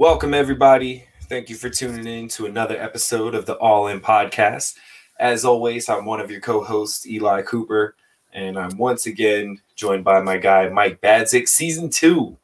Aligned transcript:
Welcome, 0.00 0.32
everybody. 0.32 1.06
Thank 1.24 1.50
you 1.50 1.56
for 1.56 1.68
tuning 1.68 2.06
in 2.06 2.28
to 2.28 2.46
another 2.46 2.80
episode 2.80 3.34
of 3.34 3.46
the 3.46 3.56
All 3.56 3.88
In 3.88 4.00
Podcast. 4.00 4.76
As 5.18 5.44
always, 5.44 5.88
I'm 5.88 6.04
one 6.04 6.20
of 6.20 6.30
your 6.30 6.40
co 6.40 6.62
hosts, 6.62 7.04
Eli 7.04 7.42
Cooper, 7.42 7.96
and 8.32 8.56
I'm 8.56 8.78
once 8.78 9.06
again 9.06 9.60
joined 9.74 10.04
by 10.04 10.20
my 10.20 10.38
guy, 10.38 10.68
Mike 10.68 11.00
Badzik. 11.00 11.48
Season 11.48 11.90
two. 11.90 12.38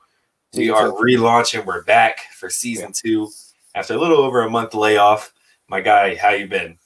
We 0.52 0.70
are 0.70 0.88
relaunching. 0.88 1.64
We're 1.64 1.84
back 1.84 2.22
for 2.32 2.50
season 2.50 2.90
two 2.90 3.30
after 3.76 3.94
a 3.94 3.98
little 3.98 4.18
over 4.18 4.42
a 4.42 4.50
month 4.50 4.74
layoff. 4.74 5.32
My 5.68 5.80
guy, 5.80 6.16
how 6.16 6.30
you 6.30 6.48
been? 6.48 6.76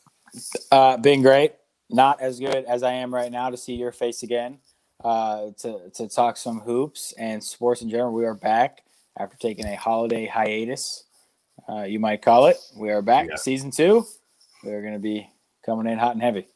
Uh, 0.71 0.99
been 0.99 1.23
great. 1.23 1.55
Not 1.89 2.21
as 2.21 2.39
good 2.39 2.67
as 2.67 2.83
I 2.83 2.93
am 2.93 3.15
right 3.15 3.33
now 3.33 3.49
to 3.49 3.57
see 3.57 3.73
your 3.73 3.91
face 3.91 4.23
again. 4.23 4.59
Uh, 5.03 5.47
to 5.61 5.89
to 5.95 6.11
talk 6.11 6.37
some 6.37 6.61
hoops 6.61 7.15
and 7.17 7.43
sports 7.43 7.81
in 7.81 7.89
general. 7.89 8.13
We 8.13 8.27
are 8.27 8.35
back 8.35 8.83
after 9.19 9.37
taking 9.37 9.67
a 9.67 9.77
holiday 9.77 10.27
hiatus. 10.27 11.05
Uh, 11.69 11.83
you 11.83 11.99
might 11.99 12.23
call 12.23 12.47
it. 12.47 12.57
We 12.77 12.91
are 12.91 13.03
back, 13.03 13.29
yeah. 13.29 13.37
season 13.37 13.71
two. 13.71 14.07
We're 14.65 14.81
going 14.81 14.95
to 14.95 14.99
be 14.99 15.29
coming 15.67 15.91
in 15.91 15.99
hot 15.99 16.13
and 16.13 16.23
heavy. 16.23 16.47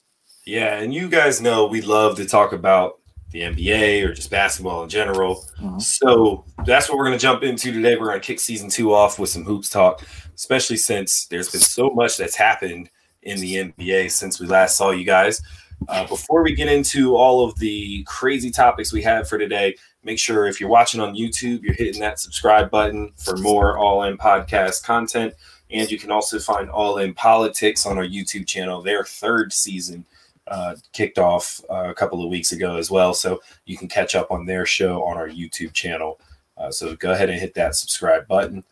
Yeah, 0.46 0.78
and 0.78 0.92
you 0.94 1.08
guys 1.08 1.40
know 1.40 1.66
we 1.66 1.82
love 1.82 2.16
to 2.16 2.24
talk 2.24 2.52
about 2.52 2.98
the 3.30 3.40
NBA 3.40 4.04
or 4.04 4.12
just 4.12 4.30
basketball 4.30 4.82
in 4.82 4.88
general. 4.88 5.44
Mm-hmm. 5.60 5.78
So 5.78 6.44
that's 6.64 6.88
what 6.88 6.98
we're 6.98 7.06
going 7.06 7.18
to 7.18 7.22
jump 7.22 7.42
into 7.42 7.72
today. 7.72 7.96
We're 7.96 8.08
going 8.08 8.20
to 8.20 8.26
kick 8.26 8.40
season 8.40 8.68
two 8.68 8.94
off 8.94 9.18
with 9.18 9.30
some 9.30 9.44
hoops 9.44 9.68
talk, 9.68 10.02
especially 10.34 10.76
since 10.76 11.26
there's 11.26 11.50
been 11.50 11.60
so 11.60 11.90
much 11.90 12.16
that's 12.16 12.36
happened 12.36 12.90
in 13.22 13.40
the 13.40 13.54
NBA 13.54 14.10
since 14.10 14.40
we 14.40 14.46
last 14.46 14.76
saw 14.76 14.90
you 14.90 15.04
guys. 15.04 15.40
Uh, 15.88 16.06
before 16.06 16.42
we 16.42 16.54
get 16.54 16.68
into 16.68 17.16
all 17.16 17.44
of 17.44 17.58
the 17.58 18.04
crazy 18.04 18.50
topics 18.50 18.92
we 18.92 19.02
have 19.02 19.28
for 19.28 19.38
today, 19.38 19.74
make 20.04 20.18
sure 20.18 20.46
if 20.46 20.60
you're 20.60 20.70
watching 20.70 21.00
on 21.00 21.14
YouTube, 21.14 21.62
you're 21.62 21.74
hitting 21.74 22.00
that 22.00 22.18
subscribe 22.18 22.70
button 22.70 23.12
for 23.16 23.36
more 23.36 23.78
All 23.78 24.02
In 24.04 24.16
podcast 24.18 24.84
content. 24.84 25.34
And 25.70 25.90
you 25.90 25.98
can 25.98 26.10
also 26.10 26.38
find 26.38 26.68
All 26.68 26.98
In 26.98 27.14
Politics 27.14 27.86
on 27.86 27.98
our 27.98 28.04
YouTube 28.04 28.46
channel. 28.46 28.82
Their 28.82 29.04
third 29.04 29.52
season 29.52 30.04
uh, 30.46 30.76
kicked 30.92 31.18
off 31.18 31.60
uh, 31.70 31.88
a 31.88 31.94
couple 31.94 32.22
of 32.22 32.30
weeks 32.30 32.52
ago 32.52 32.76
as 32.76 32.90
well. 32.90 33.14
So 33.14 33.40
you 33.64 33.78
can 33.78 33.88
catch 33.88 34.14
up 34.14 34.30
on 34.30 34.44
their 34.44 34.66
show 34.66 35.02
on 35.04 35.16
our 35.16 35.28
YouTube 35.28 35.72
channel. 35.72 36.20
Uh, 36.56 36.70
so 36.70 36.94
go 36.96 37.12
ahead 37.12 37.30
and 37.30 37.40
hit 37.40 37.54
that 37.54 37.74
subscribe 37.74 38.26
button. 38.28 38.64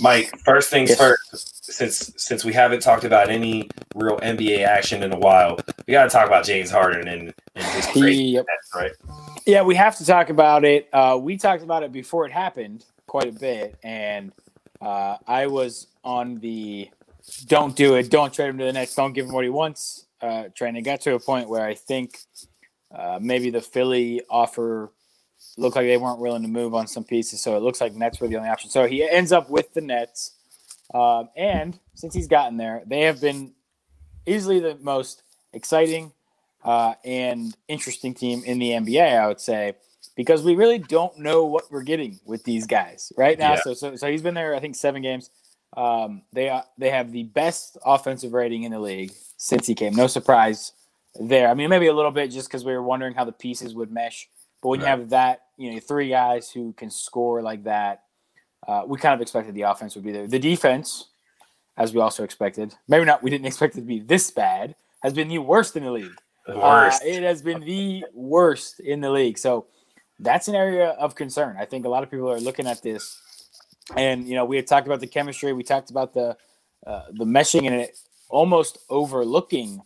Mike, 0.00 0.38
first 0.44 0.70
things 0.70 0.90
yes. 0.90 0.98
first 0.98 1.60
since 1.72 2.12
since 2.16 2.44
we 2.44 2.52
haven't 2.52 2.80
talked 2.80 3.04
about 3.04 3.30
any 3.30 3.68
real 3.94 4.18
NBA 4.18 4.64
action 4.64 5.02
in 5.02 5.12
a 5.12 5.18
while, 5.18 5.58
we 5.86 5.92
got 5.92 6.04
to 6.04 6.10
talk 6.10 6.26
about 6.26 6.44
James 6.44 6.70
Harden 6.70 7.08
and, 7.08 7.32
and 7.54 7.64
his 7.66 7.86
crazy 7.86 8.24
yep. 8.24 8.46
right? 8.74 8.92
Yeah, 9.46 9.62
we 9.62 9.74
have 9.76 9.96
to 9.98 10.06
talk 10.06 10.30
about 10.30 10.64
it. 10.64 10.88
Uh, 10.92 11.18
we 11.20 11.36
talked 11.36 11.62
about 11.62 11.82
it 11.82 11.92
before 11.92 12.26
it 12.26 12.32
happened 12.32 12.84
quite 13.06 13.28
a 13.28 13.32
bit, 13.32 13.76
and 13.82 14.32
uh, 14.80 15.16
I 15.26 15.46
was 15.46 15.88
on 16.04 16.36
the 16.36 16.90
"don't 17.46 17.74
do 17.76 17.94
it, 17.94 18.10
don't 18.10 18.32
trade 18.32 18.48
him 18.48 18.58
to 18.58 18.64
the 18.64 18.72
Nets, 18.72 18.94
don't 18.94 19.12
give 19.12 19.26
him 19.26 19.32
what 19.32 19.44
he 19.44 19.50
wants" 19.50 20.06
uh, 20.20 20.44
train. 20.54 20.76
It 20.76 20.82
got 20.82 21.00
to 21.02 21.14
a 21.14 21.20
point 21.20 21.48
where 21.48 21.64
I 21.64 21.74
think 21.74 22.18
uh, 22.94 23.18
maybe 23.20 23.50
the 23.50 23.60
Philly 23.60 24.22
offer 24.28 24.92
looked 25.60 25.76
like 25.76 25.86
they 25.86 25.96
weren't 25.96 26.18
willing 26.18 26.42
to 26.42 26.48
move 26.48 26.74
on 26.74 26.86
some 26.86 27.04
pieces, 27.04 27.40
so 27.40 27.56
it 27.56 27.62
looks 27.62 27.80
like 27.80 27.94
Nets 27.94 28.20
were 28.20 28.28
the 28.28 28.36
only 28.36 28.48
option. 28.48 28.70
So 28.70 28.86
he 28.86 29.08
ends 29.08 29.32
up 29.32 29.50
with 29.50 29.72
the 29.74 29.80
Nets. 29.80 30.32
Um, 30.92 31.28
and 31.36 31.78
since 31.94 32.14
he's 32.14 32.26
gotten 32.26 32.56
there, 32.56 32.82
they 32.86 33.02
have 33.02 33.20
been 33.20 33.52
easily 34.26 34.58
the 34.58 34.76
most 34.80 35.22
exciting 35.52 36.12
uh, 36.64 36.94
and 37.04 37.56
interesting 37.68 38.14
team 38.14 38.42
in 38.44 38.58
the 38.58 38.70
NBA, 38.70 39.18
I 39.18 39.26
would 39.28 39.40
say, 39.40 39.74
because 40.16 40.42
we 40.42 40.54
really 40.54 40.78
don't 40.78 41.18
know 41.18 41.44
what 41.44 41.70
we're 41.70 41.82
getting 41.82 42.18
with 42.24 42.44
these 42.44 42.66
guys 42.66 43.12
right 43.16 43.38
now. 43.38 43.52
Yeah. 43.52 43.60
So, 43.62 43.74
so, 43.74 43.96
so 43.96 44.10
he's 44.10 44.22
been 44.22 44.34
there, 44.34 44.54
I 44.54 44.60
think, 44.60 44.76
seven 44.76 45.02
games. 45.02 45.30
Um, 45.76 46.22
they 46.32 46.48
are, 46.48 46.64
they 46.78 46.90
have 46.90 47.12
the 47.12 47.22
best 47.22 47.78
offensive 47.84 48.32
rating 48.32 48.64
in 48.64 48.72
the 48.72 48.80
league 48.80 49.12
since 49.36 49.66
he 49.66 49.74
came. 49.74 49.94
No 49.94 50.06
surprise 50.06 50.72
there. 51.18 51.48
I 51.48 51.54
mean, 51.54 51.70
maybe 51.70 51.86
a 51.86 51.94
little 51.94 52.10
bit 52.10 52.30
just 52.30 52.48
because 52.48 52.64
we 52.64 52.72
were 52.72 52.82
wondering 52.82 53.14
how 53.14 53.24
the 53.24 53.32
pieces 53.32 53.74
would 53.74 53.90
mesh. 53.90 54.28
But 54.62 54.68
when 54.68 54.80
right. 54.80 54.86
you 54.86 54.90
have 54.90 55.10
that, 55.10 55.42
you 55.56 55.72
know, 55.72 55.80
three 55.80 56.08
guys 56.08 56.50
who 56.50 56.72
can 56.74 56.90
score 56.90 57.42
like 57.42 57.64
that, 57.64 58.02
uh, 58.66 58.82
we 58.86 58.98
kind 58.98 59.14
of 59.14 59.20
expected 59.20 59.54
the 59.54 59.62
offense 59.62 59.94
would 59.94 60.04
be 60.04 60.12
there. 60.12 60.26
The 60.26 60.38
defense, 60.38 61.08
as 61.76 61.94
we 61.94 62.00
also 62.00 62.24
expected, 62.24 62.74
maybe 62.88 63.04
not, 63.04 63.22
we 63.22 63.30
didn't 63.30 63.46
expect 63.52 63.76
it 63.76 63.80
to 63.80 63.86
be 63.86 64.00
this 64.00 64.30
bad, 64.30 64.74
has 65.02 65.12
been 65.12 65.28
the 65.28 65.38
worst 65.38 65.76
in 65.76 65.84
the 65.84 65.90
league. 65.90 66.20
The 66.46 66.58
worst. 66.58 67.02
Uh, 67.02 67.06
it 67.06 67.22
has 67.22 67.42
been 67.42 67.60
the 67.60 68.04
worst 68.12 68.80
in 68.80 69.00
the 69.00 69.10
league. 69.10 69.38
So 69.38 69.66
that's 70.18 70.48
an 70.48 70.54
area 70.54 70.90
of 70.90 71.14
concern. 71.14 71.56
I 71.58 71.64
think 71.64 71.86
a 71.86 71.88
lot 71.88 72.02
of 72.02 72.10
people 72.10 72.30
are 72.30 72.40
looking 72.40 72.66
at 72.66 72.82
this, 72.82 73.20
and 73.96 74.28
you 74.28 74.34
know, 74.34 74.44
we 74.44 74.56
had 74.56 74.66
talked 74.66 74.86
about 74.86 75.00
the 75.00 75.06
chemistry, 75.06 75.52
we 75.52 75.62
talked 75.62 75.90
about 75.90 76.12
the 76.12 76.36
uh, 76.86 77.04
the 77.12 77.24
meshing, 77.24 77.66
and 77.66 77.74
it 77.74 77.98
almost 78.28 78.78
overlooking 78.88 79.82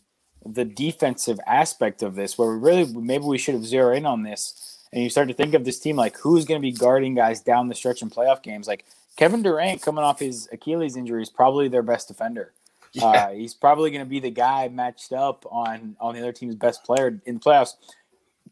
the 0.47 0.65
defensive 0.65 1.41
aspect 1.47 2.03
of 2.03 2.15
this, 2.15 2.37
where 2.37 2.51
we 2.51 2.59
really 2.59 2.93
maybe 2.93 3.25
we 3.25 3.39
should 3.39 3.55
have 3.55 3.65
zeroed 3.65 3.97
in 3.97 4.07
on 4.07 4.23
this 4.23 4.75
and 4.95 5.03
you 5.03 5.11
start 5.11 5.27
to 5.27 5.35
think 5.35 5.55
of 5.55 5.65
this 5.65 5.81
team 5.81 5.97
like 5.97 6.17
who's 6.19 6.45
going 6.45 6.59
to 6.59 6.63
be 6.63 6.73
guarding 6.73 7.15
guys 7.15 7.41
down 7.41 7.69
the 7.69 7.75
stretch 7.75 8.01
in 8.01 8.09
playoff 8.09 8.43
games. 8.43 8.69
Like 8.69 8.85
Kevin 9.17 9.43
Durant 9.43 9.83
coming 9.83 10.05
off 10.05 10.21
his 10.21 10.49
Achilles 10.53 10.97
injury 10.97 11.21
is 11.21 11.29
probably 11.29 11.69
their 11.69 11.83
best 11.83 12.09
defender. 12.09 12.53
Yeah. 12.53 12.59
Uh, 13.05 13.31
he's 13.31 13.55
probably 13.55 13.91
going 13.91 14.05
to 14.05 14.09
be 14.09 14.21
the 14.21 14.31
guy 14.31 14.69
matched 14.69 15.13
up 15.13 15.45
on 15.51 15.97
on 15.99 16.15
the 16.15 16.21
other 16.21 16.31
team's 16.31 16.55
best 16.55 16.85
player 16.85 17.21
in 17.27 17.35
the 17.35 17.41
playoffs. 17.41 17.75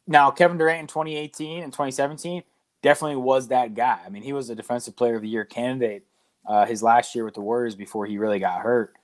Now, 0.09 0.33
Kevin 0.33 0.59
Durant 0.59 0.81
in 0.81 0.87
2018 0.89 1.63
and 1.63 1.73
2017 1.73 2.43
definitely 2.83 3.19
was 3.19 3.47
that 3.49 3.75
guy. 3.75 4.01
I 4.05 4.09
mean, 4.09 4.25
he 4.25 4.33
was 4.33 4.51
a 4.51 4.57
defensive 4.57 4.97
player 4.97 5.15
of 5.15 5.23
the 5.23 5.29
year 5.29 5.45
candidate 5.45 6.05
uh, 6.45 6.67
his 6.67 6.83
last 6.83 7.15
year 7.15 7.25
with 7.25 7.35
the 7.35 7.41
Warriors 7.41 7.77
before 7.77 8.05
he 8.05 8.19
really 8.19 8.41
got 8.41 8.63
hurt. 8.63 8.97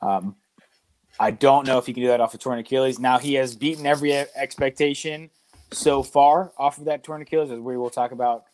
Um, 0.00 0.36
I 1.20 1.30
don't 1.30 1.66
know 1.66 1.78
if 1.78 1.86
he 1.86 1.92
can 1.92 2.02
do 2.02 2.08
that 2.08 2.20
off 2.20 2.34
a 2.34 2.38
torn 2.38 2.58
Achilles. 2.58 2.98
Now 2.98 3.18
he 3.18 3.34
has 3.34 3.56
beaten 3.56 3.86
every 3.86 4.12
expectation 4.12 5.30
so 5.72 6.02
far 6.02 6.52
off 6.56 6.78
of 6.78 6.84
that 6.84 7.04
torn 7.04 7.22
Achilles, 7.22 7.50
as 7.50 7.58
we 7.58 7.76
will 7.76 7.90
talk 7.90 8.12
about 8.12 8.44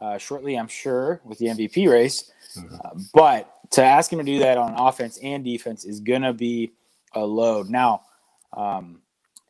uh, 0.00 0.18
shortly, 0.18 0.56
I'm 0.56 0.68
sure, 0.68 1.20
with 1.24 1.38
the 1.38 1.46
MVP 1.46 1.90
race. 1.90 2.32
Mm-hmm. 2.56 2.74
Uh, 2.74 3.00
but 3.12 3.70
to 3.72 3.82
ask 3.82 4.12
him 4.12 4.18
to 4.18 4.24
do 4.24 4.38
that 4.40 4.58
on 4.58 4.74
offense 4.74 5.18
and 5.22 5.44
defense 5.44 5.84
is 5.84 6.00
going 6.00 6.22
to 6.22 6.32
be 6.32 6.72
a 7.14 7.24
load. 7.24 7.68
Now, 7.68 8.02
um, 8.56 9.00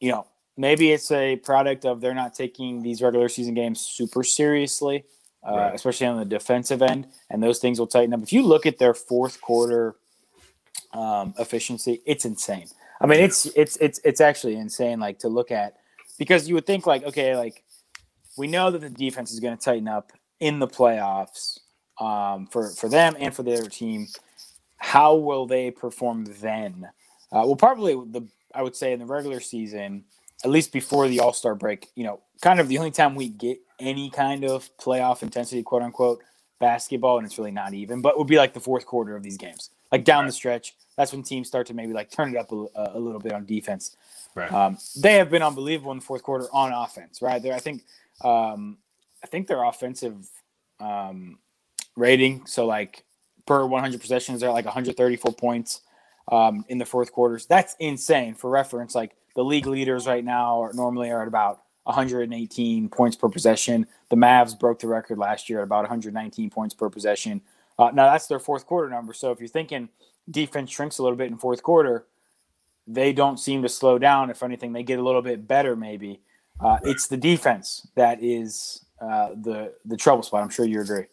you 0.00 0.10
know, 0.10 0.26
maybe 0.56 0.92
it's 0.92 1.10
a 1.10 1.36
product 1.36 1.84
of 1.84 2.00
they're 2.00 2.14
not 2.14 2.34
taking 2.34 2.82
these 2.82 3.02
regular 3.02 3.28
season 3.28 3.54
games 3.54 3.80
super 3.80 4.22
seriously, 4.22 5.04
uh, 5.46 5.56
right. 5.56 5.74
especially 5.74 6.06
on 6.06 6.18
the 6.18 6.24
defensive 6.24 6.82
end, 6.82 7.06
and 7.30 7.42
those 7.42 7.58
things 7.58 7.78
will 7.78 7.86
tighten 7.86 8.14
up. 8.14 8.22
If 8.22 8.32
you 8.32 8.42
look 8.42 8.66
at 8.66 8.78
their 8.78 8.94
fourth 8.94 9.40
quarter 9.40 9.96
um, 10.94 11.34
efficiency, 11.38 12.00
it's 12.06 12.24
insane. 12.24 12.66
I 13.00 13.06
mean, 13.06 13.20
it's 13.20 13.46
it's 13.46 13.76
it's 13.78 14.00
it's 14.04 14.20
actually 14.20 14.56
insane. 14.56 15.00
Like 15.00 15.18
to 15.20 15.28
look 15.28 15.50
at 15.50 15.74
because 16.18 16.48
you 16.48 16.54
would 16.54 16.66
think 16.66 16.86
like 16.86 17.04
okay 17.04 17.36
like 17.36 17.62
we 18.36 18.46
know 18.46 18.70
that 18.70 18.80
the 18.80 18.90
defense 18.90 19.32
is 19.32 19.40
going 19.40 19.56
to 19.56 19.62
tighten 19.62 19.88
up 19.88 20.12
in 20.40 20.58
the 20.58 20.68
playoffs 20.68 21.58
um, 22.00 22.46
for 22.46 22.70
for 22.70 22.88
them 22.88 23.16
and 23.18 23.34
for 23.34 23.42
the 23.42 23.52
other 23.52 23.68
team 23.68 24.06
how 24.78 25.14
will 25.14 25.46
they 25.46 25.70
perform 25.70 26.24
then 26.40 26.88
uh, 27.32 27.42
well 27.44 27.56
probably 27.56 27.94
the 27.94 28.26
i 28.54 28.62
would 28.62 28.76
say 28.76 28.92
in 28.92 28.98
the 28.98 29.06
regular 29.06 29.40
season 29.40 30.04
at 30.44 30.50
least 30.50 30.72
before 30.72 31.08
the 31.08 31.20
all-star 31.20 31.54
break 31.54 31.88
you 31.94 32.04
know 32.04 32.20
kind 32.42 32.60
of 32.60 32.68
the 32.68 32.78
only 32.78 32.90
time 32.90 33.14
we 33.14 33.28
get 33.28 33.58
any 33.80 34.10
kind 34.10 34.44
of 34.44 34.68
playoff 34.76 35.22
intensity 35.22 35.62
quote 35.62 35.82
unquote 35.82 36.20
basketball 36.60 37.18
and 37.18 37.26
it's 37.26 37.38
really 37.38 37.50
not 37.50 37.74
even 37.74 38.00
but 38.00 38.18
would 38.18 38.26
be 38.26 38.36
like 38.36 38.52
the 38.52 38.60
fourth 38.60 38.86
quarter 38.86 39.16
of 39.16 39.22
these 39.22 39.36
games 39.36 39.70
like 39.94 40.04
down 40.04 40.24
right. 40.24 40.26
the 40.26 40.32
stretch 40.32 40.74
that's 40.96 41.12
when 41.12 41.22
teams 41.22 41.48
start 41.48 41.66
to 41.66 41.74
maybe 41.74 41.92
like 41.92 42.10
turn 42.10 42.34
it 42.34 42.36
up 42.36 42.52
a, 42.52 42.66
a 42.94 42.98
little 42.98 43.20
bit 43.20 43.32
on 43.32 43.44
defense 43.44 43.96
Right. 44.34 44.52
Um, 44.52 44.78
they 44.96 45.14
have 45.14 45.30
been 45.30 45.42
unbelievable 45.42 45.92
in 45.92 45.98
the 45.98 46.04
fourth 46.04 46.22
quarter 46.22 46.46
on 46.52 46.72
offense, 46.72 47.22
right? 47.22 47.42
There, 47.42 47.54
I 47.54 47.60
think, 47.60 47.84
um, 48.22 48.78
I 49.22 49.26
think 49.26 49.46
their 49.46 49.62
offensive 49.62 50.28
um, 50.80 51.38
rating, 51.96 52.44
so 52.46 52.66
like 52.66 53.04
per 53.46 53.64
100 53.64 54.00
possessions, 54.00 54.40
they're 54.40 54.50
like 54.50 54.64
134 54.64 55.32
points 55.32 55.82
um, 56.32 56.64
in 56.68 56.78
the 56.78 56.84
fourth 56.84 57.12
quarters. 57.12 57.46
That's 57.46 57.76
insane. 57.78 58.34
For 58.34 58.50
reference, 58.50 58.94
like 58.94 59.12
the 59.36 59.44
league 59.44 59.66
leaders 59.66 60.06
right 60.06 60.24
now 60.24 60.62
are 60.62 60.72
normally 60.72 61.10
are 61.10 61.22
at 61.22 61.28
about 61.28 61.60
118 61.84 62.88
points 62.88 63.16
per 63.16 63.28
possession. 63.28 63.86
The 64.08 64.16
Mavs 64.16 64.58
broke 64.58 64.80
the 64.80 64.88
record 64.88 65.18
last 65.18 65.48
year 65.48 65.60
at 65.60 65.64
about 65.64 65.82
119 65.82 66.50
points 66.50 66.74
per 66.74 66.90
possession. 66.90 67.40
Uh, 67.78 67.90
now 67.92 68.10
that's 68.10 68.26
their 68.26 68.38
fourth 68.38 68.66
quarter 68.66 68.88
number. 68.88 69.12
So 69.12 69.30
if 69.30 69.40
you're 69.40 69.48
thinking 69.48 69.88
defense 70.30 70.70
shrinks 70.70 70.98
a 70.98 71.02
little 71.02 71.18
bit 71.18 71.30
in 71.30 71.38
fourth 71.38 71.62
quarter, 71.62 72.06
they 72.86 73.12
don't 73.12 73.38
seem 73.38 73.62
to 73.62 73.68
slow 73.68 73.98
down. 73.98 74.30
If 74.30 74.42
anything, 74.42 74.72
they 74.72 74.82
get 74.82 74.98
a 74.98 75.02
little 75.02 75.22
bit 75.22 75.48
better. 75.48 75.74
Maybe 75.74 76.20
uh, 76.60 76.78
it's 76.82 77.08
the 77.08 77.16
defense 77.16 77.86
that 77.94 78.22
is 78.22 78.84
uh, 79.00 79.30
the 79.34 79.74
the 79.84 79.96
trouble 79.96 80.22
spot. 80.22 80.42
I'm 80.42 80.50
sure 80.50 80.66
you 80.66 80.80
agree. 80.80 81.04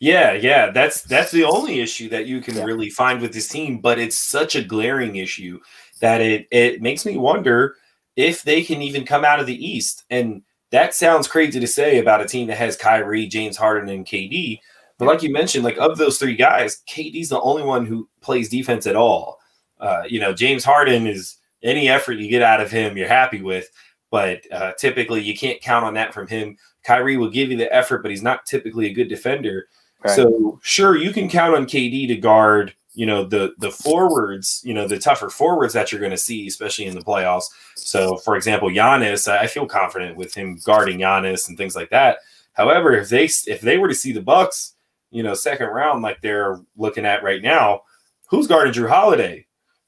Yeah, 0.00 0.32
yeah, 0.32 0.70
that's 0.70 1.02
that's 1.02 1.30
the 1.30 1.44
only 1.44 1.80
issue 1.80 2.08
that 2.10 2.26
you 2.26 2.40
can 2.40 2.56
yeah. 2.56 2.64
really 2.64 2.90
find 2.90 3.20
with 3.20 3.32
this 3.32 3.48
team, 3.48 3.78
but 3.78 3.98
it's 3.98 4.16
such 4.16 4.54
a 4.54 4.62
glaring 4.62 5.16
issue 5.16 5.60
that 6.00 6.20
it 6.20 6.46
it 6.50 6.82
makes 6.82 7.04
me 7.04 7.16
wonder 7.16 7.76
if 8.16 8.42
they 8.42 8.62
can 8.62 8.82
even 8.82 9.04
come 9.04 9.24
out 9.24 9.40
of 9.40 9.46
the 9.46 9.66
East. 9.66 10.04
And 10.10 10.42
that 10.70 10.94
sounds 10.94 11.28
crazy 11.28 11.60
to 11.60 11.66
say 11.66 11.98
about 11.98 12.20
a 12.20 12.26
team 12.26 12.48
that 12.48 12.58
has 12.58 12.76
Kyrie, 12.76 13.26
James 13.26 13.56
Harden, 13.56 13.88
and 13.88 14.06
KD, 14.06 14.60
But 14.98 15.06
like 15.06 15.22
you 15.22 15.32
mentioned, 15.32 15.64
like 15.64 15.78
of 15.78 15.98
those 15.98 16.18
three 16.18 16.36
guys, 16.36 16.82
KD's 16.88 17.28
the 17.28 17.40
only 17.40 17.62
one 17.62 17.86
who 17.86 18.08
plays 18.20 18.48
defense 18.48 18.86
at 18.86 18.96
all. 18.96 19.40
Uh, 19.80 20.02
you 20.08 20.20
know, 20.20 20.32
James 20.32 20.64
Harden 20.64 21.06
is 21.06 21.36
any 21.62 21.88
effort 21.88 22.18
you 22.18 22.28
get 22.28 22.42
out 22.42 22.60
of 22.60 22.70
him, 22.70 22.96
you're 22.96 23.08
happy 23.08 23.42
with. 23.42 23.68
But 24.10 24.42
uh, 24.52 24.72
typically, 24.78 25.22
you 25.22 25.36
can't 25.36 25.60
count 25.60 25.84
on 25.84 25.94
that 25.94 26.14
from 26.14 26.28
him. 26.28 26.56
Kyrie 26.84 27.16
will 27.16 27.30
give 27.30 27.50
you 27.50 27.56
the 27.56 27.72
effort, 27.74 28.02
but 28.02 28.10
he's 28.10 28.22
not 28.22 28.46
typically 28.46 28.86
a 28.86 28.92
good 28.92 29.08
defender. 29.08 29.66
Right. 30.04 30.14
So 30.14 30.60
sure, 30.62 30.96
you 30.96 31.12
can 31.12 31.28
count 31.28 31.56
on 31.56 31.66
KD 31.66 32.06
to 32.08 32.16
guard 32.16 32.74
you 32.94 33.06
know 33.06 33.24
the 33.24 33.54
the 33.58 33.70
forwards, 33.70 34.62
you 34.64 34.72
know 34.72 34.86
the 34.86 34.98
tougher 34.98 35.28
forwards 35.28 35.74
that 35.74 35.90
you're 35.90 36.00
going 36.00 36.12
to 36.12 36.16
see, 36.16 36.46
especially 36.46 36.86
in 36.86 36.94
the 36.94 37.04
playoffs. 37.04 37.46
So, 37.76 38.16
for 38.18 38.36
example, 38.36 38.68
Giannis, 38.68 39.30
I 39.30 39.46
feel 39.46 39.66
confident 39.66 40.16
with 40.16 40.34
him 40.34 40.58
guarding 40.64 40.98
Giannis 40.98 41.48
and 41.48 41.58
things 41.58 41.74
like 41.74 41.90
that. 41.90 42.18
However, 42.52 42.92
if 42.92 43.08
they 43.08 43.24
if 43.24 43.60
they 43.60 43.78
were 43.78 43.88
to 43.88 43.94
see 43.94 44.12
the 44.12 44.22
Bucks, 44.22 44.73
you 45.14 45.22
know, 45.22 45.32
second 45.32 45.68
round 45.68 46.02
like 46.02 46.20
they're 46.20 46.60
looking 46.76 47.06
at 47.06 47.22
right 47.22 47.40
now, 47.40 47.82
who's 48.28 48.48
guarding 48.48 48.74
Jrue 48.74 48.88
Holiday? 48.88 49.46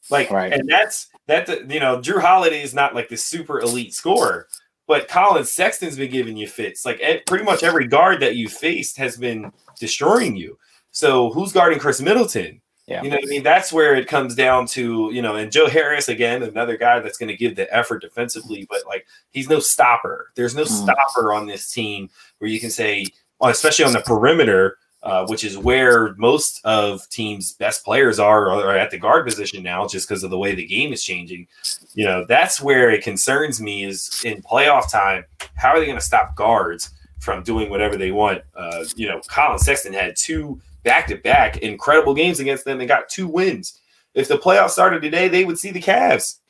Like, 0.09 0.31
right. 0.31 0.53
and 0.53 0.69
that's 0.69 1.09
that. 1.27 1.49
You 1.69 1.81
know, 1.81 1.99
Jrue 1.99 2.21
Holiday 2.21 2.63
is 2.63 2.73
not 2.73 2.95
like 2.95 3.09
the 3.09 3.17
super 3.17 3.61
elite 3.61 3.93
scorer, 3.93 4.47
but 4.87 5.09
Collin 5.09 5.45
Sexton's 5.45 5.97
been 5.97 6.13
giving 6.13 6.37
you 6.37 6.47
fits. 6.47 6.87
Like, 6.87 7.03
pretty 7.27 7.45
much 7.45 7.65
every 7.65 7.89
guard 7.89 8.21
that 8.21 8.37
you 8.37 8.49
faced 8.49 8.97
has 8.99 9.17
been 9.17 9.53
destroying 9.81 10.37
you. 10.37 10.57
So, 10.93 11.31
who's 11.31 11.53
guarding 11.53 11.81
Khris 11.81 12.01
Middleton? 12.01 12.63
Yeah. 12.87 13.03
You 13.03 13.11
know 13.11 13.17
what 13.17 13.25
I 13.25 13.29
mean? 13.29 13.43
That's 13.43 13.73
where 13.73 13.97
it 13.97 14.07
comes 14.07 14.37
down 14.37 14.67
to, 14.69 15.11
you 15.13 15.23
know, 15.23 15.35
and 15.35 15.51
Joe 15.51 15.69
Harris, 15.69 16.09
again, 16.09 16.45
another 16.45 16.77
guy 16.77 17.01
that's 17.01 17.19
going 17.19 17.31
to 17.31 17.37
give 17.37 17.57
the 17.57 17.73
effort 17.75 18.01
defensively, 18.01 18.65
but 18.71 18.87
like 18.87 19.09
he's 19.31 19.49
no 19.49 19.59
stopper. 19.59 20.31
There's 20.37 20.55
no 20.55 20.63
mm. 20.63 20.69
stopper 20.69 21.35
on 21.35 21.47
this 21.47 21.73
team 21.73 22.11
where 22.39 22.49
you 22.49 22.61
can 22.61 22.71
say, 22.71 23.07
especially 23.43 23.87
on 23.87 23.93
the 23.93 24.03
perimeter, 24.03 24.79
uh, 25.07 25.25
which 25.29 25.45
is 25.45 25.57
where 25.57 26.15
most 26.17 26.61
of 26.65 27.09
teams' 27.11 27.53
best 27.53 27.85
players 27.85 28.19
are, 28.19 28.51
are 28.51 28.77
at 28.77 28.91
the 28.91 28.99
guard 28.99 29.25
position 29.25 29.63
now, 29.63 29.87
just 29.87 30.09
because 30.09 30.25
of 30.25 30.31
the 30.31 30.39
way 30.39 30.53
the 30.53 30.67
game 30.67 30.93
is 30.93 31.05
changing. 31.05 31.47
You 31.95 32.07
know, 32.07 32.25
that's 32.27 32.61
where 32.61 32.91
it 32.91 33.05
concerns 33.05 33.61
me 33.61 33.85
is 33.85 34.23
in 34.25 34.43
playoff 34.43 34.91
time, 34.91 35.25
how 35.55 35.69
are 35.69 35.79
they 35.79 35.87
going 35.87 35.97
to 35.97 36.05
stop 36.05 36.35
guards 36.35 36.91
from 37.21 37.45
doing 37.45 37.71
whatever 37.71 37.97
they 37.97 38.11
want? 38.11 38.43
Uh, 38.57 38.85
you 38.97 39.07
know, 39.07 39.21
Collin 39.29 39.61
Sexton 39.61 39.93
had 39.93 40.17
two 40.17 40.61
back 40.83 41.07
to 41.07 41.17
back 41.17 41.59
incredible 41.59 42.13
games 42.13 42.41
against 42.41 42.65
them 42.65 42.81
and 42.81 42.89
got 42.89 43.09
two 43.09 43.29
wins. 43.29 43.81
If 44.15 44.27
the 44.27 44.39
playoffs 44.39 44.71
started 44.71 45.03
today, 45.03 45.29
they 45.29 45.45
would 45.45 45.59
see 45.59 45.71
the 45.71 45.81
Cavs. 45.81 46.41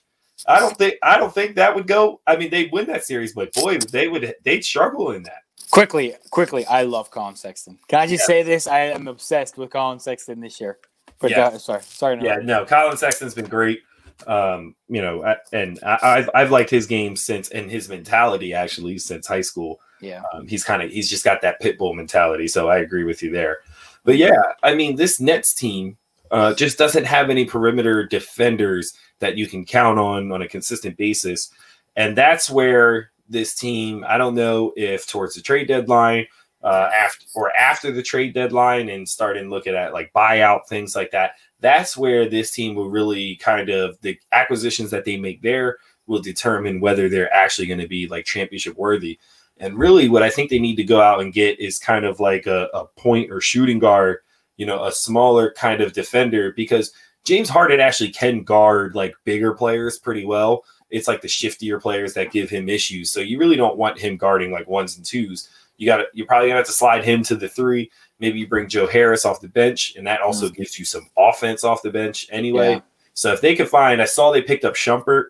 I 0.46 0.60
don't 0.60 0.78
think 0.78 0.94
I 1.02 1.18
don't 1.18 1.34
think 1.34 1.56
that 1.56 1.74
would 1.74 1.86
go. 1.86 2.22
I 2.26 2.36
mean, 2.36 2.48
they'd 2.48 2.72
win 2.72 2.86
that 2.86 3.04
series, 3.04 3.34
but 3.34 3.52
boy, 3.52 3.76
they 3.78 4.08
would 4.08 4.34
they'd 4.44 4.64
struggle 4.64 5.10
in 5.10 5.24
that. 5.24 5.42
Quickly, 5.70 6.14
quickly, 6.30 6.64
I 6.66 6.82
love 6.82 7.10
Collin 7.10 7.36
Sexton. 7.36 7.78
Can 7.88 7.98
I 7.98 8.06
just 8.06 8.22
yeah. 8.22 8.26
say 8.26 8.42
this? 8.42 8.66
I 8.66 8.80
am 8.80 9.08
obsessed 9.08 9.58
with 9.58 9.70
Collin 9.70 9.98
Sexton 9.98 10.40
this 10.40 10.60
year. 10.60 10.78
But 11.18 11.30
yeah. 11.30 11.46
Uh, 11.46 11.58
sorry, 11.58 11.82
sorry. 11.82 12.16
No. 12.16 12.24
Yeah, 12.24 12.36
no, 12.42 12.64
Collin 12.64 12.96
Sexton's 12.96 13.34
been 13.34 13.46
great. 13.46 13.80
Um, 14.26 14.74
you 14.88 15.02
know, 15.02 15.34
and 15.52 15.78
I, 15.82 16.16
have 16.16 16.30
I've 16.34 16.50
liked 16.50 16.70
his 16.70 16.86
game 16.86 17.16
since 17.16 17.50
and 17.50 17.70
his 17.70 17.88
mentality 17.88 18.54
actually 18.54 18.98
since 18.98 19.26
high 19.26 19.42
school. 19.42 19.80
Yeah, 20.00 20.22
um, 20.32 20.46
he's 20.46 20.64
kind 20.64 20.82
of 20.82 20.90
he's 20.90 21.10
just 21.10 21.24
got 21.24 21.42
that 21.42 21.60
pit 21.60 21.78
bull 21.78 21.94
mentality. 21.94 22.48
So 22.48 22.68
I 22.68 22.78
agree 22.78 23.04
with 23.04 23.22
you 23.22 23.30
there. 23.30 23.58
But 24.04 24.16
yeah, 24.16 24.40
I 24.62 24.74
mean, 24.74 24.96
this 24.96 25.20
Nets 25.20 25.52
team 25.52 25.96
uh, 26.30 26.54
just 26.54 26.78
doesn't 26.78 27.04
have 27.04 27.28
any 27.28 27.44
perimeter 27.44 28.06
defenders 28.06 28.94
that 29.18 29.36
you 29.36 29.46
can 29.46 29.64
count 29.64 29.98
on 29.98 30.32
on 30.32 30.42
a 30.42 30.48
consistent 30.48 30.96
basis. 30.96 31.50
And 31.96 32.16
that's 32.16 32.50
where 32.50 33.10
this 33.28 33.54
team, 33.54 34.04
I 34.06 34.18
don't 34.18 34.34
know 34.34 34.72
if 34.76 35.06
towards 35.06 35.34
the 35.34 35.42
trade 35.42 35.68
deadline, 35.68 36.26
uh, 36.62 36.90
after 37.00 37.24
or 37.34 37.54
after 37.56 37.92
the 37.92 38.02
trade 38.02 38.34
deadline 38.34 38.88
and 38.88 39.08
starting 39.08 39.50
looking 39.50 39.74
at 39.74 39.92
like 39.92 40.12
buyout 40.14 40.66
things 40.68 40.96
like 40.96 41.10
that. 41.12 41.32
That's 41.60 41.96
where 41.96 42.28
this 42.28 42.50
team 42.50 42.74
will 42.74 42.90
really 42.90 43.36
kind 43.36 43.68
of 43.68 43.98
the 44.00 44.18
acquisitions 44.32 44.90
that 44.90 45.04
they 45.04 45.16
make 45.16 45.42
there 45.42 45.78
will 46.06 46.20
determine 46.20 46.80
whether 46.80 47.08
they're 47.08 47.32
actually 47.32 47.66
going 47.66 47.80
to 47.80 47.88
be 47.88 48.06
like 48.08 48.24
championship 48.24 48.76
worthy. 48.76 49.18
And 49.58 49.78
really, 49.78 50.08
what 50.08 50.22
I 50.22 50.30
think 50.30 50.50
they 50.50 50.58
need 50.58 50.76
to 50.76 50.84
go 50.84 51.00
out 51.00 51.20
and 51.20 51.32
get 51.32 51.58
is 51.58 51.78
kind 51.78 52.04
of 52.04 52.20
like 52.20 52.46
a, 52.46 52.68
a 52.74 52.84
point 52.84 53.30
or 53.30 53.40
shooting 53.40 53.78
guard, 53.78 54.18
you 54.56 54.66
know, 54.66 54.84
a 54.84 54.92
smaller 54.92 55.52
kind 55.52 55.80
of 55.80 55.94
defender, 55.94 56.52
because 56.52 56.92
James 57.24 57.48
Harden 57.48 57.80
actually 57.80 58.10
can 58.10 58.42
guard 58.44 58.94
like 58.94 59.14
bigger 59.24 59.54
players 59.54 59.98
pretty 59.98 60.24
well. 60.24 60.64
It's 60.90 61.08
like 61.08 61.20
the 61.20 61.28
shiftier 61.28 61.80
players 61.80 62.14
that 62.14 62.32
give 62.32 62.48
him 62.48 62.68
issues. 62.68 63.10
So 63.10 63.20
you 63.20 63.38
really 63.38 63.56
don't 63.56 63.76
want 63.76 63.98
him 63.98 64.16
guarding 64.16 64.52
like 64.52 64.68
ones 64.68 64.96
and 64.96 65.04
twos. 65.04 65.48
You 65.78 65.86
got 65.86 65.98
to, 65.98 66.06
you're 66.12 66.26
probably 66.26 66.48
gonna 66.48 66.58
have 66.58 66.66
to 66.66 66.72
slide 66.72 67.04
him 67.04 67.22
to 67.24 67.36
the 67.36 67.48
three. 67.48 67.90
Maybe 68.18 68.38
you 68.38 68.48
bring 68.48 68.68
Joe 68.68 68.86
Harris 68.86 69.26
off 69.26 69.40
the 69.40 69.48
bench, 69.48 69.94
and 69.96 70.06
that 70.06 70.22
also 70.22 70.46
mm-hmm. 70.46 70.54
gives 70.54 70.78
you 70.78 70.84
some 70.84 71.06
offense 71.18 71.64
off 71.64 71.82
the 71.82 71.90
bench 71.90 72.26
anyway. 72.30 72.74
Yeah. 72.74 72.80
So 73.14 73.32
if 73.32 73.40
they 73.40 73.54
could 73.54 73.68
find, 73.68 74.00
I 74.00 74.06
saw 74.06 74.30
they 74.30 74.42
picked 74.42 74.64
up 74.64 74.74
Shumpert 74.74 75.26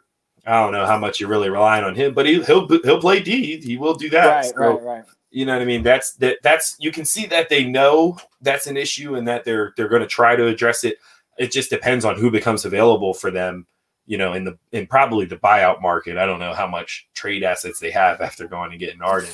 I 0.47 0.63
don't 0.63 0.73
know 0.73 0.87
how 0.87 0.99
much 0.99 1.19
you're 1.19 1.29
really 1.29 1.51
relying 1.51 1.85
on 1.85 1.97
him, 1.97 2.15
but 2.15 2.25
he, 2.25 2.39
will 2.39 2.69
he'll 2.69 3.01
play 3.01 3.21
D. 3.21 3.61
He 3.61 3.77
will 3.77 3.95
do 3.95 4.09
that. 4.11 4.27
Right, 4.27 4.45
so, 4.45 4.55
right, 4.55 4.83
right. 4.83 5.05
You 5.31 5.45
know 5.45 5.53
what 5.53 5.63
I 5.63 5.65
mean? 5.65 5.83
That's 5.83 6.15
that. 6.15 6.39
That's 6.43 6.77
you 6.79 6.93
can 6.93 7.05
see 7.05 7.27
that 7.27 7.49
they 7.49 7.65
know 7.65 8.17
that's 8.41 8.69
an 8.69 8.77
issue 8.77 9.17
and 9.17 9.27
that 9.27 9.45
they're 9.45 9.75
they're 9.77 9.89
going 9.89 10.03
to 10.03 10.09
try 10.09 10.37
to 10.37 10.47
address 10.47 10.85
it. 10.85 10.99
It 11.37 11.51
just 11.51 11.69
depends 11.69 12.05
on 12.05 12.17
who 12.17 12.31
becomes 12.31 12.65
available 12.65 13.13
for 13.13 13.31
them. 13.31 13.67
You 14.07 14.19
know, 14.19 14.35
in 14.35 14.45
the 14.45 14.59
in 14.73 14.87
probably 14.87 15.27
the 15.27 15.37
buyout 15.37 15.83
market. 15.83 16.17
I 16.17 16.27
don't 16.27 16.39
know 16.39 16.55
how 16.55 16.67
much 16.67 17.09
trade 17.15 17.43
assets 17.43 17.81
they 17.81 17.91
have 17.91 18.21
after 18.21 18.47
going 18.47 18.71
and 18.71 18.81
getting 18.81 19.01
Harden. 19.01 19.31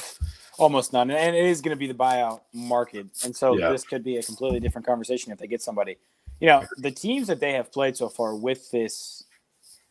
Almost 0.59 0.93
none, 0.93 1.11
and 1.11 1.37
it 1.37 1.45
is 1.45 1.61
going 1.61 1.77
to 1.77 1.79
be 1.79 1.87
the 1.87 1.95
buyout 1.95 2.41
market, 2.53 3.07
and 3.25 3.35
so 3.35 3.57
yeah. 3.57 3.71
this 3.71 3.85
could 3.85 4.05
be 4.05 4.17
a 4.19 4.23
completely 4.23 4.61
different 4.61 4.87
conversation 4.87 5.33
if 5.33 5.39
they 5.39 5.47
get 5.47 5.63
somebody. 5.63 5.97
You 6.41 6.49
know, 6.49 6.65
the 6.79 6.91
teams 6.91 7.27
that 7.29 7.41
they 7.41 7.53
have 7.53 7.73
played 7.73 7.97
so 7.97 8.09
far 8.09 8.35
with 8.35 8.71
this 8.71 9.25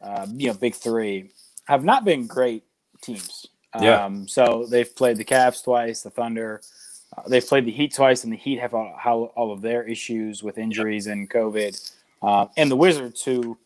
uh, 0.01 0.25
you 0.35 0.47
know, 0.47 0.53
big 0.53 0.73
three 0.73 1.31
have 1.65 1.83
not 1.83 2.05
been 2.05 2.27
great 2.27 2.63
teams. 3.01 3.47
Yeah. 3.79 4.05
Um, 4.05 4.27
so 4.27 4.65
they've 4.69 4.93
played 4.95 5.17
the 5.17 5.25
Cavs 5.25 5.63
twice, 5.63 6.01
the 6.01 6.09
Thunder. 6.09 6.61
Uh, 7.15 7.27
they've 7.27 7.45
played 7.45 7.65
the 7.65 7.71
Heat 7.71 7.93
twice, 7.93 8.23
and 8.23 8.33
the 8.33 8.37
Heat 8.37 8.59
have 8.59 8.73
all, 8.73 8.93
how, 8.97 9.31
all 9.35 9.51
of 9.51 9.61
their 9.61 9.83
issues 9.83 10.43
with 10.43 10.57
injuries 10.57 11.07
and 11.07 11.29
COVID. 11.29 11.93
Uh, 12.21 12.47
and 12.57 12.69
the 12.69 12.75
Wizards, 12.75 13.23
who 13.23 13.57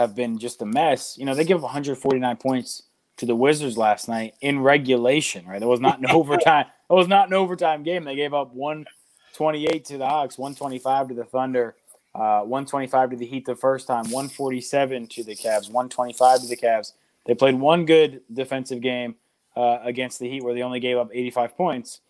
have 0.00 0.14
been 0.14 0.38
just 0.38 0.62
a 0.62 0.66
mess. 0.66 1.16
You 1.18 1.24
know, 1.24 1.34
they 1.34 1.44
give 1.44 1.58
up 1.58 1.62
149 1.62 2.36
points 2.36 2.82
to 3.18 3.26
the 3.26 3.36
Wizards 3.36 3.76
last 3.76 4.08
night 4.08 4.34
in 4.40 4.60
regulation. 4.60 5.46
Right, 5.46 5.60
that 5.60 5.68
was 5.68 5.80
not 5.80 5.98
an 5.98 6.06
overtime. 6.10 6.66
It 6.88 6.92
was 6.92 7.08
not 7.08 7.28
an 7.28 7.34
overtime 7.34 7.82
game. 7.82 8.04
They 8.04 8.16
gave 8.16 8.34
up 8.34 8.52
128 8.52 9.84
to 9.86 9.98
the 9.98 10.06
Hawks, 10.06 10.38
125 10.38 11.08
to 11.08 11.14
the 11.14 11.24
Thunder. 11.24 11.76
Uh, 12.12 12.40
125 12.40 13.10
to 13.10 13.16
the 13.16 13.24
Heat 13.24 13.46
the 13.46 13.54
first 13.54 13.86
time, 13.86 14.02
147 14.06 15.06
to 15.06 15.22
the 15.22 15.36
Cavs, 15.36 15.70
125 15.70 16.40
to 16.40 16.46
the 16.48 16.56
Cavs. 16.56 16.92
They 17.24 17.36
played 17.36 17.54
one 17.54 17.86
good 17.86 18.22
defensive 18.32 18.80
game 18.80 19.14
uh, 19.56 19.78
against 19.84 20.18
the 20.18 20.28
Heat 20.28 20.42
where 20.42 20.52
they 20.52 20.62
only 20.62 20.80
gave 20.80 20.98
up 20.98 21.10
85 21.12 21.56
points. 21.56 22.00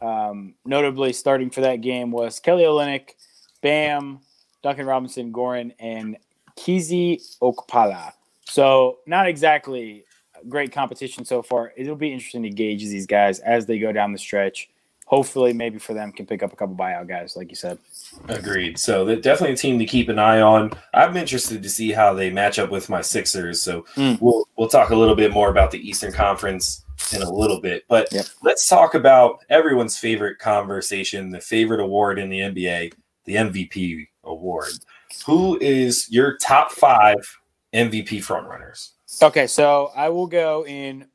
Um, 0.00 0.54
notably, 0.64 1.12
starting 1.12 1.50
for 1.50 1.62
that 1.62 1.80
game 1.80 2.12
was 2.12 2.38
Kelly 2.38 2.62
Olynyk, 2.62 3.10
Bam, 3.60 4.20
Duncan 4.62 4.86
Robinson, 4.86 5.32
Goran, 5.32 5.72
and 5.80 6.16
KZ 6.58 7.38
Okpala. 7.40 8.12
So, 8.44 8.98
not 9.06 9.28
exactly 9.28 10.04
great 10.48 10.72
competition 10.72 11.24
so 11.24 11.42
far. 11.42 11.72
It'll 11.76 11.96
be 11.96 12.12
interesting 12.12 12.42
to 12.44 12.50
gauge 12.50 12.80
these 12.80 13.06
guys 13.06 13.40
as 13.40 13.66
they 13.66 13.78
go 13.78 13.92
down 13.92 14.12
the 14.12 14.18
stretch 14.18 14.68
hopefully 15.08 15.54
maybe 15.54 15.78
for 15.78 15.94
them 15.94 16.12
can 16.12 16.26
pick 16.26 16.42
up 16.42 16.52
a 16.52 16.56
couple 16.56 16.76
buyout 16.76 17.08
guys, 17.08 17.34
like 17.34 17.48
you 17.48 17.56
said. 17.56 17.78
Agreed. 18.28 18.78
So 18.78 19.16
definitely 19.16 19.54
a 19.54 19.56
team 19.56 19.78
to 19.78 19.86
keep 19.86 20.10
an 20.10 20.18
eye 20.18 20.42
on. 20.42 20.70
I'm 20.92 21.16
interested 21.16 21.62
to 21.62 21.68
see 21.70 21.92
how 21.92 22.12
they 22.12 22.30
match 22.30 22.58
up 22.58 22.70
with 22.70 22.90
my 22.90 23.00
Sixers. 23.00 23.62
So 23.62 23.86
mm. 23.96 24.20
we'll 24.20 24.46
we'll 24.56 24.68
talk 24.68 24.90
a 24.90 24.96
little 24.96 25.14
bit 25.14 25.32
more 25.32 25.48
about 25.48 25.70
the 25.70 25.88
Eastern 25.88 26.12
Conference 26.12 26.84
in 27.14 27.22
a 27.22 27.30
little 27.30 27.60
bit. 27.60 27.84
But 27.88 28.12
yep. 28.12 28.26
let's 28.42 28.66
talk 28.66 28.94
about 28.94 29.38
everyone's 29.48 29.96
favorite 29.96 30.38
conversation, 30.38 31.30
the 31.30 31.40
favorite 31.40 31.80
award 31.80 32.18
in 32.18 32.28
the 32.28 32.40
NBA, 32.40 32.92
the 33.24 33.34
MVP 33.34 34.08
award. 34.24 34.72
Who 35.26 35.58
is 35.60 36.10
your 36.10 36.36
top 36.36 36.70
five 36.72 37.16
MVP 37.74 38.18
frontrunners? 38.18 38.90
Okay, 39.22 39.46
so 39.46 39.90
I 39.96 40.08
will 40.08 40.26
go 40.26 40.66
in 40.66 41.06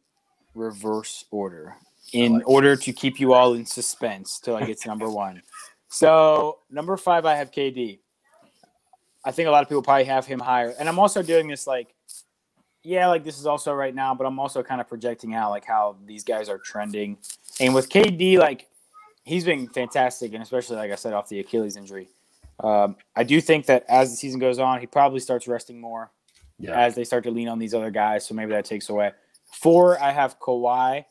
reverse 0.55 1.25
order 1.31 1.75
in 2.11 2.35
like 2.35 2.47
order 2.47 2.75
to 2.75 2.93
keep 2.93 3.19
you 3.19 3.33
all 3.33 3.53
in 3.53 3.65
suspense 3.65 4.39
till 4.39 4.55
I 4.55 4.65
get 4.65 4.79
to 4.81 4.87
number 4.87 5.09
one. 5.09 5.41
So 5.89 6.59
number 6.69 6.95
five, 6.97 7.25
I 7.25 7.35
have 7.35 7.51
KD. 7.51 7.99
I 9.25 9.31
think 9.31 9.47
a 9.47 9.51
lot 9.51 9.63
of 9.63 9.69
people 9.69 9.81
probably 9.81 10.05
have 10.05 10.25
him 10.25 10.39
higher, 10.39 10.73
and 10.79 10.89
I'm 10.89 10.99
also 10.99 11.23
doing 11.23 11.47
this 11.47 11.65
like, 11.65 11.93
yeah, 12.83 13.07
like 13.07 13.23
this 13.23 13.39
is 13.39 13.45
also 13.45 13.73
right 13.73 13.95
now, 13.95 14.13
but 14.13 14.25
I'm 14.25 14.39
also 14.39 14.61
kind 14.61 14.81
of 14.81 14.87
projecting 14.87 15.33
out 15.33 15.51
like 15.51 15.65
how 15.65 15.95
these 16.05 16.23
guys 16.23 16.49
are 16.49 16.57
trending. 16.57 17.17
And 17.59 17.73
with 17.73 17.89
KD, 17.89 18.37
like 18.37 18.67
he's 19.23 19.45
been 19.45 19.67
fantastic, 19.67 20.33
and 20.33 20.43
especially 20.43 20.75
like 20.75 20.91
I 20.91 20.95
said, 20.95 21.13
off 21.13 21.29
the 21.29 21.39
Achilles 21.39 21.77
injury. 21.77 22.09
Um, 22.63 22.95
I 23.15 23.23
do 23.23 23.41
think 23.41 23.65
that 23.67 23.85
as 23.89 24.11
the 24.11 24.17
season 24.17 24.39
goes 24.39 24.57
on, 24.57 24.79
he 24.79 24.87
probably 24.87 25.19
starts 25.19 25.47
resting 25.47 25.79
more 25.81 26.11
yeah. 26.57 26.79
as 26.79 26.95
they 26.95 27.03
start 27.03 27.23
to 27.25 27.31
lean 27.31 27.49
on 27.49 27.59
these 27.59 27.73
other 27.73 27.91
guys. 27.91 28.25
So 28.25 28.33
maybe 28.33 28.51
that 28.51 28.65
takes 28.65 28.89
away. 28.89 29.11
Four, 29.51 30.01
I 30.01 30.11
have 30.11 30.39
Kawhi 30.39 31.05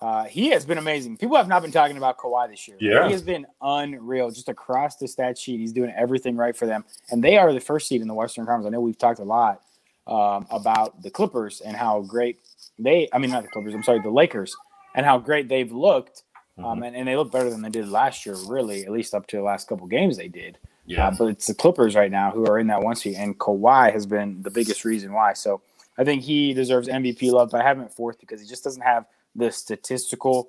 Uh, 0.00 0.24
he 0.24 0.50
has 0.50 0.66
been 0.66 0.78
amazing. 0.78 1.16
People 1.16 1.36
have 1.36 1.48
not 1.48 1.62
been 1.62 1.70
talking 1.72 1.96
about 1.96 2.18
Kawhi 2.18 2.50
this 2.50 2.66
year. 2.68 2.76
Yeah. 2.80 3.06
He 3.06 3.12
has 3.12 3.22
been 3.22 3.46
unreal. 3.62 4.30
Just 4.30 4.48
across 4.48 4.96
the 4.96 5.08
stat 5.08 5.38
sheet, 5.38 5.60
he's 5.60 5.72
doing 5.72 5.92
everything 5.96 6.36
right 6.36 6.54
for 6.56 6.66
them. 6.66 6.84
And 7.10 7.22
they 7.22 7.38
are 7.38 7.52
the 7.52 7.60
first 7.60 7.86
seed 7.88 8.02
in 8.02 8.08
the 8.08 8.14
Western 8.14 8.44
Conference. 8.44 8.66
I 8.66 8.70
know 8.70 8.80
we've 8.80 8.98
talked 8.98 9.20
a 9.20 9.24
lot 9.24 9.62
um, 10.06 10.46
about 10.50 11.02
the 11.02 11.10
Clippers 11.10 11.62
and 11.62 11.76
how 11.76 12.02
great 12.02 12.38
they, 12.78 13.08
I 13.12 13.18
mean, 13.18 13.30
not 13.30 13.44
the 13.44 13.48
Clippers, 13.48 13.72
I'm 13.74 13.82
sorry, 13.82 14.00
the 14.00 14.10
Lakers, 14.10 14.54
and 14.94 15.06
how 15.06 15.18
great 15.18 15.48
they've 15.48 15.72
looked. 15.72 16.24
Um, 16.58 16.64
Mm-hmm. 16.64 16.82
and, 16.84 16.96
and 16.96 17.08
they 17.08 17.16
look 17.16 17.32
better 17.32 17.50
than 17.50 17.62
they 17.62 17.70
did 17.70 17.88
last 17.88 18.26
year, 18.26 18.36
really, 18.46 18.84
at 18.84 18.92
least 18.92 19.14
up 19.14 19.26
to 19.28 19.36
the 19.36 19.42
last 19.42 19.68
couple 19.68 19.86
games 19.86 20.16
they 20.16 20.28
did. 20.28 20.58
Yeah. 20.86 21.08
Uh, 21.08 21.14
but 21.18 21.24
it's 21.26 21.46
the 21.46 21.54
Clippers 21.54 21.94
right 21.94 22.10
now 22.10 22.30
who 22.30 22.46
are 22.46 22.58
in 22.58 22.66
that 22.68 22.82
one 22.82 22.96
seat, 22.96 23.16
and 23.16 23.38
Kawhi 23.38 23.92
has 23.92 24.06
been 24.06 24.42
the 24.42 24.50
biggest 24.50 24.84
reason 24.84 25.12
why. 25.12 25.32
So 25.32 25.62
I 25.96 26.04
think 26.04 26.22
he 26.22 26.52
deserves 26.52 26.88
MVP 26.88 27.30
love, 27.32 27.50
but 27.50 27.60
I 27.60 27.64
have 27.66 27.78
him 27.78 27.84
at 27.84 27.94
fourth 27.94 28.20
because 28.20 28.40
he 28.40 28.46
just 28.46 28.64
doesn't 28.64 28.82
have 28.82 29.06
the 29.34 29.50
statistical, 29.50 30.48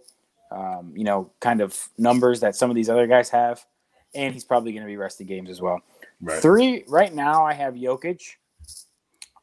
um, 0.52 0.92
you 0.96 1.04
know, 1.04 1.32
kind 1.40 1.62
of 1.62 1.90
numbers 1.98 2.42
that 2.42 2.56
some 2.56 2.70
of 2.70 2.76
these 2.76 2.90
other 2.90 3.08
guys 3.08 3.30
have, 3.30 3.66
and 4.14 4.34
he's 4.34 4.44
probably 4.44 4.72
going 4.74 4.84
to 4.84 4.88
be 4.88 4.98
rested 4.98 5.28
games 5.28 5.50
as 5.50 5.62
well. 5.62 5.80
Right. 6.22 6.42
Three 6.42 6.84
right 6.88 7.14
now, 7.14 7.46
I 7.46 7.54
have 7.54 7.76
Jokic. 7.76 8.22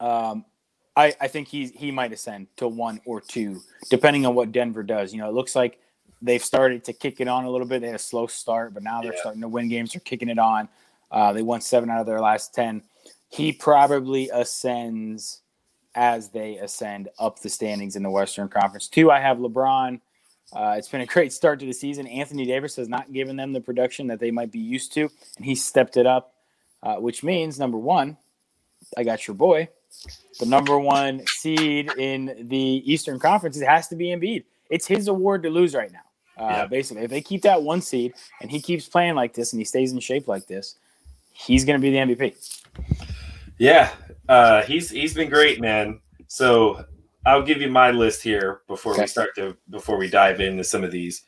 Um, 0.00 0.44
I, 0.96 1.14
I 1.20 1.28
think 1.28 1.49
he 1.49 1.66
he 1.68 1.90
might 1.90 2.12
ascend 2.12 2.49
to 2.56 2.68
one 2.68 3.00
or 3.06 3.20
two, 3.20 3.62
depending 3.88 4.26
on 4.26 4.34
what 4.34 4.52
Denver 4.52 4.82
does. 4.82 5.12
You 5.14 5.20
know, 5.20 5.28
it 5.28 5.34
looks 5.34 5.56
like 5.56 5.78
they've 6.20 6.42
started 6.44 6.84
to 6.84 6.92
kick 6.92 7.20
it 7.20 7.28
on 7.28 7.44
a 7.44 7.50
little 7.50 7.66
bit. 7.66 7.80
They 7.80 7.87
had 7.88 7.96
a 7.96 8.00
slow 8.00 8.26
start, 8.26 8.75
but 8.75 8.82
now 8.82 9.00
they're 9.00 9.12
Yeah. 9.14 9.20
starting 9.20 9.40
to 9.42 9.49
win 9.49 9.68
games. 9.68 9.92
They're 9.92 10.00
kicking 10.00 10.28
it 10.28 10.38
on. 10.38 10.68
Uh, 11.12 11.33
they 11.33 11.42
won 11.42 11.61
seven 11.61 11.90
out 11.90 12.00
of 12.00 12.07
their 12.07 12.21
last 12.21 12.54
ten. 12.54 12.83
He 13.28 13.52
probably 13.52 14.28
ascends 14.31 15.42
as 15.95 16.31
they 16.31 16.57
ascend 16.57 17.09
up 17.19 17.38
the 17.40 17.49
standings 17.50 17.97
in 17.97 18.02
the 18.02 18.11
Western 18.11 18.49
Conference. 18.49 18.88
Two, 18.88 19.11
I 19.11 19.21
have 19.21 19.37
LeBron. 19.38 20.00
Uh, 20.54 20.75
it's 20.78 20.88
been 20.88 21.02
a 21.02 21.07
great 21.14 21.33
start 21.33 21.61
to 21.61 21.66
the 21.66 21.73
season. 21.73 22.07
Anthony 22.07 22.47
Davis 22.47 22.76
has 22.76 22.88
not 22.88 23.12
given 23.12 23.37
them 23.37 23.52
the 23.52 23.61
production 23.61 24.07
that 24.09 24.21
they 24.21 24.31
might 24.31 24.50
be 24.50 24.59
used 24.59 24.92
to, 24.95 25.11
and 25.37 25.45
he 25.45 25.54
stepped 25.54 25.97
it 25.97 26.07
up, 26.07 26.35
uh, 26.83 26.97
which 26.97 27.23
means 27.23 27.59
number 27.59 27.78
one, 27.78 28.16
I 28.97 29.04
got 29.04 29.26
your 29.26 29.35
boy, 29.35 29.69
the 30.40 30.47
number 30.47 30.78
one 30.78 31.26
seed 31.26 31.90
in 31.99 32.47
the 32.49 32.83
Eastern 32.90 33.19
Conference. 33.19 33.57
It 33.59 33.69
has 33.69 33.88
to 33.88 33.97
be 33.97 34.07
Embiid. 34.07 34.45
It's 34.71 34.87
his 34.87 35.09
award 35.09 35.42
to 35.42 35.50
lose 35.50 35.75
right 35.75 35.92
now. 35.92 36.00
Uh, 36.38 36.49
Yeah. 36.49 36.66
Basically, 36.66 37.02
if 37.04 37.11
they 37.11 37.21
keep 37.21 37.42
that 37.42 37.62
one 37.62 37.83
seed 37.83 38.14
and 38.40 38.50
he 38.50 38.61
keeps 38.61 38.88
playing 38.88 39.14
like 39.14 39.35
this 39.35 39.52
and 39.52 39.61
he 39.61 39.64
stays 39.66 39.92
in 39.92 40.00
shape 40.00 40.26
like 40.28 40.47
this, 40.47 40.76
he's 41.32 41.64
going 41.64 41.80
to 41.80 41.82
be 41.82 41.90
the 41.90 42.14
MVP. 42.14 42.34
Yeah, 43.58 43.90
uh, 44.28 44.62
he's 44.62 44.90
he's 44.90 45.14
been 45.14 45.28
great, 45.28 45.60
man. 45.60 46.00
So 46.28 46.84
I'll 47.26 47.42
give 47.42 47.60
you 47.60 47.70
my 47.70 47.90
list 47.90 48.22
here 48.22 48.62
before 48.68 48.92
Okay. 48.92 49.02
we 49.02 49.06
start 49.06 49.30
to 49.36 49.56
before 49.70 49.96
we 49.98 50.08
dive 50.08 50.40
into 50.40 50.64
some 50.64 50.82
of 50.84 50.90
these. 50.90 51.22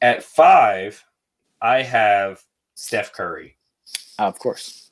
At 0.00 0.22
five, 0.22 1.02
I 1.60 1.82
have 1.82 2.42
Steph 2.74 3.12
Curry. 3.12 3.56
of 4.18 4.38
course, 4.38 4.90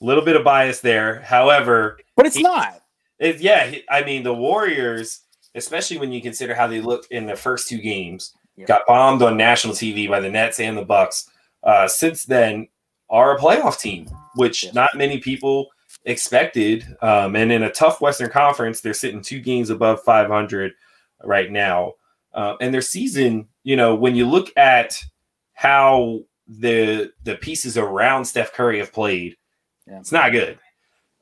A 0.00 0.04
little 0.04 0.24
bit 0.24 0.36
of 0.36 0.44
bias 0.44 0.80
there, 0.80 1.20
however, 1.20 1.98
but 2.16 2.26
it's 2.26 2.36
He- 2.36 2.42
not. 2.42 2.82
it, 3.18 3.40
yeah, 3.40 3.66
he- 3.66 3.84
I 3.88 4.02
mean 4.04 4.22
the 4.22 4.34
Warriors, 4.34 5.20
especially 5.54 5.98
when 5.98 6.12
you 6.12 6.20
consider 6.20 6.54
how 6.54 6.66
they 6.66 6.80
looked 6.80 7.10
in 7.10 7.26
the 7.26 7.34
first 7.36 7.68
two 7.68 7.78
games, 7.78 8.34
got 8.66 8.86
bombed 8.86 9.22
on 9.22 9.36
national 9.36 9.74
TV 9.74 10.08
by 10.08 10.20
the 10.20 10.30
Nets 10.30 10.60
and 10.60 10.76
the 10.76 10.84
Bucks. 10.84 11.28
Uh, 11.62 11.88
since 11.88 12.24
then, 12.24 12.68
are 13.10 13.36
a 13.36 13.38
playoff 13.38 13.78
team, 13.80 14.08
which 14.34 14.64
Yes. 14.64 14.74
not 14.74 14.90
many 14.96 15.18
people 15.18 15.68
expected. 16.04 16.84
Um, 17.02 17.36
and 17.36 17.50
in 17.52 17.62
a 17.64 17.70
tough 17.70 18.00
Western 18.00 18.30
Conference, 18.30 18.80
they're 18.80 18.94
sitting 18.94 19.20
two 19.22 19.40
games 19.40 19.70
above 19.70 20.02
500 20.02 20.72
right 21.24 21.50
now. 21.50 21.94
Uh, 22.34 22.54
and 22.60 22.72
their 22.72 22.80
season, 22.82 23.48
you 23.64 23.76
know, 23.76 23.94
when 23.94 24.14
you 24.14 24.26
look 24.26 24.50
at 24.56 24.96
how 25.54 26.20
the 26.48 27.10
the 27.24 27.34
pieces 27.36 27.76
around 27.76 28.24
Steph 28.24 28.52
Curry 28.52 28.78
have 28.78 28.92
played, 28.92 29.36
Yeah. 29.86 29.98
it's 29.98 30.12
not 30.12 30.32
good. 30.32 30.58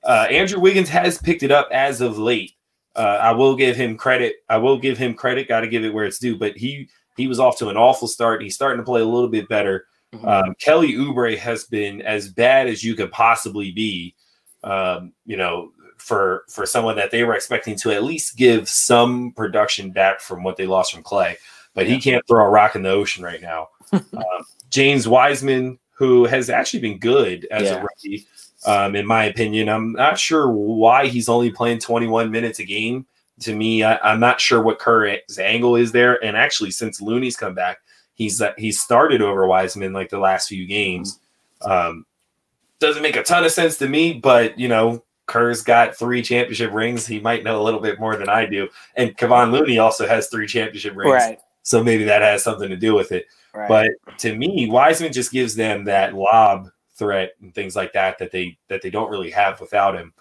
Uh, 0.03 0.26
Andrew 0.31 0.61
Wiggins 0.61 0.88
has 0.91 1.17
picked 1.19 1.43
it 1.43 1.50
up 1.50 1.69
as 1.73 2.00
of 2.03 2.19
late. 2.19 2.53
Uh, 2.95 3.19
I 3.21 3.33
will 3.33 3.57
give 3.57 3.75
him 3.76 3.97
credit. 3.97 4.37
I 4.50 4.59
will 4.59 4.76
give 4.79 4.99
him 4.99 5.14
credit. 5.14 5.49
Got 5.49 5.61
to 5.61 5.69
give 5.69 5.85
it 5.85 5.95
where 5.95 6.05
it's 6.05 6.19
due. 6.19 6.37
But 6.37 6.57
he 6.57 6.88
he 7.17 7.26
was 7.29 7.41
off 7.41 7.57
to 7.59 7.69
an 7.69 7.76
awful 7.76 8.09
start. 8.09 8.43
He's 8.43 8.55
starting 8.55 8.79
to 8.81 8.85
play 8.85 9.00
a 9.00 9.05
little 9.07 9.29
bit 9.29 9.49
better. 9.49 9.87
Mhm. 10.14 10.26
Um, 10.26 10.54
Kelly 10.61 10.92
Oubre 10.94 11.37
has 11.38 11.64
been 11.64 12.02
as 12.02 12.28
bad 12.28 12.66
as 12.68 12.83
you 12.85 12.94
could 12.94 13.11
possibly 13.12 13.71
be. 13.71 14.14
Um, 14.62 15.12
you 15.26 15.37
know, 15.37 15.71
for 15.99 16.44
for 16.49 16.66
someone 16.66 16.97
that 16.97 17.11
they 17.11 17.25
were 17.25 17.35
expecting 17.35 17.76
to 17.76 17.90
at 17.92 18.04
least 18.04 18.37
give 18.37 18.68
some 18.68 19.33
production 19.33 19.90
back 19.90 20.21
from 20.21 20.42
what 20.42 20.56
they 20.56 20.66
lost 20.66 20.92
from 20.92 21.02
Clay, 21.02 21.37
but 21.75 21.87
he 21.87 22.00
can't 22.00 22.26
throw 22.26 22.44
a 22.44 22.49
rock 22.50 22.75
in 22.76 22.83
the 22.83 22.90
ocean 22.90 23.25
right 23.25 23.40
now. 23.42 23.68
um, 23.92 24.02
James 24.71 25.06
Wiseman, 25.06 25.78
who 25.92 26.25
has 26.25 26.50
actually 26.50 26.80
been 26.80 26.99
good 26.99 27.47
as 27.50 27.64
Yeah. 27.64 27.75
a 27.76 27.83
rookie, 27.83 28.26
um, 28.66 28.97
in 28.97 29.06
my 29.06 29.25
opinion, 29.25 29.68
I'm 29.68 29.92
not 29.92 30.18
sure 30.18 30.50
why 30.50 31.06
he's 31.06 31.28
only 31.28 31.50
playing 31.50 31.78
21 31.78 32.30
minutes 32.30 32.59
a 32.59 32.64
game. 32.64 33.06
To 33.40 33.54
me, 33.54 33.83
I, 33.85 33.99
I'm 33.99 34.21
not 34.21 34.40
sure 34.40 34.62
what 34.62 34.78
Curry's 34.78 35.38
angle 35.38 35.76
is 35.76 35.92
there. 35.92 36.23
And 36.25 36.37
actually, 36.37 36.71
since 36.71 37.00
Looney's 37.00 37.37
come 37.37 37.54
back, 37.54 37.78
he's 38.14 38.40
uh, 38.40 38.52
he's 38.56 38.80
started 38.80 39.23
over 39.23 39.47
Wiseman 39.47 39.92
like 39.92 40.11
the 40.11 40.18
last 40.18 40.49
few 40.49 40.66
games. 40.66 41.21
Um, 41.62 42.06
doesn't 42.78 43.02
make 43.02 43.16
a 43.16 43.23
ton 43.23 43.44
of 43.44 43.52
sense 43.52 43.78
to 43.78 43.88
me, 43.88 44.14
but 44.14 44.59
you 44.59 44.68
know, 44.68 45.04
Kerr's 45.26 45.62
got 45.62 45.97
three 45.97 46.23
championship 46.23 46.73
rings. 46.73 47.06
He 47.06 47.21
might 47.21 47.44
know 47.44 47.61
a 47.61 47.64
little 47.64 47.80
bit 47.80 47.99
more 47.99 48.16
than 48.16 48.28
I 48.28 48.47
do. 48.47 48.68
And 48.97 49.16
Kevon 49.16 49.52
Looney 49.52 49.78
also 49.78 50.06
has 50.06 50.28
three 50.28 50.47
championship 50.47 50.94
rings. 50.97 51.12
Right. 51.12 51.40
So 51.62 51.83
maybe 51.83 52.04
that 52.04 52.23
has 52.23 52.44
something 52.44 52.68
to 52.68 52.76
do 52.76 52.94
with 52.94 53.12
it. 53.12 53.26
Right. 53.54 53.68
But 53.68 54.18
to 54.18 54.37
me, 54.37 54.68
Wiseman 54.68 55.12
just 55.12 55.33
gives 55.33 55.54
them 55.54 55.85
that 55.85 56.14
lob 56.14 56.68
threat 56.97 57.33
and 57.40 57.54
things 57.54 57.75
like 57.75 57.92
that 57.92 58.18
that 58.18 58.30
they 58.30 58.59
that 58.68 58.83
they 58.83 58.90
don't 58.90 59.11
really 59.11 59.30
have 59.30 59.61
without 59.61 59.97
him, 59.97 60.12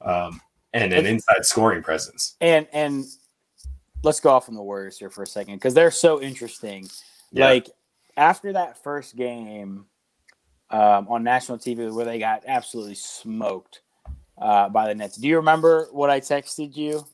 um, 0.00 0.40
and 0.72 0.92
an 0.92 1.06
inside 1.06 1.44
scoring 1.44 1.82
presence. 1.82 2.36
and 2.40 2.68
and 2.72 3.04
let's 4.02 4.20
go 4.20 4.30
off 4.30 4.48
on 4.48 4.54
the 4.54 4.62
Warriors 4.62 4.98
here 4.98 5.10
for 5.10 5.22
a 5.22 5.26
second 5.26 5.54
because 5.54 5.74
they're 5.74 5.90
so 5.90 6.20
interesting. 6.20 6.88
Yeah. 7.34 7.46
Like 7.48 7.70
after 8.16 8.52
that 8.52 8.82
first 8.82 9.16
game 9.16 9.86
um, 10.70 11.08
on 11.08 11.22
national 11.24 11.58
TV 11.58 11.92
where 11.92 12.04
they 12.04 12.18
got 12.18 12.44
absolutely 12.46 12.94
smoked 12.94 13.82
uh, 14.38 14.68
by 14.68 14.88
the 14.88 14.94
Nets. 14.94 15.16
Do 15.16 15.28
you 15.28 15.36
remember 15.36 15.88
what 15.92 16.10
I 16.10 16.20
texted 16.20 16.76
you 16.76 17.04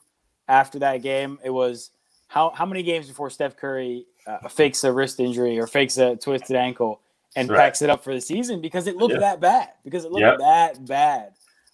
after 0.49 0.79
that 0.81 0.99
game? 0.99 1.39
It 1.43 1.51
was 1.51 1.91
how 2.29 2.51
how 2.51 2.67
many 2.67 2.83
games 2.83 3.09
before 3.09 3.31
Steph 3.31 3.57
Curry 3.57 4.07
uh, 4.27 4.47
fakes 4.49 4.85
a 4.85 4.93
wrist 4.93 5.19
injury 5.21 5.59
or 5.59 5.67
fakes 5.67 5.97
a 5.99 6.17
twisted 6.17 6.57
ankle 6.57 7.01
and 7.37 7.49
Right. 7.49 7.59
packs 7.59 7.81
it 7.83 7.89
up 7.91 8.05
for 8.05 8.15
the 8.15 8.21
season 8.21 8.61
because 8.61 8.87
it 8.87 8.97
looked 8.97 9.15
Yeah. 9.15 9.21
that 9.21 9.41
bad 9.41 9.71
because 9.85 10.05
it 10.05 10.13
looked 10.13 10.41
that 10.41 10.85
bad. 10.87 11.33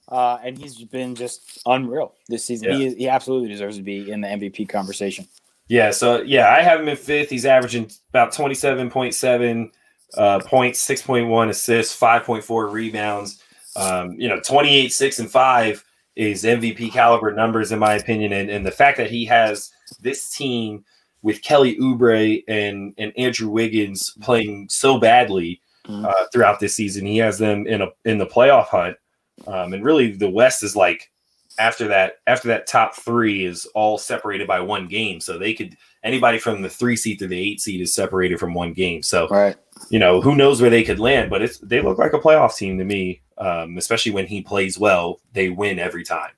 Uh, 0.08 0.38
and 0.44 0.56
he's 0.56 0.76
been 0.84 1.16
just 1.16 1.60
unreal 1.66 2.14
this 2.28 2.44
season. 2.44 2.70
Yeah. 2.70 2.76
He, 2.76 2.94
he 2.94 3.08
absolutely 3.08 3.48
deserves 3.48 3.76
to 3.76 3.82
be 3.82 4.08
in 4.08 4.20
the 4.20 4.28
MVP 4.28 4.68
conversation. 4.68 5.26
Yeah, 5.68 5.90
so 5.90 6.22
yeah, 6.22 6.48
I 6.50 6.62
have 6.62 6.80
him 6.80 6.88
in 6.88 6.96
fifth. 6.96 7.30
He's 7.30 7.46
averaging 7.46 7.90
about 8.10 8.32
twenty 8.32 8.54
seven 8.54 8.88
point 8.90 9.14
seven 9.14 9.72
uh, 10.16 10.38
points, 10.40 10.78
six 10.80 11.02
point 11.02 11.28
one 11.28 11.48
assists, 11.48 11.94
five 11.94 12.22
point 12.24 12.44
four 12.44 12.68
rebounds. 12.68 13.42
Um, 13.74 14.12
you 14.12 14.28
know, 14.28 14.40
twenty 14.40 14.76
eight, 14.76 14.92
six, 14.92 15.18
and 15.18 15.30
five 15.30 15.84
is 16.14 16.44
MVP 16.44 16.92
caliber 16.92 17.32
numbers 17.32 17.72
in 17.72 17.78
my 17.78 17.94
opinion, 17.94 18.32
and, 18.32 18.48
and 18.48 18.64
the 18.64 18.70
fact 18.70 18.96
that 18.98 19.10
he 19.10 19.24
has 19.26 19.70
this 20.00 20.30
team 20.30 20.84
with 21.22 21.42
Kelly 21.42 21.76
Oubre 21.78 22.42
and 22.48 22.94
and 22.96 23.12
Andrew 23.18 23.48
Wiggins 23.48 24.14
playing 24.22 24.68
so 24.70 24.98
badly 24.98 25.60
Mhm. 25.88 26.04
uh, 26.04 26.26
throughout 26.32 26.58
this 26.58 26.74
season, 26.74 27.06
he 27.06 27.18
has 27.18 27.38
them 27.38 27.66
in 27.66 27.80
a 27.82 27.88
in 28.04 28.18
the 28.18 28.26
playoff 28.26 28.66
hunt, 28.68 28.96
um, 29.46 29.72
and 29.72 29.84
really 29.84 30.10
the 30.12 30.30
West 30.30 30.62
is 30.64 30.74
like 30.76 31.10
after 31.58 31.88
that 31.88 32.14
after 32.26 32.48
that 32.48 32.66
top 32.66 32.94
three 32.94 33.44
is 33.44 33.66
all 33.74 33.98
separated 33.98 34.46
by 34.46 34.60
one 34.60 34.86
game. 34.88 35.20
So 35.20 35.38
they 35.38 35.54
could 35.54 35.76
anybody 36.04 36.38
from 36.38 36.62
the 36.62 36.68
three 36.70 36.96
seed 36.96 37.18
to 37.20 37.26
the 37.26 37.38
eight 37.38 37.60
seed 37.60 37.80
is 37.80 37.94
separated 37.94 38.38
from 38.38 38.54
one 38.54 38.72
game. 38.72 39.02
So 39.02 39.28
Right. 39.28 39.56
you 39.90 39.98
know 39.98 40.20
who 40.20 40.34
knows 40.36 40.60
where 40.60 40.70
they 40.70 40.82
could 40.84 40.98
land 41.00 41.30
but 41.30 41.42
it's 41.42 41.58
they 41.58 41.80
look 41.80 41.98
like 41.98 42.12
a 42.12 42.18
playoff 42.18 42.56
team 42.56 42.78
to 42.78 42.84
me 42.84 43.20
um, 43.38 43.76
especially 43.76 44.12
when 44.12 44.26
he 44.26 44.40
plays 44.40 44.78
well 44.78 45.20
they 45.32 45.48
win 45.50 45.78
every 45.78 46.04
time. 46.04 46.30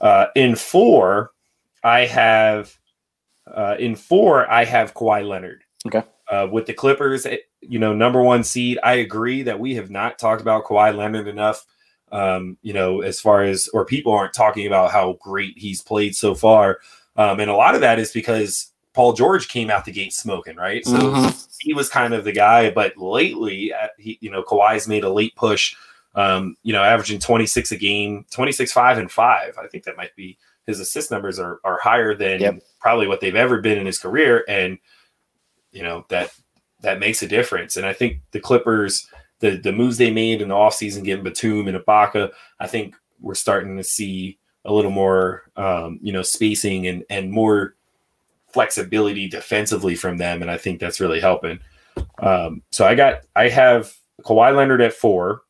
Uh, 0.00 0.26
in 0.34 0.54
four 0.54 1.30
i 1.82 2.00
have 2.04 2.76
uh, 3.52 3.76
in 3.78 3.94
four 3.96 4.50
i 4.50 4.64
have 4.64 4.92
Kawhi 4.94 5.26
leonard. 5.26 5.62
Okay. 5.86 6.02
uh, 6.30 6.46
with 6.50 6.66
the 6.66 6.74
clippers 6.74 7.24
eh, 7.26 7.38
you 7.60 7.78
know 7.78 7.94
number 7.94 8.22
one 8.22 8.44
seed 8.44 8.78
i 8.82 8.94
agree 8.94 9.42
that 9.42 9.58
we 9.58 9.74
have 9.76 9.90
not 9.90 10.18
talked 10.18 10.42
about 10.42 10.64
Kawhi 10.64 10.94
leonard 10.96 11.28
enough 11.28 11.64
um, 12.12 12.56
you 12.62 12.72
know, 12.72 13.00
as 13.02 13.20
far 13.20 13.42
as 13.42 13.68
or 13.68 13.84
people 13.84 14.12
aren't 14.12 14.34
talking 14.34 14.66
about 14.66 14.92
how 14.92 15.14
great 15.20 15.56
he's 15.58 15.82
played 15.82 16.14
so 16.16 16.34
far. 16.34 16.78
Um, 17.16 17.40
and 17.40 17.50
a 17.50 17.56
lot 17.56 17.74
of 17.74 17.80
that 17.80 17.98
is 17.98 18.12
because 18.12 18.72
Paul 18.92 19.12
George 19.12 19.48
came 19.48 19.70
out 19.70 19.84
the 19.84 19.92
gate 19.92 20.12
smoking, 20.12 20.56
right? 20.56 20.84
So 20.86 20.98
Mhm. 20.98 21.46
he 21.60 21.74
was 21.74 21.88
kind 21.88 22.14
of 22.14 22.24
the 22.24 22.32
guy. 22.32 22.70
But 22.70 22.96
lately, 22.96 23.72
uh, 23.72 23.88
he, 23.98 24.18
you 24.20 24.30
know, 24.30 24.42
Kawhi's 24.42 24.86
made 24.88 25.04
a 25.04 25.10
late 25.12 25.34
push. 25.36 25.74
Um, 26.14 26.56
you 26.62 26.72
know, 26.72 26.82
averaging 26.82 27.18
26 27.18 27.72
a 27.72 27.76
game, 27.76 28.24
26, 28.30 28.72
five 28.72 28.96
and 28.96 29.10
five. 29.12 29.58
I 29.62 29.66
think 29.66 29.84
that 29.84 29.98
might 29.98 30.16
be 30.16 30.38
his 30.66 30.80
assist 30.80 31.10
numbers 31.10 31.38
are 31.38 31.60
are 31.62 31.78
higher 31.78 32.14
than 32.14 32.40
Yep. 32.40 32.62
probably 32.80 33.06
what 33.06 33.20
they've 33.20 33.36
ever 33.36 33.60
been 33.60 33.76
in 33.78 33.84
his 33.86 33.98
career, 33.98 34.42
and 34.48 34.78
you 35.72 35.82
know 35.82 36.06
that 36.08 36.32
that 36.80 37.00
makes 37.00 37.22
a 37.22 37.28
difference. 37.28 37.76
And 37.76 37.84
I 37.86 37.92
think 37.92 38.20
the 38.32 38.40
Clippers, 38.40 39.06
the 39.40 39.56
the 39.56 39.72
moves 39.72 39.98
they 39.98 40.10
made 40.10 40.42
in 40.42 40.48
the 40.48 40.54
offseason, 40.54 41.04
getting 41.04 41.24
Batum 41.24 41.68
and 41.68 41.76
Ibaka, 41.78 42.30
I 42.60 42.66
think 42.66 42.94
we're 43.20 43.34
starting 43.34 43.76
to 43.76 43.84
see 43.84 44.38
a 44.64 44.72
little 44.72 44.90
more, 44.90 45.50
um, 45.56 45.98
you 46.02 46.12
know, 46.12 46.22
spacing 46.22 46.86
and 46.86 47.04
and 47.10 47.30
more 47.30 47.76
flexibility 48.48 49.28
defensively 49.28 49.94
from 49.94 50.16
them, 50.16 50.42
and 50.42 50.50
I 50.50 50.56
think 50.56 50.80
that's 50.80 51.00
really 51.00 51.20
helping. 51.20 51.60
Um, 52.18 52.62
so 52.70 52.86
I 52.86 52.94
got 52.94 53.20
I 53.34 53.48
have 53.48 53.94
Kawhi 54.22 54.54
Leonard 54.56 54.80
at 54.80 54.92
four. 54.94 55.42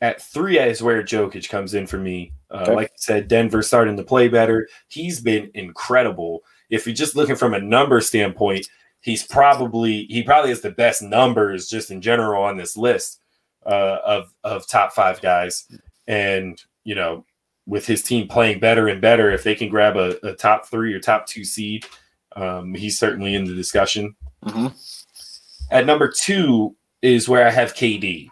At 0.00 0.20
three 0.20 0.58
is 0.58 0.82
where 0.82 1.02
Jokic 1.02 1.48
comes 1.48 1.74
in 1.74 1.86
for 1.86 1.98
me. 1.98 2.32
Uh, 2.50 2.62
Okay. 2.62 2.74
Like 2.74 2.88
I 2.88 2.96
said, 2.96 3.28
Denver 3.28 3.62
starting 3.62 3.96
to 3.96 4.04
play 4.04 4.28
better. 4.28 4.68
He's 4.88 5.20
been 5.20 5.50
incredible. 5.54 6.42
If 6.70 6.86
you're 6.86 6.94
just 6.94 7.16
looking 7.16 7.36
from 7.36 7.54
a 7.54 7.60
number 7.60 8.00
standpoint, 8.00 8.68
he's 9.04 9.22
probably 9.26 10.06
he 10.08 10.22
probably 10.22 10.48
has 10.48 10.62
the 10.62 10.70
best 10.70 11.02
numbers 11.02 11.68
just 11.68 11.90
in 11.90 12.00
general 12.00 12.42
on 12.42 12.56
this 12.56 12.74
list 12.74 13.20
uh, 13.66 13.98
of 14.04 14.32
of 14.42 14.66
top 14.66 14.92
five 14.94 15.20
guys. 15.20 15.68
And 16.08 16.60
you 16.84 16.94
know, 16.94 17.26
with 17.66 17.86
his 17.86 18.02
team 18.02 18.26
playing 18.28 18.60
better 18.60 18.88
and 18.88 19.00
better, 19.02 19.30
if 19.30 19.44
they 19.44 19.54
can 19.54 19.68
grab 19.68 19.96
a, 19.96 20.16
a 20.26 20.32
top 20.34 20.66
three 20.66 20.94
or 20.94 21.00
top 21.00 21.26
two 21.26 21.44
seed, 21.44 21.84
um, 22.34 22.74
he's 22.74 22.98
certainly 22.98 23.34
in 23.34 23.44
the 23.44 23.54
discussion. 23.54 24.16
Mhm. 24.44 24.72
At 25.70 25.86
number 25.86 26.08
two 26.10 26.74
is 27.02 27.28
where 27.28 27.46
I 27.46 27.50
have 27.50 27.74
KD. 27.74 28.30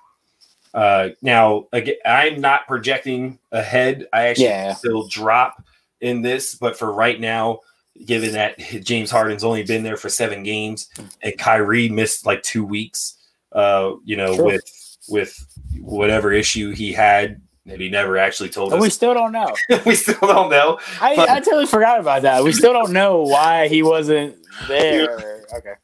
Uh, 0.72 1.10
now, 1.20 1.66
again, 1.74 1.96
I'm 2.06 2.40
not 2.40 2.66
projecting 2.66 3.38
ahead. 3.52 4.06
I 4.12 4.28
actually 4.28 4.46
Yeah. 4.46 4.72
still 4.74 5.06
drop 5.06 5.62
in 6.00 6.22
this, 6.22 6.54
but 6.54 6.78
for 6.78 6.92
right 6.92 7.20
now, 7.20 7.60
given 8.06 8.32
that 8.32 8.58
James 8.82 9.10
Harden's 9.10 9.44
only 9.44 9.62
been 9.62 9.82
there 9.82 9.96
for 9.96 10.08
seven 10.08 10.42
games 10.42 10.88
and 11.22 11.36
Kyrie 11.38 11.88
missed 11.88 12.26
like 12.26 12.42
two 12.42 12.64
weeks, 12.64 13.18
uh, 13.52 13.92
you 14.04 14.16
know, 14.16 14.34
Sure. 14.34 14.44
with 14.44 14.98
with 15.08 15.46
whatever 15.80 16.32
issue 16.32 16.70
he 16.72 16.92
had 16.92 17.40
that 17.66 17.80
he 17.80 17.88
never 17.88 18.16
actually 18.18 18.48
told 18.48 18.72
And 18.72 18.80
we 18.80 18.90
still 18.90 19.14
don't 19.14 19.32
know. 19.32 19.54
we 19.86 19.94
still 19.94 20.18
don't 20.20 20.48
know. 20.50 20.78
I, 21.00 21.16
But- 21.16 21.28
I 21.28 21.40
totally 21.40 21.66
forgot 21.66 22.00
about 22.00 22.22
that. 22.22 22.42
We 22.44 22.52
still 22.52 22.72
don't 22.72 22.92
know 22.92 23.22
why 23.22 23.68
he 23.68 23.82
wasn't 23.82 24.36
there. 24.68 25.44
Okay. 25.56 25.74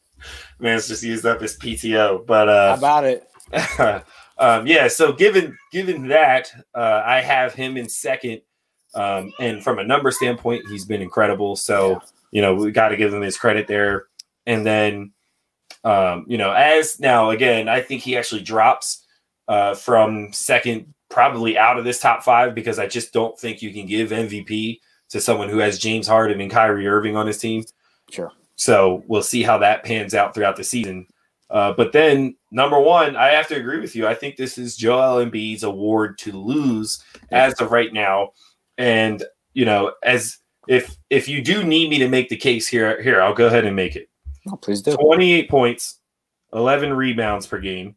Man's 0.60 0.88
just 0.88 1.02
used 1.04 1.24
up 1.24 1.40
his 1.40 1.56
PTO, 1.56 2.26
but 2.26 2.48
How 2.48 2.72
uh, 2.72 2.76
about 2.78 3.04
it? 3.04 3.28
um, 4.38 4.66
yeah. 4.66 4.88
So 4.88 5.12
given 5.12 5.56
given 5.72 6.08
that, 6.08 6.52
uh, 6.74 7.02
I 7.04 7.20
have 7.20 7.54
him 7.54 7.76
in 7.76 7.88
second, 7.88 8.40
um, 8.94 9.32
and 9.40 9.62
from 9.62 9.78
a 9.78 9.84
number 9.84 10.10
standpoint, 10.10 10.68
he's 10.68 10.84
been 10.84 11.02
incredible. 11.02 11.56
So 11.56 12.00
you 12.30 12.42
know 12.42 12.54
we 12.54 12.70
got 12.70 12.88
to 12.88 12.96
give 12.96 13.12
him 13.12 13.22
his 13.22 13.38
credit 13.38 13.66
there. 13.66 14.06
And 14.46 14.64
then, 14.64 15.12
um, 15.84 16.24
you 16.26 16.38
know, 16.38 16.52
as 16.52 16.98
now 16.98 17.30
again, 17.30 17.68
I 17.68 17.82
think 17.82 18.02
he 18.02 18.16
actually 18.16 18.42
drops 18.42 19.04
uh, 19.46 19.74
from 19.74 20.32
second, 20.32 20.94
probably 21.10 21.58
out 21.58 21.78
of 21.78 21.84
this 21.84 22.00
top 22.00 22.22
five 22.22 22.54
because 22.54 22.78
I 22.78 22.86
just 22.86 23.12
don't 23.12 23.38
think 23.38 23.62
you 23.62 23.72
can 23.72 23.86
give 23.86 24.10
MVP 24.10 24.80
to 25.10 25.20
someone 25.20 25.48
who 25.48 25.58
has 25.58 25.78
James 25.78 26.06
Harden 26.06 26.40
and 26.40 26.50
Kyrie 26.50 26.86
Irving 26.86 27.16
on 27.16 27.26
his 27.26 27.38
team. 27.38 27.64
Sure. 28.10 28.32
So 28.56 29.04
we'll 29.06 29.22
see 29.22 29.42
how 29.42 29.58
that 29.58 29.84
pans 29.84 30.14
out 30.14 30.34
throughout 30.34 30.56
the 30.56 30.64
season. 30.64 31.06
Uh, 31.50 31.72
but 31.72 31.92
then 31.92 32.36
number 32.50 32.78
one, 32.78 33.16
I 33.16 33.28
have 33.28 33.48
to 33.48 33.56
agree 33.56 33.80
with 33.80 33.96
you. 33.96 34.06
I 34.06 34.14
think 34.14 34.36
this 34.36 34.58
is 34.58 34.76
Joel 34.76 35.24
Embiid's 35.24 35.62
award 35.62 36.18
to 36.18 36.32
lose 36.32 37.02
as 37.30 37.54
of 37.60 37.70
right 37.70 37.92
now. 37.92 38.32
And 38.78 39.22
you 39.52 39.64
know, 39.64 39.92
as 40.02 40.38
if 40.68 40.96
if 41.10 41.28
you 41.28 41.42
do 41.42 41.64
need 41.64 41.90
me 41.90 41.98
to 41.98 42.08
make 42.08 42.28
the 42.28 42.36
case 42.36 42.68
here, 42.68 43.02
here 43.02 43.20
I'll 43.20 43.34
go 43.34 43.46
ahead 43.46 43.64
and 43.64 43.74
make 43.74 43.96
it. 43.96 44.08
Oh, 44.50 44.56
please 44.56 44.82
do. 44.82 44.96
28 44.96 45.50
points, 45.50 46.00
11 46.52 46.92
rebounds 46.92 47.46
per 47.46 47.58
game. 47.58 47.96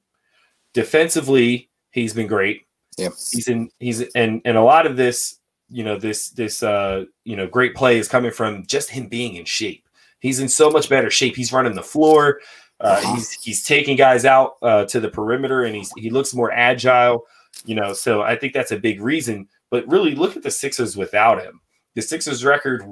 Defensively, 0.73 1.69
he's 1.91 2.13
been 2.13 2.27
great. 2.27 2.65
Yep. 2.97 3.13
He's 3.31 3.47
in 3.47 3.69
he's 3.79 4.01
and 4.15 4.41
and 4.43 4.57
a 4.57 4.63
lot 4.63 4.85
of 4.85 4.97
this, 4.97 5.39
you 5.69 5.83
know, 5.83 5.97
this 5.97 6.29
this 6.29 6.63
uh, 6.63 7.05
you 7.23 7.35
know, 7.35 7.47
great 7.47 7.75
play 7.75 7.97
is 7.97 8.07
coming 8.07 8.31
from 8.31 8.65
just 8.65 8.89
him 8.89 9.07
being 9.07 9.35
in 9.35 9.45
shape. 9.45 9.87
He's 10.19 10.39
in 10.39 10.49
so 10.49 10.69
much 10.69 10.89
better 10.89 11.09
shape. 11.09 11.35
He's 11.35 11.53
running 11.53 11.75
the 11.75 11.83
floor. 11.83 12.41
Uh, 12.79 12.99
he's 13.13 13.31
he's 13.31 13.63
taking 13.63 13.95
guys 13.95 14.25
out 14.25 14.57
uh, 14.61 14.85
to 14.85 14.99
the 14.99 15.09
perimeter 15.09 15.63
and 15.63 15.75
he's 15.75 15.91
he 15.97 16.09
looks 16.09 16.33
more 16.33 16.51
agile, 16.51 17.25
you 17.65 17.75
know. 17.75 17.93
So 17.93 18.21
I 18.21 18.35
think 18.35 18.53
that's 18.53 18.71
a 18.71 18.77
big 18.77 19.01
reason. 19.01 19.47
But 19.71 19.87
really 19.87 20.13
look 20.13 20.37
at 20.37 20.43
the 20.43 20.51
Sixers 20.51 20.95
without 20.95 21.41
him. 21.41 21.59
The 21.95 22.01
Sixers 22.03 22.45
record 22.45 22.83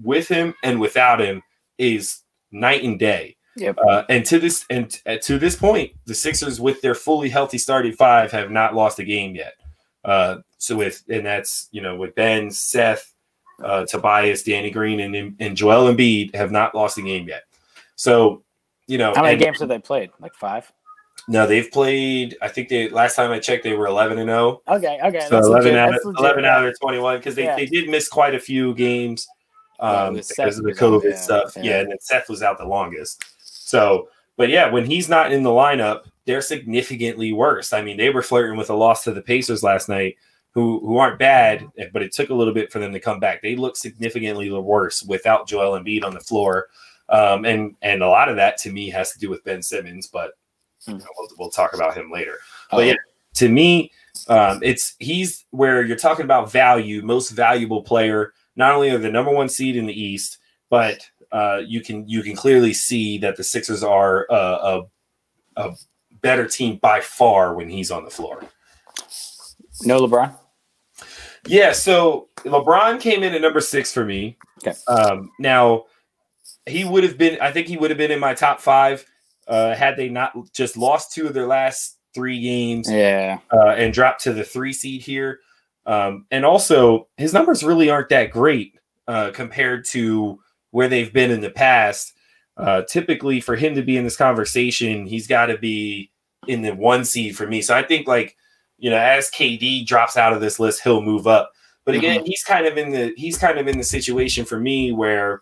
with 0.00 0.28
him 0.28 0.54
and 0.62 0.78
without 0.78 1.20
him 1.20 1.42
is 1.78 2.20
night 2.52 2.84
and 2.84 2.98
day. 2.98 3.36
Yep. 3.56 3.78
Uh, 3.78 4.04
and 4.08 4.24
to 4.26 4.38
this 4.38 4.64
and 4.70 5.00
uh, 5.06 5.16
to 5.22 5.38
this 5.38 5.56
point, 5.56 5.92
the 6.04 6.14
Sixers 6.14 6.60
with 6.60 6.80
their 6.80 6.94
fully 6.94 7.28
healthy 7.28 7.58
starting 7.58 7.92
five 7.92 8.30
have 8.30 8.52
not 8.52 8.74
lost 8.74 9.00
a 9.00 9.04
game 9.04 9.34
yet. 9.34 9.54
Uh, 10.04 10.36
so 10.58 10.76
with 10.76 11.02
and 11.08 11.26
that's 11.26 11.68
you 11.72 11.80
know 11.82 11.96
with 11.96 12.14
Ben, 12.14 12.50
Seth, 12.52 13.12
uh, 13.64 13.84
Tobias, 13.86 14.44
Danny 14.44 14.70
Green, 14.70 15.00
and 15.00 15.34
and 15.40 15.56
Joel 15.56 15.92
Embiid 15.92 16.34
have 16.36 16.52
not 16.52 16.74
lost 16.74 16.98
a 16.98 17.02
game 17.02 17.26
yet. 17.26 17.44
So 17.96 18.44
you 18.86 18.96
know 18.96 19.12
How 19.14 19.22
many 19.22 19.34
and- 19.34 19.42
games 19.42 19.58
have 19.58 19.68
they 19.68 19.80
played? 19.80 20.10
Like 20.20 20.34
five? 20.34 20.70
No, 21.30 21.46
they've 21.46 21.70
played. 21.70 22.36
I 22.40 22.48
think 22.48 22.68
they 22.70 22.88
last 22.88 23.14
time 23.14 23.30
I 23.30 23.38
checked, 23.38 23.62
they 23.62 23.74
were 23.74 23.86
eleven 23.86 24.18
and 24.18 24.28
zero. 24.28 24.62
Okay, 24.66 24.98
okay. 25.04 25.20
So 25.28 25.38
eleven 25.38 25.74
legit. 25.74 25.76
out 25.78 25.94
of 25.94 26.16
eleven 26.18 26.44
out 26.46 26.64
of 26.66 26.80
twenty 26.80 26.98
one 26.98 27.18
because 27.18 27.34
they, 27.34 27.44
Yeah. 27.44 27.56
they 27.56 27.66
did 27.66 27.88
miss 27.90 28.08
quite 28.08 28.34
a 28.34 28.40
few 28.40 28.74
games 28.74 29.28
Yeah, 29.80 30.04
um, 30.04 30.22
Seth 30.22 30.36
because 30.36 30.58
of 30.58 30.64
the 30.64 30.70
was 30.70 30.78
out, 30.82 30.90
COVID 31.02 31.10
yeah, 31.10 31.16
stuff. 31.16 31.52
yeah. 31.56 31.62
Yeah. 31.62 31.80
and 31.80 31.90
then 31.90 31.98
Seth 32.00 32.28
was 32.30 32.42
out 32.42 32.56
the 32.58 32.64
longest. 32.64 33.22
So, 33.68 34.08
but 34.38 34.48
yeah, 34.48 34.70
when 34.70 34.86
he's 34.86 35.08
not 35.10 35.30
in 35.30 35.42
the 35.42 35.50
lineup, 35.50 36.04
they're 36.24 36.40
significantly 36.40 37.32
worse. 37.32 37.72
I 37.74 37.82
mean, 37.82 37.98
they 37.98 38.08
were 38.10 38.22
flirting 38.22 38.56
with 38.56 38.70
a 38.70 38.74
loss 38.74 39.04
to 39.04 39.12
the 39.12 39.20
Pacers 39.22 39.62
last 39.62 39.88
night, 39.90 40.16
who 40.52 40.80
who 40.80 40.96
aren't 40.96 41.18
bad, 41.18 41.66
but 41.92 42.02
it 42.02 42.12
took 42.12 42.30
a 42.30 42.34
little 42.34 42.54
bit 42.54 42.72
for 42.72 42.78
them 42.78 42.92
to 42.94 43.00
come 43.00 43.20
back. 43.20 43.42
They 43.42 43.54
look 43.54 43.76
significantly 43.76 44.50
worse 44.50 45.02
without 45.02 45.46
Joel 45.46 45.78
Embiid 45.78 46.04
on 46.04 46.14
the 46.14 46.20
floor. 46.20 46.68
Um, 47.10 47.44
and 47.44 47.76
and 47.82 48.02
a 48.02 48.08
lot 48.08 48.30
of 48.30 48.36
that 48.36 48.56
to 48.58 48.72
me 48.72 48.88
has 48.90 49.12
to 49.12 49.18
do 49.18 49.28
with 49.28 49.44
Ben 49.44 49.62
Simmons, 49.62 50.06
but 50.06 50.32
you 50.88 50.94
Hmm. 50.94 50.98
know, 51.00 51.06
we'll, 51.18 51.28
we'll 51.38 51.50
talk 51.50 51.74
about 51.74 51.96
him 51.96 52.10
later. 52.10 52.38
Oh, 52.72 52.78
But 52.78 52.86
yeah, 52.86 52.94
to 53.34 53.48
me, 53.48 53.92
um, 54.28 54.60
it's 54.62 54.94
he's 54.98 55.44
where 55.50 55.84
you're 55.84 55.96
talking 55.96 56.24
about 56.24 56.50
value, 56.50 57.02
most 57.02 57.30
valuable 57.30 57.82
player. 57.82 58.32
Not 58.56 58.72
only 58.74 58.90
are 58.90 58.98
the 58.98 59.10
number 59.10 59.30
one 59.30 59.48
seed 59.48 59.76
in 59.76 59.86
the 59.86 59.92
East, 60.00 60.38
but 60.70 61.08
uh, 61.30 61.60
you 61.64 61.80
can 61.80 62.08
you 62.08 62.22
can 62.22 62.34
clearly 62.34 62.72
see 62.72 63.18
that 63.18 63.36
the 63.36 63.44
Sixers 63.44 63.84
are 63.84 64.26
a, 64.30 64.34
a, 64.34 64.82
a 65.56 65.76
better 66.22 66.46
team 66.48 66.76
by 66.82 67.00
far 67.00 67.54
when 67.54 67.68
he's 67.68 67.90
on 67.90 68.04
the 68.04 68.10
floor. 68.10 68.42
no 69.84 70.00
LeBron. 70.06 70.34
Yeah, 71.46 71.72
so 71.72 72.28
LeBron 72.38 73.00
came 73.00 73.22
in 73.22 73.34
at 73.34 73.40
number 73.40 73.60
six 73.60 73.92
for 73.92 74.04
me. 74.04 74.36
Okay. 74.66 74.76
Um, 74.88 75.30
now 75.38 75.84
he 76.66 76.84
would 76.84 77.04
have 77.04 77.16
been, 77.16 77.38
I 77.40 77.52
think 77.52 77.68
he 77.68 77.76
would 77.76 77.90
have 77.90 77.96
been 77.98 78.10
in 78.10 78.18
my 78.18 78.34
top 78.34 78.60
five 78.60 79.06
uh, 79.48 79.74
had 79.74 79.96
they 79.96 80.08
not 80.08 80.32
just 80.52 80.76
lost 80.76 81.12
two 81.12 81.26
of 81.26 81.34
their 81.34 81.46
last 81.46 81.98
three 82.14 82.40
games 82.40 82.90
Yeah. 82.90 83.38
uh, 83.52 83.70
and 83.70 83.92
dropped 83.92 84.22
to 84.24 84.32
the 84.32 84.44
three 84.44 84.72
seed 84.72 85.02
here. 85.02 85.40
Um, 85.86 86.26
and 86.30 86.44
also, 86.44 87.08
his 87.16 87.32
numbers 87.32 87.64
really 87.64 87.90
aren't 87.90 88.10
that 88.10 88.30
great 88.30 88.78
uh, 89.06 89.30
compared 89.32 89.84
to 89.86 90.38
where 90.70 90.88
they've 90.88 91.12
been 91.12 91.30
in 91.30 91.40
the 91.40 91.50
past. 91.50 92.12
Uh, 92.56 92.82
typically, 92.82 93.40
for 93.40 93.56
him 93.56 93.74
to 93.74 93.82
be 93.82 93.96
in 93.96 94.04
this 94.04 94.16
conversation, 94.16 95.06
he's 95.06 95.26
got 95.26 95.46
to 95.46 95.56
be 95.56 96.10
in 96.46 96.60
the 96.62 96.74
one 96.74 97.04
seed 97.04 97.36
for 97.36 97.46
me. 97.46 97.62
So 97.62 97.74
I 97.74 97.82
think, 97.82 98.06
like, 98.06 98.36
you 98.78 98.90
know, 98.90 98.98
as 98.98 99.30
KD 99.30 99.86
drops 99.86 100.16
out 100.16 100.32
of 100.32 100.40
this 100.40 100.60
list, 100.60 100.82
he'll 100.82 101.00
move 101.00 101.26
up. 101.26 101.52
But 101.84 101.94
again, 101.94 102.24
he's 102.26 102.44
kind 102.44 102.66
of 102.66 102.76
in 102.76 102.90
the 102.90 103.14
he's 103.16 103.38
kind 103.38 103.58
of 103.58 103.66
in 103.66 103.78
the 103.78 103.84
situation 103.84 104.44
for 104.44 104.60
me 104.60 104.92
where 104.92 105.40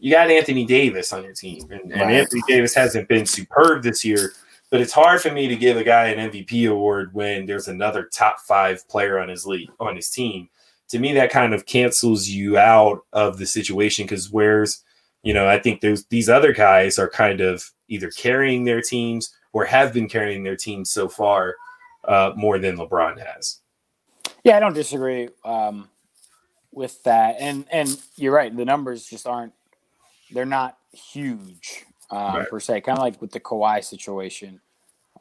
you 0.00 0.10
got 0.10 0.30
Anthony 0.30 0.64
Davis 0.64 1.12
on 1.12 1.22
your 1.22 1.34
team, 1.34 1.70
and, 1.70 1.92
and 1.92 2.00
Right. 2.00 2.14
Anthony 2.14 2.42
Davis 2.48 2.74
hasn't 2.74 3.08
been 3.08 3.26
superb 3.26 3.82
this 3.82 4.04
year. 4.04 4.32
But 4.70 4.80
it's 4.80 4.92
hard 4.92 5.20
for 5.20 5.32
me 5.32 5.48
to 5.48 5.56
give 5.56 5.76
a 5.76 5.84
guy 5.84 6.08
an 6.08 6.30
MVP 6.30 6.70
award 6.70 7.12
when 7.12 7.44
there's 7.44 7.66
another 7.68 8.04
top 8.04 8.40
five 8.40 8.86
player 8.88 9.18
on 9.18 9.28
his 9.28 9.44
league 9.44 9.70
on 9.80 9.96
his 9.96 10.08
team. 10.08 10.48
To 10.90 10.98
me, 10.98 11.12
that 11.14 11.30
kind 11.30 11.54
of 11.54 11.66
cancels 11.66 12.28
you 12.28 12.56
out 12.56 13.04
of 13.12 13.38
the 13.38 13.46
situation 13.46 14.06
because 14.06 14.30
where's 14.30 14.84
you 15.22 15.34
know 15.34 15.48
I 15.48 15.58
think 15.58 15.80
there's 15.80 16.04
these 16.06 16.28
other 16.28 16.52
guys 16.52 16.98
are 16.98 17.10
kind 17.10 17.40
of 17.40 17.68
either 17.88 18.10
carrying 18.10 18.64
their 18.64 18.80
teams 18.80 19.34
or 19.52 19.64
have 19.64 19.92
been 19.92 20.08
carrying 20.08 20.44
their 20.44 20.56
teams 20.56 20.90
so 20.90 21.08
far 21.08 21.56
uh, 22.04 22.32
more 22.36 22.58
than 22.58 22.76
LeBron 22.76 23.18
has. 23.18 23.58
Yeah, 24.44 24.56
I 24.56 24.60
don't 24.60 24.72
disagree 24.72 25.28
um, 25.44 25.88
with 26.70 27.02
that, 27.02 27.36
and 27.40 27.66
and 27.72 28.00
you're 28.16 28.32
right. 28.32 28.56
The 28.56 28.64
numbers 28.64 29.04
just 29.04 29.26
aren't 29.26 29.52
they're 30.32 30.44
not 30.46 30.78
huge 30.92 31.84
um, 32.10 32.36
Right. 32.36 32.48
per 32.48 32.60
se. 32.60 32.80
Kind 32.82 32.98
of 32.98 33.02
like 33.04 33.20
with 33.20 33.32
the 33.32 33.40
Kawhi 33.40 33.82
situation. 33.84 34.60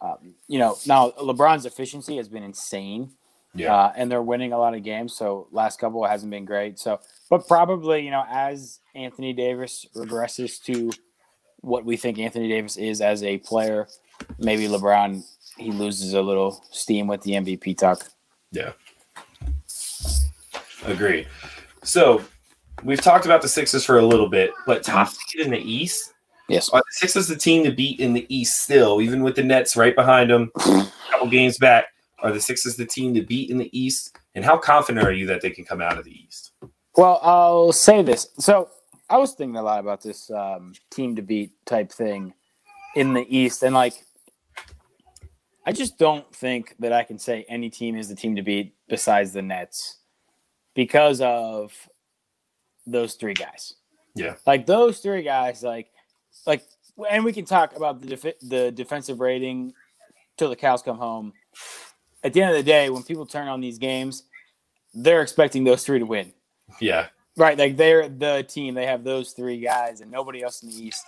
Um, 0.02 0.36
you 0.48 0.60
know, 0.60 0.78
now 0.88 1.12
LeBron's 1.12 1.66
efficiency 1.66 2.18
has 2.18 2.30
been 2.30 2.44
insane, 2.44 3.12
Yeah. 3.54 3.76
Uh, 3.76 3.94
and 3.96 4.10
they're 4.12 4.22
winning 4.24 4.54
a 4.54 4.58
lot 4.58 4.74
of 4.76 4.84
games. 4.84 5.16
So 5.16 5.48
last 5.52 5.80
couple 5.80 6.06
hasn't 6.06 6.32
been 6.32 6.46
great. 6.46 6.80
So, 6.80 7.00
but 7.30 7.48
probably, 7.48 8.04
you 8.06 8.12
know, 8.12 8.24
as 8.30 8.80
Anthony 8.96 9.34
Davis 9.34 9.86
regresses 9.96 10.62
to 10.64 10.92
what 11.62 11.84
we 11.84 11.98
think 11.98 12.18
Anthony 12.18 12.48
Davis 12.48 12.78
is 12.78 13.02
as 13.02 13.22
a 13.24 13.38
player, 13.40 13.88
maybe 14.38 14.68
LeBron, 14.68 15.22
he 15.58 15.72
loses 15.72 16.14
a 16.14 16.22
little 16.22 16.64
steam 16.72 17.06
with 17.08 17.22
the 17.24 17.32
MVP 17.34 17.78
talk. 17.78 18.08
Yeah. 18.52 18.72
Agreed. 20.86 21.28
So 21.84 22.24
we've 22.84 23.02
talked 23.02 23.26
about 23.26 23.42
the 23.42 23.48
Sixers 23.48 23.86
for 23.86 23.98
a 23.98 24.06
little 24.06 24.30
bit, 24.30 24.52
but 24.66 24.84
top 24.84 25.10
seed 25.10 25.46
in 25.46 25.52
the 25.52 25.60
East. 25.60 26.14
Yes. 26.48 26.70
Are 26.70 26.80
the 26.80 26.94
Sixers 26.94 27.28
the 27.28 27.36
team 27.36 27.64
to 27.64 27.72
beat 27.72 28.00
in 28.00 28.14
the 28.14 28.26
East 28.34 28.62
still, 28.62 29.02
even 29.02 29.24
with 29.24 29.36
the 29.36 29.44
Nets 29.44 29.76
right 29.76 29.96
behind 29.96 30.30
them, 30.30 30.52
a 30.56 30.88
couple 31.12 31.30
games 31.30 31.58
back? 31.58 31.86
Are 32.22 32.32
the 32.32 32.42
Sixers 32.42 32.76
the 32.76 32.86
team 32.86 33.14
to 33.14 33.22
beat 33.22 33.50
in 33.50 33.58
the 33.58 33.70
East? 33.78 34.18
And 34.36 34.44
how 34.44 34.58
confident 34.58 35.06
are 35.06 35.12
you 35.12 35.26
that 35.28 35.42
they 35.42 35.52
can 35.52 35.66
come 35.66 35.82
out 35.82 35.98
of 35.98 36.06
the 36.06 36.12
East? 36.12 36.52
Well, 36.96 37.20
I'll 37.24 37.72
say 37.72 38.02
this. 38.02 38.30
So 38.40 38.70
I 39.10 39.18
was 39.18 39.34
thinking 39.34 39.56
a 39.56 39.64
lot 39.64 39.80
about 39.80 40.02
this 40.02 40.30
um, 40.32 40.74
team 40.92 41.16
to 41.16 41.22
beat 41.22 41.54
type 41.66 41.92
thing 41.92 42.34
in 42.96 43.14
the 43.14 43.26
East, 43.36 43.64
and 43.64 43.76
like, 43.76 43.94
I 45.66 45.72
just 45.72 45.98
don't 45.98 46.34
think 46.34 46.76
that 46.80 46.92
I 46.92 47.04
can 47.04 47.20
say 47.20 47.46
any 47.48 47.70
team 47.70 47.96
is 47.96 48.10
the 48.10 48.16
team 48.16 48.36
to 48.36 48.42
beat 48.42 48.74
besides 48.88 49.34
the 49.34 49.42
Nets 49.42 50.00
because 50.74 51.22
of 51.22 51.89
those 52.86 53.16
three 53.16 53.34
guys. 53.34 53.76
Yeah, 54.16 54.36
like 54.46 54.66
those 54.66 55.00
three 55.00 55.24
guys, 55.24 55.64
like, 55.64 55.90
like, 56.46 56.64
and 57.10 57.24
we 57.24 57.34
can 57.34 57.46
talk 57.46 57.76
about 57.76 58.02
the 58.02 58.16
def- 58.16 58.40
the 58.42 58.72
defensive 58.72 59.20
rating 59.20 59.74
till 60.38 60.50
the 60.50 60.56
cows 60.56 60.82
come 60.82 60.98
home 60.98 61.34
at 62.24 62.34
the 62.34 62.42
end 62.42 62.52
of 62.52 62.58
the 62.58 62.64
day, 62.64 62.90
when 62.90 63.04
people 63.04 63.26
turn 63.26 63.48
on 63.48 63.62
these 63.62 63.78
games, 63.78 64.24
they're 64.94 65.22
expecting 65.22 65.64
those 65.64 65.84
three 65.84 66.00
to 66.00 66.06
win. 66.06 66.32
Yeah. 66.80 67.08
Right. 67.38 67.58
Like 67.58 67.78
they're 67.78 68.10
the 68.10 68.44
team. 68.48 68.74
They 68.74 68.86
have 68.86 69.04
those 69.04 69.32
three 69.32 69.60
guys, 69.60 70.02
and 70.02 70.12
nobody 70.12 70.44
else 70.44 70.62
in 70.62 70.70
the 70.70 70.76
East 70.76 71.06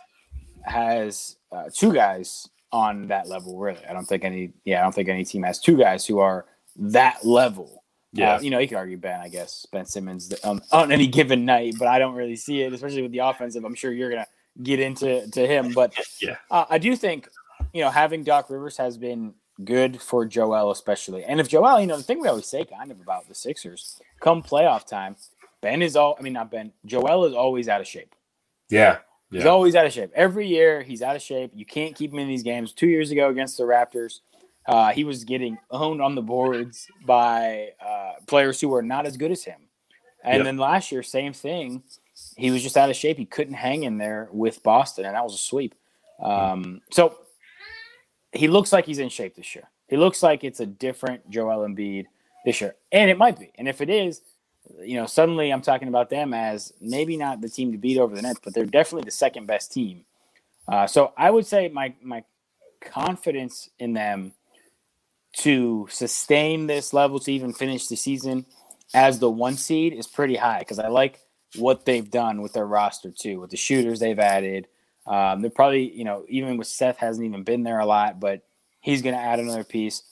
has 0.64 1.38
uh, 1.52 1.66
two 1.74 1.94
guys 1.94 2.48
on 2.72 3.08
that 3.08 3.28
level. 3.28 3.58
Really, 3.60 3.86
I 3.86 3.94
don't 3.94 4.06
think 4.06 4.24
any. 4.24 4.54
Yeah, 4.64 4.80
I 4.80 4.84
don't 4.84 4.96
think 4.96 5.10
any 5.10 5.26
team 5.26 5.44
has 5.44 5.60
two 5.60 5.78
guys 5.78 6.06
who 6.06 6.20
are 6.20 6.46
that 6.78 7.26
level. 7.26 7.81
Yeah. 8.14 8.36
Uh, 8.36 8.42
you 8.42 8.50
know, 8.50 8.60
you 8.60 8.68
could 8.68 8.78
argue 8.78 8.98
Ben. 8.98 9.22
I 9.22 9.30
guess 9.30 9.66
Ben 9.72 9.86
Simmons 9.86 10.34
um, 10.44 10.62
on 10.72 10.92
any 10.92 11.08
given 11.08 11.46
night, 11.46 11.76
but 11.80 11.88
I 11.88 12.00
don't 12.00 12.16
really 12.16 12.36
see 12.36 12.62
it, 12.62 12.74
especially 12.74 13.02
with 13.02 13.12
the 13.12 13.20
offensive. 13.20 13.64
I'm 13.64 13.76
sure 13.76 13.92
you're 13.92 14.10
gonna 14.10 14.28
get 14.62 14.80
into 14.80 15.30
to 15.32 15.48
him, 15.48 15.72
but 15.74 15.94
yeah, 16.22 16.36
uh, 16.50 16.66
I 16.70 16.78
do 16.78 16.96
think 16.96 17.30
you 17.74 17.82
know 17.82 17.90
having 17.90 18.24
Doc 18.24 18.50
Rivers 18.50 18.76
has 18.78 18.98
been 18.98 19.34
good 19.64 20.02
for 20.02 20.26
Joel, 20.26 20.72
especially. 20.72 21.24
And 21.24 21.40
if 21.40 21.48
Joel, 21.48 21.80
you 21.80 21.88
know, 21.88 21.98
the 21.98 22.04
thing 22.04 22.22
we 22.22 22.28
always 22.28 22.48
say 22.48 22.66
kind 22.66 22.92
of 22.92 23.00
about 23.00 23.28
the 23.28 23.36
Sixers, 23.36 24.00
come 24.20 24.44
playoff 24.44 24.86
time, 24.86 25.16
Ben 25.62 25.82
is 25.82 25.96
all, 25.96 26.16
I 26.20 26.22
mean, 26.22 26.34
not 26.34 26.52
Ben, 26.52 26.72
Joel 26.86 27.26
is 27.26 27.34
always 27.34 27.70
out 27.70 27.82
of 27.82 27.88
shape. 27.88 28.16
Yeah. 28.70 29.00
yeah. 29.30 29.40
He's 29.40 29.46
always 29.46 29.76
out 29.76 29.86
of 29.86 29.94
shape. 29.94 30.12
Every 30.16 30.48
year, 30.48 30.82
he's 30.82 31.02
out 31.02 31.16
of 31.16 31.22
shape. 31.22 31.52
You 31.54 31.66
can't 31.66 31.96
keep 31.96 32.12
him 32.12 32.20
in 32.20 32.28
these 32.28 32.44
games. 32.44 32.74
Two 32.74 32.88
years 32.88 33.12
ago 33.12 33.30
against 33.30 33.58
the 33.58 33.64
Raptors, 33.64 34.20
uh, 34.68 34.92
he 34.92 35.04
was 35.04 35.24
getting 35.24 35.58
owned 35.70 36.02
on 36.02 36.16
the 36.16 36.22
boards 36.22 36.88
by 37.06 37.70
uh, 37.84 38.14
players 38.28 38.62
who 38.62 38.70
were 38.70 38.82
not 38.82 39.06
as 39.06 39.18
good 39.18 39.32
as 39.32 39.44
him. 39.44 39.62
And 40.24 40.38
yep. 40.38 40.46
then 40.46 40.58
last 40.58 40.92
year, 40.92 41.04
same 41.04 41.34
thing. 41.34 41.84
He 42.38 42.52
was 42.52 42.62
just 42.62 42.78
out 42.78 42.90
of 42.90 42.96
shape. 42.96 43.18
He 43.18 43.26
couldn't 43.26 43.56
hang 43.56 43.84
in 43.84 43.98
there 43.98 44.30
with 44.32 44.62
Boston, 44.62 45.06
and 45.06 45.16
that 45.16 45.24
was 45.24 45.34
a 45.34 45.40
sweep. 45.40 45.74
Um, 46.22 46.82
so 46.92 47.18
he 48.32 48.48
looks 48.48 48.72
like 48.72 48.86
he's 48.86 49.00
in 49.00 49.10
shape 49.10 49.36
this 49.36 49.56
year. 49.56 49.70
He 49.88 49.98
looks 49.98 50.22
like 50.22 50.44
it's 50.44 50.60
a 50.60 50.66
different 50.66 51.30
Joel 51.30 51.68
Embiid 51.68 52.06
this 52.46 52.62
year, 52.62 52.76
and 52.92 53.10
it 53.10 53.18
might 53.18 53.40
be. 53.40 53.52
And 53.56 53.68
if 53.68 53.82
it 53.82 53.90
is, 53.90 54.22
you 54.80 54.96
know, 54.96 55.08
suddenly 55.08 55.52
I'm 55.52 55.62
talking 55.62 55.88
about 55.88 56.10
them 56.10 56.34
as 56.34 56.72
maybe 56.80 57.18
not 57.18 57.42
the 57.42 57.50
team 57.50 57.72
to 57.72 57.78
beat 57.78 57.98
over 57.98 58.16
the 58.16 58.22
Nets, 58.22 58.40
but 58.44 58.54
they're 58.54 58.66
definitely 58.66 59.06
the 59.06 59.12
second 59.12 59.48
best 59.48 59.72
team. 59.74 60.06
Uh, 60.68 60.86
so 60.86 61.14
I 61.18 61.32
would 61.32 61.48
say 61.48 61.68
my 61.70 61.94
my 62.02 62.24
confidence 62.80 63.70
in 63.80 63.94
them 63.94 64.34
to 65.34 65.88
sustain 65.90 66.68
this 66.68 66.94
level 66.94 67.20
to 67.20 67.32
even 67.32 67.54
finish 67.54 67.88
the 67.88 67.96
season 67.96 68.46
as 68.94 69.20
the 69.20 69.30
one 69.30 69.56
seed 69.56 69.94
is 69.94 70.08
pretty 70.08 70.36
high 70.36 70.60
because 70.60 70.80
I 70.80 70.88
like 70.88 71.20
what 71.56 71.86
they've 71.86 72.10
done 72.10 72.42
with 72.42 72.54
their 72.54 72.66
roster 72.66 73.12
too, 73.12 73.40
with 73.40 73.50
the 73.50 73.58
shooters 73.58 74.00
they've 74.00 74.20
added, 74.20 74.68
um, 75.08 75.42
they're 75.42 75.50
probably, 75.50 75.92
you 75.92 76.04
know, 76.04 76.26
even 76.30 76.58
with 76.58 76.68
Seth 76.68 76.98
hasn't 76.98 77.26
even 77.26 77.44
been 77.44 77.64
there 77.64 77.80
a 77.80 77.86
lot, 77.86 78.20
but 78.20 78.42
he's 78.82 79.02
going 79.02 79.16
to 79.16 79.22
add 79.22 79.40
another 79.40 79.64
piece. 79.64 80.04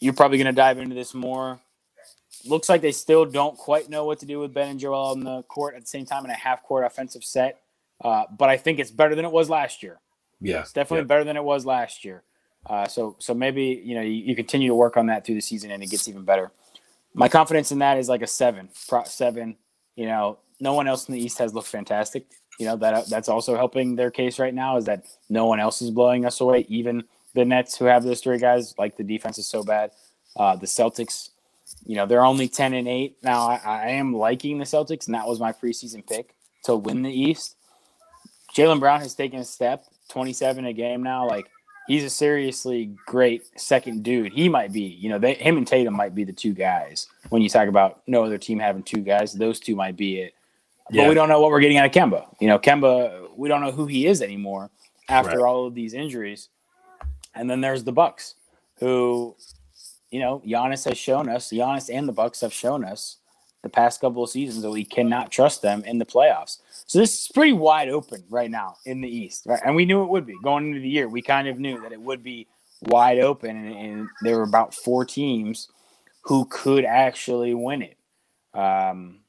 You're 0.00 0.14
probably 0.14 0.38
going 0.38 0.46
to 0.46 0.52
dive 0.52 0.78
into 0.78 0.94
this 0.94 1.14
more. 1.14 1.60
Looks 2.44 2.68
like 2.68 2.80
they 2.80 2.92
still 2.92 3.24
don't 3.24 3.56
quite 3.56 3.88
know 3.88 4.04
what 4.04 4.18
to 4.20 4.26
do 4.26 4.40
with 4.40 4.52
Ben 4.52 4.70
and 4.70 4.80
Joel 4.80 5.12
on 5.12 5.22
the 5.22 5.42
court 5.44 5.76
at 5.76 5.82
the 5.82 5.86
same 5.86 6.06
time 6.06 6.24
in 6.24 6.30
a 6.30 6.34
half 6.34 6.64
court 6.64 6.84
offensive 6.84 7.22
set. 7.22 7.60
Uh, 8.02 8.24
but 8.36 8.48
I 8.48 8.56
think 8.56 8.80
it's 8.80 8.90
better 8.90 9.14
than 9.14 9.24
it 9.24 9.30
was 9.30 9.48
last 9.48 9.82
year. 9.82 10.00
Yeah, 10.40 10.60
it's 10.60 10.72
definitely 10.72 11.04
yeah. 11.04 11.08
better 11.08 11.24
than 11.24 11.36
it 11.36 11.44
was 11.44 11.64
last 11.64 12.04
year. 12.04 12.24
Uh, 12.66 12.86
so 12.86 13.16
so 13.18 13.34
maybe 13.34 13.82
you 13.84 13.94
know 13.94 14.02
you, 14.02 14.22
you, 14.22 14.36
continue 14.36 14.68
to 14.68 14.74
work 14.74 14.96
on 14.96 15.06
that 15.06 15.26
through 15.26 15.34
the 15.34 15.40
season 15.40 15.72
and 15.72 15.82
it 15.82 15.90
gets 15.90 16.06
even 16.08 16.24
better. 16.24 16.52
My 17.12 17.28
confidence 17.28 17.72
in 17.72 17.80
that 17.80 17.98
is 17.98 18.08
like 18.08 18.22
a 18.22 18.26
seven, 18.26 18.68
seven. 19.04 19.56
You 19.96 20.06
know, 20.06 20.38
no 20.60 20.72
one 20.72 20.86
else 20.86 21.08
in 21.08 21.14
the 21.14 21.20
East 21.20 21.38
has 21.38 21.52
looked 21.52 21.68
fantastic 21.68 22.26
you 22.58 22.66
know 22.66 22.76
that 22.76 23.08
that's 23.08 23.28
also 23.28 23.56
helping 23.56 23.96
their 23.96 24.10
case 24.10 24.38
right 24.38 24.54
now 24.54 24.76
is 24.76 24.84
that 24.84 25.04
no 25.28 25.46
one 25.46 25.60
else 25.60 25.82
is 25.82 25.90
blowing 25.90 26.24
us 26.24 26.40
away. 26.40 26.66
Even 26.68 27.04
the 27.34 27.44
Nets, 27.44 27.76
who 27.76 27.86
have 27.86 28.04
those 28.04 28.20
three 28.20 28.38
guys, 28.38 28.74
like 28.78 28.96
the 28.96 29.04
defense 29.04 29.38
is 29.38 29.46
so 29.46 29.62
bad. 29.62 29.90
Uh, 30.36 30.56
the 30.56 30.66
Celtics, 30.66 31.30
you 31.86 31.96
know, 31.96 32.06
they're 32.06 32.24
only 32.24 32.48
ten 32.48 32.74
and 32.74 32.86
eight 32.86 33.16
now. 33.22 33.48
I, 33.48 33.60
I, 33.64 33.88
am 33.90 34.14
liking 34.14 34.58
the 34.58 34.64
Celtics, 34.64 35.06
and 35.06 35.14
that 35.14 35.26
was 35.26 35.40
my 35.40 35.52
preseason 35.52 36.06
pick 36.06 36.34
to 36.64 36.76
win 36.76 37.02
the 37.02 37.10
East. 37.10 37.56
Jaylen 38.54 38.80
Brown 38.80 39.00
has 39.00 39.14
taken 39.14 39.40
a 39.40 39.44
step, 39.44 39.84
twenty 40.08 40.32
seven 40.32 40.64
a 40.66 40.72
game 40.72 41.02
now. 41.02 41.26
Like 41.26 41.48
he's 41.86 42.04
a 42.04 42.10
seriously 42.10 42.94
great 43.06 43.58
second 43.58 44.02
dude. 44.02 44.32
He 44.32 44.48
might 44.48 44.72
be, 44.72 44.82
you 44.82 45.08
know, 45.08 45.18
they, 45.18 45.34
him 45.34 45.56
and 45.56 45.66
Tatum 45.66 45.94
might 45.94 46.14
be 46.14 46.24
the 46.24 46.32
two 46.32 46.54
guys. 46.54 47.08
When 47.30 47.42
you 47.42 47.48
talk 47.48 47.68
about 47.68 48.02
no 48.06 48.24
other 48.24 48.38
team 48.38 48.58
having 48.58 48.82
two 48.82 49.00
guys, 49.00 49.32
those 49.32 49.60
two 49.60 49.76
might 49.76 49.96
be 49.96 50.20
it 50.20 50.34
yeah. 50.92 51.02
but 51.02 51.08
we 51.08 51.14
don't 51.14 51.28
know 51.28 51.40
what 51.40 51.50
we're 51.50 51.60
getting 51.60 51.78
out 51.78 51.86
of 51.86 51.92
Kemba. 51.92 52.26
You 52.40 52.48
know, 52.48 52.58
Kemba, 52.58 53.28
we 53.36 53.48
don't 53.48 53.60
know 53.60 53.72
who 53.72 53.86
he 53.86 54.06
is 54.06 54.22
anymore 54.22 54.70
after 55.08 55.38
right. 55.38 55.46
all 55.46 55.66
of 55.66 55.74
these 55.74 55.94
injuries. 55.94 56.48
And 57.34 57.48
then 57.48 57.60
there's 57.60 57.84
the 57.84 57.92
Bucks, 57.92 58.34
who, 58.78 59.36
you 60.10 60.20
know, 60.20 60.42
Giannis 60.46 60.84
has 60.84 60.98
shown 60.98 61.28
us, 61.28 61.50
Giannis 61.50 61.92
and 61.92 62.06
the 62.06 62.12
Bucks 62.12 62.40
have 62.42 62.52
shown 62.52 62.84
us 62.84 63.18
the 63.62 63.68
past 63.68 64.00
couple 64.00 64.24
of 64.24 64.30
seasons 64.30 64.62
that 64.62 64.70
we 64.70 64.84
cannot 64.84 65.30
trust 65.30 65.62
them 65.62 65.84
in 65.84 65.98
the 65.98 66.04
playoffs. 66.04 66.58
So 66.86 66.98
this 66.98 67.20
is 67.20 67.28
pretty 67.28 67.52
wide 67.52 67.88
open 67.88 68.24
right 68.28 68.50
now 68.50 68.76
in 68.84 69.00
the 69.00 69.08
East, 69.08 69.46
right? 69.46 69.60
And 69.64 69.76
we 69.76 69.84
knew 69.84 70.02
it 70.02 70.10
would 70.10 70.26
be 70.26 70.36
going 70.42 70.68
into 70.68 70.80
the 70.80 70.88
year. 70.88 71.08
We 71.08 71.22
kind 71.22 71.48
of 71.48 71.58
knew 71.58 71.80
that 71.82 71.92
it 71.92 72.00
would 72.00 72.22
be 72.22 72.48
wide 72.82 73.20
open, 73.20 73.56
and, 73.56 73.74
and 73.74 74.08
there 74.22 74.36
were 74.36 74.42
about 74.42 74.74
four 74.74 75.04
teams 75.04 75.68
who 76.22 76.44
could 76.46 76.84
actually 76.84 77.54
win 77.54 77.82
it. 77.82 77.96
Um, 78.54 79.20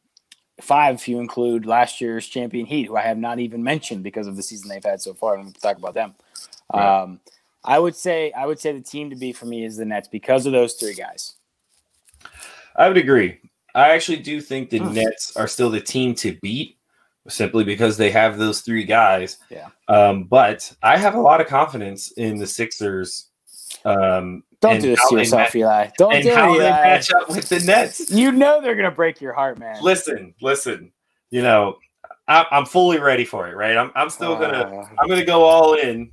five 0.62 0.96
if 0.96 1.08
you 1.08 1.20
include 1.20 1.66
last 1.66 2.02
year's 2.02 2.28
champion 2.28 2.66
Heat, 2.66 2.88
who 2.88 2.96
I 2.96 3.02
have 3.02 3.18
not 3.18 3.40
even 3.40 3.64
mentioned 3.64 4.04
because 4.04 4.28
of 4.28 4.36
the 4.36 4.44
season 4.44 4.70
they've 4.70 4.84
had 4.84 5.02
so 5.02 5.14
far. 5.14 5.36
Going 5.36 5.52
to 5.52 5.62
talk 5.62 5.78
about 5.78 5.94
them. 5.94 6.16
Right. 6.74 7.02
Um, 7.02 7.20
I 7.64 7.80
would 7.80 7.96
say 7.96 8.32
I 8.32 8.46
would 8.46 8.60
say 8.60 8.72
the 8.74 8.82
team 8.82 9.10
to 9.10 9.16
be 9.16 9.32
for 9.32 9.46
me 9.46 9.64
is 9.64 9.78
the 9.78 9.86
Nets 9.86 10.08
because 10.08 10.46
of 10.46 10.52
those 10.52 10.74
three 10.74 10.94
guys. 10.94 11.36
I 12.76 12.88
would 12.88 12.98
agree. 12.98 13.40
I 13.76 13.90
actually 13.92 14.18
do 14.18 14.42
think 14.42 14.70
the. 14.70 14.80
Nets 14.80 15.36
are 15.36 15.48
still 15.48 15.70
the 15.70 15.82
team 15.82 16.14
to 16.16 16.38
beat 16.42 16.78
simply 17.28 17.64
because 17.64 17.98
they 17.98 18.12
have 18.12 18.38
those 18.38 18.62
three 18.62 18.84
guys. 18.84 19.38
Yeah. 19.50 19.70
Um, 19.88 20.26
but 20.26 20.72
I 20.84 20.98
have 20.98 21.16
a 21.16 21.22
lot 21.22 21.42
of 21.42 21.48
confidence 21.48 22.12
in 22.12 22.38
the 22.38 22.48
Sixers 22.48 23.30
um, 23.86 24.44
don't 24.62 24.82
do 24.82 24.90
this 24.90 25.10
to 25.10 25.18
yourself, 25.18 25.42
match, 25.42 25.56
Eli. 25.56 25.90
Don't 25.98 26.14
and 26.14 26.24
do 26.24 26.34
how 26.34 26.54
it, 26.54 26.60
they 26.60 26.70
match 26.70 27.12
up 27.12 27.30
with 27.30 27.50
the 27.50 27.60
Nets. 27.60 28.12
You 28.12 28.32
know 28.32 28.62
they're 28.62 28.76
gonna 28.76 28.92
break 28.92 29.20
your 29.20 29.34
heart, 29.34 29.60
man. 29.60 29.82
Listen, 29.82 30.34
listen. 30.42 30.92
You 31.32 31.42
know, 31.42 31.78
I, 32.28 32.46
am 32.52 32.66
fully 32.66 33.00
ready 33.00 33.26
for 33.26 33.48
it. 33.50 33.56
Right? 33.56 33.76
I'm, 33.76 33.92
I'm 33.96 34.10
still 34.10 34.36
gonna, 34.36 34.60
uh, 34.60 34.88
I'm 35.00 35.10
gonna 35.10 35.26
go 35.26 35.44
all 35.44 35.74
in, 35.74 36.12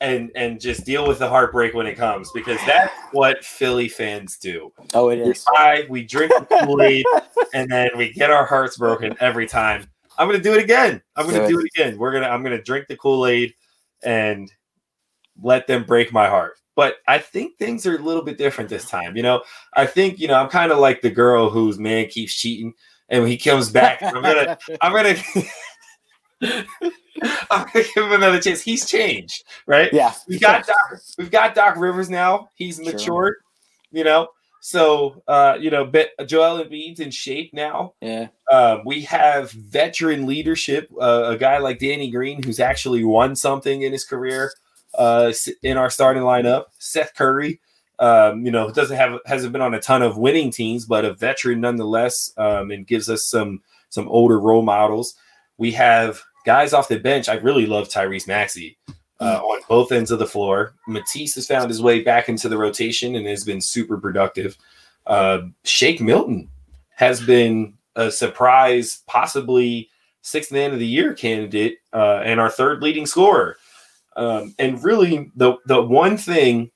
and 0.00 0.30
and 0.34 0.60
just 0.60 0.84
deal 0.84 1.06
with 1.06 1.18
the 1.18 1.28
heartbreak 1.28 1.74
when 1.74 1.86
it 1.86 1.96
comes 1.96 2.30
because 2.32 2.58
that's 2.66 2.92
what 3.12 3.44
Philly 3.44 3.88
fans 3.88 4.36
do. 4.38 4.72
Oh, 4.94 5.08
it 5.08 5.18
is. 5.18 5.44
We, 5.58 5.86
we 5.88 6.04
drink 6.04 6.32
the 6.38 6.46
Kool 6.64 6.82
Aid, 6.82 7.04
and 7.54 7.70
then 7.70 7.90
we 7.96 8.12
get 8.12 8.30
our 8.30 8.44
hearts 8.44 8.76
broken 8.76 9.16
every 9.20 9.46
time. 9.46 9.86
I'm 10.18 10.28
gonna 10.28 10.42
do 10.42 10.54
it 10.54 10.62
again. 10.62 11.02
I'm 11.16 11.26
gonna 11.26 11.46
do 11.46 11.60
it 11.60 11.66
again. 11.74 11.98
We're 11.98 12.12
gonna, 12.12 12.28
I'm 12.28 12.42
gonna 12.42 12.62
drink 12.62 12.86
the 12.88 12.96
Kool 12.96 13.26
Aid 13.26 13.54
and 14.02 14.50
let 15.42 15.66
them 15.66 15.84
break 15.84 16.12
my 16.12 16.28
heart. 16.28 16.58
But 16.74 16.96
I 17.08 17.18
think 17.18 17.56
things 17.56 17.86
are 17.86 17.96
a 17.96 18.02
little 18.02 18.22
bit 18.22 18.36
different 18.36 18.68
this 18.68 18.88
time. 18.88 19.16
You 19.16 19.22
know, 19.22 19.42
I 19.72 19.86
think, 19.86 20.18
you 20.18 20.28
know, 20.28 20.34
I'm 20.34 20.50
kind 20.50 20.72
of 20.72 20.78
like 20.78 21.00
the 21.00 21.10
girl 21.10 21.48
whose 21.48 21.78
man 21.78 22.06
keeps 22.08 22.34
cheating. 22.34 22.74
And 23.08 23.22
when 23.22 23.30
he 23.30 23.38
comes 23.38 23.70
back, 23.70 24.02
I'm 24.02 24.22
gonna 24.22 24.58
I'm 24.82 24.92
gonna 24.92 25.16
I'm 27.50 27.66
gonna 27.72 27.84
give 27.94 28.04
him 28.04 28.12
another 28.12 28.40
chance. 28.40 28.60
He's 28.60 28.86
changed, 28.86 29.44
right? 29.66 29.92
Yeah. 29.92 30.12
We've 30.28 30.40
got 30.40 30.66
Doc, 30.66 30.76
we've 31.18 31.30
got 31.30 31.54
Doc 31.54 31.76
Rivers 31.76 32.10
now. 32.10 32.50
He's 32.54 32.78
matured, 32.78 33.00
sure. 33.00 33.36
you 33.90 34.04
know. 34.04 34.28
So, 34.60 35.22
uh, 35.28 35.56
you 35.60 35.70
know, 35.70 35.84
Bet- 35.84 36.10
Joel 36.26 36.64
Embiid's 36.64 36.98
in 36.98 37.12
shape 37.12 37.54
now. 37.54 37.94
Yeah. 38.00 38.28
Um, 38.50 38.82
we 38.84 39.02
have 39.02 39.52
veteran 39.52 40.26
leadership, 40.26 40.90
uh, 41.00 41.26
a 41.26 41.36
guy 41.36 41.58
like 41.58 41.78
Danny 41.78 42.10
Green 42.10 42.42
who's 42.42 42.58
actually 42.58 43.04
won 43.04 43.36
something 43.36 43.82
in 43.82 43.92
his 43.92 44.04
career 44.04 44.52
uh, 44.98 45.32
in 45.62 45.76
our 45.76 45.88
starting 45.88 46.24
lineup. 46.24 46.64
Seth 46.78 47.14
Curry, 47.14 47.60
um, 47.98 48.44
you 48.44 48.50
know, 48.50 48.70
doesn't 48.70 48.96
have 48.96 49.20
hasn't 49.26 49.52
been 49.52 49.62
on 49.62 49.74
a 49.74 49.80
ton 49.80 50.02
of 50.02 50.18
winning 50.18 50.50
teams, 50.50 50.84
but 50.84 51.04
a 51.04 51.14
veteran 51.14 51.60
nonetheless, 51.60 52.32
um, 52.36 52.70
and 52.70 52.86
gives 52.86 53.08
us 53.08 53.24
some 53.24 53.62
some 53.90 54.08
older 54.08 54.40
role 54.40 54.62
models. 54.62 55.14
We 55.58 55.72
have 55.72 56.22
guys 56.44 56.72
off 56.72 56.88
the 56.88 56.98
bench. 56.98 57.28
I 57.28 57.34
really 57.34 57.66
love 57.66 57.88
Tyrese 57.88 58.28
Maxey 58.28 58.78
uh, 59.20 59.40
on 59.42 59.60
both 59.68 59.92
ends 59.92 60.10
of 60.10 60.18
the 60.18 60.26
floor. 60.26 60.74
Matisse 60.86 61.34
has 61.34 61.46
found 61.46 61.68
his 61.68 61.82
way 61.82 62.02
back 62.02 62.28
into 62.28 62.48
the 62.48 62.58
rotation 62.58 63.16
and 63.16 63.26
has 63.26 63.44
been 63.44 63.60
super 63.60 63.98
productive. 63.98 64.56
Uh, 65.06 65.42
Shake 65.64 66.00
Milton 66.00 66.48
has 66.94 67.20
been 67.20 67.74
a 67.96 68.10
surprise, 68.10 69.02
possibly 69.06 69.88
sixth 70.22 70.52
man 70.52 70.72
of 70.72 70.78
the 70.78 70.86
year 70.86 71.14
candidate 71.14 71.78
uh, 71.92 72.20
and 72.24 72.40
our 72.40 72.50
third 72.50 72.82
leading 72.82 73.06
scorer. 73.06 73.56
Um, 74.16 74.54
and 74.58 74.82
really, 74.82 75.30
the 75.36 75.56
the 75.66 75.80
one 75.80 76.16
thing 76.16 76.70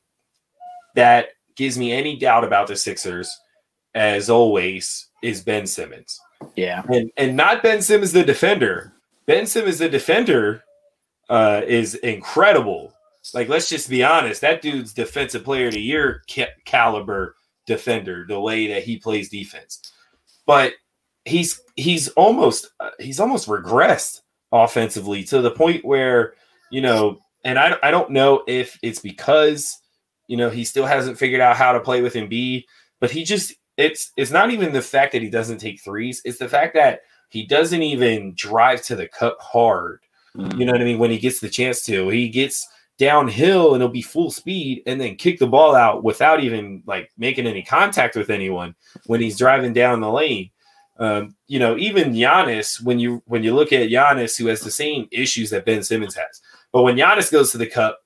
that 0.95 1.29
gives 1.57 1.79
me 1.79 1.93
any 1.93 2.16
doubt 2.16 2.45
about 2.45 2.66
the 2.69 2.77
Sixers, 2.77 3.38
as 3.95 4.29
always, 4.29 5.09
is 5.23 5.43
Ben 5.43 5.66
Simmons. 5.66 6.21
Yeah, 6.57 6.83
and 6.92 7.11
and 7.16 7.37
not 7.37 7.62
Ben 7.62 7.83
Simmons 7.83 8.12
the 8.12 8.24
defender. 8.24 8.92
Ben 9.26 9.46
Simmons 9.46 9.79
the 9.79 9.88
defender 9.88 10.62
uh, 11.29 11.62
is 11.66 11.94
incredible. 11.96 12.92
Like, 13.35 13.48
let's 13.48 13.68
just 13.68 13.90
be 13.90 14.03
honest, 14.03 14.40
that 14.40 14.62
dude's 14.62 14.94
defensive 14.94 15.44
player 15.44 15.68
of 15.68 15.74
the 15.74 15.81
year 15.81 16.22
ca- 16.31 16.55
caliber 16.64 17.37
defender. 17.66 18.24
The 18.26 18.40
way 18.40 18.68
that 18.68 18.83
he 18.83 18.98
plays 18.98 19.29
defense, 19.29 19.92
but 20.46 20.72
he's 21.24 21.61
he's 21.76 22.09
almost 22.09 22.70
uh, 22.81 22.90
he's 22.98 23.20
almost 23.20 23.48
regressed 23.48 24.20
offensively 24.53 25.22
to 25.24 25.40
the 25.40 25.50
point 25.50 25.85
where 25.85 26.35
you 26.70 26.81
know, 26.81 27.18
and 27.44 27.59
I 27.59 27.76
I 27.83 27.90
don't 27.90 28.11
know 28.11 28.42
if 28.46 28.79
it's 28.83 29.00
because 29.00 29.79
you 30.26 30.37
know 30.37 30.50
he 30.50 30.64
still 30.64 30.87
hasn't 30.87 31.18
figured 31.18 31.40
out 31.40 31.57
how 31.57 31.72
to 31.72 31.81
play 31.81 32.03
with 32.03 32.14
Embiid, 32.14 32.64
but 33.00 33.11
he 33.11 33.24
just 33.24 33.55
it's 33.81 34.12
it's 34.16 34.31
not 34.31 34.51
even 34.51 34.73
the 34.73 34.83
fact 34.83 35.12
that 35.12 35.23
he 35.23 35.31
doesn't 35.31 35.59
take 35.59 35.81
threes; 35.81 36.23
it's 36.25 36.38
the 36.38 36.49
fact 36.49 36.75
that 36.75 37.01
he 37.29 37.47
doesn't 37.47 37.83
even 37.83 38.35
drive 38.35 38.83
to 38.83 38.97
the 38.97 39.09
cup 39.09 39.38
hard 39.40 40.01
Mm-hmm. 40.37 40.61
You 40.61 40.66
know 40.66 40.73
what 40.73 40.81
I 40.81 40.85
mean? 40.85 40.99
When 40.99 41.11
he 41.11 41.19
gets 41.19 41.40
the 41.40 41.49
chance 41.49 41.83
to, 41.87 42.09
he 42.09 42.29
gets 42.29 42.69
downhill 42.99 43.75
and 43.75 43.83
it'll 43.83 43.93
be 43.93 44.03
full 44.03 44.31
speed 44.31 44.83
and 44.87 45.01
then 45.01 45.16
kick 45.16 45.38
the 45.38 45.47
ball 45.47 45.75
out 45.75 46.05
without 46.05 46.40
even 46.40 46.83
like 46.87 47.11
making 47.16 47.47
any 47.47 47.62
contact 47.62 48.14
with 48.14 48.31
anyone 48.31 48.75
when 49.07 49.21
he's 49.21 49.38
driving 49.38 49.73
down 49.73 50.01
the 50.01 50.11
lane. 50.11 50.51
Um, 50.99 51.35
you 51.47 51.59
know, 51.59 51.79
even 51.79 52.12
Giannis, 52.12 52.83
when 52.83 52.99
you 52.99 53.23
when 53.27 53.43
you 53.43 53.55
look 53.55 53.73
at 53.73 53.88
Giannis, 53.88 54.37
who 54.37 54.47
has 54.49 54.61
the 54.61 54.71
same 54.71 55.09
issues 55.11 55.51
that 55.51 55.64
Ben 55.64 55.83
Simmons 55.83 56.14
has, 56.14 56.43
but 56.73 56.83
when 56.83 56.97
Giannis 56.97 57.33
goes 57.33 57.53
to 57.53 57.59
the 57.59 57.66
cup, 57.66 57.99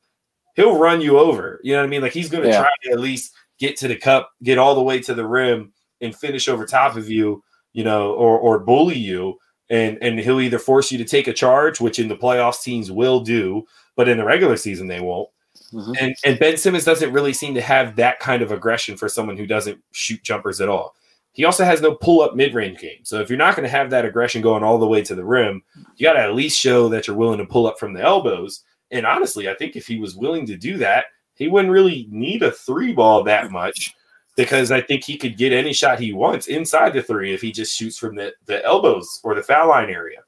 he'll 0.54 0.78
run 0.78 1.00
you 1.00 1.18
over. 1.18 1.60
You 1.64 1.72
know 1.72 1.80
what 1.80 1.86
I 1.86 1.88
mean? 1.88 2.02
Like 2.02 2.12
he's 2.12 2.30
going 2.30 2.44
to 2.44 2.50
yeah. 2.50 2.60
try 2.60 2.70
to 2.84 2.90
at 2.92 3.00
least 3.00 3.34
get 3.58 3.76
to 3.78 3.88
the 3.88 3.96
cup, 3.96 4.30
get 4.42 4.58
all 4.58 4.74
the 4.74 4.82
way 4.82 5.00
to 5.00 5.14
the 5.14 5.26
rim, 5.26 5.72
and 6.00 6.14
finish 6.14 6.48
over 6.48 6.66
top 6.66 6.96
of 6.96 7.08
you. 7.08 7.42
You 7.72 7.82
know, 7.82 8.12
or 8.12 8.38
or 8.38 8.60
bully 8.60 8.96
you 8.96 9.36
and 9.70 9.98
and 10.02 10.18
he'll 10.18 10.40
either 10.40 10.58
force 10.58 10.92
you 10.92 10.98
to 10.98 11.04
take 11.04 11.26
a 11.28 11.32
charge, 11.32 11.80
which 11.80 11.98
in 11.98 12.08
the 12.08 12.16
playoffs 12.16 12.62
teams 12.62 12.90
will 12.90 13.20
do, 13.20 13.64
but 13.96 14.08
in 14.08 14.18
the 14.18 14.24
regular 14.24 14.56
season 14.56 14.86
they 14.88 15.00
won't. 15.00 15.28
Mm-hmm. 15.72 15.92
And 16.00 16.16
and 16.24 16.38
Ben 16.38 16.56
Simmons 16.56 16.84
doesn't 16.84 17.12
really 17.12 17.32
seem 17.32 17.54
to 17.54 17.62
have 17.62 17.96
that 17.96 18.20
kind 18.20 18.42
of 18.42 18.52
aggression 18.52 18.96
for 18.96 19.08
someone 19.08 19.36
who 19.36 19.46
doesn't 19.46 19.82
shoot 19.92 20.22
jumpers 20.22 20.60
at 20.60 20.68
all. 20.68 20.94
He 21.32 21.44
also 21.44 21.64
has 21.64 21.80
no 21.80 21.94
pull 21.96 22.20
up 22.20 22.36
mid 22.36 22.54
range 22.54 22.78
game. 22.78 23.04
So 23.04 23.20
if 23.20 23.28
you're 23.28 23.38
not 23.38 23.56
going 23.56 23.64
to 23.64 23.76
have 23.76 23.90
that 23.90 24.04
aggression 24.04 24.42
going 24.42 24.62
all 24.62 24.78
the 24.78 24.86
way 24.86 25.02
to 25.02 25.14
the 25.14 25.24
rim, 25.24 25.62
you 25.96 26.06
got 26.06 26.12
to 26.12 26.20
at 26.20 26.34
least 26.34 26.58
show 26.58 26.88
that 26.90 27.06
you're 27.06 27.16
willing 27.16 27.38
to 27.38 27.46
pull 27.46 27.66
up 27.66 27.78
from 27.78 27.92
the 27.92 28.02
elbows. 28.02 28.62
And 28.90 29.04
honestly, 29.04 29.48
I 29.48 29.54
think 29.54 29.74
if 29.74 29.86
he 29.86 29.98
was 29.98 30.14
willing 30.14 30.46
to 30.46 30.56
do 30.56 30.76
that, 30.78 31.06
he 31.36 31.48
wouldn't 31.48 31.72
really 31.72 32.06
need 32.10 32.42
a 32.42 32.50
three 32.50 32.92
ball 32.92 33.22
that 33.24 33.50
much 33.50 33.94
because 34.36 34.72
I 34.72 34.80
think 34.80 35.04
he 35.04 35.16
could 35.16 35.36
get 35.36 35.52
any 35.52 35.72
shot 35.72 36.00
he 36.00 36.12
wants 36.12 36.48
inside 36.48 36.92
the 36.92 37.02
three 37.02 37.32
if 37.32 37.40
he 37.40 37.52
just 37.52 37.76
shoots 37.76 37.98
from 37.98 38.16
the, 38.16 38.32
the 38.46 38.64
elbows 38.64 39.20
or 39.22 39.34
the 39.34 39.42
foul 39.42 39.68
line 39.68 39.90
area. 39.90 40.20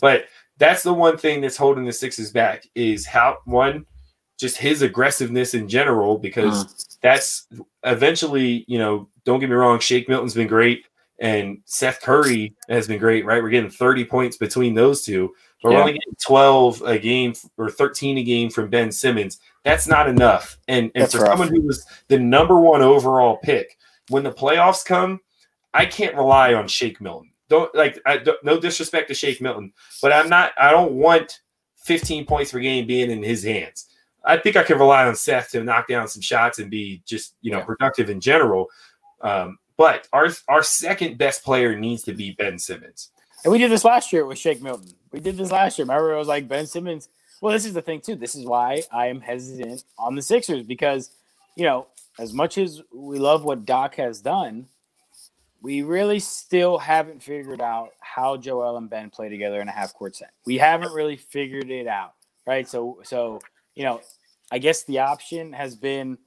But 0.00 0.26
that's 0.58 0.82
the 0.82 0.94
one 0.94 1.16
thing 1.16 1.40
that's 1.40 1.56
holding 1.56 1.84
the 1.84 1.92
Sixers 1.92 2.30
back 2.30 2.64
is 2.74 3.06
how 3.06 3.38
one, 3.44 3.86
just 4.38 4.56
his 4.56 4.82
aggressiveness 4.82 5.54
in 5.54 5.68
general, 5.68 6.18
because 6.18 6.64
mm. 6.64 6.98
that's 7.02 7.48
eventually, 7.84 8.64
you 8.68 8.78
know, 8.78 9.08
don't 9.24 9.40
get 9.40 9.48
me 9.48 9.56
wrong, 9.56 9.80
Shake 9.80 10.08
Milton's 10.08 10.34
been 10.34 10.46
great 10.48 10.84
and 11.20 11.58
Seth 11.66 12.00
Curry 12.00 12.54
has 12.68 12.88
been 12.88 12.98
great, 12.98 13.26
right? 13.26 13.42
We're 13.42 13.50
getting 13.50 13.70
30 13.70 14.06
points 14.06 14.36
between 14.38 14.74
those 14.74 15.02
two, 15.02 15.34
but 15.62 15.70
yeah. 15.70 15.76
we're 15.76 15.80
only 15.82 15.92
getting 15.92 16.16
12 16.24 16.82
a 16.82 16.98
game 16.98 17.34
or 17.58 17.70
13 17.70 18.18
a 18.18 18.22
game 18.22 18.50
from 18.50 18.70
Ben 18.70 18.90
Simmons. 18.90 19.38
That's 19.64 19.86
not 19.86 20.08
enough. 20.08 20.58
And, 20.68 20.90
and 20.94 21.10
for 21.10 21.18
rough. 21.18 21.28
someone 21.28 21.48
who 21.48 21.62
was 21.62 21.86
the 22.08 22.18
number 22.18 22.58
one 22.58 22.82
overall 22.82 23.36
pick, 23.38 23.76
when 24.08 24.22
the 24.22 24.32
playoffs 24.32 24.84
come, 24.84 25.20
I 25.74 25.86
can't 25.86 26.16
rely 26.16 26.54
on 26.54 26.68
Shake 26.68 27.00
Milton. 27.00 27.30
Don't 27.48 27.74
like 27.74 28.00
I, 28.06 28.18
don't, 28.18 28.42
no 28.44 28.60
disrespect 28.60 29.08
to 29.08 29.14
Shake 29.14 29.40
Milton, 29.40 29.72
but 30.00 30.12
I'm 30.12 30.28
not. 30.28 30.52
I 30.58 30.70
don't 30.70 30.92
want 30.92 31.40
15 31.78 32.24
points 32.24 32.52
per 32.52 32.60
game 32.60 32.86
being 32.86 33.10
in 33.10 33.22
his 33.22 33.42
hands. 33.42 33.86
I 34.24 34.36
think 34.36 34.56
I 34.56 34.62
can 34.62 34.78
rely 34.78 35.06
on 35.06 35.16
Seth 35.16 35.50
to 35.50 35.64
knock 35.64 35.88
down 35.88 36.06
some 36.06 36.22
shots 36.22 36.58
and 36.58 36.70
be 36.70 37.02
just 37.06 37.34
you 37.40 37.50
know 37.50 37.58
yeah. 37.58 37.64
productive 37.64 38.08
in 38.08 38.20
general. 38.20 38.68
Um, 39.20 39.58
but 39.76 40.06
our 40.12 40.28
our 40.48 40.62
second 40.62 41.18
best 41.18 41.44
player 41.44 41.76
needs 41.76 42.04
to 42.04 42.12
be 42.12 42.32
Ben 42.32 42.58
Simmons. 42.58 43.10
And 43.42 43.50
we 43.50 43.58
did 43.58 43.70
this 43.70 43.84
last 43.84 44.12
year 44.12 44.26
with 44.26 44.38
Shake 44.38 44.62
Milton. 44.62 44.92
We 45.10 45.18
did 45.18 45.36
this 45.36 45.50
last 45.50 45.78
year. 45.78 45.86
Remember, 45.86 46.12
it 46.12 46.18
was 46.18 46.28
like 46.28 46.46
Ben 46.46 46.66
Simmons 46.66 47.08
well, 47.40 47.52
this 47.52 47.64
is 47.64 47.72
the 47.72 47.82
thing 47.82 48.00
too. 48.00 48.16
This 48.16 48.34
is 48.34 48.44
why 48.44 48.82
I 48.92 49.06
am 49.06 49.20
hesitant 49.20 49.84
on 49.98 50.14
the 50.14 50.22
Sixers 50.22 50.62
because, 50.62 51.10
you 51.56 51.64
know, 51.64 51.86
as 52.18 52.32
much 52.32 52.58
as 52.58 52.82
we 52.92 53.18
love 53.18 53.44
what 53.44 53.64
Doc 53.64 53.94
has 53.96 54.20
done, 54.20 54.66
we 55.62 55.82
really 55.82 56.18
still 56.18 56.78
haven't 56.78 57.22
figured 57.22 57.60
out 57.60 57.90
how 58.00 58.36
Joel 58.36 58.76
and 58.76 58.88
Ben 58.88 59.10
play 59.10 59.28
together 59.28 59.60
in 59.60 59.68
a 59.68 59.72
half 59.72 59.94
court 59.94 60.16
set. 60.16 60.30
We 60.46 60.58
haven't 60.58 60.92
really 60.92 61.16
figured 61.16 61.70
it 61.70 61.86
out, 61.86 62.14
right? 62.46 62.68
So, 62.68 63.00
so 63.04 63.40
you 63.74 63.84
know, 63.84 64.00
I 64.50 64.58
guess 64.58 64.84
the 64.84 64.98
option 65.00 65.52
has 65.52 65.74
been, 65.76 66.18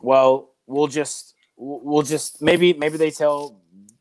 well, 0.00 0.50
we'll 0.66 0.88
just 0.88 1.34
we'll 1.56 2.02
just 2.02 2.40
maybe 2.40 2.72
maybe 2.72 2.96
they 2.96 3.10
tell 3.10 3.60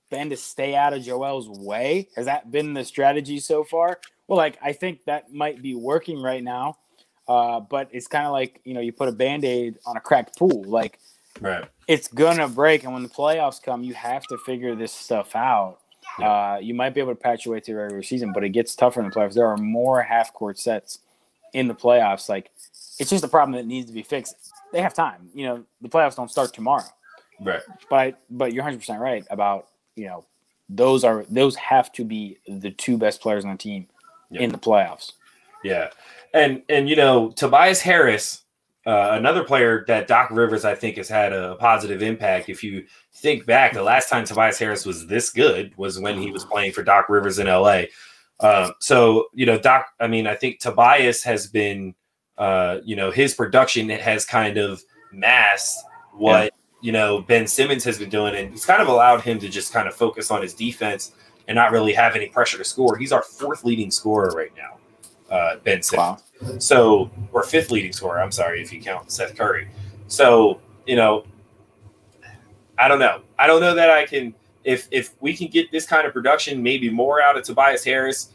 Ben 0.09 0.29
to 0.29 0.37
stay 0.37 0.75
out 0.75 0.93
of 0.93 1.03
Joel's 1.03 1.49
way. 1.49 2.09
Has 2.15 2.25
that 2.25 2.51
been 2.51 2.73
the 2.73 2.85
strategy 2.85 3.39
so 3.39 3.63
far? 3.63 3.99
Well, 4.31 4.37
like 4.37 4.57
I 4.61 4.71
think 4.71 5.03
that 5.07 5.33
might 5.33 5.61
be 5.61 5.75
working 5.75 6.21
right 6.21 6.41
now, 6.41 6.77
uh, 7.27 7.59
but 7.59 7.89
it's 7.91 8.07
kind 8.07 8.25
of 8.25 8.31
like 8.31 8.61
you 8.63 8.73
know 8.73 8.79
you 8.79 8.93
put 8.93 9.09
a 9.09 9.11
band 9.11 9.43
aid 9.43 9.77
on 9.85 9.97
a 9.97 9.99
cracked 9.99 10.37
pool. 10.39 10.63
Like, 10.65 10.99
right. 11.41 11.65
it's 11.85 12.07
gonna 12.07 12.47
break, 12.47 12.85
and 12.85 12.93
when 12.93 13.03
the 13.03 13.09
playoffs 13.09 13.61
come, 13.61 13.83
you 13.83 13.93
have 13.93 14.23
to 14.27 14.37
figure 14.37 14.73
this 14.73 14.93
stuff 14.93 15.35
out. 15.35 15.79
Uh, 16.17 16.59
you 16.61 16.73
might 16.73 16.93
be 16.93 17.01
able 17.01 17.11
to 17.11 17.19
patch 17.19 17.45
your 17.45 17.55
way 17.55 17.59
through 17.59 17.75
the 17.75 17.81
regular 17.81 18.03
season, 18.03 18.31
but 18.31 18.45
it 18.45 18.51
gets 18.51 18.73
tougher 18.73 19.01
in 19.01 19.09
the 19.09 19.13
playoffs. 19.13 19.33
There 19.33 19.47
are 19.47 19.57
more 19.57 20.01
half 20.01 20.31
court 20.31 20.57
sets 20.57 20.99
in 21.51 21.67
the 21.67 21.75
playoffs. 21.75 22.29
Like, 22.29 22.51
it's 22.99 23.09
just 23.09 23.25
a 23.25 23.27
problem 23.27 23.57
that 23.57 23.65
needs 23.67 23.87
to 23.87 23.93
be 23.93 24.01
fixed. 24.01 24.53
They 24.71 24.81
have 24.81 24.93
time. 24.93 25.29
You 25.33 25.45
know, 25.45 25.65
the 25.81 25.89
playoffs 25.89 26.15
don't 26.15 26.31
start 26.31 26.53
tomorrow. 26.53 26.87
Right. 27.41 27.63
But 27.89 28.21
but 28.29 28.53
you're 28.53 28.63
100 28.63 28.79
percent 28.79 29.01
right 29.01 29.25
about 29.29 29.67
you 29.97 30.05
know 30.05 30.23
those 30.69 31.03
are 31.03 31.25
those 31.29 31.57
have 31.57 31.91
to 31.91 32.05
be 32.05 32.37
the 32.47 32.71
two 32.71 32.97
best 32.97 33.19
players 33.19 33.43
on 33.43 33.51
the 33.51 33.57
team 33.57 33.87
in 34.31 34.51
the 34.51 34.57
playoffs. 34.57 35.13
Yeah, 35.63 35.89
and 36.33 36.63
and 36.69 36.89
you 36.89 36.95
know 36.95 37.31
Tobias 37.31 37.81
Harris, 37.81 38.43
uh, 38.85 39.09
another 39.11 39.43
player 39.43 39.83
that 39.87 40.07
Doc 40.07 40.29
Rivers 40.31 40.65
I 40.65 40.75
think 40.75 40.97
has 40.97 41.09
had 41.09 41.33
a 41.33 41.55
positive 41.55 42.01
impact. 42.01 42.49
If 42.49 42.63
you 42.63 42.85
think 43.13 43.45
back, 43.45 43.73
the 43.73 43.83
last 43.83 44.09
time 44.09 44.25
Tobias 44.25 44.57
Harris 44.59 44.85
was 44.85 45.07
this 45.07 45.29
good 45.29 45.75
was 45.77 45.99
when 45.99 46.17
he 46.17 46.31
was 46.31 46.45
playing 46.45 46.71
for 46.71 46.83
Doc 46.83 47.09
Rivers 47.09 47.39
in 47.39 47.47
LA. 47.47 47.83
Um, 48.39 48.73
so 48.79 49.27
you 49.33 49.45
know 49.45 49.59
Doc, 49.59 49.87
I 49.99 50.07
mean 50.07 50.27
I 50.27 50.35
think 50.35 50.59
Tobias 50.59 51.23
has 51.23 51.47
been, 51.47 51.93
uh, 52.37 52.79
you 52.83 52.95
know, 52.95 53.11
his 53.11 53.33
production 53.33 53.89
has 53.89 54.25
kind 54.25 54.57
of 54.57 54.81
masked 55.11 55.83
what. 56.13 56.43
Yeah. 56.43 56.49
You 56.83 56.91
know, 56.91 57.21
Ben 57.21 57.45
Simmons 57.45 57.83
has 57.83 57.99
been 57.99 58.09
doing, 58.09 58.33
and 58.33 58.55
it's 58.55 58.65
kind 58.65 58.81
of 58.81 58.87
allowed 58.87 59.21
him 59.21 59.37
to 59.37 59.47
just 59.47 59.71
kind 59.71 59.87
of 59.87 59.93
focus 59.93 60.31
on 60.31 60.41
his 60.41 60.55
defense 60.55 61.11
and 61.51 61.57
not 61.57 61.73
really 61.73 61.91
have 61.91 62.15
any 62.15 62.27
pressure 62.27 62.57
to 62.57 62.63
score. 62.63 62.95
He's 62.95 63.11
our 63.11 63.21
fourth 63.21 63.65
leading 63.65 63.91
scorer 63.91 64.31
right 64.33 64.53
now, 64.55 64.77
uh, 65.29 65.57
Ben 65.57 65.81
Simmons. 65.81 66.23
Wow. 66.41 66.57
So, 66.59 67.11
or 67.33 67.43
fifth 67.43 67.71
leading 67.71 67.91
scorer. 67.91 68.21
I'm 68.21 68.31
sorry 68.31 68.61
if 68.61 68.71
you 68.71 68.81
count 68.81 69.11
Seth 69.11 69.37
Curry. 69.37 69.67
So, 70.07 70.61
you 70.87 70.95
know, 70.95 71.25
I 72.79 72.87
don't 72.87 72.99
know. 72.99 73.23
I 73.37 73.47
don't 73.47 73.59
know 73.59 73.75
that 73.75 73.89
I 73.89 74.05
can. 74.05 74.33
If 74.63 74.87
if 74.91 75.13
we 75.19 75.35
can 75.35 75.47
get 75.49 75.69
this 75.73 75.85
kind 75.85 76.07
of 76.07 76.13
production, 76.13 76.63
maybe 76.63 76.89
more 76.89 77.21
out 77.21 77.35
of 77.35 77.43
Tobias 77.43 77.83
Harris, 77.83 78.29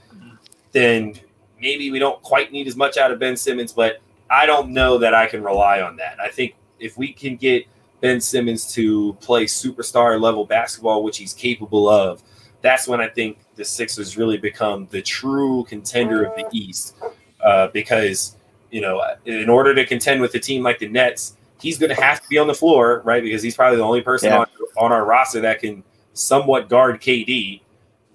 then 0.72 1.14
maybe 1.58 1.90
we 1.90 1.98
don't 1.98 2.20
quite 2.20 2.52
need 2.52 2.66
as 2.66 2.76
much 2.76 2.98
out 2.98 3.10
of 3.10 3.18
Ben 3.18 3.34
Simmons. 3.34 3.72
But 3.72 4.02
I 4.28 4.44
don't 4.44 4.72
know 4.74 4.98
that 4.98 5.14
I 5.14 5.26
can 5.26 5.42
rely 5.42 5.80
on 5.80 5.96
that. 5.96 6.20
I 6.20 6.28
think 6.28 6.54
if 6.78 6.98
we 6.98 7.14
can 7.14 7.36
get 7.36 7.64
Ben 8.02 8.20
Simmons 8.20 8.70
to 8.74 9.14
play 9.22 9.46
superstar 9.46 10.20
level 10.20 10.44
basketball, 10.44 11.02
which 11.02 11.16
he's 11.16 11.32
capable 11.32 11.88
of, 11.88 12.22
that's 12.66 12.88
when 12.88 13.00
I 13.00 13.08
think 13.08 13.38
the 13.54 13.64
Sixers 13.64 14.16
really 14.16 14.36
become 14.36 14.88
the 14.90 15.00
true 15.00 15.64
contender 15.68 16.24
of 16.24 16.34
the 16.36 16.46
East. 16.52 16.96
Uh, 17.40 17.68
because, 17.68 18.36
you 18.72 18.80
know, 18.80 19.00
in 19.24 19.48
order 19.48 19.72
to 19.74 19.86
contend 19.86 20.20
with 20.20 20.34
a 20.34 20.40
team 20.40 20.64
like 20.64 20.80
the 20.80 20.88
Nets, 20.88 21.36
he's 21.60 21.78
going 21.78 21.94
to 21.94 22.02
have 22.02 22.20
to 22.20 22.28
be 22.28 22.38
on 22.38 22.48
the 22.48 22.54
floor, 22.54 23.02
right? 23.04 23.22
Because 23.22 23.40
he's 23.42 23.54
probably 23.54 23.76
the 23.76 23.84
only 23.84 24.00
person 24.00 24.30
Yeah. 24.30 24.38
on, 24.40 24.46
on 24.78 24.92
our 24.92 25.04
roster 25.04 25.40
that 25.42 25.60
can 25.60 25.84
somewhat 26.12 26.68
guard 26.68 27.00
KD. 27.00 27.60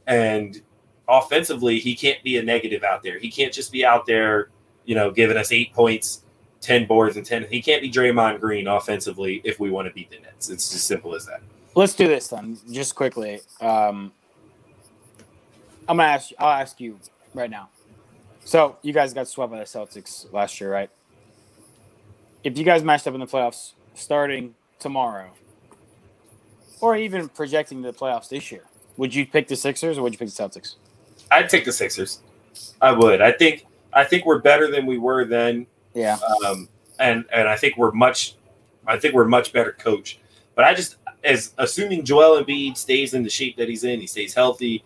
And 0.05 0.61
offensively, 1.07 1.79
he 1.79 1.95
can't 1.95 2.21
be 2.23 2.37
a 2.37 2.43
negative 2.43 2.83
out 2.83 3.03
there. 3.03 3.19
He 3.19 3.31
can't 3.31 3.53
just 3.53 3.71
be 3.71 3.85
out 3.85 4.05
there, 4.05 4.49
you 4.85 4.95
know, 4.95 5.11
giving 5.11 5.37
us 5.37 5.51
eight 5.53 5.73
points, 5.73 6.23
10 6.59 6.85
boards, 6.87 7.15
and 7.15 7.25
10. 7.25 7.47
He 7.49 7.61
can't 7.61 7.81
be 7.81 7.89
Draymond 7.89 8.41
Green 8.41 8.67
offensively 8.67 9.39
if 9.45 9.59
we 9.61 9.69
want 9.69 9.87
to 9.87 9.93
beat 9.93 10.09
the 10.09 10.19
Nets. 10.19 10.49
It's 10.49 10.73
as 10.75 10.83
simple 10.83 11.15
as 11.15 11.25
that. 11.27 11.41
Let's 11.73 11.93
do 11.93 12.07
this 12.07 12.27
then, 12.27 12.57
just 12.69 12.95
quickly. 12.95 13.39
Um, 13.61 14.11
I'm 15.87 15.97
gonna 15.97 16.03
ask. 16.09 16.31
You, 16.31 16.37
I'll 16.39 16.61
ask 16.61 16.79
you 16.79 16.99
right 17.33 17.49
now. 17.49 17.69
So 18.43 18.77
you 18.81 18.93
guys 18.93 19.13
got 19.13 19.27
swept 19.27 19.51
by 19.51 19.59
the 19.59 19.65
Celtics 19.65 20.31
last 20.33 20.59
year, 20.59 20.71
right? 20.71 20.89
If 22.43 22.57
you 22.57 22.63
guys 22.63 22.83
matched 22.83 23.07
up 23.07 23.13
in 23.13 23.19
the 23.19 23.27
playoffs 23.27 23.73
starting 23.93 24.55
tomorrow, 24.79 25.31
or 26.79 26.95
even 26.95 27.29
projecting 27.29 27.81
the 27.81 27.93
playoffs 27.93 28.29
this 28.29 28.51
year, 28.51 28.63
would 28.97 29.13
you 29.13 29.25
pick 29.25 29.47
the 29.47 29.55
Sixers 29.55 29.97
or 29.97 30.01
would 30.01 30.13
you 30.13 30.19
pick 30.19 30.29
the 30.29 30.43
Celtics? 30.43 30.75
I'd 31.29 31.49
take 31.49 31.65
the 31.65 31.71
Sixers. 31.71 32.21
I 32.81 32.91
would. 32.91 33.21
I 33.21 33.31
think 33.31 33.65
I 33.93 34.03
think 34.03 34.25
we're 34.25 34.39
better 34.39 34.69
than 34.69 34.85
we 34.85 34.97
were 34.97 35.25
then. 35.25 35.67
Yeah, 35.93 36.17
um, 36.45 36.67
and 36.99 37.25
and 37.33 37.47
I 37.47 37.55
think 37.57 37.77
we're 37.77 37.91
much, 37.91 38.35
I 38.87 38.97
think 38.97 39.13
we're 39.13 39.27
much 39.27 39.53
better 39.53 39.73
coached. 39.73 40.19
But 40.55 40.65
I 40.65 40.73
just, 40.73 40.97
as 41.23 41.53
assuming 41.57 42.03
Joel 42.03 42.43
Embiid 42.43 42.77
stays 42.77 43.13
in 43.13 43.23
the 43.23 43.29
shape 43.29 43.57
that 43.57 43.69
he's 43.69 43.83
in, 43.83 43.99
he 43.99 44.07
stays 44.07 44.33
healthy. 44.33 44.83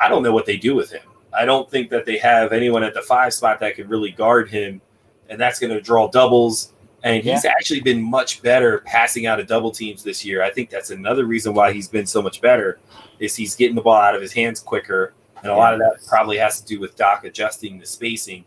I 0.00 0.08
don't 0.08 0.22
know 0.22 0.32
what 0.32 0.46
they 0.46 0.56
do 0.56 0.74
with 0.74 0.90
him. 0.90 1.02
I 1.36 1.44
don't 1.44 1.68
think 1.70 1.90
that 1.90 2.04
they 2.06 2.18
have 2.18 2.52
anyone 2.52 2.84
at 2.84 2.94
the 2.94 3.02
five 3.02 3.32
spot 3.34 3.58
that 3.60 3.74
can 3.74 3.88
really 3.88 4.10
guard 4.10 4.48
him, 4.48 4.80
and 5.28 5.40
that's 5.40 5.58
going 5.58 5.72
to 5.72 5.80
draw 5.80 6.08
doubles. 6.08 6.72
And 7.02 7.22
he's 7.22 7.44
actually 7.44 7.80
been 7.80 8.00
much 8.02 8.40
better 8.42 8.78
passing 8.86 9.26
out 9.26 9.38
of 9.38 9.46
double 9.46 9.70
teams 9.70 10.02
this 10.02 10.24
year. 10.24 10.42
I 10.42 10.50
think 10.50 10.70
that's 10.70 10.90
another 10.90 11.26
reason 11.26 11.52
why 11.52 11.72
he's 11.72 11.86
been 11.88 12.06
so 12.06 12.22
much 12.22 12.40
better 12.40 12.78
is 13.18 13.36
he's 13.36 13.54
getting 13.54 13.74
the 13.74 13.82
ball 13.82 14.00
out 14.00 14.14
of 14.14 14.22
his 14.22 14.32
hands 14.32 14.58
quicker, 14.60 15.12
and 15.42 15.52
a 15.52 15.54
lot 15.54 15.74
of 15.74 15.80
that 15.80 15.98
probably 16.08 16.38
has 16.38 16.60
to 16.60 16.66
do 16.66 16.80
with 16.80 16.96
Doc 16.96 17.24
adjusting 17.24 17.78
the 17.78 17.84
spacing 17.86 18.44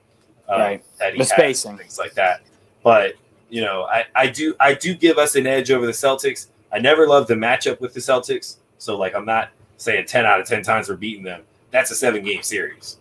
um, 0.49 0.59
Right. 0.59 0.83
that 0.97 1.13
he 1.13 1.19
The 1.19 1.25
has, 1.25 1.29
spacing. 1.29 1.77
things 1.77 1.99
like 1.99 2.13
that. 2.15 2.41
But 2.83 3.13
you 3.49 3.61
know, 3.61 3.83
I, 3.83 4.05
I 4.15 4.27
do 4.27 4.55
I 4.59 4.73
do 4.73 4.95
give 4.95 5.17
us 5.17 5.35
an 5.35 5.45
edge 5.45 5.69
over 5.71 5.85
the 5.85 5.91
Celtics. 5.91 6.47
I 6.71 6.79
never 6.79 7.07
loved 7.07 7.27
the 7.27 7.35
matchup 7.35 7.79
with 7.79 7.93
the 7.93 7.99
Celtics, 7.99 8.57
so 8.79 8.97
like 8.97 9.13
I'm 9.13 9.25
not 9.25 9.49
saying 9.77 10.05
ten 10.07 10.25
out 10.25 10.39
of 10.39 10.47
ten 10.47 10.63
times 10.63 10.89
we're 10.89 10.95
beating 10.95 11.23
them. 11.23 11.43
That's 11.71 11.91
a 11.91 11.95
seven 11.95 12.23
game 12.23 12.43
series. 12.43 12.97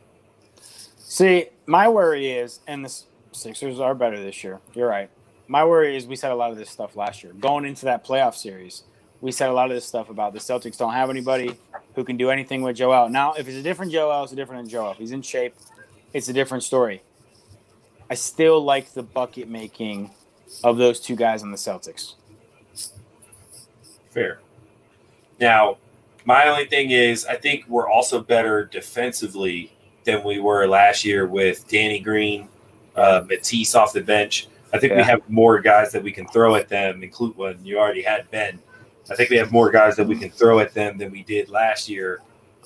See, 0.98 1.46
my 1.66 1.88
worry 1.88 2.30
is, 2.30 2.60
and 2.66 2.84
the 2.84 3.02
Sixers 3.32 3.80
are 3.80 3.94
better 3.94 4.22
this 4.22 4.42
year. 4.42 4.60
You're 4.74 4.88
right. 4.88 5.10
My 5.46 5.64
worry 5.64 5.96
is 5.96 6.06
we 6.06 6.16
said 6.16 6.32
a 6.32 6.34
lot 6.34 6.50
of 6.50 6.56
this 6.56 6.70
stuff 6.70 6.96
last 6.96 7.22
year. 7.22 7.32
Going 7.34 7.64
into 7.64 7.84
that 7.84 8.04
playoff 8.04 8.34
series, 8.34 8.84
we 9.20 9.30
said 9.30 9.50
a 9.50 9.52
lot 9.52 9.70
of 9.70 9.76
this 9.76 9.84
stuff 9.84 10.10
about 10.10 10.32
the 10.32 10.38
Celtics 10.38 10.76
don't 10.78 10.92
have 10.92 11.10
anybody 11.10 11.58
who 11.94 12.02
can 12.02 12.16
do 12.16 12.30
anything 12.30 12.62
with 12.62 12.76
Joel. 12.76 13.08
Now, 13.08 13.34
if 13.34 13.46
it's 13.46 13.56
a 13.56 13.62
different 13.62 13.92
Joel, 13.92 14.24
it's 14.24 14.32
a 14.32 14.36
different 14.36 14.68
Joel. 14.68 14.92
If 14.92 14.98
he's 14.98 15.12
in 15.12 15.22
shape, 15.22 15.54
it's 16.12 16.28
a 16.28 16.32
different 16.32 16.64
story. 16.64 17.02
I 18.10 18.14
still 18.14 18.62
like 18.62 18.92
the 18.92 19.02
bucket 19.02 19.48
making 19.48 20.10
of 20.64 20.76
those 20.76 21.00
two 21.00 21.16
guys 21.16 21.42
on 21.42 21.50
the 21.50 21.56
Celtics. 21.56 22.14
Fair. 24.10 24.40
Now, 25.38 25.76
my 26.26 26.48
only 26.48 26.66
thing 26.66 26.90
is 26.90 27.24
I 27.24 27.36
think 27.36 27.64
we're 27.68 27.88
also 27.88 28.20
better 28.20 28.64
defensively 28.66 29.72
than 30.04 30.22
we 30.22 30.38
were 30.40 30.66
last 30.66 31.04
year 31.04 31.26
with 31.26 31.66
Danny 31.68 31.98
Green, 32.00 32.48
uh, 32.94 33.22
Matisse 33.26 33.74
off 33.74 33.92
the 33.92 34.02
bench. 34.02 34.48
I 34.72 34.78
think 34.78 34.92
we 34.94 35.02
have 35.02 35.22
more 35.30 35.60
guys 35.60 35.92
that 35.92 36.02
we 36.02 36.12
can 36.12 36.26
throw 36.28 36.54
at 36.56 36.68
them, 36.68 37.02
include 37.02 37.36
one 37.36 37.58
you 37.64 37.78
already 37.78 38.02
had 38.02 38.30
Ben. 38.30 38.58
I 39.10 39.14
think 39.14 39.30
we 39.30 39.36
have 39.36 39.52
more 39.52 39.70
guys 39.70 39.96
that 39.96 40.06
we 40.06 40.16
can 40.16 40.30
throw 40.30 40.58
at 40.58 40.74
them 40.74 40.98
than 40.98 41.10
we 41.12 41.22
did 41.22 41.48
last 41.48 41.88
year. 41.88 42.20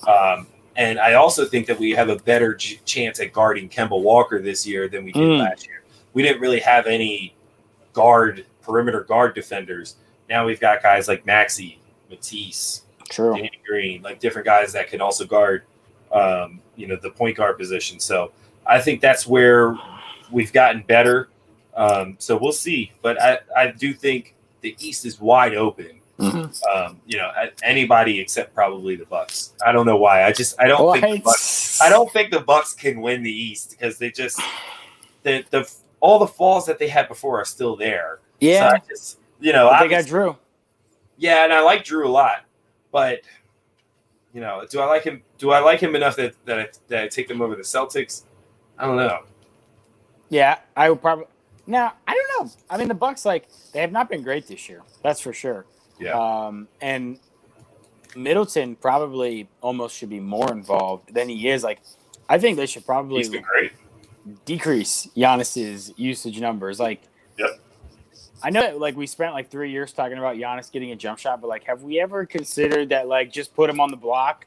Um, 0.07 0.47
and 0.75 0.99
I 0.99 1.13
also 1.13 1.45
think 1.45 1.67
that 1.67 1.79
we 1.79 1.91
have 1.91 2.09
a 2.09 2.15
better 2.17 2.55
ch- 2.55 2.83
chance 2.85 3.19
at 3.19 3.31
guarding 3.33 3.69
Kemba 3.69 4.01
Walker 4.01 4.41
this 4.41 4.65
year 4.65 4.87
than 4.87 5.05
we 5.05 5.11
did 5.11 5.21
Mm. 5.21 5.39
last 5.39 5.67
year. 5.67 5.83
We 6.13 6.23
didn't 6.23 6.41
really 6.41 6.59
have 6.61 6.87
any 6.87 7.35
guard 7.93 8.45
perimeter 8.63 9.01
guard 9.01 9.35
defenders. 9.35 9.95
Now 10.29 10.45
we've 10.45 10.59
got 10.59 10.81
guys 10.81 11.07
like 11.07 11.25
Maxey, 11.25 11.79
Matisse, 12.09 12.83
True. 13.11 13.35
Danny 13.35 13.51
Green, 13.65 14.01
like 14.01 14.19
different 14.19 14.45
guys 14.45 14.73
that 14.73 14.87
can 14.87 15.01
also 15.01 15.25
guard, 15.25 15.63
um, 16.11 16.59
you 16.75 16.87
know, 16.87 16.95
the 16.95 17.09
point 17.11 17.37
guard 17.37 17.57
position. 17.57 17.99
So 17.99 18.31
I 18.65 18.79
think 18.81 19.01
that's 19.01 19.27
where 19.27 19.77
we've 20.31 20.51
gotten 20.53 20.81
better. 20.83 21.29
Um, 21.75 22.15
so 22.19 22.37
we'll 22.37 22.51
see. 22.51 22.91
But 23.01 23.21
I, 23.21 23.39
I 23.55 23.67
do 23.71 23.93
think 23.93 24.35
the 24.61 24.75
East 24.79 25.05
is 25.05 25.19
wide 25.19 25.55
open. 25.55 25.97
Um, 26.19 27.01
you 27.07 27.17
know, 27.17 27.31
anybody 27.63 28.19
except 28.19 28.53
probably 28.53 28.95
the 28.95 29.05
Bucks. 29.05 29.53
I 29.65 29.71
don't 29.71 29.87
know 29.87 29.97
why. 29.97 30.23
I 30.23 30.31
just 30.31 30.59
I 30.61 30.67
don't 30.67 30.99
think 31.01 31.23
the 31.23 31.23
Bucks, 31.23 31.81
I 31.81 31.89
don't 31.89 32.11
think 32.13 32.29
the 32.29 32.41
Bucks 32.41 32.73
can 32.75 33.01
win 33.01 33.23
the 33.23 33.31
East 33.31 33.71
because 33.71 33.97
they 33.97 34.11
just 34.11 34.39
the 35.23 35.43
the 35.49 35.67
all 35.99 36.19
the 36.19 36.27
falls 36.27 36.67
that 36.67 36.77
they 36.77 36.89
had 36.89 37.07
before 37.07 37.41
are 37.41 37.45
still 37.45 37.75
there. 37.75 38.19
So 38.39 38.47
Yeah, 38.47 38.71
I 38.75 38.81
just 38.87 39.17
you 39.39 39.51
know 39.51 39.67
but 39.69 39.79
they 39.79 39.85
obviously- 39.95 40.11
got 40.11 40.19
Jrue. 40.33 40.37
yeah, 41.17 41.43
and 41.43 41.51
I 41.53 41.61
like 41.61 41.85
Jrue 41.85 42.05
a 42.05 42.09
lot, 42.09 42.43
but 42.91 43.21
you 44.33 44.41
know, 44.41 44.65
do 44.69 44.79
I 44.79 44.85
like 44.85 45.03
him? 45.03 45.23
Do 45.37 45.51
I 45.51 45.59
like 45.59 45.79
him 45.79 45.95
enough 45.95 46.15
that 46.15 46.33
that 46.45 46.59
I, 46.59 46.67
that 46.87 47.03
I 47.03 47.07
take 47.07 47.27
them 47.27 47.41
over 47.41 47.55
the 47.55 47.63
Celtics? 47.63 48.23
I 48.77 48.85
don't 48.85 48.95
know. 48.97 49.23
Yeah, 50.29 50.59
I 50.75 50.89
would 50.89 51.01
probably. 51.01 51.25
Now 51.67 51.93
I 52.07 52.13
don't 52.13 52.45
know. 52.45 52.51
I 52.69 52.77
mean, 52.77 52.87
the 52.87 52.93
Bucks 52.93 53.25
like 53.25 53.47
they 53.73 53.81
have 53.81 53.91
not 53.91 54.09
been 54.09 54.23
great 54.23 54.47
this 54.47 54.67
year. 54.69 54.81
That's 55.03 55.19
for 55.19 55.33
sure. 55.33 55.65
Yeah, 55.99 56.13
Um, 56.17 56.67
and 56.81 57.19
Middleton 58.15 58.75
probably 58.75 59.47
almost 59.61 59.95
should 59.95 60.09
be 60.09 60.19
more 60.19 60.51
involved 60.51 61.13
than 61.13 61.29
he 61.29 61.47
is. 61.49 61.63
Like, 61.63 61.79
I 62.27 62.39
think 62.39 62.57
they 62.57 62.65
should 62.65 62.85
probably 62.85 63.17
he's 63.19 63.29
been 63.29 63.43
great. 63.43 63.71
decrease 64.45 65.07
Giannis's 65.15 65.93
usage 65.97 66.39
numbers. 66.41 66.79
Like, 66.79 67.03
Yep. 67.37 67.59
I 68.43 68.49
know 68.49 68.61
that 68.61 68.79
like 68.79 68.95
we 68.95 69.07
spent 69.07 69.33
like 69.33 69.49
three 69.49 69.71
years 69.71 69.93
talking 69.93 70.17
about 70.17 70.35
Giannis 70.35 70.71
getting 70.71 70.91
a 70.91 70.95
jump 70.95 71.19
shot, 71.19 71.41
but 71.41 71.47
like, 71.47 71.63
have 71.65 71.83
we 71.83 71.99
ever 71.99 72.25
considered 72.25 72.89
that 72.89 73.07
like 73.07 73.31
just 73.31 73.53
put 73.55 73.69
him 73.69 73.79
on 73.79 73.91
the 73.91 73.97
block? 73.97 74.45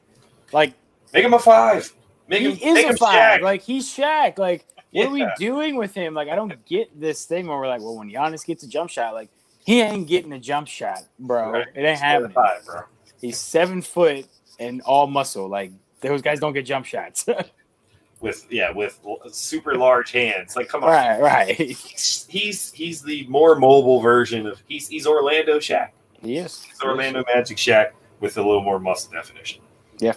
Like, 0.52 0.74
Make 1.12 1.24
him 1.24 1.34
a 1.34 1.38
five. 1.38 1.92
Make 2.28 2.40
he 2.42 2.52
him. 2.52 2.68
is 2.68 2.74
make 2.74 2.86
a 2.86 2.88
him 2.90 2.96
five. 2.96 3.40
Shaq. 3.40 3.42
Like 3.42 3.62
he's 3.62 3.88
Shaq. 3.88 4.38
Like 4.38 4.66
what 4.92 5.06
are 5.06 5.10
we 5.10 5.26
doing 5.38 5.76
with 5.76 5.94
him? 5.94 6.14
Like 6.14 6.28
I 6.28 6.36
don't 6.36 6.64
get 6.66 6.98
this 6.98 7.24
thing 7.24 7.46
where 7.46 7.58
we're 7.58 7.68
like, 7.68 7.80
well, 7.80 7.96
when 7.96 8.10
Giannis 8.10 8.44
gets 8.46 8.62
a 8.64 8.68
jump 8.68 8.90
shot, 8.90 9.14
like 9.14 9.28
he 9.64 9.80
ain't 9.80 10.06
getting 10.06 10.32
a 10.32 10.38
jump 10.38 10.68
shot, 10.68 11.00
bro. 11.18 11.50
Right. 11.50 11.66
It 11.74 11.82
ain't 11.84 11.98
happening. 11.98 12.32
Five, 12.32 12.64
bro. 12.64 12.80
He's 13.20 13.38
seven 13.38 13.82
foot 13.82 14.26
and 14.58 14.80
all 14.82 15.06
muscle. 15.06 15.48
Like 15.48 15.72
those 16.00 16.22
guys 16.22 16.38
don't 16.40 16.52
get 16.52 16.66
jump 16.66 16.86
shots. 16.86 17.26
With 18.24 18.46
yeah, 18.50 18.70
with 18.70 18.98
super 19.30 19.74
large 19.76 20.10
hands. 20.10 20.56
Like, 20.56 20.68
come 20.68 20.82
on. 20.82 20.90
right, 20.90 21.20
right. 21.20 21.54
He's 21.56 22.26
he's 22.30 22.72
he's 22.72 23.02
the 23.02 23.26
more 23.28 23.54
mobile 23.54 24.00
version 24.00 24.46
of 24.46 24.62
he's 24.66 24.88
he's 24.88 25.06
Orlando 25.06 25.58
Shaq. 25.58 25.90
He's 26.22 26.64
Orlando 26.82 27.22
Magic 27.34 27.58
Shaq 27.58 27.90
with 28.20 28.38
a 28.38 28.42
little 28.42 28.62
more 28.62 28.80
muscle 28.80 29.12
definition. 29.12 29.60
Yeah. 29.98 30.14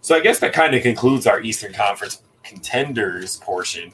So 0.00 0.16
I 0.16 0.20
guess 0.20 0.38
that 0.38 0.54
kind 0.54 0.74
of 0.74 0.82
concludes 0.82 1.26
our 1.26 1.40
Eastern 1.42 1.74
Conference 1.74 2.22
contenders 2.42 3.36
portion. 3.36 3.92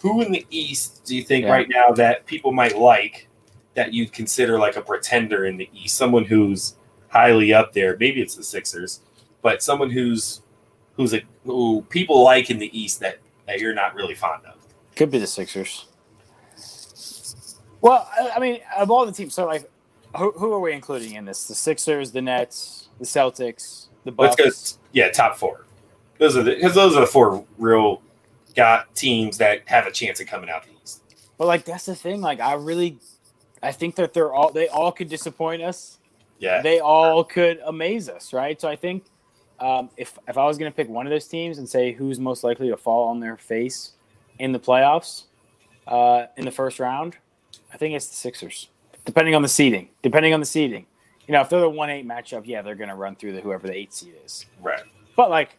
Who 0.00 0.20
in 0.22 0.32
the 0.32 0.44
East 0.50 1.04
do 1.04 1.14
you 1.14 1.22
think 1.22 1.44
Yeah. 1.44 1.52
right 1.52 1.68
now 1.70 1.92
that 1.92 2.26
people 2.26 2.50
might 2.50 2.76
like 2.76 3.28
that 3.74 3.92
you'd 3.94 4.12
consider 4.12 4.58
like 4.58 4.76
a 4.76 4.82
pretender 4.82 5.46
in 5.46 5.56
the 5.56 5.70
East? 5.72 5.96
Someone 5.96 6.24
who's 6.24 6.74
highly 7.08 7.54
up 7.54 7.72
there. 7.72 7.96
Maybe 8.00 8.20
it's 8.20 8.34
the 8.34 8.42
Sixers, 8.42 9.00
but 9.42 9.62
someone 9.62 9.90
who's 9.90 10.40
who's 10.96 11.14
a 11.14 11.22
who 11.44 11.84
people 11.88 12.22
like 12.22 12.50
in 12.50 12.58
the 12.58 12.76
East 12.78 13.00
that 13.00 13.18
that 13.46 13.58
you're 13.60 13.74
not 13.74 13.94
really 13.94 14.14
fond 14.14 14.44
of. 14.46 14.54
Could 14.96 15.10
be 15.10 15.18
the 15.18 15.26
Sixers. 15.26 15.86
Well, 17.80 18.08
I- 18.18 18.30
I 18.36 18.38
mean, 18.38 18.60
of 18.76 18.90
all 18.90 19.04
the 19.04 19.12
teams, 19.12 19.34
so 19.34 19.44
like, 19.46 19.68
who, 20.16 20.30
who 20.32 20.52
are 20.52 20.60
we 20.60 20.72
including 20.72 21.14
in 21.14 21.24
this? 21.24 21.46
The 21.46 21.54
Sixers, 21.54 22.12
the 22.12 22.22
Nets, 22.22 22.88
the 22.98 23.04
Celtics, 23.04 23.88
the 24.04 24.12
Bucks. 24.12 24.36
Let's 24.38 24.72
go. 24.74 24.80
Yeah, 24.92 25.10
top 25.10 25.36
four. 25.36 25.66
Those 26.18 26.36
are 26.36 26.42
the 26.42 26.54
because 26.54 26.74
those 26.74 26.96
are 26.96 27.00
the 27.00 27.06
four 27.06 27.44
real 27.58 28.00
got 28.54 28.94
teams 28.94 29.36
that 29.38 29.62
have 29.66 29.86
a 29.86 29.90
chance 29.90 30.20
of 30.20 30.26
coming 30.28 30.48
out 30.48 30.64
the 30.64 30.70
East. 30.82 31.02
But 31.36 31.46
like, 31.48 31.64
that's 31.64 31.86
the 31.86 31.96
thing. 31.96 32.20
Like, 32.20 32.38
I 32.40 32.54
really, 32.54 32.98
I 33.62 33.72
think 33.72 33.96
that 33.96 34.14
they're 34.14 34.32
all 34.32 34.52
they 34.52 34.68
all 34.68 34.92
could 34.92 35.08
disappoint 35.08 35.62
us. 35.62 35.98
Yeah, 36.38 36.62
They 36.62 36.78
all 36.80 37.24
could 37.24 37.60
amaze 37.64 38.08
us, 38.08 38.32
right? 38.32 38.60
So 38.60 38.68
I 38.68 38.76
think 38.76 39.04
um, 39.64 39.88
if 39.96 40.18
if 40.28 40.36
I 40.36 40.44
was 40.44 40.58
going 40.58 40.70
to 40.70 40.76
pick 40.76 40.90
one 40.90 41.06
of 41.06 41.10
those 41.10 41.26
teams 41.26 41.56
and 41.56 41.66
say 41.66 41.92
who's 41.92 42.20
most 42.20 42.44
likely 42.44 42.68
to 42.68 42.76
fall 42.76 43.08
on 43.08 43.20
their 43.20 43.38
face 43.38 43.92
in 44.38 44.52
the 44.52 44.60
playoffs 44.60 45.24
uh, 45.86 46.26
in 46.36 46.44
the 46.44 46.50
first 46.50 46.78
round, 46.78 47.16
I 47.72 47.78
think 47.78 47.94
it's 47.94 48.08
the 48.08 48.14
Sixers. 48.14 48.68
depending 49.06 49.34
on 49.34 49.40
the 49.40 49.48
seeding. 49.48 49.88
Depending 50.02 50.34
on 50.34 50.40
the 50.40 50.46
seeding. 50.46 50.84
You 51.26 51.32
know, 51.32 51.40
if 51.40 51.48
they're 51.48 51.60
the 51.60 51.70
one 51.70 51.88
eight 51.88 52.06
matchup, 52.06 52.42
yeah, 52.44 52.60
they're 52.60 52.74
gonna 52.74 52.94
run 52.94 53.16
through 53.16 53.32
the 53.32 53.40
whoever 53.40 53.66
the 53.66 53.74
eight 53.74 53.94
seed 53.94 54.14
is. 54.22 54.44
Right. 54.60 54.82
But 55.16 55.30
like, 55.30 55.56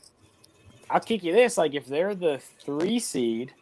I'll 0.92 1.00
kick 1.00 1.24
you 1.24 1.34
this: 1.34 1.58
like, 1.58 1.74
if 1.74 1.88
they're 1.88 2.14
the 2.14 2.40
three 2.64 3.00
seed, 3.00 3.56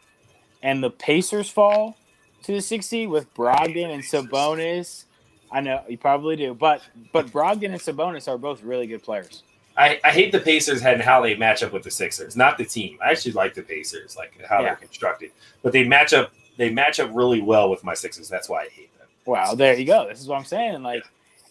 and 0.62 0.84
the 0.84 0.90
Pacers 0.90 1.48
fall 1.48 1.96
to 2.42 2.52
the 2.52 2.60
six 2.60 2.84
seed 2.84 3.08
with 3.08 3.32
Brogdon 3.32 3.94
and 3.94 4.02
Sabonis, 4.02 5.04
I 5.50 5.62
know 5.62 5.82
you 5.88 5.96
probably 5.96 6.36
do, 6.36 6.52
but 6.52 6.82
but 7.14 7.28
Brogdon 7.28 7.72
and 7.72 7.80
Sabonis 7.80 8.28
are 8.28 8.36
both 8.36 8.62
really 8.62 8.86
good 8.86 9.02
players. 9.02 9.42
I, 9.76 10.00
I 10.04 10.10
hate 10.10 10.30
the 10.32 10.38
Pacers 10.40 10.82
and 10.82 11.02
how 11.02 11.20
they 11.20 11.34
match 11.36 11.62
up 11.62 11.72
with 11.72 11.82
the 11.82 11.90
Sixers, 11.90 12.36
not 12.36 12.58
the 12.58 12.64
team. 12.64 12.98
I 13.04 13.10
actually 13.10 13.32
like 13.32 13.54
the 13.54 13.62
Pacers, 13.62 14.16
like 14.16 14.32
how 14.48 14.60
Yeah. 14.60 14.66
they're 14.66 14.76
constructed, 14.76 15.32
but 15.62 15.72
they 15.72 15.84
match 15.84 16.12
up. 16.12 16.32
They 16.56 16.70
match 16.70 17.00
up 17.00 17.10
really 17.12 17.40
well 17.40 17.68
with 17.68 17.82
my 17.82 17.94
Sixers. 17.94 18.28
That's 18.28 18.48
why 18.48 18.62
I 18.62 18.68
hate 18.68 18.96
them. 18.98 19.08
Wow, 19.26 19.54
there 19.56 19.74
you 19.76 19.84
go. 19.84 20.06
This 20.08 20.20
is 20.20 20.28
what 20.28 20.36
I'm 20.38 20.44
saying. 20.44 20.82
Like, 20.84 21.02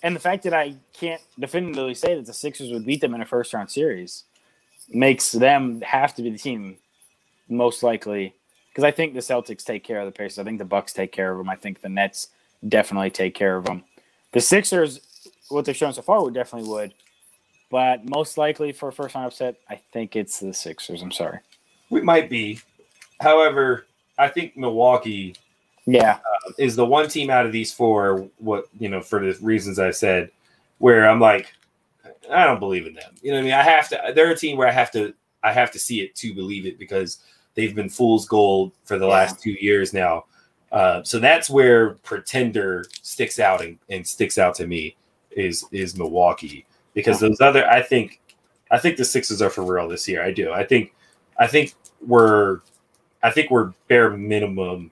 and 0.01 0.15
the 0.15 0.19
fact 0.21 0.43
that 0.43 0.53
I 0.53 0.75
can't 0.93 1.21
definitively 1.37 1.93
say 1.95 2.15
that 2.15 2.25
the 2.25 2.33
Sixers 2.33 2.71
would 2.71 2.85
beat 2.85 3.01
them 3.01 3.13
in 3.13 3.21
a 3.21 3.25
first 3.25 3.53
round 3.53 3.69
series 3.69 4.23
makes 4.89 5.31
them 5.33 5.81
have 5.81 6.15
to 6.15 6.21
be 6.21 6.29
the 6.29 6.37
team 6.37 6.77
most 7.49 7.83
likely. 7.83 8.33
Because 8.69 8.85
I 8.85 8.91
think 8.91 9.13
the 9.13 9.19
Celtics 9.19 9.63
take 9.65 9.83
care 9.83 9.99
of 9.99 10.05
the 10.05 10.11
Pacers. 10.17 10.39
I 10.39 10.43
think 10.45 10.57
the 10.59 10.65
Bucks 10.65 10.93
take 10.93 11.11
care 11.11 11.31
of 11.31 11.37
them. 11.37 11.49
I 11.49 11.55
think 11.55 11.81
the 11.81 11.89
Nets 11.89 12.29
definitely 12.67 13.11
take 13.11 13.35
care 13.35 13.55
of 13.57 13.65
them. 13.65 13.83
The 14.31 14.41
Sixers, 14.41 15.01
what 15.49 15.65
they've 15.65 15.75
shown 15.75 15.93
so 15.93 16.01
far, 16.01 16.23
would 16.23 16.33
definitely 16.33 16.69
would. 16.69 16.93
But 17.73 18.07
most 18.07 18.37
likely 18.37 18.71
for 18.71 18.89
a 18.89 18.93
first 18.93 19.15
round 19.15 19.25
upset, 19.25 19.55
I 19.67 19.81
think 19.93 20.15
it's 20.15 20.39
the 20.39 20.53
Sixers. 20.53 21.01
I'm 21.01 21.11
sorry. 21.11 21.39
We 21.89 22.01
might 22.01 22.29
be, 22.29 22.59
however, 23.19 23.87
I 24.19 24.27
think 24.27 24.55
Milwaukee 24.55 25.35
Yeah. 25.87 26.19
is 26.59 26.75
the 26.75 26.85
one 26.85 27.09
team 27.09 27.31
out 27.31 27.47
of 27.47 27.51
these 27.51 27.73
four. 27.73 28.29
What 28.37 28.65
you 28.79 28.89
know, 28.89 29.01
for 29.01 29.19
the 29.25 29.35
reasons 29.43 29.79
I 29.79 29.89
said, 29.89 30.29
where 30.77 31.09
I'm 31.09 31.19
like, 31.19 31.51
I 32.29 32.43
don't 32.45 32.59
believe 32.59 32.85
in 32.85 32.93
them. 32.93 33.15
You 33.23 33.31
know 33.31 33.37
what 33.37 33.41
I 33.41 33.45
mean? 33.45 33.53
I 33.53 33.63
have 33.63 33.89
to. 33.89 34.11
They're 34.13 34.29
a 34.29 34.37
team 34.37 34.55
where 34.55 34.67
I 34.67 34.71
have 34.71 34.91
to. 34.91 35.11
I 35.41 35.51
have 35.51 35.71
to 35.71 35.79
see 35.79 36.01
it 36.01 36.13
to 36.17 36.31
believe 36.35 36.67
it 36.67 36.77
because 36.77 37.23
they've 37.55 37.73
been 37.73 37.89
fool's 37.89 38.27
gold 38.27 38.71
for 38.85 38.99
the 38.99 39.07
Yeah. 39.07 39.13
last 39.13 39.41
two 39.41 39.53
years 39.59 39.95
now. 39.95 40.25
Uh, 40.71 41.01
so 41.01 41.17
that's 41.17 41.49
where 41.49 41.95
pretender 42.03 42.85
sticks 43.01 43.39
out 43.39 43.61
and, 43.65 43.79
and 43.89 44.05
sticks 44.07 44.37
out 44.37 44.53
to 44.57 44.67
me 44.67 44.95
is 45.31 45.65
is 45.71 45.97
Milwaukee 45.97 46.67
because 46.93 47.19
those 47.19 47.41
other 47.41 47.67
I 47.69 47.81
think 47.81 48.19
I 48.71 48.77
think 48.77 48.97
the 48.97 49.05
Sixers 49.05 49.41
are 49.41 49.49
for 49.49 49.63
real 49.63 49.87
this 49.87 50.07
year. 50.07 50.23
I 50.23 50.31
do. 50.31 50.51
I 50.51 50.63
think 50.63 50.93
I 51.37 51.47
think 51.47 51.73
we're 52.05 52.61
I 53.21 53.31
think 53.31 53.51
we're 53.51 53.73
bare 53.87 54.09
minimum 54.09 54.91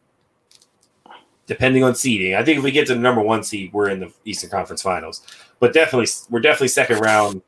depending 1.52 1.84
on 1.84 1.94
seeding. 1.96 2.34
I 2.36 2.46
think 2.46 2.60
if 2.60 2.64
we 2.64 2.72
get 2.72 2.88
to 2.88 2.94
the 2.94 3.00
number 3.02 3.22
one 3.22 3.44
seed, 3.44 3.74
we're 3.74 3.90
in 3.90 4.00
the 4.00 4.14
Eastern 4.24 4.50
Conference 4.50 4.82
Finals. 4.82 5.22
But 5.60 5.74
definitely, 5.74 6.08
we're 6.30 6.40
definitely 6.40 6.70
second 6.70 7.00
round 7.00 7.42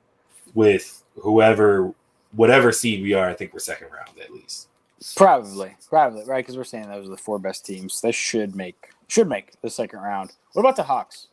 with 0.53 1.03
whoever, 1.21 1.93
whatever 2.33 2.73
seed 2.73 3.01
we 3.01 3.13
are. 3.13 3.29
I 3.29 3.33
think 3.33 3.53
we're 3.53 3.59
second 3.59 3.87
round 3.91 4.19
at 4.21 4.31
least. 4.33 4.67
Probably, 5.15 5.75
probably, 5.87 6.25
right? 6.25 6.43
Because 6.43 6.57
we're 6.57 6.65
saying 6.65 6.89
those 6.89 7.07
are 7.07 7.11
the 7.11 7.17
four 7.17 7.39
best 7.39 7.65
teams. 7.65 8.01
They 8.01 8.11
should 8.11 8.55
make 8.55 8.89
should 9.07 9.29
make 9.29 9.59
the 9.61 9.69
second 9.69 9.99
round. 9.99 10.33
What 10.51 10.61
about 10.61 10.75
the 10.75 10.83
Hawks? 10.83 11.27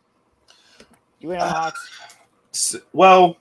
You 1.19 1.33
in 1.33 1.41
on 1.41 1.49
the 1.49 1.55
Hawks? 1.55 1.89
Well, 2.93 3.37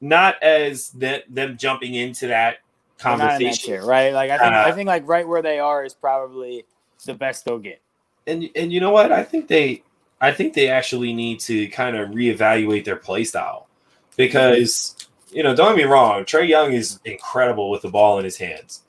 not 0.00 0.42
as 0.42 0.90
that 0.92 1.24
them 1.28 1.56
jumping 1.56 1.94
into 1.94 2.28
that 2.28 2.58
They're 3.02 3.12
in 3.12 3.18
that 3.18 3.30
conversation. 3.30 3.84
right? 3.84 4.12
Like 4.12 4.30
I 4.30 4.38
think 4.38 4.52
Uh, 4.54 4.62
I 4.66 4.72
think 4.72 4.86
like 4.86 5.06
right 5.06 5.26
where 5.26 5.42
they 5.42 5.58
are 5.58 5.84
is 5.84 5.94
probably 5.94 6.64
the 7.04 7.14
best 7.14 7.44
they'll 7.44 7.58
get. 7.58 7.80
and 8.26 8.48
and 8.56 8.72
you 8.72 8.80
know 8.80 8.90
what? 8.90 9.12
I 9.12 9.22
think 9.24 9.48
they 9.48 9.82
I 10.20 10.32
think 10.32 10.54
they 10.54 10.68
actually 10.68 11.12
need 11.14 11.40
to 11.40 11.68
kind 11.68 11.96
of 11.96 12.10
reevaluate 12.10 12.84
their 12.84 12.96
play 12.96 13.24
style 13.24 13.68
because 14.16 14.96
you 15.32 15.42
know, 15.42 15.54
don't 15.54 15.76
get 15.76 15.84
me 15.84 15.90
wrong, 15.90 16.24
Trae 16.24 16.48
Young 16.48 16.72
is 16.72 16.98
incredible 17.04 17.70
with 17.70 17.82
the 17.82 17.88
ball 17.88 18.18
in 18.18 18.24
his 18.24 18.36
hands, 18.36 18.82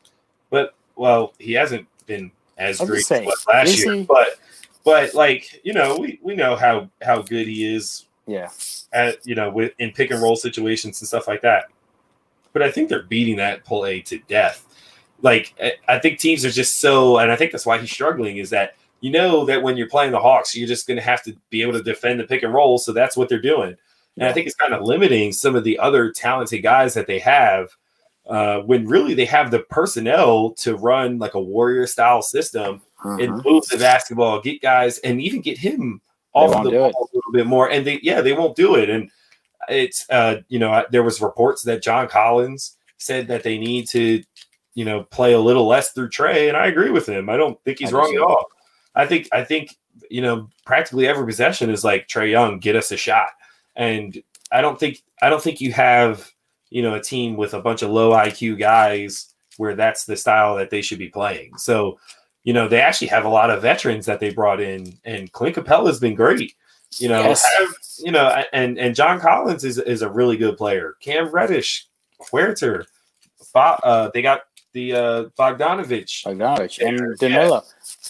but 0.49 0.73
well, 0.95 1.33
he 1.39 1.53
hasn't 1.53 1.87
been 2.05 2.31
as 2.57 2.79
I 2.79 2.83
was 2.83 2.89
great 2.89 3.05
saying, 3.05 3.29
as 3.29 3.47
last 3.47 3.77
year, 3.77 3.93
he- 3.93 4.03
but 4.05 4.39
but 4.83 5.13
like 5.13 5.61
you 5.63 5.73
know, 5.73 5.97
we 5.97 6.19
we 6.23 6.35
know 6.35 6.55
how 6.55 6.89
how 7.01 7.21
good 7.21 7.47
he 7.47 7.65
is 7.75 8.05
Yeah, 8.27 8.49
at 8.93 9.25
you 9.25 9.35
know 9.35 9.49
with 9.49 9.73
in 9.79 9.91
pick 9.91 10.11
and 10.11 10.21
roll 10.21 10.35
situations 10.35 11.01
and 11.01 11.07
stuff 11.07 11.27
like 11.27 11.41
that. 11.41 11.65
But 12.53 12.61
I 12.61 12.71
think 12.71 12.89
they're 12.89 13.03
beating 13.03 13.37
that 13.37 13.63
pull 13.65 13.85
A 13.85 14.01
to 14.01 14.19
death. 14.27 14.65
Like 15.21 15.53
I- 15.61 15.73
I 15.87 15.99
think 15.99 16.19
teams 16.19 16.45
are 16.45 16.51
just 16.51 16.79
so, 16.81 17.17
and 17.17 17.31
I 17.31 17.35
think 17.35 17.51
that's 17.51 17.65
why 17.65 17.77
he's 17.77 17.91
struggling. 17.91 18.37
Is 18.37 18.49
that 18.51 18.75
you 19.01 19.11
know 19.11 19.45
that 19.45 19.63
when 19.63 19.77
you're 19.77 19.89
playing 19.89 20.11
the 20.11 20.19
Hawks, 20.19 20.55
you're 20.55 20.67
just 20.67 20.87
going 20.87 20.97
to 20.97 21.03
have 21.03 21.23
to 21.23 21.35
be 21.49 21.61
able 21.61 21.73
to 21.73 21.83
defend 21.83 22.19
the 22.19 22.23
pick 22.25 22.43
and 22.43 22.53
roll. 22.53 22.77
So 22.77 22.91
that's 22.91 23.17
what 23.17 23.29
they're 23.29 23.41
doing, 23.41 23.75
and 24.17 24.27
I 24.27 24.33
think 24.33 24.45
it's 24.47 24.55
kind 24.55 24.73
of 24.73 24.83
limiting 24.83 25.31
some 25.31 25.55
of 25.55 25.63
the 25.63 25.79
other 25.79 26.11
talented 26.11 26.61
guys 26.63 26.93
that 26.93 27.07
they 27.07 27.19
have. 27.19 27.69
Uh, 28.29 28.59
when 28.59 28.87
really 28.87 29.15
they 29.15 29.25
have 29.25 29.49
the 29.49 29.59
personnel 29.61 30.51
to 30.51 30.75
run 30.77 31.17
like 31.17 31.33
a 31.33 31.41
warrior 31.41 31.87
style 31.87 32.21
system 32.21 32.79
Mhm. 33.03 33.23
and 33.23 33.43
move 33.43 33.65
the 33.67 33.77
basketball, 33.77 34.39
get 34.39 34.61
guys, 34.61 34.99
and 34.99 35.19
even 35.19 35.41
get 35.41 35.57
him 35.57 35.99
off 36.33 36.53
won't 36.53 36.65
the 36.65 36.71
ball 36.71 36.89
it. 36.89 36.95
a 36.95 37.15
little 37.15 37.31
bit 37.31 37.47
more. 37.47 37.69
And 37.69 37.85
they, 37.85 37.99
yeah, 38.01 38.21
they 38.21 38.33
won't 38.33 38.55
do 38.55 38.75
it. 38.75 38.89
And 38.89 39.09
it's, 39.69 40.09
uh, 40.09 40.37
you 40.47 40.59
know, 40.59 40.85
there 40.91 41.03
was 41.03 41.21
reports 41.21 41.63
that 41.63 41.83
John 41.83 42.07
Collins 42.07 42.77
said 42.97 43.27
that 43.27 43.43
they 43.43 43.57
need 43.57 43.87
to, 43.89 44.23
you 44.73 44.85
know, 44.85 45.03
play 45.03 45.33
a 45.33 45.39
little 45.39 45.67
less 45.67 45.91
through 45.91 46.09
Trae, 46.09 46.47
and 46.47 46.55
I 46.55 46.67
agree 46.67 46.91
with 46.91 47.07
him. 47.07 47.29
I 47.29 47.37
don't 47.37 47.61
think 47.63 47.79
he's 47.79 47.93
I 47.93 47.97
wrong 47.97 48.13
at 48.15 48.21
all. 48.21 48.45
I 48.95 49.05
think, 49.05 49.27
I 49.31 49.43
think, 49.43 49.75
you 50.09 50.21
know, 50.21 50.49
practically 50.65 51.07
every 51.07 51.25
possession 51.25 51.69
is 51.69 51.83
like 51.83 52.07
Trae 52.07 52.31
Young, 52.31 52.59
get 52.59 52.75
us 52.75 52.91
a 52.91 52.97
shot, 52.97 53.29
and 53.75 54.21
I 54.51 54.61
don't 54.61 54.79
think, 54.79 55.01
I 55.21 55.29
don't 55.29 55.41
think 55.41 55.61
you 55.61 55.73
have, 55.73 56.29
you 56.69 56.81
know, 56.81 56.95
a 56.95 57.01
team 57.01 57.35
with 57.37 57.53
a 57.53 57.61
bunch 57.61 57.81
of 57.81 57.89
low 57.89 58.11
IQ 58.11 58.59
guys 58.59 59.33
where 59.57 59.75
that's 59.75 60.05
the 60.05 60.15
style 60.15 60.55
that 60.55 60.69
they 60.69 60.81
should 60.81 60.99
be 60.99 61.09
playing. 61.09 61.57
So, 61.57 61.99
you 62.43 62.53
know, 62.53 62.67
they 62.67 62.81
actually 62.81 63.07
have 63.07 63.25
a 63.25 63.29
lot 63.29 63.49
of 63.49 63.61
veterans 63.61 64.05
that 64.07 64.19
they 64.19 64.31
brought 64.33 64.59
in, 64.61 64.97
and 65.05 65.31
Clint 65.31 65.55
Capela's 65.55 65.99
been 65.99 66.15
great. 66.15 66.53
You 66.97 67.07
know, 67.09 67.21
Yes. 67.21 67.45
have, 67.57 67.69
you 67.99 68.11
know, 68.11 68.27
and 68.53 68.77
and 68.77 68.95
John 68.95 69.19
Collins 69.19 69.63
is 69.63 69.77
is 69.77 70.01
a 70.01 70.09
really 70.09 70.37
good 70.37 70.57
player. 70.57 70.95
Cam 71.01 71.29
Reddish, 71.29 71.87
Huerter, 72.21 72.85
Bo- 73.53 73.59
uh, 73.83 74.11
they 74.13 74.21
got 74.21 74.41
the 74.73 74.93
uh, 74.93 75.23
Bogdanovich, 75.37 76.23
Bogdanovich 76.25 76.79
and 76.85 77.17
Danilo. 77.19 77.63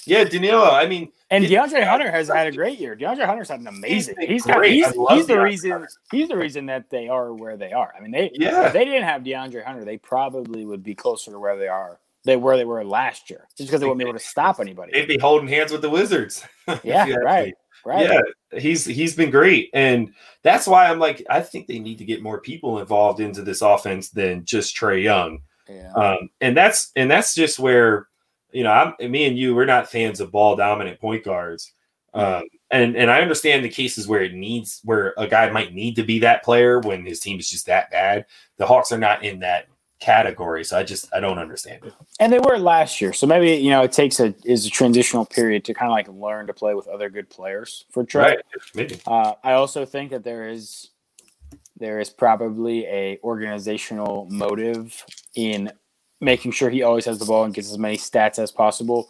yeah, 0.05 0.23
Danilo. 0.23 0.69
I 0.71 0.87
mean, 0.87 1.11
And 1.31 1.43
Yeah. 1.43 1.65
DeAndre 1.65 1.83
Hunter 1.87 2.11
has 2.11 2.27
had 2.27 2.45
a 2.47 2.51
great 2.51 2.77
year. 2.79 2.95
DeAndre 2.95 3.25
Hunter's 3.25 3.49
had 3.49 3.59
an 3.61 3.67
amazing. 3.67 4.15
been 4.15 4.27
He's 4.29 4.43
got, 4.45 4.57
great. 4.57 4.73
he's, 4.73 4.85
he's 4.85 4.93
the 5.27 5.33
DeAndre 5.35 5.43
reason. 5.43 5.71
Hunter. 5.71 5.89
He's 6.11 6.27
the 6.27 6.37
reason 6.37 6.65
that 6.67 6.89
they 6.91 7.07
are 7.07 7.33
where 7.33 7.57
they 7.57 7.71
are. 7.71 7.91
I 7.97 7.99
mean, 8.01 8.11
they 8.11 8.29
Yeah. 8.33 8.67
if 8.67 8.73
they 8.73 8.85
didn't 8.85 9.03
have 9.03 9.23
DeAndre 9.23 9.63
Hunter, 9.63 9.83
they 9.85 9.97
probably 9.97 10.65
would 10.65 10.83
be 10.83 10.93
closer 10.93 11.31
to 11.31 11.39
where 11.39 11.57
they 11.57 11.67
are. 11.67 11.99
They 12.23 12.35
were 12.35 12.55
they 12.57 12.65
were 12.65 12.83
last 12.83 13.29
year, 13.29 13.47
just 13.57 13.69
because 13.69 13.79
they 13.79 13.87
wouldn't 13.87 13.99
be 13.99 14.05
able 14.05 14.19
to 14.19 14.25
stop 14.25 14.59
anybody. 14.59 14.91
they'd 14.93 15.07
be 15.07 15.17
holding 15.17 15.47
hands 15.47 15.71
with 15.71 15.81
the 15.81 15.89
Wizards. 15.89 16.43
Yeah, 16.83 17.15
right, 17.15 17.53
right. 17.85 18.09
Yeah, 18.09 18.59
he's 18.59 18.85
he's 18.85 19.15
been 19.15 19.31
great, 19.31 19.69
and 19.73 20.13
that's 20.43 20.67
why 20.67 20.87
I'm 20.87 20.99
like, 20.99 21.25
I 21.29 21.41
think 21.41 21.67
they 21.67 21.79
need 21.79 21.97
to 21.97 22.05
get 22.05 22.23
more 22.23 22.39
people 22.39 22.79
involved 22.79 23.19
into 23.19 23.41
this 23.41 23.61
offense 23.61 24.09
than 24.09 24.45
just 24.45 24.75
Trae 24.75 25.03
Young. 25.03 25.41
Yeah. 25.67 25.91
Um, 25.93 26.29
and 26.39 26.55
that's 26.55 26.91
and 26.95 27.09
that's 27.09 27.33
just 27.33 27.59
where 27.59 28.07
you 28.51 28.63
know 28.63 28.71
I'm 28.71 29.11
me 29.11 29.25
and 29.25 29.37
you 29.37 29.55
we're 29.55 29.65
not 29.65 29.89
fans 29.89 30.19
of 30.19 30.31
ball 30.31 30.55
dominant 30.55 30.99
point 30.99 31.23
guards. 31.23 31.73
Um, 32.13 32.43
and 32.71 32.95
and 32.95 33.09
I 33.09 33.21
understand 33.21 33.63
the 33.63 33.69
cases 33.69 34.07
where 34.07 34.21
it 34.21 34.33
needs 34.33 34.81
where 34.83 35.13
a 35.17 35.27
guy 35.27 35.49
might 35.49 35.73
need 35.73 35.95
to 35.95 36.03
be 36.03 36.19
that 36.19 36.43
player 36.43 36.79
when 36.79 37.05
his 37.05 37.19
team 37.19 37.39
is 37.39 37.49
just 37.49 37.65
that 37.65 37.89
bad. 37.91 38.25
The 38.57 38.65
Hawks 38.65 38.91
are 38.91 38.97
not 38.97 39.23
in 39.23 39.39
that 39.39 39.67
category, 40.01 40.65
so 40.65 40.77
I 40.77 40.83
just 40.83 41.13
I 41.13 41.19
don't 41.21 41.37
understand 41.37 41.85
it. 41.85 41.93
And 42.19 42.33
they 42.33 42.39
were 42.39 42.57
last 42.57 42.99
year, 42.99 43.13
so 43.13 43.25
maybe 43.25 43.51
you 43.51 43.69
know 43.69 43.83
it 43.83 43.93
takes 43.93 44.19
a 44.19 44.33
is 44.43 44.65
a 44.65 44.69
transitional 44.69 45.25
period 45.25 45.63
to 45.65 45.73
kind 45.73 45.89
of 45.89 45.93
like 45.93 46.07
learn 46.09 46.47
to 46.47 46.53
play 46.53 46.73
with 46.73 46.87
other 46.87 47.09
good 47.09 47.29
players 47.29 47.85
for 47.91 48.03
Trae. 48.03 48.21
Right? 48.21 48.39
Maybe. 48.75 48.99
Uh, 49.07 49.33
I 49.43 49.53
also 49.53 49.85
think 49.85 50.11
that 50.11 50.23
there 50.23 50.49
is 50.49 50.89
there 51.77 51.99
is 51.99 52.09
probably 52.09 52.85
a 52.87 53.19
organizational 53.23 54.27
motive 54.29 55.03
in 55.35 55.71
making 56.19 56.51
sure 56.51 56.69
he 56.69 56.83
always 56.83 57.05
has 57.05 57.17
the 57.17 57.25
ball 57.25 57.45
and 57.45 57.53
gets 57.53 57.71
as 57.71 57.77
many 57.77 57.97
stats 57.97 58.37
as 58.37 58.51
possible 58.51 59.09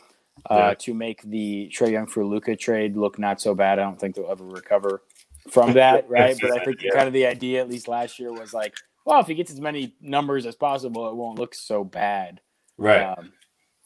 uh, 0.49 0.55
Yeah. 0.55 0.73
to 0.75 0.93
make 0.93 1.21
the 1.23 1.69
Trae 1.73 1.91
Young 1.91 2.07
for 2.07 2.23
Luka 2.23 2.55
trade 2.55 2.95
look 2.95 3.19
not 3.19 3.41
so 3.41 3.53
bad. 3.53 3.79
I 3.79 3.83
don't 3.83 3.99
think 3.99 4.15
they'll 4.15 4.31
ever 4.31 4.45
recover 4.45 5.01
from 5.49 5.73
that, 5.73 6.09
right? 6.09 6.37
but 6.41 6.51
I 6.51 6.63
think 6.63 6.81
Yeah. 6.81 6.91
kind 6.93 7.07
of 7.07 7.13
the 7.13 7.25
idea, 7.25 7.59
at 7.59 7.67
least 7.69 7.89
last 7.89 8.17
year, 8.19 8.31
was 8.31 8.53
like, 8.53 8.73
well, 9.05 9.19
if 9.19 9.27
he 9.27 9.33
gets 9.33 9.51
as 9.51 9.59
many 9.59 9.95
numbers 10.01 10.45
as 10.45 10.55
possible, 10.55 11.09
it 11.09 11.15
won't 11.15 11.39
look 11.39 11.55
so 11.55 11.83
bad. 11.83 12.41
Right. 12.77 13.01
Um, 13.01 13.31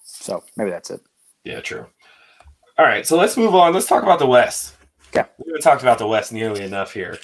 so 0.04 0.44
maybe 0.58 0.70
that's 0.70 0.92
it. 0.92 1.02
Yeah, 1.44 1.62
true. 1.62 1.86
All 2.78 2.86
right, 2.86 3.06
so 3.06 3.18
let's 3.18 3.38
move 3.38 3.56
on. 3.56 3.74
Let's 3.74 3.88
talk 3.88 4.04
about 4.04 4.20
the 4.20 4.28
West. 4.28 4.76
Okay. 5.10 5.28
We 5.38 5.46
haven't 5.48 5.62
talked 5.62 5.82
about 5.82 5.98
the 5.98 6.08
West 6.08 6.34
nearly 6.34 6.64
enough 6.64 6.92
here. 6.92 7.18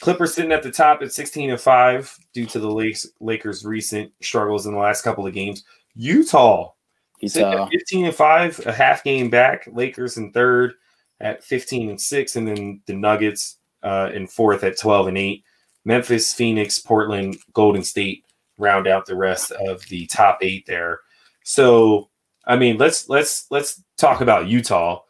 Clippers 0.00 0.34
sitting 0.34 0.52
at 0.52 0.62
the 0.62 0.70
top 0.70 1.00
at 1.02 1.12
16 1.12 1.50
and 1.50 1.60
5 1.60 2.18
due 2.34 2.46
to 2.46 2.58
the 2.58 3.04
Lakers, 3.20 3.64
recent 3.64 4.12
struggles 4.20 4.66
in 4.66 4.72
the 4.72 4.78
last 4.78 5.02
couple 5.02 5.26
of 5.26 5.32
games. 5.32 5.64
Utah 5.94 6.72
He's 7.18 7.32
sitting 7.32 7.58
uh, 7.58 7.64
at 7.64 7.70
15 7.70 8.06
and 8.06 8.14
5, 8.14 8.66
a 8.66 8.72
half 8.72 9.02
game 9.04 9.30
back. 9.30 9.68
Lakers 9.72 10.16
in 10.16 10.32
third. 10.32 10.74
at 11.20 11.42
15 11.42 11.90
and 11.90 12.00
6, 12.00 12.36
and 12.36 12.46
then 12.46 12.80
the 12.86 12.94
Nuggets 12.94 13.56
uh, 13.82 14.10
in 14.12 14.26
fourth 14.26 14.64
at 14.64 14.78
12 14.78 15.08
and 15.08 15.18
8. 15.18 15.44
Memphis, 15.86 16.34
Phoenix, 16.34 16.80
Portland, 16.80 17.38
Golden 17.54 17.84
State 17.84 18.24
round 18.58 18.88
out 18.88 19.06
the 19.06 19.14
rest 19.14 19.52
of 19.52 19.82
the 19.88 20.06
top 20.06 20.38
eight 20.42 20.66
there. 20.66 21.00
So, 21.44 22.10
I 22.44 22.56
mean, 22.56 22.76
let's 22.76 23.08
let's 23.08 23.46
let's 23.50 23.82
talk 23.96 24.20
about 24.20 24.48
Utah. 24.48 25.00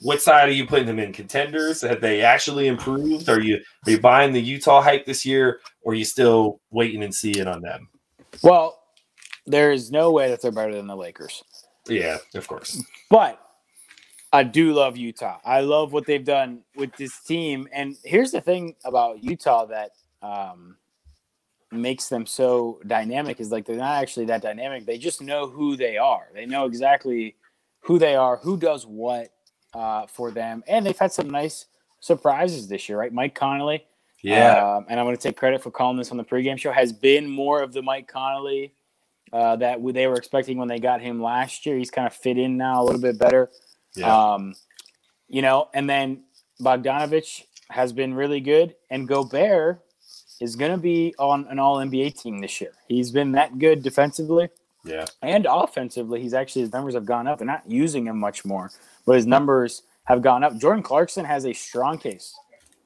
What 0.00 0.20
side 0.20 0.48
are 0.48 0.52
you 0.52 0.66
putting 0.66 0.86
them 0.86 0.98
in? 0.98 1.12
Contenders? 1.12 1.82
Have 1.82 2.00
they 2.00 2.22
actually 2.22 2.66
improved? 2.66 3.28
Are 3.28 3.40
you 3.40 3.60
are 3.86 3.92
you 3.92 4.00
buying 4.00 4.32
the 4.32 4.42
Utah 4.42 4.82
hype 4.82 5.06
this 5.06 5.24
year, 5.24 5.60
or 5.82 5.92
are 5.92 5.96
you 5.96 6.04
still 6.04 6.60
waiting 6.70 7.04
and 7.04 7.14
seeing 7.14 7.46
on 7.46 7.62
them? 7.62 7.88
Well, 8.42 8.82
there 9.46 9.70
is 9.70 9.92
no 9.92 10.10
way 10.10 10.28
that 10.28 10.42
they're 10.42 10.50
better 10.50 10.74
than 10.74 10.88
the 10.88 10.96
Lakers. 10.96 11.44
Yeah, 11.86 12.18
of 12.34 12.48
course. 12.48 12.82
But 13.08 13.40
I 14.32 14.44
do 14.44 14.72
love 14.72 14.96
Utah. 14.96 15.38
I 15.44 15.60
love 15.60 15.92
what 15.92 16.06
they've 16.06 16.24
done 16.24 16.60
with 16.76 16.94
this 16.96 17.20
team. 17.20 17.68
And 17.72 17.96
here's 18.04 18.30
the 18.30 18.40
thing 18.40 18.76
about 18.84 19.24
Utah 19.24 19.66
that 19.66 19.90
um, 20.22 20.76
makes 21.72 22.08
them 22.08 22.26
so 22.26 22.80
dynamic 22.86 23.40
is 23.40 23.50
like 23.50 23.66
they're 23.66 23.76
not 23.76 24.02
actually 24.02 24.26
that 24.26 24.42
dynamic. 24.42 24.86
They 24.86 24.98
just 24.98 25.20
know 25.20 25.48
who 25.48 25.76
they 25.76 25.96
are. 25.96 26.28
They 26.32 26.46
know 26.46 26.66
exactly 26.66 27.36
who 27.80 27.98
they 27.98 28.14
are, 28.14 28.36
who 28.36 28.56
does 28.56 28.86
what 28.86 29.32
uh, 29.74 30.06
for 30.06 30.30
them, 30.30 30.62
and 30.66 30.84
they've 30.84 30.98
had 30.98 31.12
some 31.12 31.30
nice 31.30 31.66
surprises 32.00 32.68
this 32.68 32.88
year, 32.88 32.98
right? 32.98 33.12
Mike 33.12 33.34
Conley, 33.34 33.84
yeah, 34.22 34.76
um, 34.76 34.86
and 34.88 34.98
I'm 34.98 35.06
going 35.06 35.16
to 35.16 35.22
take 35.22 35.36
credit 35.36 35.62
for 35.62 35.70
calling 35.70 35.96
this 35.96 36.10
on 36.10 36.16
the 36.16 36.24
pregame 36.24 36.58
show. 36.58 36.72
Has 36.72 36.92
been 36.92 37.28
more 37.28 37.62
of 37.62 37.72
the 37.72 37.82
Mike 37.82 38.08
Conley 38.08 38.74
uh, 39.32 39.56
that 39.56 39.78
they 39.94 40.06
were 40.06 40.16
expecting 40.16 40.58
when 40.58 40.68
they 40.68 40.78
got 40.78 41.00
him 41.00 41.22
last 41.22 41.64
year. 41.66 41.76
He's 41.78 41.90
kind 41.90 42.06
of 42.06 42.12
fit 42.12 42.36
in 42.36 42.56
now 42.56 42.82
a 42.82 42.84
little 42.84 43.00
bit 43.00 43.18
better. 43.18 43.50
Yeah. 43.94 44.32
Um, 44.34 44.54
you 45.28 45.42
know, 45.42 45.68
and 45.74 45.88
then 45.88 46.24
Bogdanovich 46.60 47.44
has 47.70 47.92
been 47.92 48.14
really 48.14 48.40
good, 48.40 48.74
and 48.90 49.06
Gobert 49.06 49.80
is 50.40 50.56
going 50.56 50.72
to 50.72 50.78
be 50.78 51.14
on 51.18 51.46
an 51.48 51.58
All 51.58 51.76
NBA 51.76 52.20
team 52.20 52.40
this 52.40 52.60
year. 52.60 52.72
He's 52.88 53.10
been 53.10 53.32
that 53.32 53.58
good 53.58 53.82
defensively. 53.82 54.48
Yeah. 54.84 55.04
And 55.22 55.46
offensively, 55.48 56.22
he's 56.22 56.34
actually 56.34 56.62
his 56.62 56.72
numbers 56.72 56.94
have 56.94 57.04
gone 57.04 57.26
up. 57.26 57.38
They're 57.38 57.46
not 57.46 57.70
using 57.70 58.06
him 58.06 58.18
much 58.18 58.44
more, 58.44 58.70
but 59.06 59.16
his 59.16 59.26
numbers 59.26 59.82
have 60.04 60.22
gone 60.22 60.42
up. 60.42 60.56
Jordan 60.58 60.82
Clarkson 60.82 61.24
has 61.24 61.44
a 61.44 61.52
strong 61.52 61.98
case 61.98 62.34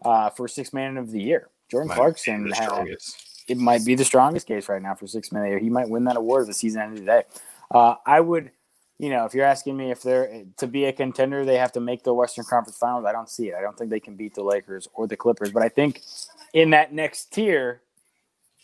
uh, 0.05 0.31
for 0.31 0.49
six 0.49 0.73
man 0.73 0.97
of 0.97 1.11
the 1.11 1.21
year. 1.21 1.49
Jordan 1.71 1.89
might 1.89 1.95
Clarkson 1.95 2.51
has, 2.51 3.17
it 3.49 3.59
might 3.59 3.85
be 3.85 3.95
the 3.95 4.05
strongest 4.05 4.47
case 4.47 4.69
right 4.69 4.83
now 4.83 4.95
for 4.95 5.07
six 5.07 5.33
man 5.33 5.43
of 5.43 5.47
the 5.47 5.51
year. 5.51 5.59
He 5.59 5.71
might 5.71 5.89
win 5.89 6.05
that 6.05 6.17
award 6.17 6.43
if 6.43 6.49
the 6.49 6.55
season 6.55 6.83
ended 6.83 6.99
today. 7.01 7.23
Uh, 7.71 7.95
I 8.05 8.21
would, 8.21 8.51
you 8.99 9.11
know, 9.11 9.25
if 9.25 9.35
you're 9.35 9.45
asking 9.45 9.77
me 9.77 9.91
if 9.91 10.03
they're 10.03 10.45
to 10.57 10.67
be 10.67 10.85
a 10.85 10.93
contender, 10.93 11.45
they 11.45 11.57
have 11.57 11.73
to 11.73 11.81
make 11.81 12.05
the 12.05 12.15
Western 12.15 12.45
Conference 12.45 12.79
Finals. 12.79 13.05
I 13.05 13.13
don't 13.13 13.29
see 13.29 13.49
it. 13.49 13.55
I 13.59 13.61
don't 13.61 13.77
think 13.77 13.91
they 13.91 14.01
can 14.01 14.15
beat 14.15 14.35
the 14.35 14.45
Lakers 14.45 14.89
or 14.95 15.07
the 15.07 15.17
Clippers. 15.17 15.51
But 15.51 15.63
I 15.63 15.69
think 15.69 16.03
in 16.53 16.71
that 16.71 16.93
next 16.93 17.33
tier, 17.33 17.83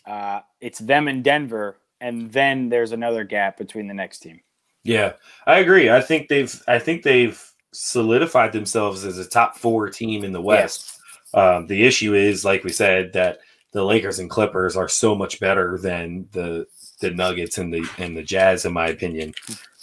uh, 0.05 0.39
it's 0.61 0.79
them 0.79 1.07
and 1.07 1.23
Denver 1.23 1.77
and 2.01 2.31
then 2.31 2.67
there's 2.67 2.91
another 2.91 3.23
gap 3.23 3.57
between 3.57 3.87
the 3.87 3.93
next 3.93 4.19
team. 4.19 4.41
Yeah, 4.83 5.13
I 5.45 5.59
agree. 5.59 5.89
I 5.89 6.01
think 6.01 6.27
they've 6.27 6.61
I 6.67 6.79
think 6.79 7.03
they've 7.03 7.41
solidified 7.71 8.51
themselves 8.51 9.05
as 9.05 9.19
a 9.19 9.29
top 9.29 9.55
four 9.55 9.89
team 9.89 10.25
in 10.25 10.33
the 10.33 10.41
West. 10.41 10.99
Um, 11.33 11.67
the 11.67 11.85
issue 11.85 12.15
is, 12.15 12.43
like 12.43 12.63
we 12.65 12.71
said, 12.71 13.13
that 13.13 13.37
the 13.71 13.83
Lakers 13.83 14.19
and 14.19 14.29
Clippers 14.29 14.75
are 14.75 14.89
so 14.89 15.15
much 15.15 15.39
better 15.39 15.77
than 15.77 16.27
the 16.31 16.65
the 17.01 17.11
Nuggets 17.11 17.57
and 17.57 17.73
the 17.73 17.87
and 17.97 18.15
the 18.15 18.23
Jazz, 18.23 18.65
in 18.65 18.73
my 18.73 18.87
opinion. 18.87 19.33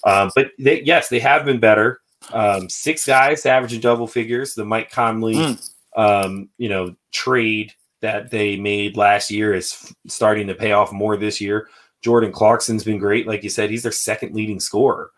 Um, 0.05 0.31
but 0.35 0.53
they, 0.59 0.83
yes, 0.83 1.09
they 1.09 1.19
have 1.19 1.45
been 1.45 1.61
better. 1.61 2.01
Um, 2.33 2.69
six 2.69 3.07
guys 3.07 3.47
averaging 3.47 3.81
double 3.81 4.07
figures. 4.07 4.55
The 4.55 4.64
Mike 4.64 4.91
Conley, 4.91 5.35
mm. 5.35 5.71
um, 5.97 6.49
you 6.59 6.69
know, 6.69 6.95
trade 7.12 7.73
that 8.01 8.31
they 8.31 8.57
made 8.57 8.97
last 8.97 9.31
year 9.31 9.55
is 9.55 9.93
starting 10.07 10.47
to 10.47 10.55
pay 10.55 10.73
off 10.73 10.93
more 10.93 11.16
this 11.16 11.41
year. 11.41 11.69
Jordan 12.01 12.33
Clarkson's 12.33 12.85
been 12.85 12.99
great. 12.99 13.27
Like 13.27 13.43
you 13.43 13.51
said, 13.51 13.71
he's 13.71 13.83
their 13.83 13.93
second 13.93 14.35
leading 14.35 14.61
scorer. 14.61 15.11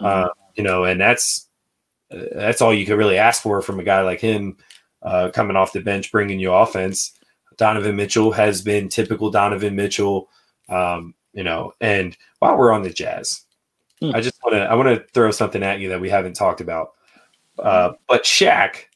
Mm-hmm. 0.00 0.24
Uh, 0.24 0.28
you 0.54 0.62
know, 0.62 0.84
and 0.84 1.00
that's 1.00 1.48
uh, 2.12 2.24
that's 2.32 2.62
all 2.62 2.72
you 2.72 2.86
could 2.86 2.98
really 2.98 3.18
ask 3.18 3.42
for 3.42 3.60
from 3.60 3.80
a 3.80 3.84
guy 3.84 4.02
like 4.02 4.20
him 4.20 4.56
uh, 5.02 5.30
coming 5.32 5.56
off 5.56 5.72
the 5.72 5.80
bench, 5.80 6.12
bringing 6.12 6.38
you 6.38 6.52
offense. 6.52 7.12
Donovan 7.56 7.96
Mitchell 7.96 8.30
has 8.32 8.62
been 8.62 8.88
typical 8.88 9.30
Donovan 9.30 9.74
Mitchell. 9.74 10.28
Um, 10.68 11.14
you 11.38 11.44
know, 11.44 11.72
and 11.80 12.16
while 12.40 12.58
we're 12.58 12.72
on 12.72 12.82
the 12.82 12.90
Jazz, 12.90 13.44
mm. 14.02 14.12
I 14.12 14.20
just 14.20 14.42
want 14.42 14.54
to 14.54 14.62
I 14.62 14.74
want 14.74 14.88
to 14.88 15.06
throw 15.14 15.30
something 15.30 15.62
at 15.62 15.78
you 15.78 15.88
that 15.90 16.00
we 16.00 16.10
haven't 16.10 16.34
talked 16.34 16.60
about. 16.60 16.94
Uh, 17.60 17.92
but 18.08 18.24
Shaq 18.24 18.86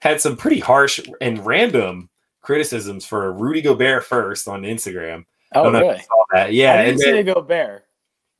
had 0.00 0.20
some 0.20 0.36
pretty 0.36 0.60
harsh 0.60 1.00
and 1.22 1.44
random 1.46 2.10
criticisms 2.42 3.06
for 3.06 3.32
Rudy 3.32 3.62
Gobert 3.62 4.04
first 4.04 4.46
on 4.46 4.62
Instagram. 4.62 5.24
Oh, 5.54 5.70
really? 5.70 6.02
Yeah, 6.50 6.74
I 6.74 6.84
didn't 6.84 6.88
and 6.88 7.00
see 7.00 7.22
Gobert. 7.22 7.86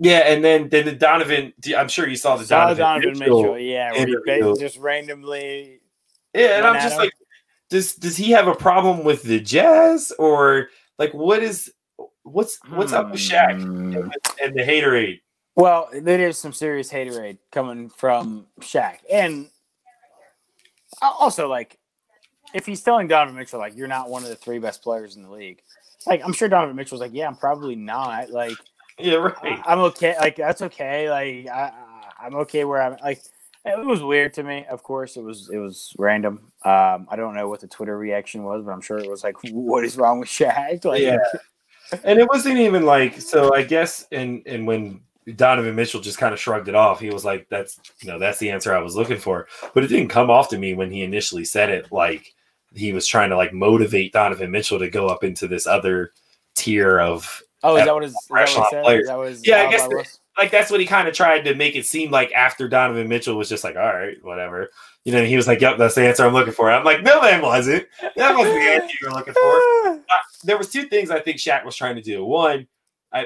Yeah, 0.01 0.19
and 0.19 0.45
then 0.45 0.69
then 0.69 0.85
the 0.85 0.93
Donovan. 0.93 1.55
I'm 1.75 1.89
sure 1.89 2.07
you 2.07 2.17
saw 2.17 2.37
the 2.37 2.45
saw 2.45 2.75
Donovan, 2.75 3.15
Donovan 3.15 3.19
Mitchell, 3.19 3.43
Mitchell. 3.43 3.59
Yeah, 3.59 3.95
he 3.95 4.61
just 4.61 4.77
randomly. 4.77 5.81
Yeah, 6.35 6.59
and 6.59 6.67
I'm 6.67 6.83
just 6.83 6.99
like, 6.99 7.13
does 7.71 7.95
does 7.95 8.19
he 8.19 8.33
have 8.33 8.49
a 8.49 8.55
problem 8.55 9.03
with 9.03 9.23
the 9.23 9.41
Jazz 9.41 10.13
or 10.19 10.69
like 10.99 11.15
what 11.15 11.43
is 11.43 11.73
what's 12.27 12.59
what's 12.69 12.93
up 12.93 13.11
with 13.11 13.21
Shaq 13.21 13.53
and, 13.53 13.95
hmm. 13.95 14.11
and 14.43 14.55
the 14.55 14.63
haterade? 14.63 15.21
Well, 15.55 15.89
there 15.93 16.29
is 16.29 16.37
some 16.37 16.53
serious 16.53 16.93
haterade 16.93 17.39
coming 17.51 17.89
from 17.89 18.47
Shaq, 18.61 18.99
and 19.11 19.49
also 21.01 21.49
like 21.49 21.79
if 22.55 22.67
he's 22.67 22.83
telling 22.83 23.09
Donovan 23.09 23.37
Mitchell 23.37 23.59
like 23.59 23.77
you're 23.77 23.89
not 23.89 24.11
one 24.11 24.23
of 24.23 24.29
the 24.29 24.37
three 24.37 24.59
best 24.59 24.83
players 24.83 25.17
in 25.17 25.23
the 25.23 25.31
league, 25.31 25.63
like 26.07 26.23
I'm 26.25 26.33
sure 26.33 26.49
Donovan 26.49 26.77
Mitchell's 26.77 27.01
like, 27.01 27.15
yeah, 27.15 27.27
I'm 27.27 27.37
probably 27.37 27.77
not. 27.77 28.31
Like, 28.31 28.57
yeah, 28.99 29.15
right. 29.15 29.63
I, 29.67 29.73
am 29.73 29.81
okay. 29.81 30.17
Like 30.19 30.37
that's 30.37 30.63
okay. 30.63 31.11
Like 31.11 31.49
I, 31.55 31.73
I'm 32.21 32.35
okay 32.37 32.65
where 32.65 32.83
I'm. 32.83 32.97
Like 33.03 33.23
it 33.65 33.85
was 33.85 34.03
weird 34.03 34.33
to 34.35 34.43
me. 34.43 34.65
Of 34.71 34.83
course, 34.83 35.17
it 35.17 35.23
was 35.23 35.51
it 35.53 35.59
was 35.59 35.93
random. 35.99 36.53
Um, 36.65 37.07
I 37.11 37.17
don't 37.17 37.35
know 37.35 37.49
what 37.49 37.61
the 37.61 37.67
Twitter 37.67 37.97
reaction 37.97 38.45
was, 38.45 38.63
but 38.65 38.73
I'm 38.73 38.81
sure 38.81 38.99
it 38.99 39.11
was 39.11 39.25
like, 39.25 39.37
what 39.51 39.85
is 39.85 39.97
wrong 39.97 40.21
with 40.21 40.29
Shaq? 40.29 40.85
Like, 40.85 41.03
yeah. 41.03 41.19
And 42.05 42.19
it 42.19 42.29
wasn't 42.29 42.59
even 42.59 42.85
like 42.85 43.21
so. 43.21 43.55
I 43.55 43.63
guess 43.63 44.07
and 44.13 44.43
and 44.47 44.67
when 44.67 45.01
Donovan 45.35 45.75
Mitchell 45.75 46.01
just 46.01 46.19
kind 46.19 46.33
of 46.33 46.39
shrugged 46.39 46.69
it 46.69 46.75
off. 46.75 47.01
He 47.01 47.11
was 47.11 47.25
like, 47.25 47.49
"That's 47.49 47.81
you 48.01 48.09
know, 48.09 48.19
that's 48.19 48.39
the 48.39 48.51
answer 48.51 48.75
I 48.75 48.81
was 48.81 48.95
looking 48.95 49.19
for." 49.19 49.49
But 49.75 49.83
it 49.83 49.89
didn't 49.89 50.09
come 50.09 50.31
off 50.31 50.49
to 50.51 50.59
me 50.59 50.75
when 50.75 50.91
he 50.91 51.03
initially 51.03 51.45
said 51.45 51.69
it. 51.71 51.91
Like 51.91 52.33
he 52.75 52.93
was 52.93 53.07
trying 53.07 53.31
to 53.31 53.37
like 53.37 53.53
motivate 53.53 54.13
Donovan 54.13 54.53
Mitchell 54.53 54.79
to 54.79 54.89
go 54.89 55.09
up 55.09 55.25
into 55.25 55.49
this 55.49 55.67
other 55.67 56.13
tier 56.55 57.01
of 57.01 57.43
oh, 57.65 57.77
is 57.77 57.85
that 57.85 57.95
what 57.95 58.03
his, 58.05 58.13
is 58.13 58.27
that 58.31 58.55
what 58.57 58.85
players. 58.85 59.09
That 59.09 59.19
was, 59.19 59.47
yeah, 59.47 59.63
I 59.63 59.71
guess 59.71 59.89
like 60.39 60.53
that's 60.53 60.71
what 60.71 60.81
he 60.81 60.87
kind 60.87 61.09
of 61.09 61.15
tried 61.15 61.43
to 61.43 61.55
make 61.55 61.75
it 61.75 61.87
seem 61.87 62.13
like 62.13 62.31
after 62.33 62.69
Donovan 62.69 63.09
Mitchell 63.09 63.37
was 63.37 63.49
just 63.49 63.65
like, 63.65 63.77
all 63.77 63.83
right, 63.83 64.17
whatever. 64.23 64.71
You 65.07 65.13
know, 65.13 65.25
he 65.25 65.37
was 65.37 65.47
like, 65.47 65.61
"Yep, 65.61 65.79
that's 65.79 65.95
the 65.95 66.05
answer 66.05 66.27
I'm 66.27 66.33
looking 66.33 66.53
for." 66.53 66.69
I'm 66.69 66.85
like, 66.85 67.05
"No, 67.05 67.21
that 67.21 67.41
wasn't. 67.41 67.87
That 68.17 68.37
wasn't 68.37 68.57
the 68.57 68.61
answer 68.61 68.97
you 69.01 69.09
were 69.09 69.15
looking 69.15 69.35
for." 69.35 70.03
Uh, 70.09 70.15
there 70.45 70.59
was 70.59 70.69
two 70.69 70.85
things 70.85 71.11
I 71.11 71.21
think 71.21 71.39
Shaq 71.39 71.65
was 71.65 71.75
trying 71.75 71.97
to 71.97 72.03
do. 72.03 72.25
One, 72.25 72.67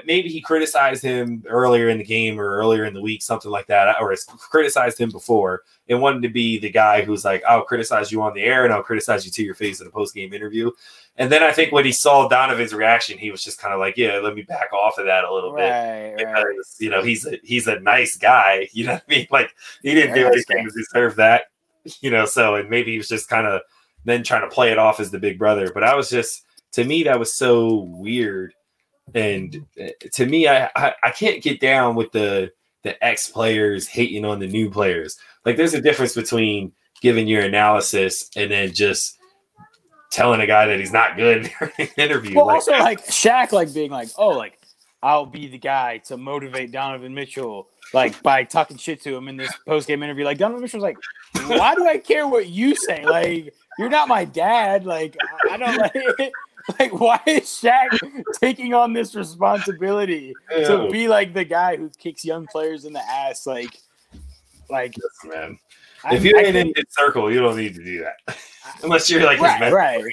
maybe 0.05 0.29
he 0.29 0.41
criticized 0.41 1.03
him 1.03 1.43
earlier 1.49 1.89
in 1.89 1.99
the 1.99 2.05
game 2.05 2.41
or 2.41 2.57
earlier 2.57 2.85
in 2.85 2.95
the 2.95 3.01
week, 3.01 3.23
something 3.23 3.51
like 3.51 3.67
that, 3.67 3.97
or 4.01 4.15
criticized 4.39 4.99
him 4.99 5.11
before 5.11 5.63
and 5.89 6.01
wanted 6.01 6.23
to 6.23 6.29
be 6.29 6.59
the 6.59 6.71
guy 6.71 7.03
who's 7.03 7.25
like, 7.25 7.43
I'll 7.45 7.65
criticize 7.65 8.13
you 8.13 8.23
on 8.23 8.35
the 8.35 8.43
air 8.43 8.65
and 8.65 8.73
I'll 8.73 8.83
criticize 8.83 9.25
you 9.25 9.31
to 9.33 9.43
your 9.43 9.55
face 9.55 9.81
in 9.81 9.87
a 9.87 9.91
post 9.91 10.15
game 10.15 10.33
interview. 10.33 10.71
And 11.17 11.31
then 11.31 11.43
I 11.43 11.53
think 11.53 11.73
when 11.73 11.85
he 11.85 11.93
saw 11.93 12.29
Donovan's 12.29 12.73
reaction, 12.73 13.19
he 13.19 13.31
was 13.31 13.43
just 13.43 13.59
kind 13.59 13.75
of 13.75 13.81
like, 13.81 13.97
yeah, 13.97 14.19
let 14.19 14.35
me 14.35 14.43
back 14.43 14.73
off 14.73 14.99
of 14.99 15.07
that 15.07 15.25
a 15.25 15.33
little 15.33 15.53
right, 15.53 16.15
bit 16.17 16.19
because 16.19 16.45
right. 16.45 16.55
you 16.79 16.91
know 16.91 17.03
he's 17.03 17.27
a 17.27 17.39
he's 17.43 17.67
a 17.67 17.81
nice 17.81 18.17
guy. 18.17 18.69
You 18.81 18.87
know 18.87 18.93
what 18.95 19.03
I 19.09 19.13
mean? 19.13 19.27
Like 19.31 19.55
he 19.83 19.95
didn't 19.95 20.15
do 20.15 20.27
anything 20.27 20.65
to 20.65 20.71
deserve 20.71 21.17
that. 21.17 21.50
You 22.01 22.11
know, 22.11 22.27
so 22.27 22.57
and 22.57 22.69
maybe 22.69 22.93
he 22.93 22.99
was 22.99 23.09
just 23.09 23.29
kind 23.29 23.47
of 23.47 23.63
then 24.05 24.23
trying 24.23 24.43
to 24.43 24.55
play 24.55 24.71
it 24.71 24.79
off 24.79 25.01
as 25.01 25.11
the 25.11 25.19
big 25.19 25.39
brother. 25.39 25.71
But 25.73 25.83
I 25.85 25.95
was 25.95 26.11
just 26.11 26.45
to 26.73 26.85
me 26.85 27.03
that 27.05 27.19
was 27.19 27.33
so 27.33 27.87
weird 27.89 28.55
and 29.15 29.67
uh, 29.81 29.89
to 30.13 30.27
me, 30.27 30.49
I, 30.49 30.71
I, 30.77 30.95
I 31.03 31.11
can't 31.11 31.43
get 31.43 31.61
down 31.61 31.95
with 31.95 32.13
the 32.13 32.53
the 32.83 33.03
ex 33.05 33.29
players 33.29 33.87
hating 33.87 34.25
on 34.25 34.39
the 34.39 34.47
new 34.47 34.71
players. 34.71 35.19
Like, 35.45 35.57
there's 35.57 35.75
a 35.75 35.81
difference 35.81 36.15
between 36.15 36.73
giving 37.03 37.29
your 37.29 37.43
analysis 37.43 38.31
and 38.37 38.51
then 38.51 38.73
just 38.73 39.19
telling 40.11 40.41
a 40.41 40.47
guy 40.47 40.67
that 40.67 40.79
he's 40.79 40.93
not 40.93 41.17
good 41.17 41.51
in 41.61 41.71
an 41.79 41.89
interview. 41.99 42.37
Well, 42.37 42.47
like, 42.47 42.55
also 42.57 42.73
like 42.73 43.07
Shaq, 43.07 43.53
like 43.53 43.73
being 43.75 43.91
like, 43.91 44.09
oh, 44.17 44.31
like 44.31 44.59
I'll 45.03 45.27
be 45.27 45.49
the 45.49 45.59
guy 45.59 45.99
to 46.07 46.17
motivate 46.17 46.73
Donovan 46.73 47.15
Mitchell, 47.15 47.69
like 47.93 48.23
by 48.23 48.45
talking 48.45 48.77
shit 48.77 49.03
to 49.03 49.17
him 49.17 49.29
in 49.29 49.37
this 49.37 49.53
post 49.67 49.89
game 49.89 50.03
interview. 50.03 50.25
Like 50.25 50.39
Donovan 50.39 50.63
Mitchell's 50.63 50.83
like, 50.83 50.99
why 51.47 51.75
do 51.75 51.87
I 51.87 51.99
care 51.99 52.27
what 52.27 52.49
you 52.49 52.75
say? 52.75 53.05
Like 53.05 53.55
you're 53.79 53.89
not 53.89 54.09
my 54.09 54.25
dad. 54.25 54.85
Like 54.85 55.17
I 55.51 55.57
don't 55.57 55.77
like. 55.77 56.33
Like, 56.79 56.93
why 56.93 57.19
is 57.27 57.45
Shaq 57.45 57.99
taking 58.39 58.75
on 58.75 58.93
this 58.93 59.15
responsibility 59.15 60.35
to 60.51 60.89
be 60.91 61.09
like 61.09 61.33
the 61.33 61.45
guy 61.45 61.77
who 61.77 61.91
kicks 61.99 62.23
young 62.23 62.47
players 62.47 62.85
in 62.85 62.93
the 62.93 63.01
ass? 63.01 63.47
Like, 63.47 63.81
Like, 64.69 64.95
Listen, 64.97 65.31
man. 65.31 65.59
If 66.13 66.25
you 66.25 66.37
ain't 66.37 66.57
in 66.57 66.73
his 66.77 66.85
circle, 66.91 67.33
you 67.33 67.41
don't 67.41 67.57
need 67.57 67.75
to 67.75 67.85
do 67.85 68.05
that. 68.05 68.37
Unless 68.83 69.11
you're 69.11 69.25
like 69.25 69.39
his 69.39 69.43
right, 69.43 69.61
mentor, 69.61 69.77
right. 69.77 70.05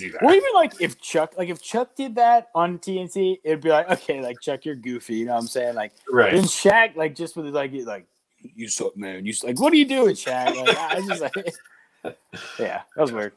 You 0.00 0.12
don't 0.12 0.12
need 0.12 0.12
to 0.12 0.12
do 0.12 0.12
that. 0.12 0.22
Well, 0.22 0.34
even 0.34 0.50
like 0.54 0.80
if 0.80 1.00
Chuck, 1.00 1.34
like 1.36 1.48
if 1.48 1.62
Chuck 1.62 1.94
did 1.94 2.14
that 2.16 2.48
on 2.54 2.78
TNT, 2.78 3.38
it'd 3.44 3.60
be 3.60 3.70
like, 3.70 3.90
okay, 3.90 4.20
like 4.20 4.40
Chuck, 4.40 4.64
you're 4.64 4.74
goofy. 4.74 5.16
You 5.16 5.26
know 5.26 5.32
what 5.32 5.42
I'm 5.42 5.46
saying? 5.48 5.74
Like, 5.74 5.92
right. 6.10 6.32
then 6.32 6.44
Shaq, 6.44 6.96
like 6.96 7.14
just 7.14 7.36
with 7.36 7.46
like, 7.46 7.72
like 7.84 8.06
you 8.42 8.68
suck, 8.68 8.96
man. 8.96 9.24
You 9.26 9.34
like, 9.44 9.60
what 9.60 9.72
are 9.72 9.76
you 9.76 9.86
doing, 9.86 10.14
Shaq? 10.14 10.56
Like, 10.56 10.76
I 10.76 11.00
just 11.06 11.20
like, 11.20 11.34
yeah, 12.58 12.82
that 12.96 13.02
was 13.02 13.12
weird. 13.12 13.32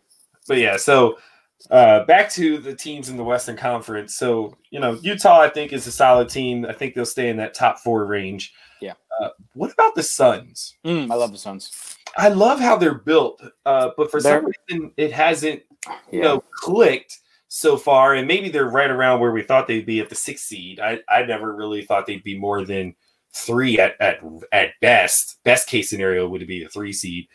But 0.48 0.58
yeah, 0.58 0.78
so 0.78 1.18
uh, 1.72 2.04
back 2.06 2.30
to 2.32 2.58
the 2.58 2.76
teams 2.76 3.10
in 3.10 3.18
the 3.18 3.24
Western 3.24 3.58
Conference. 3.58 4.16
So 4.16 4.58
you 4.72 4.80
know, 4.80 4.94
Utah, 5.02 5.40
I 5.42 5.50
think, 5.50 5.74
is 5.74 5.88
a 5.88 5.92
solid 5.92 6.30
team. 6.30 6.66
I 6.66 6.74
think 6.74 6.96
they'll 6.96 7.06
stay 7.06 7.30
in 7.30 7.38
that 7.38 7.54
top 7.54 7.80
four 7.80 8.06
range. 8.06 8.54
Yeah. 8.82 8.94
Uh, 9.22 9.30
what 9.54 9.72
about 9.72 9.96
the 9.96 10.04
Suns? 10.04 10.76
Mm, 10.86 11.12
I 11.12 11.16
love 11.16 11.32
the 11.32 11.38
Suns. 11.38 11.72
I 12.18 12.30
love 12.30 12.60
how 12.60 12.76
they're 12.76 12.94
built, 12.94 13.42
uh, 13.66 13.92
but 13.98 14.12
for 14.12 14.20
some 14.20 14.32
They're- 14.32 14.54
reason, 14.70 14.92
it 14.98 15.12
hasn't 15.12 15.64
you 16.12 16.20
Yeah. 16.20 16.24
know 16.26 16.44
clicked 16.52 17.20
so 17.48 17.78
far. 17.78 18.16
And 18.16 18.28
maybe 18.28 18.50
they're 18.50 18.66
right 18.70 18.90
around 18.90 19.20
where 19.20 19.32
we 19.32 19.44
thought 19.44 19.68
they'd 19.68 19.86
be 19.86 20.00
at 20.00 20.10
the 20.10 20.16
sixth 20.16 20.46
seed. 20.46 20.80
I 20.80 21.00
I 21.10 21.24
never 21.24 21.54
really 21.56 21.84
thought 21.84 22.06
they'd 22.08 22.24
be 22.24 22.38
more 22.38 22.66
than 22.66 22.96
three 23.34 23.80
at 23.80 24.00
at 24.02 24.20
at 24.52 24.70
best. 24.82 25.44
Best 25.44 25.68
case 25.68 25.90
scenario 25.90 26.28
would 26.28 26.46
be 26.48 26.64
a 26.64 26.70
three 26.70 26.94
seed. 26.94 27.28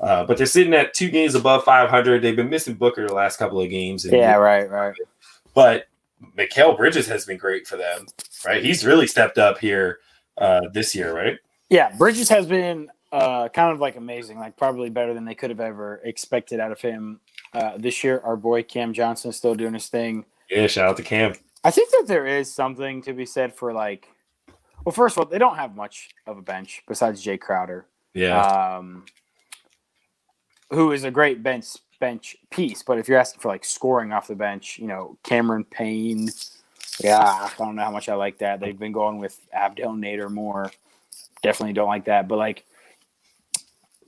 Uh, 0.00 0.24
but 0.24 0.38
they're 0.38 0.46
sitting 0.46 0.72
at 0.72 0.94
two 0.94 1.10
games 1.10 1.34
above 1.34 1.62
500. 1.62 2.22
They've 2.22 2.34
been 2.34 2.48
missing 2.48 2.72
Booker 2.74 3.06
the 3.06 3.12
last 3.12 3.36
couple 3.36 3.60
of 3.60 3.68
games. 3.68 4.06
and- 4.06 4.16
Yeah, 4.16 4.36
right, 4.36 4.66
right. 4.70 4.94
but 5.54 5.88
Mikal 6.38 6.74
Bridges 6.74 7.06
has 7.06 7.26
been 7.26 7.36
great 7.36 7.66
for 7.66 7.76
them, 7.76 8.06
right? 8.46 8.64
He's 8.64 8.86
really 8.86 9.06
stepped 9.06 9.36
up 9.36 9.58
here 9.58 9.98
uh, 10.38 10.62
this 10.72 10.94
year, 10.94 11.14
right? 11.14 11.36
Yeah, 11.68 11.94
Bridges 11.98 12.30
has 12.30 12.46
been 12.46 12.88
uh, 13.12 13.48
kind 13.50 13.72
of 13.72 13.80
like 13.80 13.96
amazing, 13.96 14.38
like 14.38 14.56
probably 14.56 14.88
better 14.88 15.12
than 15.12 15.26
they 15.26 15.34
could 15.34 15.50
have 15.50 15.60
ever 15.60 16.00
expected 16.02 16.60
out 16.60 16.72
of 16.72 16.80
him 16.80 17.20
uh, 17.52 17.72
this 17.76 18.02
year. 18.04 18.20
Our 18.24 18.36
boy 18.36 18.62
Cam 18.62 18.92
Johnson 18.92 19.30
is 19.30 19.36
still 19.36 19.54
doing 19.54 19.74
his 19.74 19.88
thing. 19.88 20.24
Yeah, 20.50 20.66
shout 20.66 20.88
out 20.88 20.96
to 20.96 21.02
Cam. 21.02 21.34
I 21.62 21.70
think 21.70 21.90
that 21.90 22.04
there 22.06 22.26
is 22.26 22.52
something 22.52 23.02
to 23.02 23.12
be 23.12 23.26
said 23.26 23.54
for 23.54 23.72
like, 23.72 24.08
well, 24.84 24.92
first 24.92 25.16
of 25.16 25.18
all, 25.18 25.30
they 25.30 25.38
don't 25.38 25.56
have 25.56 25.76
much 25.76 26.10
of 26.26 26.38
a 26.38 26.42
bench 26.42 26.82
besides 26.88 27.24
Jae 27.24 27.38
Crowder, 27.38 27.86
Yeah, 28.14 28.40
um, 28.40 29.04
who 30.70 30.92
is 30.92 31.04
a 31.04 31.10
great 31.10 31.42
bench 31.42 31.76
bench 32.00 32.36
piece. 32.50 32.82
But 32.82 32.98
if 32.98 33.08
you're 33.08 33.18
asking 33.18 33.40
for 33.40 33.48
like 33.48 33.64
scoring 33.64 34.12
off 34.12 34.26
the 34.26 34.34
bench, 34.34 34.78
you 34.78 34.86
know, 34.86 35.18
Cameron 35.22 35.64
Payne, 35.64 36.30
yeah, 36.98 37.18
I 37.18 37.50
don't 37.58 37.76
know 37.76 37.84
how 37.84 37.90
much 37.90 38.08
I 38.08 38.14
like 38.14 38.38
that. 38.38 38.58
They've 38.58 38.78
been 38.78 38.92
going 38.92 39.18
with 39.18 39.38
Abdel 39.52 39.92
Nader 39.92 40.30
more. 40.30 40.72
Definitely 41.42 41.74
don't 41.74 41.88
like 41.88 42.06
that. 42.06 42.26
But 42.26 42.38
like, 42.38 42.64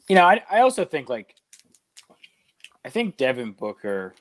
you 0.08 0.14
know, 0.14 0.24
I, 0.24 0.42
I 0.50 0.60
also 0.60 0.84
think 0.84 1.08
like, 1.08 1.34
I 2.84 2.90
think 2.90 3.16
Devin 3.16 3.52
Booker. 3.52 4.14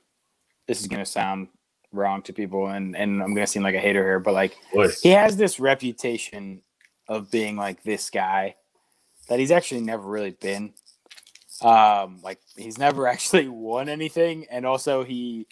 This 0.68 0.82
is 0.82 0.88
gonna 0.88 1.06
sound 1.06 1.50
wrong 1.92 2.22
to 2.24 2.34
people, 2.34 2.68
and 2.68 2.96
and 2.96 3.22
I'm 3.22 3.34
gonna 3.34 3.48
seem 3.48 3.64
like 3.64 3.76
a 3.76 3.80
hater 3.80 4.04
here, 4.04 4.20
but 4.20 4.34
like 4.34 4.58
he 5.02 5.10
has 5.10 5.38
this 5.38 5.60
reputation 5.60 6.62
of 7.08 7.32
being 7.32 7.58
like 7.58 7.84
this 7.84 8.10
guy 8.10 8.56
that 9.28 9.40
he's 9.40 9.52
actually 9.52 9.82
never 9.82 10.04
really 10.04 10.32
been. 10.32 10.74
Um, 11.62 12.20
like 12.24 12.40
he's 12.56 12.78
never 12.78 13.08
actually 13.14 13.48
won 13.48 13.90
anything, 13.90 14.46
and 14.52 14.66
also 14.66 15.04
he, 15.04 15.48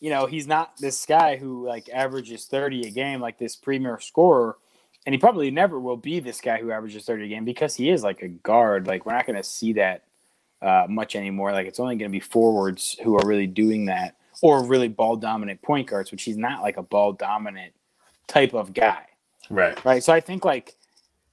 you 0.00 0.10
know, 0.10 0.26
he's 0.26 0.46
not 0.46 0.76
this 0.78 1.04
guy 1.06 1.36
who 1.36 1.66
like 1.66 1.88
averages 1.92 2.46
thirty 2.46 2.86
a 2.86 2.90
game, 2.90 3.20
like 3.20 3.38
this 3.38 3.56
premier 3.56 3.98
scorer, 4.00 4.56
and 5.06 5.14
he 5.14 5.18
probably 5.18 5.50
never 5.50 5.80
will 5.80 5.96
be 5.96 6.20
this 6.20 6.40
guy 6.40 6.58
who 6.58 6.70
averages 6.70 7.04
thirty 7.04 7.24
a 7.24 7.28
game 7.28 7.44
because 7.44 7.74
he 7.74 7.90
is 7.90 8.02
like 8.02 8.22
a 8.22 8.28
guard. 8.28 8.86
Like 8.86 9.04
we're 9.04 9.14
not 9.14 9.26
going 9.26 9.36
to 9.36 9.44
see 9.44 9.74
that 9.74 10.04
uh, 10.64 10.86
much 10.88 11.14
anymore. 11.14 11.52
Like 11.52 11.66
it's 11.66 11.78
only 11.78 11.96
going 11.96 12.10
to 12.10 12.12
be 12.12 12.20
forwards 12.20 12.96
who 13.02 13.16
are 13.16 13.26
really 13.26 13.46
doing 13.46 13.84
that, 13.86 14.16
or 14.42 14.64
really 14.64 14.88
ball 14.88 15.16
dominant 15.16 15.60
point 15.62 15.88
guards, 15.88 16.10
which 16.10 16.22
he's 16.22 16.36
not 16.36 16.62
like 16.62 16.76
a 16.76 16.82
ball 16.82 17.12
dominant 17.12 17.72
type 18.26 18.54
of 18.54 18.72
guy 18.72 19.04
Right. 19.50 19.84
right? 19.84 20.02
So 20.02 20.12
I 20.12 20.20
think 20.20 20.44
like 20.44 20.74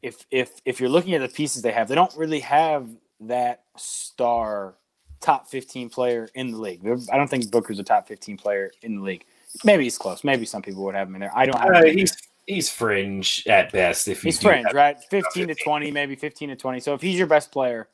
if 0.01 0.25
if 0.32 0.61
if 0.65 0.79
you're 0.79 0.89
looking 0.89 1.13
at 1.13 1.21
the 1.21 1.29
pieces 1.29 1.61
they 1.61 1.71
have, 1.71 1.88
they 1.88 1.95
don't 1.95 2.15
really 2.15 2.41
have 2.41 2.89
that 3.21 3.63
star 3.77 4.75
top 5.19 5.47
15 5.47 5.89
player 5.89 6.27
in 6.34 6.51
the 6.51 6.57
league. 6.57 6.82
I 7.11 7.17
don't 7.17 7.29
think 7.29 7.51
Booker's 7.51 7.79
a 7.79 7.84
top 7.84 8.07
15 8.07 8.38
player 8.38 8.71
in 8.82 8.97
the 8.97 9.01
league. 9.03 9.23
Maybe 9.63 9.84
he's 9.84 9.97
close. 9.97 10.23
Maybe 10.23 10.45
some 10.45 10.61
people 10.61 10.84
would 10.84 10.95
have 10.95 11.07
him 11.07 11.15
in 11.15 11.21
there. 11.21 11.32
I 11.36 11.45
don't 11.45 11.59
have 11.59 11.84
Uh, 11.84 11.86
he's 11.86 12.15
he's 12.47 12.69
fringe 12.69 13.45
at 13.47 13.71
best. 13.71 14.07
If 14.07 14.21
He's 14.21 14.41
fringe, 14.41 14.67
right? 14.73 14.97
15 15.09 15.49
to 15.49 15.55
20, 15.55 15.91
maybe 15.91 16.15
15 16.15 16.49
to 16.49 16.55
20. 16.55 16.79
So 16.79 16.93
if 16.93 17.01
he's 17.01 17.17
your 17.17 17.27
best 17.27 17.51
player, 17.51 17.88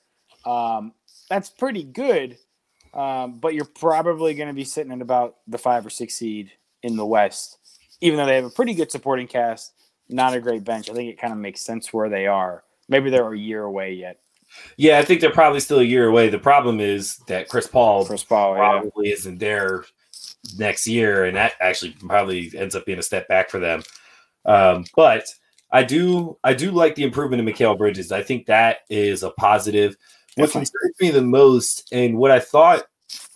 um, 0.46 0.94
that's 1.30 1.50
pretty 1.50 1.84
good. 1.84 2.38
Um, 2.94 3.40
but 3.40 3.54
you're 3.54 3.66
probably 3.66 4.34
going 4.34 4.48
to 4.48 4.54
be 4.54 4.64
sitting 4.64 4.92
at 4.92 5.02
about 5.02 5.36
the 5.48 5.58
five 5.58 5.86
or 5.86 5.90
six 5.90 6.16
seed 6.16 6.52
in 6.84 6.96
the 6.96 7.06
West, 7.06 7.58
even 8.02 8.18
though 8.18 8.26
they 8.26 8.36
have 8.36 8.46
a 8.46 8.50
pretty 8.50 8.74
good 8.74 8.92
supporting 8.92 9.28
cast, 9.28 9.74
not 10.10 10.34
a 10.34 10.40
great 10.40 10.64
bench. 10.64 10.90
I 10.90 10.94
think 10.94 11.10
it 11.10 11.20
kind 11.20 11.34
of 11.34 11.40
makes 11.40 11.62
sense 11.62 11.94
where 11.94 12.10
they 12.10 12.28
are. 12.28 12.64
Maybe 12.90 13.10
they're 13.10 13.34
a 13.34 13.38
year 13.38 13.64
away 13.64 13.94
yet. 13.94 14.20
Yeah, 14.78 14.98
I 14.98 15.04
think 15.04 15.22
they're 15.22 15.30
probably 15.30 15.60
still 15.60 15.80
a 15.80 15.84
year 15.84 16.08
away. 16.08 16.30
The 16.30 16.40
problem 16.40 16.80
is 16.80 17.18
that 17.28 17.50
Chris 17.50 17.68
Paul 17.68 18.06
Chris 18.06 18.24
Paul, 18.24 18.56
yeah. 18.56 18.80
probably 18.80 19.12
isn't 19.12 19.40
there 19.40 19.84
next 20.58 20.88
year, 20.88 21.26
and 21.26 21.36
that 21.36 21.54
actually 21.60 21.92
probably 21.92 22.52
ends 22.58 22.74
up 22.74 22.86
being 22.86 23.00
a 23.00 23.04
step 23.04 23.28
back 23.28 23.50
for 23.50 23.60
them. 23.60 23.84
Um, 24.46 24.86
but 24.96 25.26
I 25.72 25.84
do 25.84 26.38
I 26.44 26.54
do 26.54 26.72
like 26.72 26.96
the 26.96 27.04
improvement 27.04 27.46
in 27.46 27.54
Mikal 27.54 27.78
Bridges. 27.78 28.12
I 28.12 28.24
think 28.24 28.46
that 28.46 28.80
is 28.90 29.24
a 29.24 29.32
positive. 29.32 29.98
What 30.38 30.48
Definitely. 30.48 30.68
concerns 30.68 30.96
me 31.02 31.10
the 31.12 31.22
most, 31.22 31.88
and 31.92 32.18
what 32.18 32.32
I 32.32 32.40
thought 32.40 32.84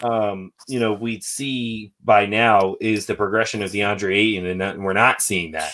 um, 0.03 0.51
you 0.67 0.79
know 0.79 0.93
we'd 0.93 1.23
see 1.23 1.91
by 2.03 2.25
now, 2.25 2.75
is 2.81 3.05
the 3.05 3.15
progression 3.15 3.61
of 3.63 3.71
DeAndre 3.71 4.15
Ayton, 4.15 4.45
and, 4.45 4.61
and 4.61 4.83
we're 4.83 4.93
not 4.93 5.21
seeing 5.21 5.51
that. 5.51 5.73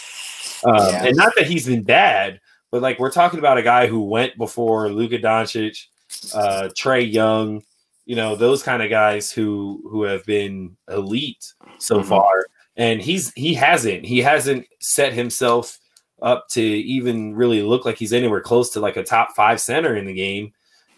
Um, 0.66 0.76
Yeah. 0.76 1.06
And 1.06 1.18
not 1.18 1.34
that 1.38 1.48
he's 1.48 1.66
been 1.68 1.84
bad, 1.84 2.40
but 2.72 2.82
like 2.82 3.00
we're 3.00 3.12
talking 3.12 3.40
about 3.40 3.58
a 3.58 3.64
guy 3.64 3.88
who 3.88 4.02
went 4.04 4.38
before 4.38 4.90
Luka 4.92 5.18
Doncic, 5.20 5.86
uh, 6.34 6.70
Trae 6.78 7.12
Young, 7.12 7.62
you 8.06 8.16
know 8.16 8.36
those 8.36 8.64
kind 8.64 8.82
of 8.84 8.90
guys 8.90 9.32
who 9.32 9.82
who 9.90 10.04
have 10.04 10.26
been 10.26 10.78
elite 10.90 11.54
so 11.78 12.00
Mhm. 12.02 12.06
far, 12.06 12.46
and 12.78 13.02
he's 13.02 13.34
he 13.34 13.54
hasn't 13.54 14.06
he 14.06 14.20
hasn't 14.20 14.66
set 14.80 15.12
himself 15.14 15.78
up 16.22 16.48
to 16.50 16.62
even 16.62 17.36
really 17.36 17.62
look 17.62 17.86
like 17.86 17.98
he's 17.98 18.14
anywhere 18.14 18.42
close 18.42 18.70
to 18.72 18.80
like 18.80 18.98
a 18.98 19.04
top 19.04 19.36
five 19.36 19.60
center 19.62 19.96
in 19.96 20.06
the 20.06 20.14
game. 20.14 20.52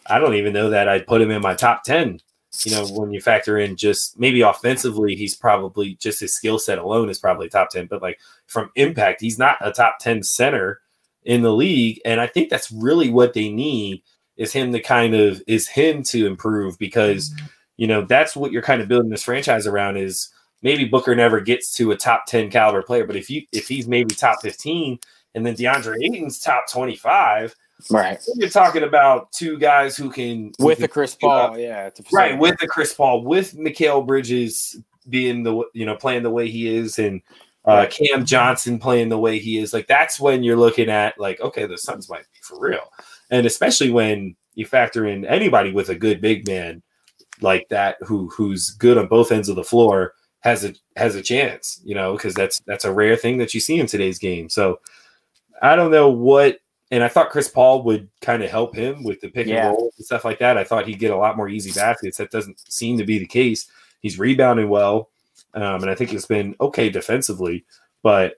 I 0.09 0.19
don't 0.19 0.35
even 0.35 0.53
know 0.53 0.69
that 0.69 0.89
I'd 0.89 1.07
put 1.07 1.21
him 1.21 1.31
in 1.31 1.41
my 1.41 1.55
top 1.55 1.83
ten. 1.83 2.19
You 2.63 2.71
know, 2.71 2.87
when 2.87 3.11
you 3.11 3.21
factor 3.21 3.59
in 3.59 3.75
just 3.75 4.19
maybe 4.19 4.41
offensively, 4.41 5.15
he's 5.15 5.35
probably 5.35 5.95
just 5.95 6.19
his 6.19 6.33
skill 6.33 6.57
set 6.57 6.79
alone 6.79 7.09
is 7.09 7.19
probably 7.19 7.47
top 7.47 7.69
ten, 7.69 7.85
but 7.85 8.01
like 8.01 8.19
from 8.47 8.71
impact, 8.75 9.21
he's 9.21 9.37
not 9.37 9.57
a 9.61 9.71
top 9.71 9.99
ten 9.99 10.23
center 10.23 10.81
in 11.23 11.41
the 11.43 11.53
league, 11.53 12.01
and 12.05 12.19
I 12.19 12.27
think 12.27 12.49
that's 12.49 12.71
really 12.71 13.09
what 13.09 13.33
they 13.33 13.49
need 13.49 14.01
is 14.39 14.53
him 14.53 14.71
to 14.71 14.79
kind 14.79 15.13
of 15.13 15.43
is 15.45 15.67
him 15.67 16.01
to 16.01 16.25
improve 16.25 16.79
because 16.79 17.29
mm-hmm. 17.29 17.45
you 17.77 17.85
know 17.85 18.03
that's 18.03 18.35
what 18.35 18.51
you're 18.51 18.63
kind 18.63 18.81
of 18.81 18.87
building 18.87 19.11
this 19.11 19.23
franchise 19.23 19.67
around 19.67 19.97
is 19.97 20.29
maybe 20.63 20.85
Booker 20.85 21.13
never 21.13 21.39
gets 21.41 21.75
to 21.75 21.91
a 21.91 21.97
top 21.97 22.25
10 22.25 22.49
caliber 22.49 22.81
player 22.81 23.05
but 23.05 23.17
if 23.17 23.29
you 23.29 23.43
if 23.51 23.67
he's 23.67 23.87
maybe 23.87 24.15
top 24.15 24.41
15 24.41 24.97
and 25.35 25.45
then 25.45 25.55
DeAndre 25.55 25.97
Ayton's 26.03 26.39
top 26.39 26.67
25 26.69 27.53
Right. 27.89 28.19
you're 28.35 28.49
talking 28.49 28.83
about 28.83 29.31
two 29.31 29.57
guys 29.57 29.95
who 29.95 30.09
can 30.09 30.51
With 30.59 30.79
the 30.79 30.87
Chris 30.87 31.15
Paul, 31.15 31.57
yeah. 31.57 31.89
right 32.11 32.37
with 32.37 32.57
the 32.59 32.67
Chris 32.67 32.93
Paul 32.93 33.23
with 33.23 33.55
Mikal 33.55 34.05
Bridges 34.05 34.77
being 35.07 35.43
the 35.43 35.63
you 35.73 35.85
know 35.85 35.95
playing 35.95 36.23
the 36.23 36.29
way 36.29 36.49
he 36.49 36.67
is 36.67 36.99
and 36.99 37.21
uh, 37.65 37.85
Cam 37.89 38.25
Johnson 38.25 38.79
playing 38.79 39.09
the 39.09 39.19
way 39.19 39.39
he 39.39 39.57
is 39.57 39.73
like 39.73 39.87
that's 39.87 40.19
when 40.19 40.43
you're 40.43 40.57
looking 40.57 40.89
at 40.89 41.19
like 41.19 41.39
okay 41.41 41.65
the 41.65 41.77
Suns 41.77 42.09
might 42.09 42.21
be 42.33 42.39
for 42.41 42.59
real 42.59 42.91
and 43.29 43.45
especially 43.45 43.91
when 43.91 44.35
you 44.55 44.65
factor 44.65 45.05
in 45.05 45.25
anybody 45.25 45.71
with 45.71 45.89
a 45.89 45.95
good 45.95 46.21
big 46.21 46.47
man 46.47 46.81
like 47.41 47.67
that 47.69 47.97
who 48.01 48.29
who's 48.29 48.71
good 48.71 48.97
on 48.97 49.07
both 49.07 49.31
ends 49.31 49.49
of 49.49 49.55
the 49.55 49.63
floor 49.63 50.13
has 50.41 50.63
a 50.65 50.73
has 50.95 51.15
a 51.15 51.21
chance 51.21 51.81
you 51.83 51.95
know 51.95 52.13
because 52.13 52.33
that's 52.33 52.59
that's 52.65 52.85
a 52.85 52.93
rare 52.93 53.15
thing 53.15 53.37
that 53.37 53.53
you 53.53 53.59
see 53.59 53.79
in 53.79 53.85
today's 53.85 54.19
game 54.19 54.49
so 54.49 54.79
I 55.61 55.75
don't 55.75 55.91
know 55.91 56.09
what 56.09 56.59
and 56.91 57.03
I 57.03 57.07
thought 57.07 57.29
Chris 57.29 57.47
Paul 57.47 57.83
would 57.83 58.09
kind 58.21 58.43
of 58.43 58.49
help 58.49 58.75
him 58.75 59.03
with 59.03 59.21
the 59.21 59.29
pick 59.29 59.47
Yeah. 59.47 59.67
and 59.67 59.77
roll 59.77 59.91
and 59.97 60.05
stuff 60.05 60.25
like 60.25 60.39
that. 60.39 60.57
I 60.57 60.63
thought 60.63 60.87
he'd 60.87 60.99
get 60.99 61.11
a 61.11 61.17
lot 61.17 61.37
more 61.37 61.49
easy 61.49 61.71
baskets. 61.71 62.17
That 62.17 62.31
doesn't 62.31 62.59
seem 62.71 62.97
to 62.97 63.05
be 63.05 63.19
the 63.19 63.27
case. 63.27 63.69
He's 64.01 64.17
rebounding 64.19 64.69
well, 64.69 65.09
um, 65.53 65.81
and 65.81 65.89
I 65.89 65.95
think 65.95 66.13
it's 66.13 66.25
been 66.25 66.55
okay 66.61 66.89
defensively, 66.89 67.65
but 68.01 68.35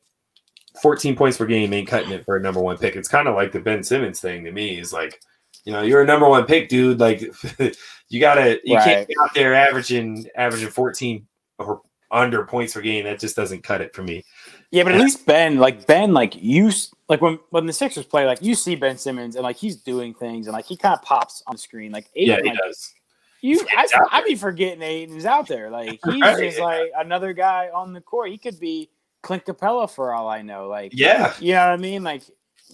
14 0.82 1.16
points 1.16 1.38
per 1.38 1.46
game 1.46 1.74
ain't 1.74 1.88
cutting 1.88 2.12
it 2.12 2.26
for 2.26 2.38
a 2.38 2.42
number 2.42 2.62
one 2.62 2.78
pick. 2.78 2.96
It's 2.96 3.08
kind 3.10 3.28
of 3.28 3.36
like 3.36 3.52
the 3.52 3.60
Ben 3.60 3.84
Simmons 3.84 4.20
thing 4.22 4.44
to 4.46 4.52
me. 4.52 4.80
Is 4.80 4.94
like, 4.94 5.20
you 5.66 5.74
know, 5.74 5.82
you're 5.82 6.02
a 6.02 6.06
number 6.06 6.28
one 6.30 6.46
pick, 6.46 6.70
dude. 6.70 7.00
Like, 7.00 7.22
you 8.10 8.20
gotta, 8.20 8.60
you 8.64 8.78
can't 8.78 9.00
Right. 9.00 9.08
be 9.08 9.16
out 9.22 9.34
there 9.36 9.54
averaging 9.54 10.26
averaging 10.36 10.70
14 10.70 11.28
or 11.60 11.82
under 12.10 12.46
points 12.46 12.74
per 12.74 12.82
game. 12.82 13.04
That 13.06 13.20
just 13.20 13.36
doesn't 13.36 13.64
cut 13.64 13.82
it 13.82 13.94
for 13.94 14.02
me. 14.04 14.24
Yeah, 14.72 14.84
but 14.84 14.94
at 14.96 15.02
least 15.02 15.26
Ben, 15.26 15.58
like 15.58 15.86
Ben, 15.88 16.14
like 16.14 16.36
you, 16.42 16.72
like 17.12 17.20
when 17.20 17.40
when 17.50 17.66
the 17.66 17.74
Sixers 17.74 18.06
play, 18.06 18.26
like 18.26 18.42
you 18.42 18.56
see 18.56 18.74
Ben 18.74 18.98
Simmons 18.98 19.36
and 19.36 19.44
like 19.44 19.58
he's 19.58 19.76
doing 19.76 20.14
things 20.14 20.48
and 20.48 20.54
like 20.54 20.64
he 20.64 20.78
kind 20.78 20.96
of 20.96 21.02
pops 21.02 21.44
on 21.46 21.56
the 21.56 21.60
screen. 21.60 21.92
Like 21.92 22.06
yeah, 22.16 22.38
he 22.38 22.50
like, 22.50 22.58
does. 22.58 22.94
You, 23.42 23.60
I, 23.76 23.88
I 24.12 24.24
be 24.24 24.36
forgetting 24.36 24.82
Ayton's 24.82 25.26
out 25.26 25.46
there. 25.46 25.70
Like 25.70 26.00
he's 26.06 26.22
Right. 26.22 26.40
just 26.40 26.60
like 26.60 26.90
another 26.96 27.34
guy 27.34 27.70
on 27.74 27.92
the 27.92 28.00
court. 28.00 28.30
He 28.30 28.38
could 28.38 28.62
be 28.62 28.90
Clint 29.24 29.44
Capela 29.44 29.92
for 29.92 30.14
all 30.14 30.30
I 30.30 30.42
know. 30.42 30.70
Like 30.70 30.94
Yeah, 30.96 31.34
you 31.42 31.52
know 31.52 31.66
what 31.66 31.74
I 31.74 31.78
mean? 31.78 32.02
Like 32.02 32.22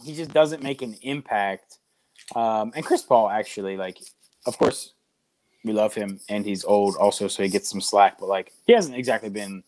he 0.04 0.14
just 0.14 0.32
doesn't 0.32 0.62
make 0.62 0.84
an 0.84 0.96
impact. 1.02 1.80
Um, 2.36 2.72
and 2.76 2.86
Chris 2.86 3.02
Paul 3.02 3.30
actually, 3.30 3.76
like, 3.76 3.98
of 4.46 4.56
course, 4.60 4.94
we 5.64 5.74
love 5.74 5.96
him, 5.96 6.20
and 6.30 6.46
he's 6.46 6.64
old 6.64 6.96
also, 6.98 7.28
so 7.28 7.42
he 7.42 7.50
gets 7.50 7.70
some 7.70 7.82
slack. 7.82 8.20
But 8.20 8.30
like, 8.30 8.54
he 8.68 8.74
hasn't 8.74 8.96
exactly 8.96 9.30
been 9.30 9.64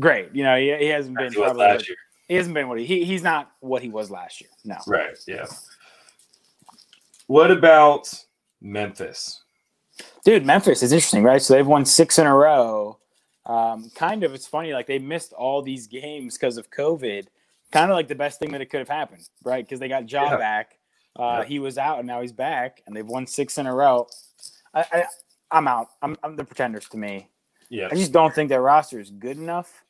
great. 0.00 0.34
You 0.34 0.42
know, 0.42 0.56
he, 0.56 0.74
he 0.76 0.86
hasn't 0.86 1.16
been 1.16 1.32
probably 1.32 1.66
last 1.66 1.88
year. 1.88 1.96
He 2.28 2.34
hasn't 2.36 2.54
been 2.54 2.68
what 2.68 2.78
he, 2.78 2.84
he 2.86 3.04
he's 3.04 3.22
not 3.22 3.50
what 3.60 3.82
he 3.82 3.88
was 3.88 4.10
last 4.10 4.40
year. 4.40 4.50
No. 4.64 4.76
Right. 4.86 5.16
Yeah. 5.26 5.46
What 7.26 7.50
about 7.50 8.12
Memphis? 8.60 9.42
Dude, 10.24 10.46
Memphis 10.46 10.82
is 10.82 10.92
interesting, 10.92 11.22
right? 11.22 11.42
So 11.42 11.54
they've 11.54 11.66
won 11.66 11.84
six 11.84 12.18
in 12.18 12.26
a 12.26 12.34
row. 12.34 12.98
Um, 13.46 13.90
kind 13.94 14.24
of, 14.24 14.34
it's 14.34 14.46
funny, 14.46 14.72
like 14.72 14.86
they 14.86 14.98
missed 14.98 15.32
all 15.32 15.62
these 15.62 15.86
games 15.86 16.36
because 16.36 16.56
of 16.58 16.70
COVID. 16.70 17.26
Kind 17.72 17.90
of 17.90 17.96
like 17.96 18.08
the 18.08 18.14
best 18.14 18.38
thing 18.38 18.52
that 18.52 18.60
it 18.60 18.66
could 18.66 18.78
have 18.80 18.88
happened, 18.88 19.28
right? 19.44 19.64
Because 19.64 19.80
they 19.80 19.88
got 19.88 20.10
Ja 20.10 20.24
Yeah. 20.24 20.36
back. 20.36 20.78
Uh, 21.18 21.38
Yeah. 21.40 21.44
He 21.44 21.58
was 21.58 21.78
out, 21.78 21.98
and 21.98 22.06
now 22.06 22.20
he's 22.20 22.32
back, 22.32 22.82
and 22.86 22.94
they've 22.96 23.06
won 23.06 23.26
six 23.26 23.58
in 23.58 23.66
a 23.66 23.74
row. 23.74 24.06
I, 24.74 24.84
I, 24.92 25.04
I'm 25.50 25.66
out. 25.68 25.88
I'm, 26.02 26.16
I'm 26.22 26.36
the 26.36 26.44
pretenders 26.44 26.88
to 26.90 26.96
me. 26.98 27.28
Yeah. 27.70 27.88
I 27.90 27.94
just 27.94 28.12
don't 28.12 28.34
think 28.34 28.48
their 28.48 28.62
roster 28.62 29.00
is 29.00 29.10
good 29.10 29.36
enough 29.36 29.84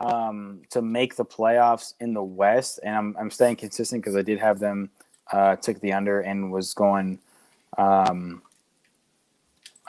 um, 0.00 0.62
to 0.70 0.82
make 0.82 1.16
the 1.16 1.24
playoffs 1.24 1.94
in 2.00 2.14
the 2.14 2.22
West. 2.22 2.80
And 2.82 2.94
I'm, 2.94 3.16
I'm 3.18 3.30
staying 3.30 3.56
consistent 3.56 4.02
because 4.02 4.16
I 4.16 4.22
did 4.22 4.38
have 4.38 4.58
them 4.58 4.90
uh, 5.32 5.56
took 5.56 5.80
the 5.80 5.92
under 5.92 6.20
and 6.20 6.52
was 6.52 6.74
going 6.74 7.18
um, 7.76 8.42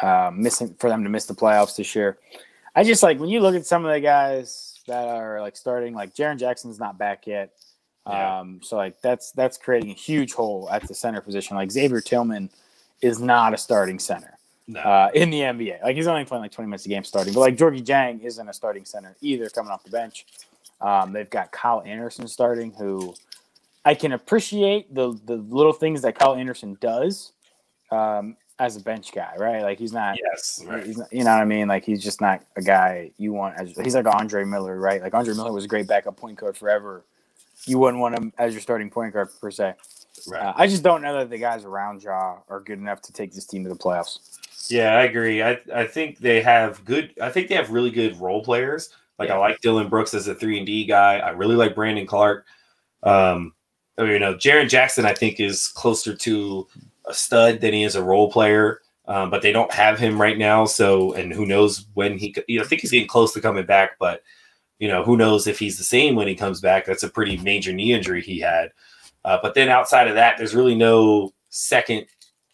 uh, 0.02 0.32
missing 0.34 0.76
for 0.80 0.90
them 0.90 1.04
to 1.04 1.10
miss 1.10 1.26
the 1.26 1.36
playoffs 1.36 1.76
this 1.76 1.96
year. 1.96 2.18
I 2.76 2.84
just 2.84 3.04
like 3.04 3.20
when 3.20 3.30
you 3.30 3.42
look 3.42 3.56
at 3.56 3.66
some 3.66 3.86
of 3.86 3.92
the 3.92 4.00
guys 4.00 4.80
that 4.88 5.08
are 5.08 5.42
like 5.42 5.56
starting, 5.56 5.94
like 5.94 6.16
Jaren 6.16 6.38
Jackson's 6.38 6.80
not 6.80 6.98
back 6.98 7.28
yet. 7.28 7.52
Yeah. 8.08 8.40
Um, 8.40 8.62
so 8.64 8.78
like 8.78 9.02
that's 9.02 9.32
that's 9.34 9.58
creating 9.58 9.92
a 9.92 9.96
huge 9.96 10.34
hole 10.34 10.68
at 10.72 10.88
the 10.88 10.94
center 10.94 11.22
position. 11.22 11.56
Like 11.58 11.72
Xavier 11.72 12.02
Tillman 12.02 12.50
is 13.02 13.20
not 13.20 13.54
a 13.54 13.58
starting 13.58 14.00
center 14.00 14.39
No. 14.70 14.80
uh, 14.82 15.10
in 15.16 15.32
the 15.32 15.40
NBA. 15.40 15.82
Like 15.82 15.96
he's 15.96 16.06
only 16.06 16.26
playing 16.26 16.44
like 16.44 16.52
20 16.52 16.68
minutes 16.70 16.86
a 16.86 16.90
game 16.90 17.04
starting, 17.04 17.34
but 17.34 17.40
like 17.40 17.58
Gorgui 17.58 17.84
Dieng 17.84 18.24
isn't 18.24 18.48
a 18.48 18.54
starting 18.54 18.86
center 18.86 19.16
either 19.20 19.50
coming 19.50 19.72
off 19.72 19.84
the 19.84 19.90
bench. 19.90 20.28
Um, 20.80 21.12
they've 21.12 21.30
got 21.30 21.52
Kyle 21.52 21.82
Anderson 21.84 22.28
starting, 22.28 22.72
who 22.74 23.16
I 23.84 23.96
can 23.96 24.12
appreciate 24.12 24.94
the 24.94 25.20
the 25.26 25.38
little 25.38 25.74
things 25.74 26.04
that 26.04 26.20
Kyle 26.20 26.36
Anderson 26.36 26.78
does 26.80 27.32
um, 27.92 28.38
as 28.60 28.76
a 28.76 28.80
bench 28.80 29.12
guy, 29.12 29.34
right? 29.40 29.64
Like 29.64 29.80
he's 29.80 29.92
not, 29.92 30.20
yes. 30.22 30.64
Right. 30.68 30.86
he's 30.86 30.98
not, 30.98 31.12
you 31.12 31.24
know 31.24 31.34
what 31.34 31.42
I 31.42 31.46
mean? 31.46 31.68
Like 31.68 31.84
he's 31.84 32.04
just 32.04 32.22
not 32.22 32.44
a 32.56 32.62
guy 32.62 33.10
you 33.18 33.34
want 33.34 33.56
as 33.58 33.76
he's 33.76 33.96
like 33.96 34.06
Andre 34.06 34.44
Miller, 34.44 34.80
right? 34.80 35.02
Like 35.02 35.16
Andre 35.16 35.34
Miller 35.34 35.52
was 35.52 35.66
a 35.66 35.68
great 35.68 35.88
backup 35.88 36.16
point 36.16 36.38
guard 36.38 36.56
forever. 36.56 37.04
You 37.66 37.80
wouldn't 37.80 38.00
want 38.00 38.16
him 38.16 38.32
as 38.38 38.54
your 38.54 38.62
starting 38.62 38.92
point 38.92 39.14
guard 39.14 39.30
per 39.42 39.50
se. 39.50 39.74
Right. 40.28 40.42
Uh, 40.42 40.54
I 40.56 40.68
just 40.68 40.84
don't 40.84 41.02
know 41.02 41.18
that 41.18 41.32
the 41.32 41.40
guys 41.40 41.66
around 41.66 42.04
Ja 42.04 42.38
are 42.48 42.60
good 42.60 42.78
enough 42.78 43.02
to 43.04 43.14
take 43.14 43.34
this 43.34 43.46
team 43.46 43.64
to 43.64 43.70
the 43.70 43.76
playoffs. 43.76 44.20
Yeah, 44.70 44.96
I 44.96 45.04
agree. 45.04 45.42
I, 45.42 45.60
I 45.74 45.86
think 45.86 46.20
they 46.20 46.42
have 46.42 46.84
good. 46.86 47.14
I 47.22 47.30
think 47.30 47.48
they 47.48 47.56
have 47.56 47.72
really 47.72 47.90
good 47.92 48.20
role 48.20 48.44
players. 48.44 48.90
Like 49.18 49.30
I 49.30 49.38
like 49.38 49.62
Dillon 49.62 49.90
Brooks 49.90 50.14
as 50.14 50.28
a 50.28 50.36
three 50.36 50.58
and 50.58 50.66
D 50.66 50.86
guy. 50.86 51.18
I 51.18 51.32
really 51.32 51.56
like 51.56 51.76
Brandon 51.76 52.06
Clarke. 52.06 52.46
Um, 53.04 53.54
I 53.98 54.04
mean, 54.04 54.12
you 54.14 54.20
know, 54.20 54.36
Jaren 54.36 54.70
Jackson. 54.70 55.06
I 55.06 55.14
think 55.14 55.40
is 55.40 55.68
closer 55.68 56.16
to 56.16 56.68
a 57.08 57.14
stud 57.14 57.62
than 57.62 57.74
he 57.74 57.84
is 57.84 57.96
a 57.96 58.04
role 58.04 58.32
player. 58.32 58.82
Um, 59.08 59.32
but 59.32 59.42
they 59.42 59.52
don't 59.52 59.72
have 59.74 59.98
him 59.98 60.22
right 60.22 60.38
now. 60.38 60.66
So, 60.66 61.14
and 61.14 61.34
who 61.34 61.46
knows 61.48 61.88
when 61.96 62.18
he? 62.20 62.36
You 62.48 62.60
know, 62.60 62.64
I 62.64 62.68
think 62.68 62.82
he's 62.82 62.92
getting 62.92 63.08
close 63.08 63.34
to 63.34 63.42
coming 63.42 63.66
back. 63.66 63.98
But 64.00 64.22
you 64.78 64.88
know, 64.88 65.04
who 65.04 65.18
knows 65.18 65.48
if 65.48 65.58
he's 65.60 65.78
the 65.80 65.84
same 65.84 66.16
when 66.16 66.28
he 66.28 66.36
comes 66.36 66.62
back? 66.62 66.86
That's 66.86 67.04
a 67.04 67.10
pretty 67.10 67.38
major 67.38 67.74
knee 67.74 67.94
injury 67.94 68.22
he 68.22 68.40
had. 68.40 68.72
Uh, 69.26 69.40
but 69.42 69.56
then 69.56 69.68
outside 69.70 70.08
of 70.08 70.16
that, 70.16 70.38
there's 70.38 70.56
really 70.56 70.76
no 70.76 71.34
second 71.50 72.06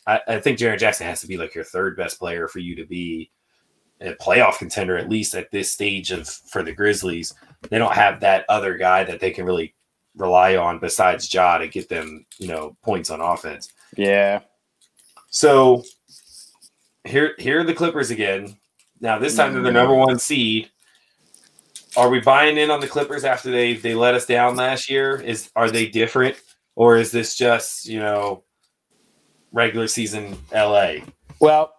I, 0.08 0.22
I 0.28 0.40
think 0.40 0.60
Jaren 0.60 0.80
Jackson 0.80 1.08
has 1.08 1.22
to 1.22 1.28
be 1.28 1.38
like 1.38 1.56
your 1.56 1.64
third 1.64 1.98
best 1.98 2.20
player 2.20 2.48
for 2.48 2.60
you 2.60 2.76
to 2.76 2.86
be 2.86 3.32
a 4.02 4.14
playoff 4.14 4.58
contender, 4.58 4.98
at 4.98 5.10
least 5.10 5.36
at 5.36 5.52
this 5.52 5.72
stage 5.72 6.12
of 6.12 6.28
for 6.28 6.64
the 6.64 6.74
Grizzlies. 6.74 7.34
They 7.70 7.78
don't 7.78 7.94
have 7.94 8.20
that 8.20 8.46
other 8.50 8.78
guy 8.78 9.04
that 9.04 9.20
they 9.20 9.32
can 9.32 9.46
really 9.46 9.74
rely 10.16 10.56
on 10.56 10.80
besides 10.80 11.34
Ja 11.34 11.58
to 11.58 11.68
get 11.68 11.90
them, 11.90 12.26
you 12.38 12.48
know, 12.48 12.76
points 12.84 13.10
on 13.10 13.22
offense. 13.22 13.72
Yeah. 13.96 14.42
So 15.30 15.84
here 17.04 17.36
here 17.38 17.62
are 17.62 17.64
the 17.64 17.74
Clippers 17.74 18.12
again. 18.12 18.58
Now 19.00 19.18
this 19.20 19.36
time 19.36 19.54
they're 19.54 19.62
the 19.62 19.70
mm. 19.70 19.74
number 19.74 19.96
one 19.96 20.20
seed. 20.20 20.70
Are 21.98 22.10
we 22.10 22.20
buying 22.20 22.58
in 22.58 22.72
on 22.72 22.82
the 22.82 22.88
Clippers 22.88 23.24
after 23.24 23.52
they 23.52 23.74
they 23.74 23.96
let 23.96 24.16
us 24.16 24.26
down 24.26 24.56
last 24.56 24.90
year? 24.90 25.20
Is 25.20 25.50
are 25.56 25.72
they 25.72 25.88
different? 25.88 26.38
Or 26.76 26.98
is 26.98 27.12
this 27.12 27.36
just, 27.36 27.88
you 27.88 28.00
know, 28.00 28.44
regular 29.56 29.88
season 29.88 30.38
LA? 30.54 30.98
Well, 31.40 31.74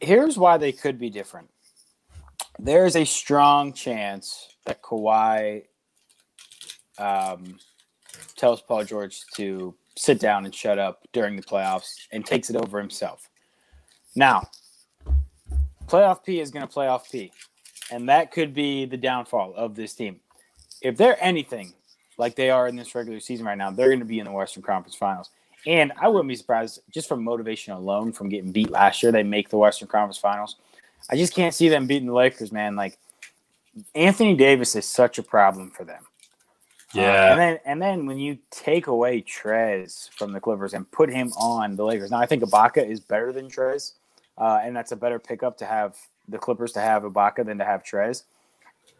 here's 0.00 0.36
why 0.36 0.56
they 0.56 0.72
could 0.72 0.98
be 0.98 1.10
different. 1.10 1.48
There 2.58 2.86
is 2.86 2.96
a 2.96 3.04
strong 3.04 3.72
chance 3.72 4.56
that 4.64 4.82
Kawhi 4.82 5.64
um, 6.98 7.58
tells 8.36 8.62
Paul 8.62 8.84
George 8.84 9.20
to 9.36 9.74
sit 9.96 10.18
down 10.18 10.46
and 10.46 10.54
shut 10.54 10.78
up 10.78 11.06
during 11.12 11.36
the 11.36 11.42
playoffs 11.42 11.94
and 12.10 12.24
takes 12.24 12.50
it 12.50 12.56
over 12.56 12.78
himself. 12.78 13.28
Now, 14.14 14.48
playoff 15.86 16.24
P 16.24 16.40
is 16.40 16.50
going 16.50 16.66
to 16.66 16.72
playoff 16.72 17.10
P, 17.10 17.30
and 17.92 18.08
that 18.08 18.32
could 18.32 18.54
be 18.54 18.86
the 18.86 18.96
downfall 18.96 19.54
of 19.54 19.74
this 19.74 19.94
team. 19.94 20.20
If 20.80 20.96
they're 20.96 21.22
anything 21.22 21.74
like 22.16 22.34
they 22.34 22.48
are 22.48 22.66
in 22.66 22.76
this 22.76 22.94
regular 22.94 23.20
season 23.20 23.44
right 23.44 23.58
now, 23.58 23.70
they're 23.70 23.88
going 23.88 24.00
to 24.00 24.06
be 24.06 24.18
in 24.18 24.24
the 24.24 24.32
Western 24.32 24.62
Conference 24.62 24.96
Finals. 24.96 25.30
And 25.66 25.92
I 26.00 26.08
wouldn't 26.08 26.28
be 26.28 26.36
surprised 26.36 26.80
just 26.90 27.08
from 27.08 27.24
motivation 27.24 27.72
alone 27.72 28.12
from 28.12 28.28
getting 28.28 28.52
beat 28.52 28.70
last 28.70 29.02
year. 29.02 29.10
They 29.10 29.24
make 29.24 29.48
the 29.48 29.58
Western 29.58 29.88
Conference 29.88 30.18
Finals. 30.18 30.56
I 31.10 31.16
just 31.16 31.34
can't 31.34 31.54
see 31.54 31.68
them 31.68 31.86
beating 31.86 32.06
the 32.08 32.14
Lakers, 32.14 32.52
man. 32.52 32.76
Like 32.76 32.98
Anthony 33.94 34.34
Davis 34.36 34.76
is 34.76 34.84
such 34.86 35.18
a 35.18 35.22
problem 35.22 35.70
for 35.70 35.84
them. 35.84 36.02
Uh, 36.94 37.00
Yeah. 37.00 37.30
and 37.32 37.40
then 37.40 37.58
and 37.64 37.82
then 37.82 38.06
when 38.06 38.18
you 38.18 38.38
take 38.50 38.86
away 38.86 39.20
Trez 39.22 40.08
from 40.10 40.32
the 40.32 40.40
Clippers 40.40 40.72
and 40.72 40.90
put 40.92 41.10
him 41.12 41.32
on 41.32 41.74
the 41.76 41.84
Lakers, 41.84 42.10
now 42.12 42.18
I 42.18 42.26
think 42.26 42.42
Ibaka 42.44 42.88
is 42.88 43.00
better 43.00 43.32
than 43.32 43.48
Trez, 43.48 43.92
uh, 44.38 44.60
and 44.62 44.74
that's 44.74 44.92
a 44.92 44.96
better 44.96 45.18
pickup 45.18 45.58
to 45.58 45.66
have 45.66 45.96
the 46.28 46.38
Clippers 46.38 46.72
to 46.72 46.80
have 46.80 47.02
Ibaka 47.02 47.44
than 47.44 47.58
to 47.58 47.64
have 47.64 47.82
Trez. 47.82 48.22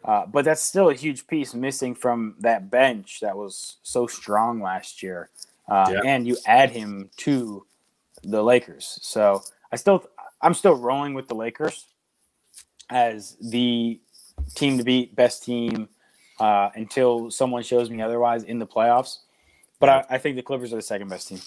Uh, 0.03 0.25
but 0.25 0.45
that's 0.45 0.61
still 0.61 0.89
a 0.89 0.93
huge 0.93 1.25
piece 1.27 1.53
missing 1.53 1.95
from 1.95 2.35
that 2.39 2.69
bench 2.69 3.19
that 3.21 3.35
was 3.35 3.77
so 3.83 4.05
strong 4.05 4.61
last 4.61 5.01
year. 5.01 5.29
Uh, 5.67 5.89
Yeah. 5.91 6.01
And 6.05 6.25
you 6.27 6.37
add 6.45 6.69
him 6.71 7.09
to 7.17 7.65
the 8.23 8.41
Lakers, 8.41 8.99
so 9.01 9.41
I 9.71 9.75
still 9.75 10.03
I'm 10.41 10.53
still 10.53 10.75
rolling 10.75 11.13
with 11.13 11.27
the 11.27 11.35
Lakers 11.35 11.85
as 12.89 13.35
the 13.41 13.99
team 14.55 14.77
to 14.77 14.83
beat, 14.83 15.15
best 15.15 15.43
team 15.43 15.89
uh, 16.39 16.69
until 16.75 17.29
someone 17.31 17.63
shows 17.63 17.89
me 17.89 18.01
otherwise 18.01 18.43
in 18.43 18.59
the 18.59 18.67
playoffs. 18.67 19.17
But 19.79 19.89
I, 19.89 20.05
I 20.11 20.17
think 20.17 20.35
the 20.35 20.41
Clippers 20.41 20.73
are 20.73 20.77
the 20.77 20.81
second 20.81 21.09
best 21.09 21.27
team. 21.27 21.39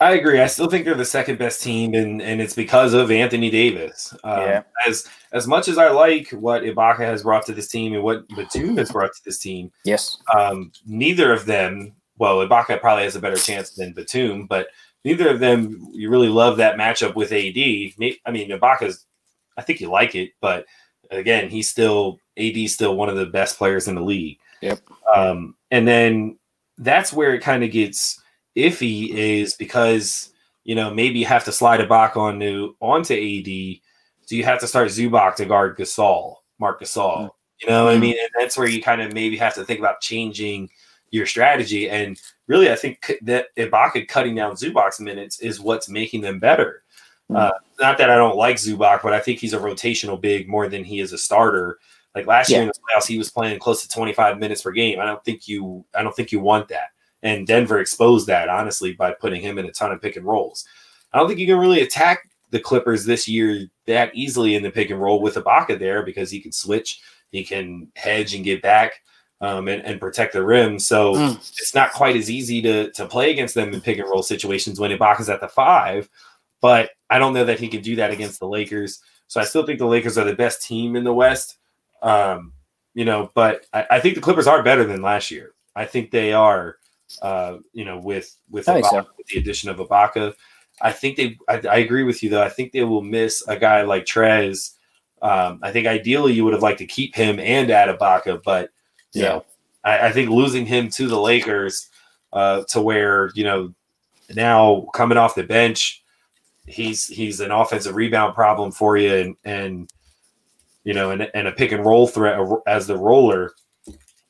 I 0.00 0.12
agree. 0.12 0.40
I 0.40 0.46
still 0.46 0.68
think 0.68 0.84
they're 0.84 0.94
the 0.94 1.04
second 1.04 1.38
best 1.38 1.62
team, 1.62 1.94
and, 1.94 2.20
and 2.20 2.40
it's 2.40 2.54
because 2.54 2.92
of 2.92 3.10
Anthony 3.10 3.50
Davis. 3.50 4.12
Um, 4.24 4.40
Yeah. 4.40 4.62
As 4.86 5.08
as 5.32 5.46
much 5.46 5.68
as 5.68 5.78
I 5.78 5.88
like 5.88 6.30
what 6.30 6.62
Ibaka 6.62 6.98
has 6.98 7.22
brought 7.22 7.46
to 7.46 7.52
this 7.52 7.68
team 7.68 7.94
and 7.94 8.02
what 8.02 8.26
Batum 8.28 8.76
has 8.78 8.90
brought 8.90 9.12
to 9.14 9.24
this 9.24 9.38
team, 9.38 9.70
Yes. 9.84 10.18
um, 10.36 10.72
neither 10.86 11.32
of 11.32 11.46
them. 11.46 11.94
Well, 12.18 12.46
Ibaka 12.46 12.80
probably 12.80 13.04
has 13.04 13.16
a 13.16 13.20
better 13.20 13.36
chance 13.36 13.70
than 13.70 13.92
Batum, 13.92 14.46
but 14.46 14.68
neither 15.04 15.28
of 15.28 15.40
them. 15.40 15.88
You 15.92 16.10
really 16.10 16.28
love 16.28 16.56
that 16.56 16.76
matchup 16.76 17.14
with 17.14 17.32
AD. 17.32 17.56
I 18.26 18.30
mean, 18.30 18.50
Ibaka's. 18.50 19.04
I 19.56 19.62
think 19.62 19.80
you 19.80 19.88
like 19.90 20.14
it, 20.14 20.32
but 20.40 20.66
again, 21.10 21.48
he's 21.48 21.70
still 21.70 22.18
AD 22.36 22.68
still 22.68 22.96
one 22.96 23.08
of 23.08 23.16
the 23.16 23.26
best 23.26 23.56
players 23.56 23.88
in 23.88 23.94
the 23.94 24.02
league. 24.02 24.38
Yep. 24.60 24.80
Um, 25.14 25.54
and 25.70 25.86
then 25.88 26.38
that's 26.78 27.12
where 27.12 27.34
it 27.34 27.40
kind 27.40 27.64
of 27.64 27.70
gets 27.70 28.20
iffy 28.56 29.10
is 29.10 29.54
because 29.54 30.32
you 30.64 30.74
know 30.74 30.92
maybe 30.92 31.18
you 31.18 31.26
have 31.26 31.44
to 31.44 31.52
slide 31.52 31.80
it 31.80 31.88
back 31.88 32.16
onto 32.16 32.74
onto 32.80 33.14
AD. 33.14 33.80
So 34.26 34.34
you 34.34 34.44
have 34.44 34.60
to 34.60 34.66
start 34.66 34.88
Zubac 34.88 35.36
to 35.36 35.44
guard 35.46 35.78
Gasol, 35.78 36.36
Mark 36.58 36.80
Gasol. 36.80 37.30
You 37.62 37.68
know 37.70 37.84
what 37.84 37.94
I 37.94 37.96
Mhm. 37.96 38.00
mean? 38.00 38.16
And 38.20 38.28
that's 38.38 38.58
where 38.58 38.68
you 38.68 38.82
kind 38.82 39.00
of 39.00 39.12
maybe 39.14 39.36
have 39.38 39.54
to 39.54 39.64
think 39.64 39.78
about 39.78 40.00
changing 40.02 40.68
your 41.16 41.26
strategy. 41.26 41.90
And 41.90 42.20
really, 42.46 42.70
I 42.70 42.76
think 42.76 43.18
that 43.22 43.46
Ibaka 43.56 44.06
cutting 44.08 44.34
down 44.34 44.54
Zubac's 44.54 45.00
minutes 45.00 45.40
is 45.40 45.60
what's 45.60 45.88
making 45.88 46.20
them 46.20 46.38
better. 46.38 46.82
Mhm. 47.30 47.36
Uh, 47.36 47.52
not 47.80 47.98
that 47.98 48.10
I 48.10 48.16
don't 48.16 48.36
like 48.36 48.56
Zubac, 48.56 49.02
but 49.02 49.12
I 49.12 49.20
think 49.20 49.40
he's 49.40 49.52
a 49.54 49.58
rotational 49.58 50.20
big 50.20 50.48
more 50.48 50.68
than 50.68 50.84
he 50.84 51.00
is 51.00 51.12
a 51.12 51.18
starter. 51.18 51.78
Like 52.14 52.26
last 52.26 52.48
Yeah. 52.50 52.58
year 52.58 52.62
in 52.62 52.68
the 52.68 52.74
playoffs, 52.74 53.06
he 53.08 53.18
was 53.18 53.30
playing 53.30 53.58
close 53.58 53.82
to 53.82 53.88
25 53.88 54.38
minutes 54.38 54.62
per 54.62 54.70
game. 54.70 55.00
I 55.00 55.06
don't 55.06 55.24
think 55.24 55.48
you 55.48 55.84
I 55.94 56.02
don't 56.02 56.14
think 56.14 56.32
you 56.32 56.40
want 56.40 56.68
that. 56.68 56.90
And 57.22 57.46
Denver 57.46 57.80
exposed 57.80 58.26
that 58.28 58.48
honestly 58.48 58.92
by 58.92 59.12
putting 59.12 59.40
him 59.42 59.58
in 59.58 59.66
a 59.66 59.72
ton 59.72 59.90
of 59.92 60.00
pick 60.00 60.16
and 60.16 60.24
rolls. 60.24 60.66
I 61.12 61.18
don't 61.18 61.26
think 61.28 61.40
you 61.40 61.46
can 61.46 61.58
really 61.58 61.80
attack 61.80 62.28
the 62.50 62.60
Clippers 62.60 63.04
this 63.04 63.26
year 63.26 63.66
that 63.86 64.14
easily 64.14 64.54
in 64.54 64.62
the 64.62 64.70
pick 64.70 64.90
and 64.90 65.00
roll 65.00 65.20
with 65.20 65.34
Ibaka 65.34 65.78
there 65.78 66.02
because 66.04 66.30
he 66.30 66.40
can 66.40 66.52
switch, 66.52 67.00
he 67.32 67.42
can 67.44 67.88
hedge 67.96 68.34
and 68.34 68.44
get 68.44 68.62
back 68.62 69.00
um, 69.40 69.68
and, 69.68 69.84
and 69.84 70.00
protect 70.00 70.32
the 70.32 70.44
rim. 70.44 70.78
So 70.78 71.14
Mm. 71.14 71.36
it's 71.36 71.74
not 71.74 71.92
quite 71.92 72.16
as 72.16 72.30
easy 72.30 72.62
to 72.62 72.90
to 72.92 73.06
play 73.06 73.30
against 73.30 73.54
them 73.54 73.72
in 73.72 73.80
pick 73.80 73.98
and 73.98 74.08
roll 74.08 74.22
situations 74.22 74.80
when 74.80 74.90
Ibaka's 74.90 75.28
at 75.28 75.40
the 75.40 75.48
five. 75.48 76.08
But 76.60 76.90
I 77.10 77.18
don't 77.18 77.34
know 77.34 77.44
that 77.44 77.60
he 77.60 77.68
can 77.68 77.82
do 77.82 77.96
that 77.96 78.10
against 78.10 78.40
the 78.40 78.48
Lakers. 78.48 79.00
So 79.28 79.40
I 79.40 79.44
still 79.44 79.66
think 79.66 79.78
the 79.78 79.86
Lakers 79.86 80.16
are 80.16 80.24
the 80.24 80.34
best 80.34 80.62
team 80.62 80.96
in 80.96 81.04
the 81.04 81.12
West. 81.12 81.58
Um, 82.02 82.52
you 82.94 83.04
know, 83.04 83.30
but 83.34 83.66
I, 83.72 83.86
I 83.92 84.00
think 84.00 84.14
the 84.14 84.20
Clippers 84.20 84.46
are 84.46 84.62
better 84.62 84.84
than 84.84 85.02
last 85.02 85.30
year. 85.30 85.52
I 85.74 85.84
think 85.84 86.10
they 86.10 86.32
are. 86.32 86.76
Uh, 87.22 87.58
you 87.72 87.84
know, 87.84 87.98
with 87.98 88.36
with, 88.50 88.66
Ibaka, 88.66 88.90
so. 88.90 89.06
with 89.16 89.26
the 89.28 89.38
addition 89.38 89.70
of 89.70 89.76
Ibaka, 89.76 90.34
I 90.80 90.90
think 90.90 91.16
they. 91.16 91.38
I, 91.48 91.60
I 91.68 91.76
agree 91.76 92.02
with 92.02 92.20
you 92.22 92.30
though. 92.30 92.42
I 92.42 92.48
think 92.48 92.72
they 92.72 92.82
will 92.82 93.02
miss 93.02 93.46
a 93.46 93.56
guy 93.56 93.82
like 93.82 94.06
Trez. 94.06 94.72
Um, 95.22 95.60
I 95.62 95.70
think 95.70 95.86
ideally 95.86 96.32
you 96.32 96.42
would 96.44 96.52
have 96.52 96.64
liked 96.64 96.78
to 96.80 96.86
keep 96.86 97.14
him 97.14 97.38
and 97.38 97.70
add 97.70 97.96
Ibaka, 97.96 98.42
but 98.42 98.70
Yeah. 99.20 99.40
I, 99.84 100.08
I 100.08 100.12
think 100.12 100.30
losing 100.30 100.66
him 100.66 100.88
to 100.90 101.06
the 101.08 101.18
Lakers, 101.20 101.88
uh, 102.32 102.64
to 102.70 102.80
where 102.80 103.30
you 103.34 103.44
know 103.44 103.74
now 104.34 104.86
coming 104.94 105.18
off 105.18 105.34
the 105.34 105.44
bench, 105.44 106.02
he's 106.66 107.06
he's 107.06 107.40
an 107.40 107.50
offensive 107.50 107.94
rebound 107.94 108.34
problem 108.34 108.72
for 108.72 108.96
you, 108.96 109.14
and 109.14 109.36
and 109.44 109.90
you 110.84 110.94
know, 110.94 111.10
and, 111.10 111.28
and 111.34 111.48
a 111.48 111.52
pick 111.52 111.72
and 111.72 111.84
roll 111.84 112.06
threat 112.06 112.38
as 112.66 112.86
the 112.86 112.96
roller. 112.96 113.52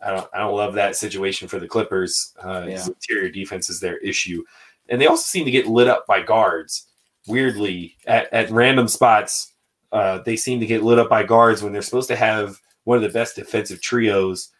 I 0.04 0.10
don't 0.10 0.28
I 0.34 0.38
don't 0.38 0.56
love 0.56 0.74
that 0.74 0.96
situation 0.96 1.48
for 1.48 1.58
the 1.58 1.66
Clippers. 1.68 2.34
Uh, 2.42 2.66
Yeah. 2.68 2.86
interior 2.86 3.30
defense 3.30 3.70
is 3.70 3.80
their 3.80 3.96
issue, 3.98 4.44
and 4.88 5.00
they 5.00 5.06
also 5.06 5.22
seem 5.24 5.44
to 5.44 5.50
get 5.50 5.66
lit 5.66 5.88
up 5.88 6.06
by 6.06 6.22
guards. 6.22 6.86
Weirdly, 7.26 7.96
at, 8.06 8.32
at 8.32 8.50
random 8.50 8.86
spots, 8.86 9.54
uh, 9.90 10.18
they 10.24 10.36
seem 10.36 10.60
to 10.60 10.66
get 10.66 10.84
lit 10.84 10.98
up 11.00 11.08
by 11.08 11.24
guards 11.24 11.60
when 11.60 11.72
they're 11.72 11.82
supposed 11.82 12.06
to 12.08 12.14
have 12.16 12.60
one 12.84 12.96
of 12.96 13.02
the 13.02 13.08
best 13.08 13.34
defensive 13.34 13.80
trios 13.80 14.50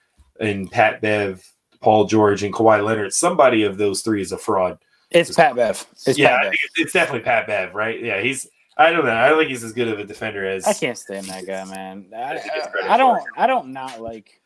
in 0.41 0.69
Pat 0.69 1.01
Bev, 1.01 1.47
Paul 1.81 2.07
George, 2.07 2.43
and 2.43 2.55
Kawhi 2.55 2.85
Leonard. 2.85 3.13
Somebody 3.13 3.63
of 3.63 3.79
those 3.79 4.03
three 4.03 4.21
is 4.21 4.33
a 4.33 4.39
fraud. 4.39 4.79
It's 5.11 5.35
Pat 5.35 5.55
Bev. 5.55 5.87
It's 6.07 6.19
yeah, 6.19 6.37
Pat 6.37 6.51
Bev. 6.51 6.59
it's, 6.77 6.93
definitely 6.93 7.21
Pat 7.21 7.47
Bev, 7.47 7.75
right? 7.75 8.03
Yeah, 8.03 8.21
he's. 8.21 8.49
I 8.79 8.91
don't 8.91 9.07
know. 9.07 9.15
I 9.15 9.29
don't 9.29 9.39
think 9.39 9.51
he's 9.51 9.65
as 9.65 9.73
good 9.73 9.89
of 9.89 9.99
a 9.99 10.05
defender 10.05 10.47
as. 10.47 10.67
I 10.67 10.75
can't 10.75 10.99
stand 10.99 11.27
that 11.27 11.47
guy, 11.47 11.65
man. 11.65 12.07
I, 12.15 12.35
I 12.35 12.39
think 12.39 12.53
it's 12.55 12.67
credit 12.69 12.91
I, 12.91 12.95
I 12.95 12.97
don't. 12.97 13.23
I 13.37 13.47
don't 13.47 13.73
not 13.73 14.01
like 14.01 14.43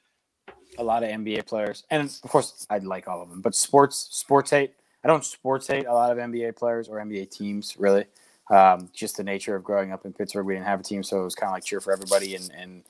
a 0.78 0.84
lot 0.84 1.02
of 1.02 1.08
NBA 1.08 1.46
players, 1.46 1.84
and 1.90 2.08
of 2.08 2.30
course, 2.30 2.66
I 2.70 2.78
like 2.78 3.08
all 3.08 3.22
of 3.22 3.30
them. 3.30 3.40
But 3.40 3.54
sports, 3.54 4.08
sports 4.10 4.50
hate. 4.50 4.74
I 5.02 5.08
don't 5.08 5.24
sports 5.24 5.66
hate 5.66 5.86
a 5.86 5.92
lot 5.92 6.12
of 6.12 6.18
NBA 6.18 6.56
players 6.56 6.88
or 6.88 6.98
NBA 6.98 7.30
teams, 7.30 7.76
really. 7.78 8.04
Um, 8.50 8.88
just 8.92 9.16
the 9.16 9.24
nature 9.24 9.54
of 9.54 9.64
growing 9.64 9.92
up 9.92 10.04
in 10.04 10.12
Pittsburgh, 10.12 10.44
we 10.44 10.54
didn't 10.54 10.66
have 10.66 10.80
a 10.80 10.82
team, 10.82 11.02
so 11.02 11.20
it 11.20 11.24
was 11.24 11.34
kind 11.34 11.50
of 11.50 11.54
like 11.54 11.64
cheer 11.64 11.80
for 11.80 11.92
everybody, 11.92 12.34
and 12.34 12.50
and 12.56 12.82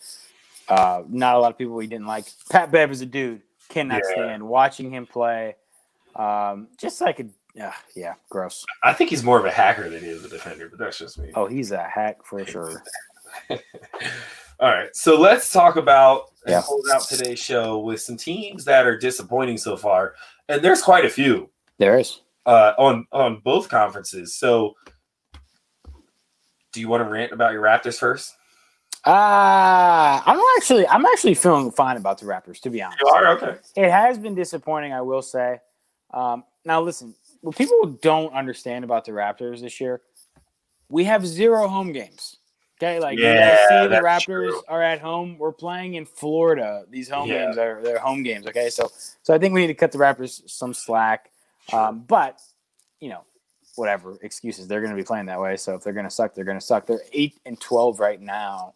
uh, 0.71 1.03
not 1.09 1.35
a 1.37 1.39
lot 1.39 1.51
of 1.53 1.59
people 1.59 1.75
we 1.75 1.87
didn't 1.87 2.07
like. 2.07 2.25
Pat 2.51 2.71
Bev 2.73 2.91
is 2.91 3.01
a 3.03 3.07
dude. 3.07 3.43
Cannot 3.68 4.03
Yeah. 4.09 4.12
stand 4.14 4.43
watching 4.49 4.91
him 4.93 5.07
play. 5.07 5.57
Um, 6.16 6.68
just 6.79 7.01
like 7.01 7.21
a 7.21 7.27
yeah, 7.55 7.75
yeah, 7.97 8.14
gross. 8.31 8.64
I 8.85 8.93
think 8.93 9.11
he's 9.11 9.23
more 9.25 9.39
of 9.39 9.45
a 9.45 9.51
hacker 9.51 9.89
than 9.91 10.01
he 10.03 10.09
is 10.09 10.25
a 10.25 10.29
defender, 10.29 10.68
but 10.68 10.79
that's 10.79 10.99
just 10.99 11.18
me. 11.18 11.31
Oh, 11.35 11.47
he's 11.47 11.73
a 11.73 11.83
hack 11.83 12.25
for 12.25 12.45
sure. 12.47 12.83
All 13.51 14.68
right, 14.68 14.95
so 14.95 15.18
let's 15.18 15.51
talk 15.53 15.77
about 15.77 16.27
and 16.45 16.53
Yeah. 16.53 16.62
close 16.62 16.91
out 16.93 17.03
today's 17.03 17.39
show 17.39 17.79
with 17.79 18.01
some 18.01 18.16
teams 18.16 18.64
that 18.66 18.87
are 18.87 18.97
disappointing 18.99 19.57
so 19.59 19.77
far, 19.77 20.14
and 20.49 20.62
there's 20.62 20.83
quite 20.83 21.05
a 21.05 21.09
few 21.11 21.51
There 21.79 21.99
is. 21.99 22.21
uh, 22.47 22.75
on 22.79 23.07
on 23.11 23.41
both 23.41 23.68
conferences. 23.68 24.35
So, 24.37 24.75
do 26.73 26.81
you 26.81 26.89
want 26.89 27.03
to 27.05 27.09
rant 27.11 27.33
about 27.33 27.53
your 27.53 27.62
Raptors 27.62 27.99
first? 27.99 28.37
Uh 29.07 30.21
I'm 30.27 30.41
actually 30.57 30.87
I'm 30.87 31.07
actually 31.07 31.35
feeling 31.35 31.71
fine 31.71 31.97
about 31.97 32.19
the 32.19 32.27
Raptors, 32.27 32.61
to 32.61 32.71
be 32.71 32.83
honest. 32.83 33.01
You 33.01 33.09
are 33.09 33.29
okay. 33.37 33.57
It 33.77 33.91
has 33.91 34.19
been 34.19 34.35
disappointing, 34.35 34.93
I 34.93 35.01
will 35.01 35.23
say. 35.23 35.61
Um, 36.13 36.45
now 36.65 36.83
listen, 36.83 37.15
what 37.41 37.57
people 37.57 37.87
don't 37.87 38.35
understand 38.35 38.85
about 38.85 39.07
the 39.07 39.13
Raptors 39.13 39.63
this 39.63 39.81
year, 39.81 40.03
we 40.91 41.05
have 41.05 41.27
zero 41.27 41.67
home 41.67 41.93
games. 41.93 42.37
Okay, 42.83 42.99
like 42.99 43.19
you 43.19 43.25
Yeah, 43.25 43.69
see 43.69 43.87
the 43.87 44.01
Raptors 44.03 44.25
true. 44.25 44.63
are 44.69 44.83
at 44.83 45.01
home. 45.01 45.39
We're 45.39 45.53
playing 45.53 45.95
in 45.95 46.05
Florida. 46.05 46.85
These 46.91 47.09
home 47.09 47.29
Yeah. 47.29 47.47
games 47.47 47.59
are 47.59 47.81
they're 47.83 47.99
home 47.99 48.23
games. 48.23 48.47
Okay, 48.47 48.69
so 48.71 48.91
so 49.23 49.33
I 49.35 49.39
think 49.39 49.55
we 49.55 49.61
need 49.63 49.69
to 49.69 49.75
cut 49.75 49.93
the 49.93 49.99
Raptors 49.99 50.49
some 50.49 50.75
slack. 50.75 51.31
Um, 51.73 52.01
but 52.01 52.41
you 53.01 53.09
know, 53.09 53.25
whatever 53.77 54.19
excuses 54.23 54.67
they're 54.69 54.81
going 54.81 54.91
to 54.93 54.97
be 54.97 55.05
playing 55.05 55.27
that 55.27 55.41
way. 55.41 55.57
So 55.57 55.75
if 55.75 55.85
they're 55.85 55.95
going 55.95 56.05
to 56.05 56.11
suck, 56.11 56.35
they're 56.35 56.45
going 56.45 56.59
to 56.59 56.65
suck. 56.65 56.87
They're 56.87 57.01
eight 57.15 57.41
and 57.47 57.59
twelve 57.61 57.99
right 57.99 58.21
now. 58.21 58.75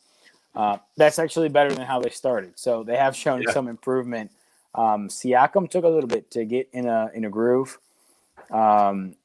Uh, 0.55 0.79
that's 0.97 1.19
actually 1.19 1.49
better 1.49 1.73
than 1.75 1.85
how 1.87 2.01
they 2.01 2.11
started. 2.11 2.53
So 2.59 2.85
they 2.85 2.97
have 2.97 3.17
shown 3.17 3.43
Yeah. 3.43 3.53
some 3.53 3.69
improvement. 3.69 4.31
Um, 4.75 5.09
Siakam 5.09 5.69
took 5.71 5.85
a 5.85 5.89
little 5.89 6.09
bit 6.09 6.31
to 6.33 6.45
get 6.45 6.69
in 6.73 6.87
a 6.87 7.11
in 7.15 7.25
a 7.25 7.31
groove. 7.31 7.79
Um, 8.51 9.17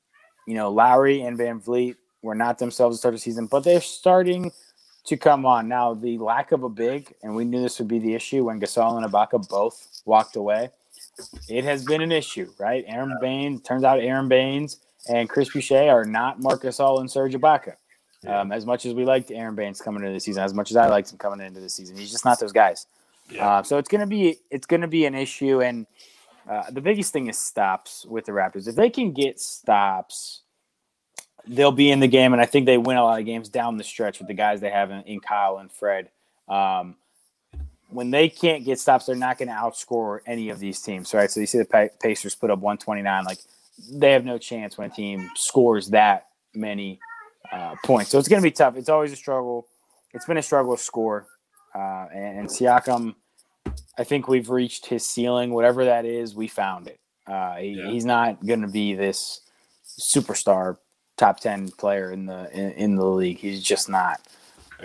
you 0.48 0.56
know, 0.56 0.72
Lowry 0.72 1.22
and 1.22 1.38
VanVleet 1.38 1.96
were 2.22 2.36
not 2.36 2.58
themselves 2.58 2.98
to 2.98 3.00
start 3.00 3.14
the 3.14 3.20
season, 3.20 3.46
but 3.46 3.64
they're 3.64 3.82
starting 3.82 4.52
to 5.06 5.18
come 5.18 5.46
on. 5.46 5.68
Now, 5.68 5.94
the 5.94 6.18
lack 6.18 6.52
of 6.52 6.64
a 6.64 6.70
big, 6.70 7.14
and 7.24 7.36
we 7.36 7.46
knew 7.46 7.62
this 7.62 7.80
would 7.80 7.88
be 7.88 8.00
the 8.00 8.14
issue 8.14 8.46
when 8.46 8.60
Gasol 8.60 8.98
and 9.02 9.06
Ibaka 9.12 9.48
both 9.48 10.02
walked 10.06 10.36
away. 10.36 10.70
It 11.48 11.64
has 11.64 11.84
been 11.86 12.02
an 12.02 12.12
issue, 12.12 12.52
right? 12.60 12.84
Aron 12.88 13.18
Baynes 13.22 13.62
turns 13.62 13.84
out 13.84 14.00
Aron 14.00 14.28
Baynes 14.28 14.78
and 15.08 15.30
Chris 15.30 15.50
Boucher 15.52 15.90
are 15.90 16.06
not 16.06 16.42
Marcus 16.42 16.78
Gasol 16.78 17.00
and 17.00 17.10
Serge 17.10 17.34
Ibaka. 17.34 17.76
Yeah. 18.24 18.42
Um, 18.42 18.52
as 18.52 18.66
much 18.66 18.86
as 18.86 18.94
we 18.94 19.06
liked 19.06 19.32
Aron 19.32 19.56
Baynes 19.56 19.82
coming 19.82 20.04
into 20.04 20.14
the 20.14 20.20
season, 20.20 20.44
as 20.44 20.54
much 20.54 20.72
as 20.72 20.78
I 20.78 20.88
liked 20.88 21.12
him 21.12 21.18
coming 21.18 21.46
into 21.46 21.60
the 21.60 21.70
season, 21.70 21.96
he's 21.96 22.12
just 22.12 22.26
not 22.26 22.40
those 22.40 22.52
guys. 22.52 22.86
Yeah. 23.30 23.48
Uh, 23.48 23.64
so 23.64 23.78
it's 23.78 23.88
gonna 23.88 24.08
be 24.08 24.38
it's 24.50 24.66
gonna 24.66 24.88
be 24.88 25.06
an 25.06 25.16
issue, 25.16 25.62
and 25.62 25.86
uh, 26.50 26.70
the 26.72 26.82
biggest 26.82 27.14
thing 27.14 27.28
is 27.28 27.38
stops 27.38 28.06
with 28.06 28.26
the 28.26 28.32
Raptors. 28.32 28.68
If 28.68 28.76
they 28.76 28.90
can 28.90 29.12
get 29.12 29.40
stops, 29.40 30.42
they'll 31.48 31.72
be 31.72 31.92
in 31.92 32.00
the 32.00 32.08
game, 32.08 32.34
and 32.34 32.42
I 32.42 32.46
think 32.46 32.66
they 32.66 32.78
win 32.78 32.98
a 32.98 33.04
lot 33.04 33.20
of 33.20 33.26
games 33.26 33.50
down 33.50 33.78
the 33.78 33.84
stretch 33.84 34.20
with 34.20 34.28
the 34.28 34.34
guys 34.34 34.60
they 34.60 34.70
have 34.70 34.92
in, 34.92 35.02
in 35.04 35.20
Kyle 35.20 35.58
and 35.58 35.72
Fred. 35.72 36.10
Um, 36.48 36.96
when 37.90 38.12
they 38.12 38.30
can't 38.30 38.66
get 38.66 38.80
stops, 38.80 39.06
they're 39.06 39.16
not 39.16 39.38
going 39.38 39.50
to 39.50 39.56
outscore 39.56 40.20
any 40.26 40.50
of 40.50 40.60
these 40.60 40.82
teams, 40.82 41.14
right? 41.14 41.30
So 41.30 41.40
you 41.40 41.48
see 41.48 41.58
the 41.58 41.90
Pacers 42.02 42.36
put 42.36 42.52
up 42.52 42.60
129, 42.60 43.26
like 43.26 43.40
they 43.92 44.12
have 44.12 44.26
no 44.26 44.38
chance 44.38 44.78
when 44.78 44.92
a 44.92 44.94
team 44.94 45.30
scores 45.36 45.90
that 45.90 46.28
many 46.54 47.00
uh, 47.52 47.76
points. 47.84 48.12
So 48.12 48.20
it's 48.20 48.28
going 48.28 48.42
to 48.42 48.46
be 48.46 48.52
tough. 48.52 48.76
It's 48.76 48.90
always 48.90 49.12
a 49.12 49.16
struggle. 49.16 49.68
It's 50.14 50.26
been 50.26 50.38
a 50.38 50.42
struggle 50.42 50.76
to 50.76 50.82
score. 50.82 51.28
Uh, 51.74 52.08
and, 52.14 52.40
and 52.40 52.50
Siakam, 52.50 53.16
I 53.98 54.04
think 54.04 54.28
we've 54.28 54.50
reached 54.50 54.86
his 54.86 55.06
ceiling. 55.06 55.52
Whatever 55.52 55.86
that 55.86 56.06
is, 56.06 56.36
we 56.36 56.48
found 56.48 56.88
it. 56.88 57.00
Uh, 57.28 57.56
he, 57.56 57.70
Yeah. 57.70 57.90
He's 57.90 58.06
not 58.06 58.46
going 58.46 58.62
to 58.62 58.68
be 58.68 58.94
this 58.94 59.42
superstar 59.86 60.78
top 61.18 61.40
10 61.40 61.72
player 61.72 62.12
in 62.12 62.26
the 62.26 62.50
in, 62.52 62.72
in 62.72 62.96
the 62.96 63.06
league. 63.06 63.38
He's 63.38 63.62
just 63.64 63.90
not. 63.90 64.22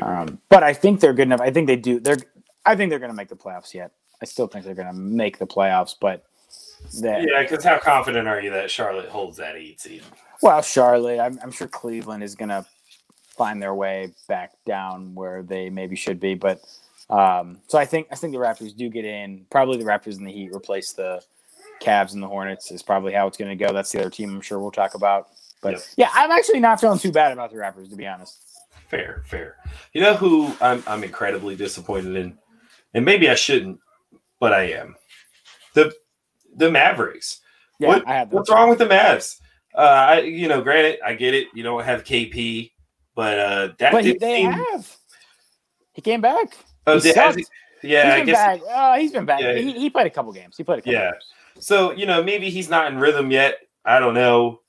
Um, 0.01 0.41
but 0.49 0.63
I 0.63 0.73
think 0.73 1.01
they're 1.01 1.15
good 1.15 1.29
enough. 1.29 1.41
I 1.41 1.51
think 1.51 1.67
they 1.67 1.77
do. 1.77 2.01
They're. 2.01 2.19
I 2.67 2.75
think 2.75 2.91
they're 2.91 2.99
going 2.99 3.11
to 3.11 3.17
make 3.17 3.29
the 3.29 3.37
playoffs 3.37 3.75
yet. 3.75 3.93
I 4.21 4.25
still 4.25 4.47
think 4.47 4.65
they're 4.65 4.75
going 4.75 4.89
to 4.89 4.95
make 4.95 5.39
the 5.39 5.47
playoffs, 5.47 5.95
but 6.01 6.25
that 7.01 7.23
yeah, 7.23 7.43
because 7.43 7.65
how 7.65 7.79
confident 7.79 8.27
are 8.29 8.41
you 8.41 8.51
that 8.51 8.71
Charlotte 8.71 9.09
holds 9.09 9.37
that 9.39 9.57
eight 9.57 9.81
seed? 9.81 10.03
Well, 10.45 10.63
Charlotte. 10.63 11.19
I'm, 11.19 11.39
I'm 11.43 11.51
sure 11.51 11.67
Cleveland 11.67 12.23
is 12.23 12.35
going 12.35 12.51
to 12.51 12.65
find 13.37 13.61
their 13.61 13.75
way 13.75 14.13
back 14.29 14.53
down 14.67 15.15
where 15.15 15.43
they 15.43 15.71
maybe 15.71 15.97
should 15.97 16.21
be. 16.21 16.35
But 16.35 16.61
um, 17.11 17.61
so 17.67 17.79
I 17.79 17.85
think 17.87 18.09
I 18.13 18.15
think 18.15 18.33
the 18.33 18.39
Raptors 18.39 18.77
do 18.77 18.89
get 18.89 19.05
in. 19.05 19.47
Probably 19.51 19.79
the 19.79 19.85
Raptors 19.85 20.19
and 20.19 20.27
the 20.27 20.31
Heat 20.33 20.51
replace 20.55 20.93
the 20.93 21.23
Cavs 21.83 22.13
and 22.13 22.23
the 22.23 22.29
Hornets 22.29 22.71
is 22.71 22.83
probably 22.83 23.13
how 23.13 23.27
it's 23.27 23.37
going 23.39 23.57
to 23.57 23.65
go. 23.65 23.73
That's 23.73 23.91
the 23.91 24.01
other 24.01 24.11
team 24.11 24.31
I'm 24.31 24.41
sure 24.41 24.59
we'll 24.59 24.71
talk 24.71 24.95
about. 24.95 25.29
But 25.63 25.73
Yep. 25.73 25.83
yeah, 25.97 26.11
I'm 26.15 26.31
actually 26.31 26.61
not 26.61 26.81
feeling 26.81 26.99
too 26.99 27.11
bad 27.11 27.33
about 27.33 27.51
the 27.51 27.57
Raptors 27.57 27.89
to 27.91 27.97
be 27.97 28.07
honest. 28.07 28.39
Fair, 28.89 29.23
fair. 29.27 29.57
You 29.95 30.03
know 30.03 30.15
who 30.15 30.53
I'm 30.61 30.83
I'm 30.87 31.03
incredibly 31.03 31.57
disappointed 31.57 32.15
in, 32.17 32.39
and 32.93 33.05
maybe 33.05 33.31
I 33.31 33.35
shouldn't, 33.35 33.81
but 34.41 34.53
I 34.53 34.65
am. 34.73 34.95
The 35.73 35.93
the 36.55 36.71
Mavericks. 36.71 37.41
Yeah, 37.81 37.89
What- 37.89 38.07
I 38.07 38.13
had 38.15 38.31
that. 38.31 38.37
What's 38.37 38.51
wrong 38.51 38.69
with 38.69 38.79
the 38.79 38.87
Mavs? 38.87 39.41
Uh, 39.75 39.81
I 39.81 40.21
you 40.21 40.49
know, 40.49 40.63
granted, 40.63 40.99
I 41.05 41.15
get 41.15 41.35
it. 41.35 41.49
You 41.55 41.63
don't 41.63 41.83
have 41.85 42.05
KP, 42.05 42.71
but 43.15 43.39
uh, 43.39 43.69
that 43.79 43.93
But 43.93 44.05
he, 44.05 44.15
they 44.17 44.43
seem- 44.43 44.53
have. 44.53 44.97
He 45.93 46.03
came 46.03 46.21
back. 46.21 46.57
Oh, 46.87 46.95
he 46.99 47.13
did- 47.13 47.37
he- 47.37 47.45
yeah, 47.83 48.05
he's 48.05 48.13
I 48.13 48.17
been 48.19 48.27
guess. 48.27 48.37
back. 48.37 48.61
Uh, 48.73 48.97
he's 48.99 49.13
been 49.13 49.27
back. 49.27 49.41
Yeah. 49.41 49.55
He, 49.57 49.73
he 49.73 49.91
played 49.91 50.07
a 50.07 50.11
couple 50.11 50.33
games. 50.33 50.57
He 50.57 50.65
played 50.65 50.79
a 50.79 50.83
couple 50.83 50.93
Yeah. 50.95 51.11
games. 51.11 51.25
So 51.61 51.91
you 51.93 52.07
know, 52.07 52.23
maybe 52.23 52.51
he's 52.51 52.69
not 52.71 52.91
in 52.93 52.99
rhythm 52.99 53.31
yet. 53.31 53.59
I 53.85 53.99
don't 53.99 54.15
know, 54.15 54.61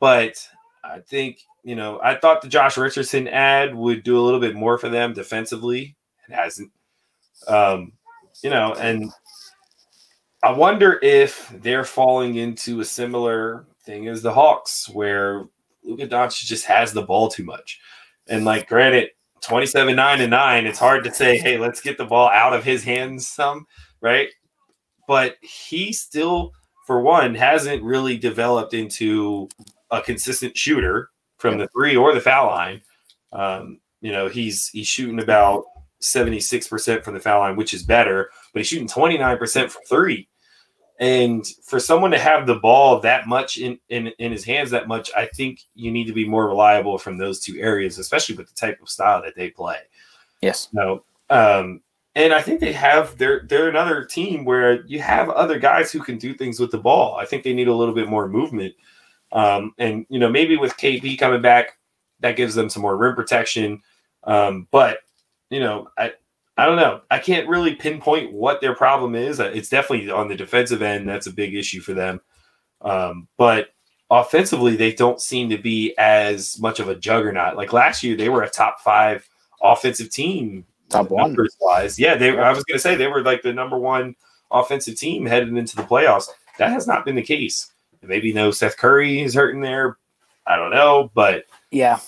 but 0.00 0.46
I 0.82 1.00
think 1.00 1.40
you 1.62 1.76
know, 1.76 2.00
I 2.02 2.14
thought 2.16 2.42
the 2.42 2.48
Josh 2.48 2.76
Richardson 2.76 3.28
ad 3.28 3.74
would 3.74 4.02
do 4.02 4.18
a 4.18 4.22
little 4.22 4.40
bit 4.40 4.54
more 4.54 4.76
for 4.76 4.88
them 4.88 5.12
defensively. 5.14 5.96
It 6.28 6.34
hasn't. 6.34 6.70
Um, 7.46 7.92
you 8.42 8.50
know, 8.50 8.74
and 8.74 9.10
I 10.42 10.52
wonder 10.52 10.98
if 11.02 11.48
they're 11.62 11.84
falling 11.84 12.34
into 12.34 12.80
a 12.80 12.84
similar 12.84 13.66
thing 13.84 14.08
as 14.08 14.22
the 14.22 14.32
Hawks, 14.32 14.88
where 14.88 15.44
Luka 15.82 16.06
Doncic 16.06 16.44
just 16.44 16.64
has 16.66 16.92
the 16.92 17.02
ball 17.02 17.28
too 17.28 17.44
much. 17.44 17.80
And 18.26 18.44
like, 18.44 18.68
granted, 18.68 19.10
27 19.42 19.94
9 19.94 20.20
and 20.20 20.30
9, 20.30 20.66
it's 20.66 20.78
hard 20.78 21.04
to 21.04 21.12
say, 21.12 21.36
hey, 21.36 21.58
let's 21.58 21.80
get 21.80 21.98
the 21.98 22.04
ball 22.04 22.28
out 22.30 22.54
of 22.54 22.64
his 22.64 22.82
hands 22.82 23.28
some, 23.28 23.66
right? 24.00 24.28
But 25.06 25.36
he 25.42 25.92
still, 25.92 26.52
for 26.86 27.00
one, 27.00 27.34
hasn't 27.34 27.82
really 27.82 28.16
developed 28.16 28.72
into 28.72 29.48
a 29.90 30.00
consistent 30.00 30.56
shooter 30.56 31.10
from 31.36 31.58
the 31.58 31.68
three 31.68 31.94
or 31.94 32.14
the 32.14 32.20
foul 32.20 32.46
line. 32.46 32.80
Um, 33.32 33.80
you 34.00 34.12
know, 34.12 34.28
he's 34.28 34.68
he's 34.68 34.86
shooting 34.86 35.20
about 35.20 35.64
76% 36.02 37.02
from 37.02 37.14
the 37.14 37.20
foul 37.20 37.40
line, 37.40 37.56
which 37.56 37.74
is 37.74 37.82
better, 37.82 38.30
but 38.52 38.60
he's 38.60 38.68
shooting 38.68 38.88
29% 38.88 39.70
from 39.70 39.82
three. 39.88 40.28
And 41.00 41.44
for 41.64 41.80
someone 41.80 42.12
to 42.12 42.18
have 42.18 42.46
the 42.46 42.54
ball 42.54 43.00
that 43.00 43.26
much 43.26 43.58
in, 43.58 43.78
in, 43.88 44.08
in 44.18 44.30
his 44.30 44.44
hands 44.44 44.70
that 44.70 44.86
much, 44.86 45.10
I 45.16 45.26
think 45.26 45.60
you 45.74 45.90
need 45.90 46.06
to 46.06 46.12
be 46.12 46.26
more 46.26 46.46
reliable 46.46 46.98
from 46.98 47.18
those 47.18 47.40
two 47.40 47.58
areas, 47.58 47.98
especially 47.98 48.36
with 48.36 48.48
the 48.48 48.54
type 48.54 48.80
of 48.80 48.88
style 48.88 49.20
that 49.22 49.34
they 49.34 49.50
play. 49.50 49.78
Yes. 50.40 50.68
No. 50.72 51.04
Um, 51.30 51.80
and 52.14 52.32
I 52.32 52.40
think 52.40 52.60
they 52.60 52.72
have 52.72 53.18
they're 53.18 53.44
they're 53.48 53.68
another 53.68 54.04
team 54.04 54.44
where 54.44 54.86
you 54.86 55.00
have 55.00 55.30
other 55.30 55.58
guys 55.58 55.90
who 55.90 56.00
can 56.00 56.16
do 56.16 56.32
things 56.32 56.60
with 56.60 56.70
the 56.70 56.78
ball. 56.78 57.16
I 57.16 57.24
think 57.24 57.42
they 57.42 57.52
need 57.52 57.66
a 57.66 57.74
little 57.74 57.94
bit 57.94 58.08
more 58.08 58.28
movement. 58.28 58.74
Um, 59.32 59.74
and 59.78 60.06
you 60.08 60.20
know, 60.20 60.28
maybe 60.28 60.56
with 60.56 60.76
KP 60.76 61.18
coming 61.18 61.42
back, 61.42 61.76
that 62.20 62.36
gives 62.36 62.54
them 62.54 62.68
some 62.68 62.82
more 62.82 62.96
rim 62.96 63.16
protection. 63.16 63.82
Um, 64.22 64.68
but 64.70 64.98
you 65.50 65.58
know, 65.58 65.88
I 65.98 66.12
I 66.56 66.66
don't 66.66 66.76
know. 66.76 67.00
I 67.10 67.18
can't 67.18 67.48
really 67.48 67.74
pinpoint 67.74 68.32
what 68.32 68.60
their 68.60 68.74
problem 68.74 69.14
is. 69.14 69.40
Uh, 69.40 69.50
it's 69.54 69.68
definitely 69.68 70.10
on 70.10 70.28
the 70.28 70.36
defensive 70.36 70.82
end. 70.82 71.08
That's 71.08 71.26
a 71.26 71.32
big 71.32 71.54
issue 71.54 71.80
for 71.80 71.94
them. 71.94 72.20
Um, 72.80 73.28
but 73.36 73.70
offensively, 74.10 74.76
they 74.76 74.92
don't 74.92 75.20
seem 75.20 75.50
to 75.50 75.58
be 75.58 75.94
as 75.98 76.58
much 76.60 76.78
of 76.78 76.88
a 76.88 76.94
juggernaut. 76.94 77.56
Like 77.56 77.72
last 77.72 78.02
year, 78.02 78.16
they 78.16 78.28
were 78.28 78.42
a 78.42 78.50
top 78.50 78.80
five 78.80 79.28
offensive 79.62 80.10
team. 80.10 80.64
Top 80.90 81.10
one. 81.10 81.36
Wise. 81.60 81.98
Yeah, 81.98 82.14
they. 82.14 82.30
I 82.38 82.50
was 82.50 82.62
going 82.64 82.76
to 82.76 82.82
say 82.82 82.94
they 82.94 83.08
were 83.08 83.22
like 83.22 83.42
the 83.42 83.52
number 83.52 83.78
one 83.78 84.14
offensive 84.50 84.96
team 84.96 85.26
headed 85.26 85.48
into 85.56 85.74
the 85.74 85.82
playoffs. 85.82 86.28
That 86.58 86.70
has 86.70 86.86
not 86.86 87.04
been 87.04 87.16
the 87.16 87.22
case. 87.22 87.72
Maybe 88.02 88.32
no 88.32 88.50
Seth 88.50 88.76
Curry 88.76 89.22
is 89.22 89.34
hurting 89.34 89.60
there. 89.60 89.96
I 90.46 90.56
don't 90.56 90.70
know, 90.70 91.10
but 91.14 91.46
yeah, 91.70 91.98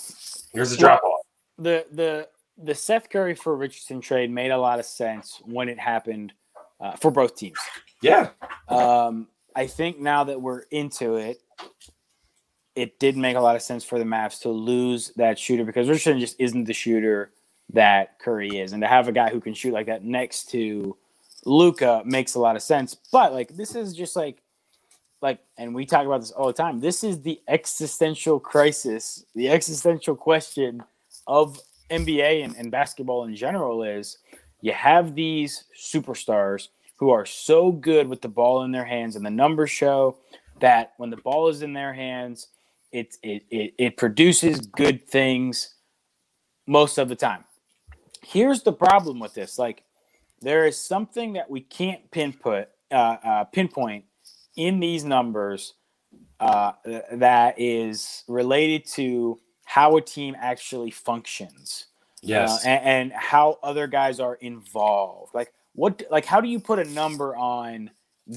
here's 0.53 0.71
a 0.71 0.77
drop 0.77 1.01
off. 1.03 1.25
The 1.57 1.85
the 1.91 2.29
the 2.57 2.75
Seth 2.75 3.09
Curry 3.09 3.35
for 3.35 3.55
Richardson 3.55 4.01
trade 4.01 4.31
made 4.31 4.51
a 4.51 4.57
lot 4.57 4.79
of 4.79 4.85
sense 4.85 5.41
when 5.45 5.69
it 5.69 5.79
happened 5.79 6.33
uh, 6.79 6.95
for 6.95 7.11
both 7.11 7.35
teams. 7.35 7.57
Yeah. 8.01 8.29
Um, 8.67 9.27
I 9.55 9.67
think 9.67 9.99
now 9.99 10.23
that 10.25 10.41
we're 10.41 10.61
into 10.71 11.15
it, 11.15 11.41
it 12.75 12.99
did 12.99 13.17
make 13.17 13.35
a 13.35 13.41
lot 13.41 13.55
of 13.55 13.61
sense 13.61 13.83
for 13.83 13.97
the 13.97 14.05
Mavs 14.05 14.41
to 14.41 14.49
lose 14.49 15.11
that 15.15 15.39
shooter 15.39 15.65
because 15.65 15.87
Richardson 15.87 16.19
just 16.19 16.35
isn't 16.39 16.65
the 16.65 16.73
shooter 16.73 17.31
that 17.73 18.19
Curry 18.19 18.59
is, 18.59 18.71
and 18.71 18.81
to 18.81 18.87
have 18.87 19.07
a 19.07 19.11
guy 19.11 19.29
who 19.29 19.41
can 19.41 19.53
shoot 19.53 19.73
like 19.73 19.87
that 19.87 20.03
next 20.03 20.51
to 20.51 20.95
Luka 21.43 22.03
makes 22.05 22.35
a 22.35 22.39
lot 22.39 22.55
of 22.55 22.61
sense. 22.61 22.95
But 23.11 23.33
like 23.33 23.55
this 23.55 23.75
is 23.75 23.93
just 23.93 24.15
like 24.15 24.43
like 25.21 25.39
and 25.57 25.73
we 25.73 25.85
talk 25.85 26.05
about 26.05 26.21
this 26.21 26.31
all 26.31 26.47
the 26.47 26.53
time. 26.53 26.79
This 26.79 27.03
is 27.03 27.21
the 27.21 27.41
existential 27.47 28.39
crisis, 28.39 29.25
the 29.33 29.49
existential 29.49 30.15
question 30.15 30.83
of 31.25 31.59
NBA 31.89 32.43
and, 32.43 32.55
and 32.55 32.71
basketball 32.71 33.25
in 33.25 33.35
general 33.35 33.83
is 33.83 34.17
you 34.61 34.73
have 34.73 35.15
these 35.15 35.65
superstars 35.75 36.69
who 36.97 37.11
are 37.11 37.25
so 37.25 37.71
good 37.71 38.07
with 38.07 38.21
the 38.21 38.27
ball 38.27 38.63
in 38.63 38.71
their 38.71 38.85
hands, 38.85 39.15
and 39.15 39.25
the 39.25 39.31
numbers 39.31 39.69
show 39.69 40.17
that 40.59 40.93
when 40.97 41.09
the 41.09 41.17
ball 41.17 41.47
is 41.47 41.61
in 41.61 41.73
their 41.73 41.93
hands, 41.93 42.47
it 42.91 43.15
it 43.21 43.43
it, 43.49 43.73
it 43.77 43.97
produces 43.97 44.61
good 44.61 45.07
things 45.07 45.75
most 46.65 46.97
of 46.97 47.09
the 47.09 47.15
time. 47.15 47.43
Here's 48.23 48.63
the 48.63 48.73
problem 48.73 49.19
with 49.19 49.33
this: 49.33 49.59
like 49.59 49.83
there 50.41 50.65
is 50.65 50.77
something 50.77 51.33
that 51.33 51.49
we 51.49 51.61
can't 51.61 52.09
pinpoint 52.11 52.67
uh, 52.91 53.17
uh, 53.23 53.43
pinpoint 53.45 54.05
in 54.55 54.79
these 54.79 55.03
numbers 55.03 55.73
uh, 56.39 56.71
that 57.11 57.55
is 57.59 58.23
related 58.27 58.85
to 58.85 59.39
how 59.67 59.97
a 59.97 60.01
team 60.01 60.33
actually 60.39 60.89
functions. 60.89 61.87
Yes. 62.21 62.65
Uh, 62.65 62.69
and, 62.69 62.85
and, 62.85 63.11
how 63.11 63.59
other 63.61 63.85
guys 63.85 64.21
are 64.21 64.35
involved. 64.35 65.35
Like 65.35 65.51
what 65.73 66.03
like 66.09 66.23
how 66.23 66.39
do 66.39 66.47
you 66.47 66.57
put 66.57 66.79
a 66.79 66.85
number 66.85 67.35
on 67.35 67.91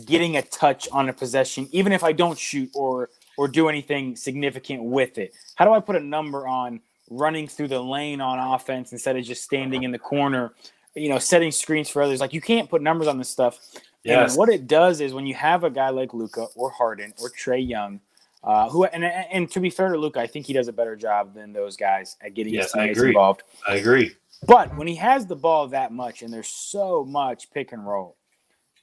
getting 0.04 0.36
a 0.36 0.42
touch 0.42 0.88
on 0.90 1.08
a 1.08 1.12
possession 1.12 1.68
even 1.70 1.92
if 1.92 2.02
I 2.02 2.12
don't 2.12 2.36
shoot 2.36 2.68
or 2.74 3.10
or 3.38 3.46
do 3.46 3.68
anything 3.68 4.16
significant 4.16 4.82
with 4.82 5.18
it? 5.18 5.32
How 5.54 5.64
do 5.64 5.72
I 5.72 5.78
put 5.78 5.94
a 5.94 6.00
number 6.00 6.48
on 6.48 6.80
running 7.10 7.46
through 7.46 7.68
the 7.68 7.80
lane 7.80 8.20
on 8.20 8.52
offense 8.52 8.90
instead 8.90 9.16
of 9.16 9.24
just 9.24 9.44
standing 9.44 9.84
in 9.84 9.92
the 9.92 10.00
corner, 10.00 10.52
you 10.96 11.10
know, 11.10 11.20
setting 11.20 11.52
screens 11.52 11.88
for 11.88 12.02
others? 12.02 12.18
Like 12.18 12.34
you 12.34 12.40
can't 12.40 12.68
put 12.68 12.82
numbers 12.82 13.06
on 13.06 13.18
this 13.18 13.28
stuff. 13.28 13.60
Yes. 14.02 14.32
And 14.32 14.38
what 14.38 14.48
it 14.48 14.66
does 14.66 15.00
is 15.00 15.14
when 15.14 15.26
you 15.26 15.34
have 15.34 15.62
a 15.62 15.70
guy 15.70 15.90
like 15.90 16.12
Luka 16.12 16.46
or 16.56 16.70
Harden 16.70 17.14
or 17.22 17.30
Trae 17.30 17.66
Young 17.66 18.00
uh, 18.42 18.68
who 18.70 18.84
and, 18.84 19.04
and 19.04 19.50
to 19.50 19.60
be 19.60 19.70
fair 19.70 19.92
to 19.92 19.98
Luka, 19.98 20.20
I 20.20 20.26
think 20.26 20.46
he 20.46 20.52
does 20.52 20.68
a 20.68 20.72
better 20.72 20.96
job 20.96 21.34
than 21.34 21.52
those 21.52 21.76
guys 21.76 22.16
at 22.20 22.34
getting 22.34 22.54
yes, 22.54 22.64
his 22.64 22.72
teammates 22.72 23.00
involved. 23.00 23.42
I 23.68 23.76
agree. 23.76 24.12
But 24.46 24.74
when 24.76 24.86
he 24.86 24.94
has 24.96 25.26
the 25.26 25.36
ball 25.36 25.68
that 25.68 25.92
much 25.92 26.22
and 26.22 26.32
there's 26.32 26.48
so 26.48 27.04
much 27.04 27.50
pick 27.50 27.72
and 27.72 27.86
roll, 27.86 28.16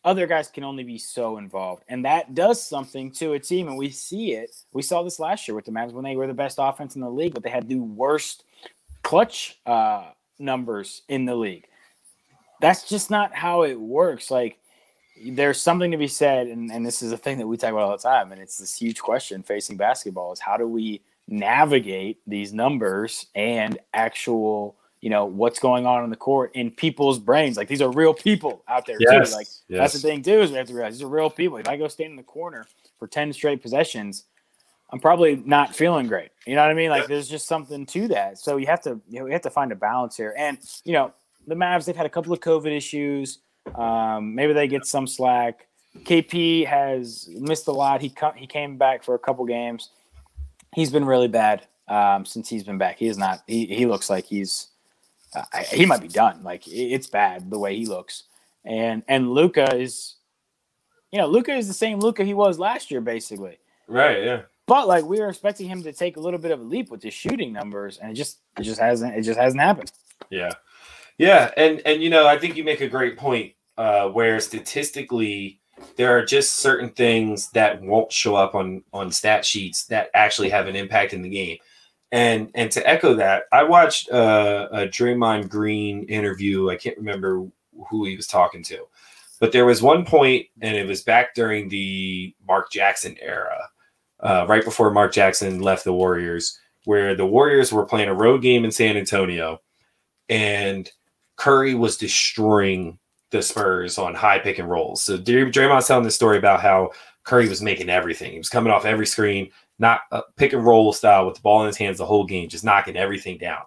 other 0.03 0.27
guys 0.27 0.47
can 0.47 0.63
only 0.63 0.83
be 0.83 0.99
so 0.99 1.37
involved, 1.37 1.83
and 1.87 2.05
that 2.05 2.35
does 2.35 2.63
something 2.63 3.11
to 3.13 3.33
a 3.33 3.39
team. 3.39 3.67
And 3.67 3.77
we 3.77 3.89
see 3.89 4.33
it. 4.33 4.55
We 4.73 4.83
saw 4.83 5.01
this 5.01 5.19
last 5.19 5.47
year 5.47 5.55
with 5.55 5.65
the 5.65 5.71
Mavs 5.71 5.91
when 5.91 6.03
they 6.03 6.15
were 6.15 6.27
the 6.27 6.33
best 6.33 6.57
offense 6.61 6.95
in 6.95 7.01
the 7.01 7.09
league, 7.09 7.33
but 7.33 7.41
they 7.41 7.49
had 7.49 7.67
the 7.67 7.79
worst 7.79 8.43
clutch 9.01 9.59
uh, 9.65 10.11
numbers 10.37 11.01
in 11.09 11.25
the 11.25 11.35
league. 11.35 11.65
That's 12.61 12.87
just 12.87 13.09
not 13.09 13.33
how 13.33 13.63
it 13.63 13.79
works. 13.79 14.29
Like 14.29 14.59
there's 15.25 15.61
something 15.61 15.91
to 15.91 15.97
be 15.97 16.07
said, 16.07 16.47
and, 16.47 16.71
and 16.71 16.85
this 16.85 17.01
is 17.01 17.11
a 17.11 17.17
thing 17.17 17.37
that 17.37 17.47
we 17.47 17.57
talk 17.57 17.71
about 17.71 17.83
all 17.83 17.91
the 17.91 17.97
time, 17.97 18.31
and 18.31 18.41
it's 18.41 18.57
this 18.57 18.75
huge 18.75 18.99
question 18.99 19.43
facing 19.43 19.77
basketball 19.77 20.31
is 20.31 20.39
how 20.39 20.57
do 20.57 20.67
we 20.67 21.01
navigate 21.27 22.19
these 22.25 22.53
numbers 22.53 23.27
and 23.35 23.77
actual, 23.93 24.77
you 25.01 25.09
know, 25.09 25.25
what's 25.25 25.59
going 25.59 25.85
on 25.85 26.03
in 26.03 26.09
the 26.09 26.15
court 26.15 26.51
in 26.55 26.71
people's 26.71 27.19
brains. 27.19 27.57
Like 27.57 27.67
these 27.67 27.81
are 27.81 27.91
real 27.91 28.13
people 28.13 28.63
out 28.67 28.85
there 28.85 28.97
yes, 28.99 29.29
too. 29.29 29.35
Like 29.35 29.47
yes. 29.67 29.79
that's 29.79 29.93
the 29.93 29.99
thing 29.99 30.21
too, 30.21 30.39
is 30.39 30.51
we 30.51 30.57
have 30.57 30.67
to 30.67 30.73
realize 30.73 30.93
these 30.93 31.03
are 31.03 31.09
real 31.09 31.29
people. 31.29 31.57
If 31.57 31.67
I 31.67 31.77
go 31.77 31.87
stand 31.87 32.11
in 32.11 32.15
the 32.15 32.23
corner 32.23 32.65
for 32.97 33.07
10 33.07 33.33
straight 33.33 33.61
possessions, 33.61 34.25
I'm 34.89 34.99
probably 34.99 35.35
not 35.35 35.75
feeling 35.75 36.07
great. 36.07 36.29
You 36.45 36.55
know 36.55 36.61
what 36.61 36.71
I 36.71 36.73
mean? 36.73 36.89
Like 36.89 37.07
there's 37.07 37.27
just 37.27 37.47
something 37.47 37.85
to 37.87 38.07
that. 38.09 38.39
So 38.39 38.55
you 38.55 38.67
have 38.67 38.81
to, 38.83 39.01
you 39.09 39.19
know, 39.19 39.25
we 39.25 39.33
have 39.33 39.41
to 39.41 39.49
find 39.49 39.71
a 39.71 39.75
balance 39.75 40.15
here. 40.15 40.33
And, 40.37 40.57
you 40.85 40.93
know, 40.93 41.13
the 41.45 41.55
Mavs, 41.55 41.85
they've 41.85 41.95
had 41.95 42.05
a 42.05 42.09
couple 42.09 42.31
of 42.31 42.39
COVID 42.39 42.75
issues. 42.75 43.39
Um, 43.75 44.35
maybe 44.35 44.53
they 44.53 44.67
get 44.67 44.85
some 44.85 45.07
slack. 45.07 45.67
KP 45.99 46.65
has 46.65 47.29
missed 47.39 47.67
a 47.67 47.71
lot. 47.71 48.01
He 48.01 48.09
co- 48.09 48.33
he 48.35 48.47
came 48.47 48.77
back 48.77 49.03
for 49.03 49.15
a 49.15 49.19
couple 49.19 49.45
games. 49.45 49.89
He's 50.75 50.91
been 50.91 51.05
really 51.05 51.27
bad 51.27 51.65
um, 51.87 52.25
since 52.25 52.49
he's 52.49 52.63
been 52.63 52.77
back. 52.77 52.99
He 52.99 53.07
is 53.07 53.17
not. 53.17 53.43
He, 53.47 53.65
he 53.65 53.85
looks 53.85 54.09
like 54.09 54.25
he's 54.25 54.67
uh, 55.35 55.43
he 55.71 55.85
might 55.85 56.01
be 56.01 56.07
done. 56.07 56.43
Like 56.43 56.63
it's 56.67 57.07
bad 57.07 57.49
the 57.49 57.59
way 57.59 57.75
he 57.75 57.85
looks. 57.85 58.23
And 58.65 59.03
and 59.07 59.31
Luka 59.31 59.75
is, 59.75 60.15
you 61.11 61.19
know, 61.19 61.27
Luka 61.27 61.53
is 61.53 61.67
the 61.67 61.73
same 61.73 61.99
Luka 61.99 62.23
he 62.23 62.33
was 62.33 62.59
last 62.59 62.91
year, 62.91 63.01
basically. 63.01 63.57
Right. 63.87 64.23
Yeah. 64.23 64.41
But 64.65 64.87
like 64.87 65.05
we 65.05 65.19
were 65.19 65.29
expecting 65.29 65.67
him 65.67 65.83
to 65.83 65.93
take 65.93 66.17
a 66.17 66.19
little 66.19 66.39
bit 66.39 66.51
of 66.51 66.59
a 66.59 66.63
leap 66.63 66.91
with 66.91 67.01
his 67.01 67.13
shooting 67.13 67.53
numbers, 67.53 67.97
and 67.97 68.11
it 68.11 68.15
just 68.15 68.39
it 68.57 68.63
just 68.63 68.79
hasn't 68.79 69.15
it 69.15 69.21
just 69.21 69.39
hasn't 69.39 69.61
happened. 69.61 69.91
Yeah. 70.29 70.51
Yeah, 71.17 71.51
and 71.57 71.81
and 71.85 72.03
you 72.03 72.09
know, 72.09 72.27
I 72.27 72.37
think 72.37 72.57
you 72.57 72.63
make 72.63 72.81
a 72.81 72.87
great 72.87 73.17
point 73.17 73.53
uh, 73.77 74.09
where 74.09 74.39
statistically 74.39 75.59
there 75.95 76.17
are 76.17 76.25
just 76.25 76.57
certain 76.57 76.89
things 76.89 77.49
that 77.51 77.81
won't 77.81 78.11
show 78.11 78.35
up 78.35 78.55
on 78.55 78.83
on 78.93 79.11
stat 79.11 79.45
sheets 79.45 79.85
that 79.85 80.09
actually 80.13 80.49
have 80.49 80.67
an 80.67 80.75
impact 80.75 81.13
in 81.13 81.21
the 81.21 81.29
game. 81.29 81.57
And 82.11 82.49
and 82.55 82.71
to 82.71 82.87
echo 82.87 83.13
that, 83.15 83.43
I 83.51 83.63
watched 83.63 84.09
uh, 84.09 84.69
a 84.71 84.87
Draymond 84.87 85.49
Green 85.49 86.03
interview. 86.05 86.69
I 86.69 86.77
can't 86.77 86.97
remember 86.97 87.45
who 87.89 88.05
he 88.05 88.15
was 88.15 88.27
talking 88.27 88.63
to, 88.63 88.87
but 89.39 89.51
there 89.51 89.65
was 89.65 89.81
one 89.81 90.05
point, 90.05 90.47
and 90.61 90.75
it 90.75 90.87
was 90.87 91.03
back 91.03 91.35
during 91.35 91.69
the 91.69 92.33
Mark 92.47 92.71
Jackson 92.71 93.17
era, 93.21 93.69
uh, 94.21 94.45
right 94.47 94.63
before 94.63 94.89
Mark 94.89 95.13
Jackson 95.13 95.59
left 95.61 95.83
the 95.83 95.93
Warriors, 95.93 96.59
where 96.85 97.13
the 97.13 97.25
Warriors 97.25 97.71
were 97.71 97.85
playing 97.85 98.09
a 98.09 98.15
road 98.15 98.41
game 98.41 98.63
in 98.65 98.71
San 98.71 98.97
Antonio, 98.97 99.61
and 100.29 100.89
Curry 101.35 101.75
was 101.75 101.97
destroying 101.97 102.97
the 103.31 103.41
Spurs 103.41 103.97
on 103.97 104.15
high 104.15 104.39
pick 104.39 104.57
and 104.59 104.69
rolls. 104.69 105.01
So 105.01 105.17
Draymond's 105.17 105.87
telling 105.87 106.03
this 106.03 106.15
story 106.15 106.37
about 106.37 106.61
how 106.61 106.91
Curry 107.23 107.49
was 107.49 107.61
making 107.61 107.89
everything. 107.89 108.31
He 108.31 108.37
was 108.37 108.49
coming 108.49 108.71
off 108.71 108.85
every 108.85 109.05
screen, 109.05 109.49
not 109.79 110.01
pick 110.37 110.53
and 110.53 110.65
roll 110.65 110.93
style 110.93 111.25
with 111.25 111.35
the 111.35 111.41
ball 111.41 111.61
in 111.61 111.67
his 111.67 111.77
hands 111.77 111.97
the 111.97 112.05
whole 112.05 112.25
game, 112.25 112.47
just 112.47 112.63
knocking 112.63 112.95
everything 112.95 113.37
down. 113.37 113.63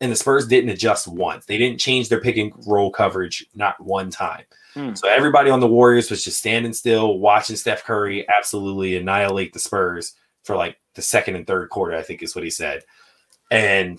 and 0.00 0.10
the 0.10 0.16
Spurs 0.16 0.46
didn't 0.46 0.70
adjust 0.70 1.08
once. 1.08 1.46
They 1.46 1.56
didn't 1.56 1.80
change 1.80 2.08
their 2.08 2.20
pick 2.20 2.36
and 2.36 2.52
roll 2.66 2.90
coverage 2.90 3.46
not 3.54 3.80
one 3.80 4.10
time. 4.10 4.44
Hmm. 4.74 4.94
So 4.94 5.08
everybody 5.08 5.50
on 5.50 5.60
the 5.60 5.68
Warriors 5.68 6.10
was 6.10 6.24
just 6.24 6.38
standing 6.38 6.72
still, 6.72 7.18
watching 7.18 7.56
Steph 7.56 7.84
Curry 7.84 8.26
absolutely 8.28 8.96
annihilate 8.96 9.52
the 9.52 9.58
Spurs 9.60 10.14
for 10.42 10.56
like 10.56 10.76
the 10.94 11.02
second 11.02 11.36
and 11.36 11.46
third 11.46 11.70
quarter, 11.70 11.96
I 11.96 12.02
think 12.02 12.22
is 12.22 12.34
what 12.34 12.44
he 12.44 12.50
said. 12.50 12.82
And 13.50 13.98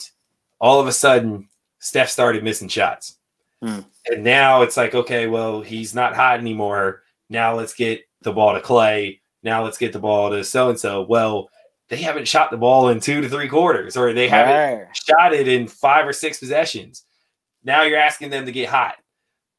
all 0.59 0.79
of 0.79 0.87
a 0.87 0.91
sudden, 0.91 1.47
Steph 1.79 2.09
started 2.09 2.43
missing 2.43 2.67
shots. 2.67 3.17
Hmm. 3.61 3.79
And 4.07 4.23
now 4.23 4.61
it's 4.61 4.77
like, 4.77 4.93
okay, 4.93 5.27
well, 5.27 5.61
he's 5.61 5.95
not 5.95 6.15
hot 6.15 6.39
anymore. 6.39 7.03
Now 7.29 7.55
let's 7.55 7.73
get 7.73 8.01
the 8.21 8.33
ball 8.33 8.53
to 8.53 8.61
Klay. 8.61 9.19
Now 9.43 9.63
let's 9.63 9.77
get 9.77 9.93
the 9.93 9.99
ball 9.99 10.29
to 10.31 10.43
so 10.43 10.69
and 10.69 10.79
so. 10.79 11.03
Well, 11.03 11.49
they 11.89 11.97
haven't 11.97 12.27
shot 12.27 12.51
the 12.51 12.57
ball 12.57 12.89
in 12.89 12.99
two 12.99 13.21
to 13.21 13.29
three 13.29 13.47
quarters, 13.47 13.95
or 13.95 14.13
they 14.13 14.27
haven't 14.27 14.79
right. 14.79 14.87
shot 14.95 15.33
it 15.33 15.47
in 15.47 15.67
five 15.67 16.07
or 16.07 16.13
six 16.13 16.39
possessions. 16.39 17.03
Now 17.63 17.83
you're 17.83 17.99
asking 17.99 18.29
them 18.29 18.45
to 18.45 18.51
get 18.51 18.69
hot. 18.69 18.95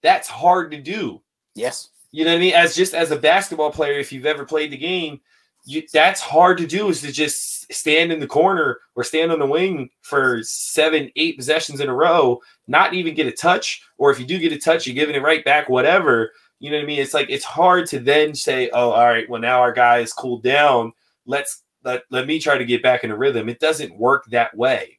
That's 0.03 0.28
hard 0.28 0.72
to 0.72 0.80
do. 0.80 1.22
Yes. 1.55 1.90
You 2.12 2.24
know 2.24 2.32
what 2.32 2.38
I 2.38 2.40
mean? 2.40 2.55
As 2.55 2.76
just 2.76 2.94
as 2.94 3.11
a 3.11 3.18
basketball 3.18 3.70
player, 3.70 3.99
if 3.99 4.12
you've 4.12 4.26
ever 4.26 4.44
played 4.44 4.70
the 4.70 4.76
game, 4.76 5.20
you, 5.67 5.83
that's 5.93 6.21
hard 6.21 6.59
to 6.59 6.67
do 6.67 6.89
is 6.89 7.01
to 7.03 7.12
just 7.12 7.71
stand 7.73 8.12
in 8.12 8.21
the 8.21 8.27
corner 8.27 8.79
or 8.95 9.03
stand 9.03 9.33
on 9.33 9.41
the 9.41 9.47
wing 9.47 9.91
for 10.01 10.41
seven, 10.43 11.11
eight 11.17 11.37
possessions 11.37 11.81
in 11.81 11.89
a 11.89 11.95
row, 11.95 12.41
not 12.69 12.95
even 12.95 13.14
get 13.14 13.27
a 13.27 13.33
touch. 13.33 13.83
Or 13.99 14.11
if 14.11 14.21
you 14.21 14.27
do 14.27 14.39
get 14.39 14.53
a 14.53 14.59
touch, 14.59 14.87
you're 14.87 14.95
giving 14.95 15.17
it 15.17 15.23
right 15.23 15.45
back, 15.45 15.69
whatever. 15.69 16.31
You 16.61 16.71
know 16.71 16.77
what 16.77 16.85
I 16.85 16.87
mean? 16.87 17.01
It's 17.01 17.14
like 17.14 17.29
it's 17.29 17.45
hard 17.45 17.87
to 17.89 17.99
then 17.99 18.35
say, 18.35 18.71
oh, 18.73 18.91
all 18.93 19.07
right, 19.07 19.29
well, 19.29 19.41
now 19.41 19.61
our 19.61 19.73
guy 19.73 19.99
is 19.99 20.12
cooled 20.12 20.45
down. 20.45 20.93
Let's 21.27 21.64
let, 21.85 22.05
let 22.11 22.29
me 22.29 22.39
try 22.39 22.57
to 22.57 22.64
get 22.64 22.83
back 22.83 23.03
in 23.03 23.11
a 23.11 23.17
rhythm. 23.17 23.49
It 23.49 23.59
doesn't 23.59 23.99
work 23.99 24.25
that 24.27 24.57
way. 24.57 24.97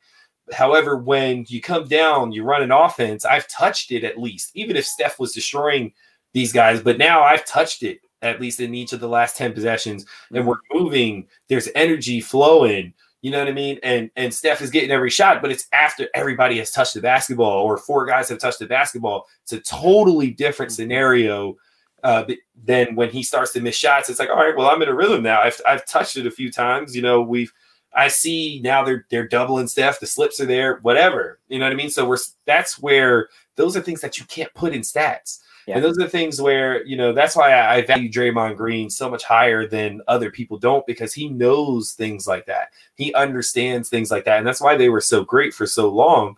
However, 0.54 0.98
when 0.98 1.46
you 1.48 1.62
come 1.62 1.88
down, 1.88 2.34
you 2.34 2.44
run 2.44 2.62
an 2.62 2.72
offense. 2.72 3.26
I've 3.26 3.48
touched 3.48 3.92
it 3.92 4.04
at 4.04 4.20
least, 4.20 4.52
even 4.54 4.76
if 4.76 4.86
Steph 4.86 5.20
was 5.20 5.34
destroying 5.34 5.94
these 6.34 6.54
guys, 6.54 6.82
but 6.82 6.98
now 6.98 7.22
I've 7.24 7.46
touched 7.46 7.84
it 7.84 8.00
at 8.22 8.42
least 8.42 8.60
in 8.60 8.74
each 8.74 8.94
of 8.94 9.00
the 9.00 9.08
last 9.08 9.38
10 9.38 9.54
possessions, 9.54 10.06
and 10.32 10.46
we're 10.46 10.56
moving. 10.74 11.28
There's 11.50 11.70
energy 11.76 12.22
flowing. 12.22 12.94
You 13.22 13.32
know 13.32 13.40
what 13.40 13.48
I 13.48 13.54
mean? 13.54 13.80
And 13.84 14.12
and 14.16 14.34
Steph 14.34 14.62
is 14.62 14.70
getting 14.70 14.92
every 14.92 15.10
shot, 15.10 15.42
but 15.42 15.52
it's 15.52 15.68
after 15.74 16.08
everybody 16.14 16.60
has 16.60 16.72
touched 16.72 16.94
the 16.94 17.02
basketball 17.02 17.64
or 17.64 17.78
four 17.78 18.06
guys 18.06 18.30
have 18.30 18.40
touched 18.40 18.60
the 18.60 18.68
basketball. 18.68 19.26
It's 19.44 19.54
a 19.54 19.60
totally 19.60 20.32
different 20.32 20.72
scenario 20.72 21.58
uh, 22.04 22.26
than 22.64 22.96
when 22.96 23.10
he 23.10 23.24
starts 23.24 23.54
to 23.54 23.62
miss 23.62 23.76
shots. 23.76 24.10
It's 24.10 24.20
like, 24.20 24.30
all 24.30 24.38
right, 24.38 24.56
well, 24.56 24.70
I'm 24.70 24.82
in 24.82 24.88
a 24.88 24.94
rhythm 24.94 25.24
now. 25.24 25.42
I've 25.42 25.60
I've 25.68 25.86
touched 25.86 26.16
it 26.16 26.28
a 26.28 26.32
few 26.32 26.52
times. 26.52 26.96
You 26.96 27.02
know, 27.02 27.22
we've 27.22 27.52
I 27.94 28.08
see 28.08 28.62
now 28.64 28.84
they're 28.84 29.06
they're 29.10 29.28
doubling 29.28 29.68
Steph. 29.68 30.00
The 30.00 30.08
slips 30.08 30.40
are 30.40 30.46
there, 30.46 30.78
whatever. 30.84 31.40
You 31.48 31.58
know 31.58 31.66
what 31.66 31.74
I 31.74 31.76
mean? 31.76 31.90
So 31.90 32.08
we're 32.08 32.20
that's 32.46 32.80
where 32.80 33.30
those 33.56 33.76
are 33.76 33.82
things 33.82 34.02
that 34.02 34.20
you 34.20 34.26
can't 34.26 34.54
put 34.54 34.74
in 34.74 34.82
stats. 34.82 35.40
Yeah. 35.68 35.76
And 35.76 35.84
those 35.84 35.98
are 35.98 36.04
the 36.04 36.10
things 36.10 36.42
where, 36.42 36.86
you 36.86 36.96
know, 36.96 37.12
that's 37.12 37.36
why 37.36 37.52
I, 37.52 37.76
I 37.76 37.82
value 37.82 38.10
Draymond 38.10 38.56
Green 38.56 38.90
so 38.90 39.10
much 39.10 39.26
higher 39.26 39.68
than 39.68 40.02
other 40.08 40.32
people 40.32 40.58
don't 40.58 40.88
because 40.88 41.14
he 41.14 41.28
knows 41.28 41.92
things 41.92 42.26
like 42.26 42.46
that. 42.46 42.70
He 42.96 43.14
understands 43.14 43.90
things 43.90 44.10
like 44.10 44.24
that. 44.26 44.38
And 44.38 44.48
that's 44.48 44.62
why 44.62 44.78
they 44.78 44.88
were 44.88 45.02
so 45.02 45.26
great 45.26 45.54
for 45.54 45.68
so 45.68 45.90
long, 45.90 46.38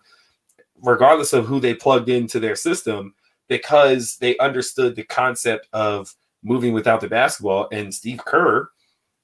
regardless 0.82 1.32
of 1.32 1.46
who 1.46 1.60
they 1.60 1.74
plugged 1.74 2.08
into 2.08 2.40
their 2.40 2.56
system, 2.56 3.14
because 3.46 4.16
they 4.16 4.36
understood 4.38 4.96
the 4.96 5.04
concept 5.04 5.68
of 5.72 6.12
moving 6.42 6.72
without 6.72 7.00
the 7.00 7.08
basketball. 7.08 7.68
And 7.70 7.94
Steve 7.94 8.24
Kerr, 8.24 8.68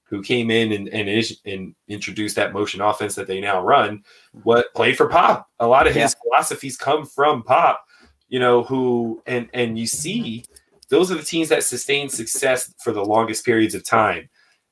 who 0.04 0.22
came 0.22 0.52
in 0.52 0.70
and, 0.70 0.88
and, 0.90 1.24
and 1.46 1.74
introduced 1.88 2.36
that 2.36 2.52
motion 2.52 2.80
offense 2.80 3.16
that 3.16 3.26
they 3.26 3.40
now 3.40 3.60
run, 3.60 3.98
mm-hmm. 3.98 4.40
what 4.44 4.72
played 4.72 4.96
for 4.96 5.08
Pop. 5.08 5.50
A 5.58 5.66
lot 5.66 5.88
of 5.88 5.94
his 5.94 6.14
yeah. 6.14 6.22
philosophies 6.22 6.76
come 6.76 7.04
from 7.04 7.42
Pop 7.42 7.85
you 8.28 8.38
know, 8.38 8.62
who 8.62 9.22
and 9.26 9.48
and 9.54 9.78
you 9.78 9.86
see 9.86 10.44
those 10.88 11.10
are 11.10 11.16
the 11.16 11.22
teams 11.22 11.48
that 11.48 11.64
sustain 11.64 12.08
success 12.08 12.72
for 12.82 12.92
the 12.92 13.04
longest 13.04 13.44
periods 13.44 13.74
of 13.74 13.84
time. 13.84 14.28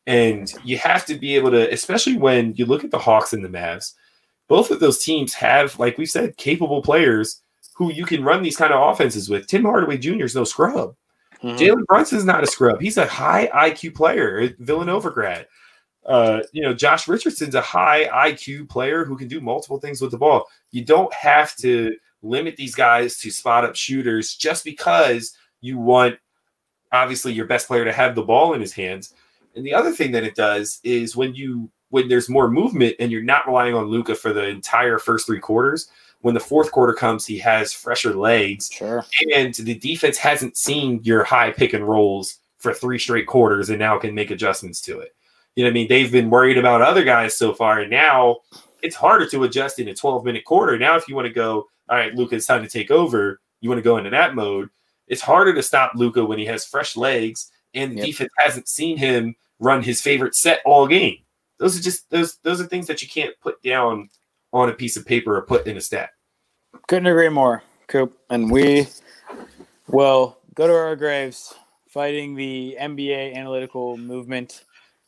And 0.07 0.53
you 0.65 0.79
have 0.79 1.07
to 1.07 1.15
be 1.15 1.35
able 1.35 1.51
to, 1.51 1.73
especially 1.73 2.17
when 2.17 2.55
you 2.57 2.67
look 2.67 2.85
at 2.85 2.91
the 2.91 2.99
Hawks 2.99 3.33
and 3.33 3.45
the 3.45 3.49
Mavs, 3.49 3.95
both 4.49 4.71
of 4.71 4.81
those 4.81 5.03
teams 5.03 5.35
have, 5.35 5.79
like 5.79 5.99
we 5.99 6.07
said, 6.07 6.37
capable 6.37 6.83
players 6.83 7.41
who 7.75 7.93
you 7.93 8.05
can 8.05 8.23
run 8.23 8.43
these 8.43 8.57
kind 8.57 8.73
of 8.73 8.93
offenses 8.93 9.29
with. 9.29 9.47
Tim 9.47 9.65
Hardaway 9.65 9.99
Jr. 9.99 10.25
is 10.25 10.35
no 10.35 10.45
scrub. 10.45 10.95
Mm-hmm. 11.43 11.57
Jalen 11.57 11.87
Brunson's 11.87 12.25
not 12.25 12.45
a 12.45 12.47
scrub. 12.47 12.81
He's 12.81 12.99
a 12.99 13.07
high 13.07 13.49
IQ 13.49 13.95
player, 13.95 14.55
Villanova 14.59 15.11
grad. 15.11 15.47
Uh, 16.07 16.41
you 16.53 16.63
know, 16.63 16.75
Josh 16.75 17.09
Richardson's 17.09 17.55
a 17.55 17.63
high 17.63 18.05
IQ 18.31 18.69
player 18.69 19.05
who 19.05 19.17
can 19.17 19.27
do 19.27 19.41
multiple 19.41 19.81
things 19.81 20.01
with 20.01 20.11
the 20.11 20.19
ball. 20.19 20.47
You 20.71 20.85
don't 20.85 21.13
have 21.15 21.57
to 21.57 21.97
limit 22.25 22.57
these 22.57 22.75
guys 22.75 23.19
to 23.19 23.31
spot 23.31 23.65
up 23.65 23.77
shooters 23.77 24.35
just 24.35 24.65
because 24.65 25.37
you 25.61 25.79
want 25.79 26.17
obviously 26.93 27.33
your 27.33 27.47
best 27.47 27.67
player 27.67 27.85
to 27.85 27.93
have 27.93 28.15
the 28.15 28.23
ball 28.23 28.55
in 28.55 28.61
his 28.61 28.73
hands. 28.73 29.15
And 29.55 29.65
the 29.65 29.75
other 29.75 29.93
thing 29.93 30.13
that 30.13 30.25
it 30.25 30.35
does 30.35 30.81
is 30.83 31.17
when 31.17 31.35
you 31.35 31.71
when 31.91 32.09
there's 32.09 32.29
more 32.29 32.51
movement 32.51 32.97
and 32.99 33.13
you're 33.13 33.23
not 33.23 33.47
relying 33.47 33.75
on 33.75 33.87
Luka 33.87 34.17
for 34.17 34.33
the 34.33 34.49
entire 34.49 34.99
first 34.99 35.27
three 35.27 35.39
quarters, 35.39 35.89
when 36.23 36.35
the 36.35 36.41
fourth 36.41 36.73
quarter 36.73 36.93
comes, 36.93 37.27
he 37.27 37.39
has 37.39 37.73
fresher 37.73 38.15
legs. 38.15 38.71
Sure. 38.73 39.05
And 39.35 39.55
the 39.55 39.75
defense 39.75 40.17
hasn't 40.19 40.57
seen 40.57 41.01
your 41.05 41.23
high 41.23 41.53
pick 41.53 41.73
and 41.73 41.87
rolls 41.87 42.39
for 42.59 42.73
three 42.73 42.99
straight 42.99 43.27
quarters 43.27 43.71
and 43.71 43.79
now 43.79 43.99
can 43.99 44.15
make 44.15 44.31
adjustments 44.31 44.81
to 44.81 44.99
it. 45.01 45.15
You 45.55 45.63
know 45.63 45.69
what 45.69 45.73
I 45.73 45.75
mean? 45.75 45.89
They've 45.89 46.11
been 46.11 46.31
worried 46.31 46.59
about 46.59 46.83
other 46.83 47.05
guys 47.05 47.37
so 47.37 47.53
far, 47.53 47.81
and 47.81 47.91
now 47.91 48.39
it's 48.83 48.97
harder 48.97 49.29
to 49.29 49.45
adjust 49.45 49.79
in 49.79 49.89
a 49.89 49.95
12 49.95 50.25
minute 50.25 50.45
quarter. 50.45 50.79
Now, 50.79 50.97
if 50.97 51.07
you 51.09 51.15
want 51.15 51.29
to 51.29 51.33
go 51.33 51.69
all 51.89 51.97
right, 51.97 52.15
Luka, 52.15 52.37
it's 52.37 52.47
time 52.47 52.63
to 52.63 52.69
take 52.69 52.91
over. 52.91 53.41
You 53.61 53.69
want 53.69 53.79
to 53.79 53.83
go 53.83 53.99
into 53.99 54.11
that 54.11 54.35
mode. 54.35 54.71
It's 55.07 55.21
harder 55.21 55.55
to 55.55 55.63
stop 55.63 55.93
Luka 55.95 56.25
when 56.25 56.39
he 56.39 56.47
has 56.47 56.65
fresh 56.65 56.97
legs 56.97 57.51
and 57.75 57.93
the 57.93 57.97
yep. 57.97 58.07
defense 58.07 58.31
hasn't 58.39 58.69
seen 58.69 58.97
him 58.97 59.35
run 59.59 59.83
his 59.83 60.01
favorite 60.01 60.35
set 60.35 60.61
all 60.65 60.87
game. 60.87 61.19
Those 61.59 61.79
are 61.79 61.83
just 61.83 62.09
those 62.11 62.37
those 62.43 62.61
are 62.61 62.67
things 62.67 62.87
that 62.87 63.03
you 63.03 63.09
can't 63.09 63.35
put 63.41 63.63
down 63.63 64.09
on 64.53 64.69
a 64.69 64.73
piece 64.73 64.97
of 64.97 65.07
paper 65.07 65.37
or 65.37 65.43
put 65.43 65.67
in 65.67 65.77
a 65.77 65.81
stat. 65.81 66.11
Couldn't 66.89 67.07
agree 67.07 67.29
more, 67.29 67.63
Coop. 67.87 68.17
And 68.31 68.51
we 68.51 68.87
will 69.89 70.39
go 70.55 70.67
to 70.67 70.73
our 70.75 70.97
graves 70.97 71.55
fighting 71.89 72.35
the 72.35 72.77
NBA 72.81 73.35
analytical 73.35 73.97
movement 73.97 74.65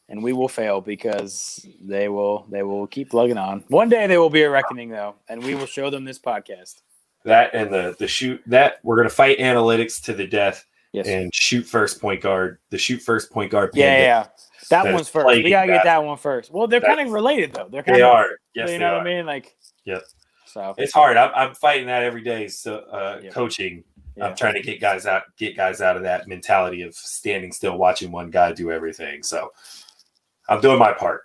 and 0.09 0.23
we 0.23 0.33
will 0.33 0.49
fail 0.49 0.81
because 0.81 1.67
they 1.81 2.09
will 2.09 2.47
they 2.51 2.63
will 2.63 2.87
keep 2.87 3.11
plugging 3.11 3.39
on. 3.39 3.65
One 3.69 3.89
day 3.89 4.07
they 4.07 4.19
will 4.19 4.31
be 4.31 4.43
a 4.43 4.51
reckoning 4.51 4.91
though, 4.91 5.17
and 5.29 5.43
we 5.43 5.55
will 5.55 5.67
show 5.67 5.91
them 5.91 6.05
this 6.05 6.19
podcast. 6.19 6.83
That 7.25 7.55
and 7.55 7.73
the 7.73 7.97
the 7.99 8.07
shoot 8.07 8.41
that 8.47 8.79
we're 8.83 8.97
gonna 8.97 9.11
fight 9.11 9.39
analytics 9.39 10.03
to 10.05 10.15
the 10.15 10.27
death. 10.27 10.65
Yes. 10.93 11.09
And 11.09 11.35
shoot 11.35 11.67
first 11.67 12.01
point 12.01 12.23
guard. 12.23 12.59
The 12.71 12.79
shoot 12.79 13.03
first 13.03 13.31
point 13.31 13.51
guard. 13.51 13.71
Yeah, 13.75 13.99
yeah. 13.99 14.27
That, 14.71 14.85
that 14.85 14.95
one's 14.95 15.11
first. 15.11 15.27
We 15.27 15.51
gotta 15.51 15.67
get 15.67 15.85
that 15.85 16.03
one 16.03 16.17
first. 16.17 16.51
Well, 16.51 16.67
they're 16.69 16.81
kind 16.81 17.01
of 17.01 17.11
related 17.11 17.53
though. 17.53 17.69
They're 17.71 17.83
kind 17.83 17.99
they 17.99 18.03
of, 18.03 18.13
are. 18.13 18.31
Yes, 18.55 18.71
you 18.71 18.79
know 18.79 18.93
what 18.93 19.03
I 19.03 19.05
mean? 19.05 19.27
Like. 19.27 19.55
Yep. 19.85 20.03
So 20.47 20.75
it's 20.79 20.93
hard. 20.93 21.19
I'm, 21.19 21.31
I'm 21.35 21.55
fighting 21.55 21.87
that 21.89 22.03
every 22.03 22.23
day. 22.23 22.49
So 22.49 22.79
uh, 22.79 23.21
yep. 23.23 23.33
coaching. 23.33 23.85
Yeah. 24.17 24.29
I'm 24.29 24.37
trying 24.37 24.55
to 24.55 24.63
get 24.63 24.81
guys 24.81 25.05
out, 25.05 25.25
get 25.37 25.55
guys 25.55 25.83
out 25.83 25.97
of 25.97 26.03
that 26.05 26.27
mentality 26.27 26.81
of 26.81 26.95
standing 26.95 27.53
still, 27.53 27.77
watching 27.77 28.11
one 28.11 28.31
guy 28.31 28.53
do 28.53 28.73
everything. 28.73 29.23
So 29.23 29.51
I'm 30.49 30.61
doing 30.61 30.79
my 30.79 30.93
part. 30.93 31.23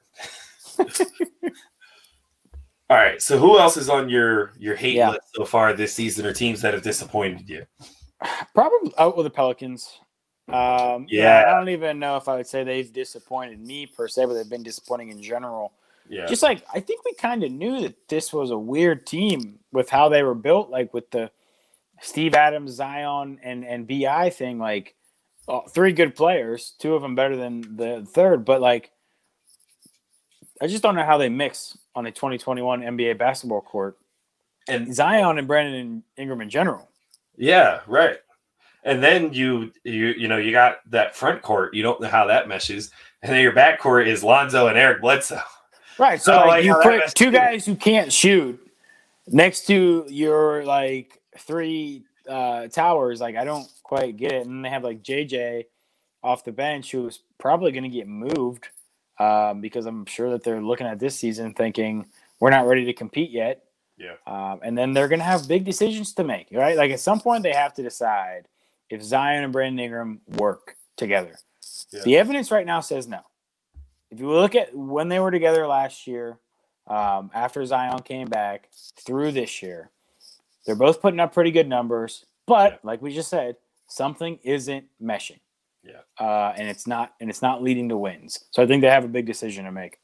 All 2.89 2.98
right. 2.98 3.22
So 3.22 3.38
who 3.38 3.57
else 3.57 3.77
is 3.77 3.89
on 3.89 4.10
your 4.10 4.52
your 4.57 4.76
hate 4.76 4.95
yeah. 4.95 5.11
list 5.11 5.34
so 5.34 5.45
far 5.45 5.73
this 5.73 5.93
season, 5.93 6.26
or 6.26 6.34
teams 6.34 6.61
that 6.61 6.73
have 6.73 6.84
disappointed 6.84 7.49
you? 7.49 7.65
Probably 8.53 8.93
out 8.98 9.15
with 9.15 9.26
the 9.26 9.30
Pelicans. 9.30 9.99
Um, 10.48 11.06
yeah. 11.10 11.41
yeah. 11.43 11.43
I 11.48 11.57
don't 11.57 11.69
even 11.69 11.99
know 11.99 12.18
if 12.18 12.27
I 12.27 12.35
would 12.35 12.48
say 12.48 12.64
they've 12.64 12.91
disappointed 12.91 13.65
me 13.65 13.85
per 13.85 14.07
se, 14.07 14.26
but 14.26 14.34
they've 14.34 14.49
been 14.49 14.64
disappointing 14.64 15.10
in 15.10 15.22
general. 15.22 15.73
Yeah. 16.10 16.26
Just 16.26 16.43
like 16.43 16.65
I 16.73 16.81
think 16.81 17.06
we 17.06 17.14
kind 17.14 17.43
of 17.43 17.52
knew 17.52 17.81
that 17.81 17.95
this 18.10 18.34
was 18.34 18.52
a 18.52 18.57
weird 18.57 19.06
team 19.06 19.60
with 19.72 19.89
how 19.89 20.10
they 20.10 20.23
were 20.23 20.35
built, 20.35 20.69
like 20.69 20.93
with 20.93 21.10
the 21.11 21.31
Steve 22.02 22.34
Adams, 22.34 22.72
Zion, 22.72 23.39
and 23.41 23.64
and 23.64 23.88
Bi 23.88 24.30
thing. 24.30 24.60
Like 24.60 24.95
oh, 25.48 25.61
three 25.61 25.93
good 25.93 26.15
players, 26.15 26.73
two 26.80 26.95
of 26.95 27.02
them 27.02 27.15
better 27.15 27.38
than 27.38 27.77
the 27.77 28.06
third, 28.14 28.43
but 28.43 28.60
like 28.60 28.91
I 30.61 30.67
just 30.67 30.83
don't 30.83 30.95
know 30.95 31.03
how 31.03 31.17
they 31.17 31.29
mix 31.29 31.77
on 31.95 32.05
a 32.05 32.11
2021 32.11 32.81
NBA 32.81 33.17
basketball 33.17 33.61
court. 33.61 33.97
And 34.67 34.93
Zion 34.93 35.39
and 35.39 35.47
Brandon 35.47 36.03
Ingram 36.17 36.41
in 36.41 36.49
general. 36.49 36.88
Yeah, 37.35 37.79
right. 37.88 38.19
And 38.83 39.01
then 39.01 39.33
you 39.33 39.71
you 39.83 40.07
you 40.07 40.27
know 40.27 40.38
you 40.38 40.51
got 40.51 40.77
that 40.91 41.15
front 41.15 41.41
court. 41.41 41.73
You 41.73 41.83
don't 41.83 41.99
know 41.99 42.07
how 42.07 42.25
that 42.27 42.47
meshes, 42.47 42.91
and 43.21 43.31
then 43.31 43.41
your 43.41 43.53
back 43.53 43.79
court 43.79 44.07
is 44.07 44.23
Lonzo 44.23 44.67
and 44.67 44.77
Eric 44.77 45.01
Bledsoe. 45.01 45.41
Right. 45.97 46.21
So 46.21 46.35
like 46.47 46.63
you 46.63 46.75
put 46.81 47.13
two 47.13 47.31
guys 47.31 47.65
who 47.65 47.75
can't 47.75 48.11
shoot 48.11 48.59
next 49.27 49.67
to 49.67 50.05
your 50.07 50.63
like 50.63 51.19
three 51.38 52.03
uh, 52.27 52.67
towers. 52.67 53.21
Like 53.21 53.35
I 53.35 53.43
don't 53.43 53.67
quite 53.83 54.17
get 54.17 54.31
it. 54.31 54.47
And 54.47 54.63
they 54.63 54.69
have 54.69 54.83
like 54.83 55.03
JJ 55.03 55.65
off 56.23 56.43
the 56.43 56.51
bench 56.51 56.91
who's 56.91 57.19
probably 57.38 57.71
going 57.71 57.83
to 57.83 57.89
get 57.89 58.07
moved 58.07 58.69
um, 59.22 59.61
because 59.61 59.85
I'm 59.85 60.06
sure 60.06 60.31
that 60.31 60.43
they're 60.43 60.61
looking 60.61 60.88
at 60.88 60.99
this 60.99 61.15
season 61.15 61.53
thinking 61.53 62.07
we're 62.39 62.49
not 62.49 62.65
ready 62.65 62.85
to 62.85 62.93
compete 62.93 63.30
yet. 63.30 63.64
Yeah. 63.98 64.15
Um, 64.26 64.61
and 64.64 64.76
then 64.76 64.93
they're 64.93 65.07
going 65.07 65.19
to 65.19 65.26
have 65.26 65.48
big 65.48 65.64
decisions 65.64 66.14
to 66.14 66.23
make, 66.23 66.48
right? 66.52 66.76
Like 66.76 66.89
at 66.89 66.99
some 66.99 67.19
point, 67.19 67.43
they 67.43 67.53
have 67.53 67.73
to 67.76 67.84
decide 67.84 68.48
if 68.89 69.03
Zion 69.03 69.43
and 69.43 69.53
Brandon 69.53 69.80
Ingram 69.80 70.22
work 70.38 70.76
together. 70.98 71.35
Yeah. 71.91 72.02
The 72.03 72.18
evidence 72.18 72.49
right 72.49 72.65
now 72.65 72.80
says 72.80 73.07
no. 73.07 73.19
If 74.10 74.19
you 74.19 74.30
look 74.30 74.56
at 74.56 74.76
when 74.76 75.07
they 75.07 75.19
were 75.19 75.30
together 75.31 75.68
last 75.68 76.07
year, 76.07 76.39
um, 76.88 77.30
after 77.34 77.64
Zion 77.64 77.99
came 78.02 78.27
back 78.27 78.69
through 79.06 79.34
this 79.34 79.61
year, 79.61 79.91
they're 80.65 80.76
both 80.76 80.99
putting 80.99 81.19
up 81.19 81.31
pretty 81.34 81.52
good 81.52 81.69
numbers. 81.69 82.26
But 82.48 82.73
Yeah. 82.73 82.77
like 82.84 83.02
we 83.03 83.14
just 83.14 83.30
said, 83.30 83.57
something 83.88 84.39
isn't 84.43 84.85
meshing. 85.02 85.39
Yeah. 85.83 86.01
Uh, 86.19 86.53
and 86.55 86.67
it's 86.67 86.85
not 86.87 87.13
and 87.19 87.29
it's 87.29 87.41
not 87.41 87.63
leading 87.63 87.89
to 87.89 87.97
wins. 87.97 88.45
So 88.51 88.61
I 88.61 88.67
think 88.67 88.81
they 88.81 88.89
have 88.89 89.03
a 89.03 89.09
big 89.09 89.25
decision 89.25 89.65
to 89.65 89.71
make. 89.71 89.97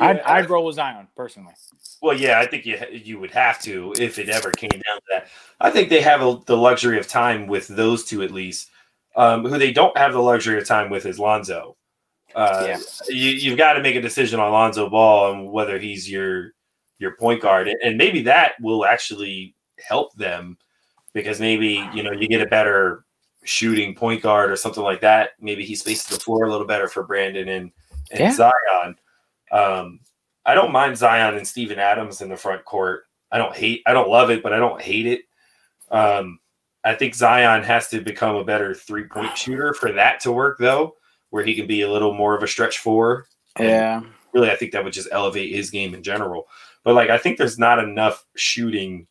I'd, 0.00 0.20
I'd 0.20 0.48
roll 0.48 0.64
with 0.64 0.76
Zion 0.76 1.06
personally. 1.14 1.52
Well, 2.00 2.16
yeah, 2.16 2.40
I 2.40 2.46
think 2.46 2.64
you 2.64 2.78
you 2.90 3.18
would 3.18 3.30
have 3.30 3.60
to 3.62 3.94
if 3.98 4.18
it 4.18 4.28
ever 4.28 4.50
came 4.50 4.70
down 4.70 4.96
to 4.96 5.02
that. 5.10 5.28
I 5.60 5.70
think 5.70 5.90
they 5.90 6.00
have 6.00 6.22
a, 6.22 6.40
the 6.46 6.56
luxury 6.56 6.98
of 6.98 7.06
time 7.06 7.46
with 7.46 7.68
those 7.68 8.04
two 8.04 8.22
at 8.22 8.30
least. 8.30 8.70
Um, 9.14 9.44
who 9.44 9.58
they 9.58 9.72
don't 9.72 9.96
have 9.98 10.14
the 10.14 10.22
luxury 10.22 10.58
of 10.58 10.66
time 10.66 10.88
with 10.88 11.04
is 11.04 11.18
Lonzo. 11.18 11.76
Uh, 12.34 12.64
Yeah. 12.66 12.78
you, 13.10 13.30
you've 13.30 13.58
got 13.58 13.74
to 13.74 13.82
make 13.82 13.94
a 13.94 14.00
decision 14.00 14.40
on 14.40 14.50
Lonzo 14.52 14.88
Ball 14.88 15.32
and 15.32 15.52
whether 15.52 15.78
he's 15.78 16.10
your 16.10 16.52
your 16.98 17.16
point 17.16 17.42
guard, 17.42 17.68
and 17.84 17.98
maybe 17.98 18.22
that 18.22 18.52
will 18.60 18.86
actually 18.86 19.54
help 19.78 20.14
them 20.14 20.56
because 21.12 21.40
maybe 21.40 21.86
you 21.94 22.02
know 22.02 22.12
you 22.12 22.28
get 22.28 22.40
a 22.40 22.46
better 22.46 23.04
shooting 23.44 23.94
point 23.94 24.22
guard 24.22 24.50
or 24.50 24.56
something 24.56 24.82
like 24.82 25.00
that. 25.00 25.30
Maybe 25.40 25.64
he 25.64 25.74
spaces 25.74 26.06
the 26.06 26.22
floor 26.22 26.44
a 26.44 26.50
little 26.50 26.66
better 26.66 26.88
for 26.88 27.02
Brandon 27.02 27.48
and, 27.48 27.72
and 28.10 28.20
Yeah. 28.20 28.32
Zion. 28.32 28.96
Um, 29.50 30.00
I 30.44 30.54
don't 30.54 30.72
mind 30.72 30.96
Zion 30.96 31.36
and 31.36 31.46
Steven 31.46 31.78
Adams 31.78 32.20
in 32.20 32.28
the 32.28 32.36
front 32.36 32.64
court. 32.64 33.04
I 33.30 33.38
don't 33.38 33.54
hate, 33.54 33.82
I 33.86 33.92
don't 33.92 34.08
love 34.08 34.30
it, 34.30 34.42
but 34.42 34.52
I 34.52 34.58
don't 34.58 34.80
hate 34.80 35.06
it. 35.06 35.22
Um, 35.90 36.38
I 36.84 36.94
think 36.94 37.14
Zion 37.14 37.62
has 37.62 37.88
to 37.88 38.00
become 38.00 38.36
a 38.36 38.44
better 38.44 38.74
three 38.74 39.04
point 39.04 39.36
shooter 39.36 39.72
for 39.74 39.92
that 39.92 40.20
to 40.20 40.32
work, 40.32 40.58
though, 40.58 40.96
where 41.30 41.44
he 41.44 41.54
can 41.54 41.66
be 41.66 41.82
a 41.82 41.90
little 41.90 42.12
more 42.12 42.36
of 42.36 42.42
a 42.42 42.48
stretch 42.48 42.78
four. 42.78 43.26
Yeah. 43.58 44.02
Really, 44.32 44.50
I 44.50 44.56
think 44.56 44.72
that 44.72 44.82
would 44.82 44.92
just 44.92 45.08
elevate 45.12 45.54
his 45.54 45.70
game 45.70 45.94
in 45.94 46.02
general. 46.02 46.48
But 46.84 46.94
like, 46.94 47.10
I 47.10 47.18
think 47.18 47.38
there's 47.38 47.58
not 47.58 47.78
enough 47.78 48.24
shooting 48.34 49.06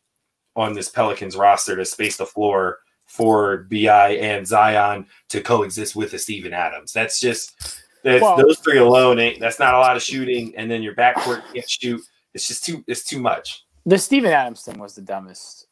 on 0.54 0.74
this 0.74 0.88
Pelicans 0.90 1.36
roster 1.36 1.76
to 1.76 1.84
space 1.84 2.16
the 2.16 2.26
floor 2.26 2.78
for 3.12 3.66
Bi 3.70 4.12
and 4.20 4.46
Zion 4.46 5.06
to 5.28 5.42
coexist 5.42 5.94
with 5.94 6.14
a 6.14 6.18
Steven 6.18 6.54
Adams. 6.54 6.92
That's 6.94 7.20
just 7.20 7.80
that's 8.02 8.22
Well- 8.22 8.36
those 8.38 8.58
three 8.60 8.78
alone. 8.78 9.18
Ain't 9.18 9.38
that's 9.38 9.58
not 9.58 9.74
a 9.74 9.78
lot 9.78 9.96
of 9.96 10.02
shooting, 10.02 10.54
and 10.56 10.70
then 10.70 10.82
your 10.82 10.94
backcourt 10.94 11.42
can't 11.52 11.68
shoot. 11.68 12.00
It's 12.32 12.48
just 12.48 12.64
too. 12.64 12.82
It's 12.86 13.04
too 13.04 13.20
much. 13.20 13.64
The 13.84 13.98
Steven 13.98 14.30
Adams 14.32 14.62
thing 14.62 14.78
was 14.78 14.94
the 14.94 15.02
dumbest. 15.02 15.66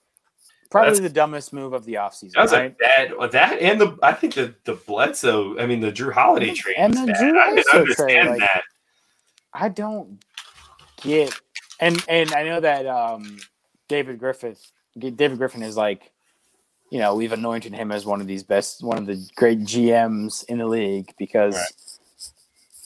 Probably 0.70 0.90
That's- 0.90 1.08
the 1.08 1.14
dumbest 1.14 1.52
move 1.54 1.72
of 1.72 1.84
the 1.86 1.94
offseason. 1.94 2.32
That 2.34 2.42
was 2.42 2.52
right? 2.52 2.72
a 2.72 3.14
bad 3.18 3.32
that 3.32 3.58
and 3.62 3.80
the 3.80 3.98
I 4.02 4.12
think 4.12 4.34
the 4.34 4.54
the 4.64 4.74
Bledsoe. 4.74 5.58
I 5.58 5.64
mean 5.66 5.80
the 5.80 5.90
Jrue 5.90 6.12
Holiday 6.12 6.52
trade 6.52 6.74
And 6.76 6.92
the 6.92 7.06
bad. 7.06 7.16
Jrue 7.16 7.38
I 7.38 7.48
understand 7.78 7.96
trade, 7.96 8.26
like- 8.28 8.40
that. 8.40 8.62
I 9.54 9.68
don't 9.70 10.22
get 11.00 11.34
and 11.80 12.04
and 12.06 12.32
I 12.34 12.42
know 12.44 12.60
that 12.60 12.86
um 12.86 13.38
David 13.88 14.18
Griffith 14.18 14.70
David 14.98 15.38
Griffin 15.38 15.62
is 15.62 15.76
like 15.76 16.12
you 16.90 16.98
know 16.98 17.14
we've 17.14 17.32
anointed 17.32 17.72
him 17.72 17.90
as 17.92 18.04
one 18.04 18.20
of 18.20 18.26
these 18.26 18.42
best 18.42 18.82
one 18.82 18.98
of 18.98 19.06
the 19.06 19.24
great 19.36 19.60
GMs 19.60 20.44
in 20.46 20.58
the 20.58 20.66
league 20.66 21.14
because 21.18 21.54
Right. 21.54 21.72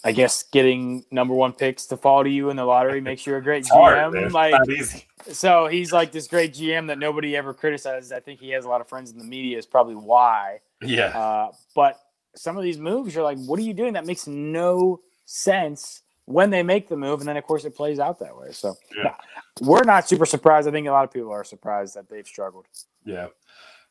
I 0.06 0.12
guess 0.12 0.42
getting 0.42 1.04
number 1.10 1.32
one 1.32 1.52
picks 1.54 1.86
to 1.86 1.96
fall 1.96 2.24
to 2.24 2.28
you 2.30 2.50
in 2.50 2.56
the 2.56 2.64
lottery 2.64 3.00
makes 3.00 3.26
you 3.26 3.36
a 3.36 3.40
great 3.40 3.66
hard. 3.66 3.96
GM 3.96 4.24
It's 4.26 4.34
like 4.34 5.34
so 5.34 5.66
he's 5.66 5.92
like 5.92 6.12
this 6.12 6.28
great 6.28 6.52
GM 6.52 6.88
that 6.88 6.98
nobody 6.98 7.34
ever 7.36 7.54
criticizes 7.54 8.12
I 8.12 8.20
think 8.20 8.38
he 8.40 8.50
has 8.50 8.66
a 8.66 8.68
lot 8.68 8.82
of 8.82 8.88
friends 8.88 9.10
in 9.10 9.18
the 9.18 9.24
media 9.24 9.56
is 9.56 9.64
probably 9.66 9.94
why 9.94 10.60
Yeah, 10.82 11.06
uh, 11.18 11.52
but 11.74 11.98
some 12.36 12.56
of 12.58 12.64
these 12.64 12.78
moves, 12.78 13.14
you're 13.14 13.22
like, 13.22 13.38
what 13.46 13.58
are 13.60 13.62
you 13.62 13.72
doing? 13.72 13.92
That 13.92 14.06
makes 14.06 14.26
no 14.26 15.00
sense 15.24 16.02
when 16.26 16.50
they 16.50 16.62
make 16.64 16.88
the 16.88 16.96
move, 16.96 17.20
and 17.20 17.28
then 17.28 17.36
of 17.36 17.44
course 17.44 17.64
it 17.64 17.74
plays 17.76 17.98
out 18.00 18.18
that 18.18 18.36
way. 18.36 18.48
So 18.50 18.74
Yeah. 18.96 19.04
nah, 19.04 19.14
we're 19.60 19.84
not 19.84 20.06
super 20.08 20.26
surprised. 20.26 20.66
I 20.68 20.72
think 20.72 20.86
a 20.88 20.90
lot 20.90 21.04
of 21.04 21.12
people 21.12 21.30
are 21.30 21.44
surprised 21.44 21.94
that 21.94 22.08
they've 22.10 22.26
struggled. 22.26 22.66
yeah. 23.06 23.28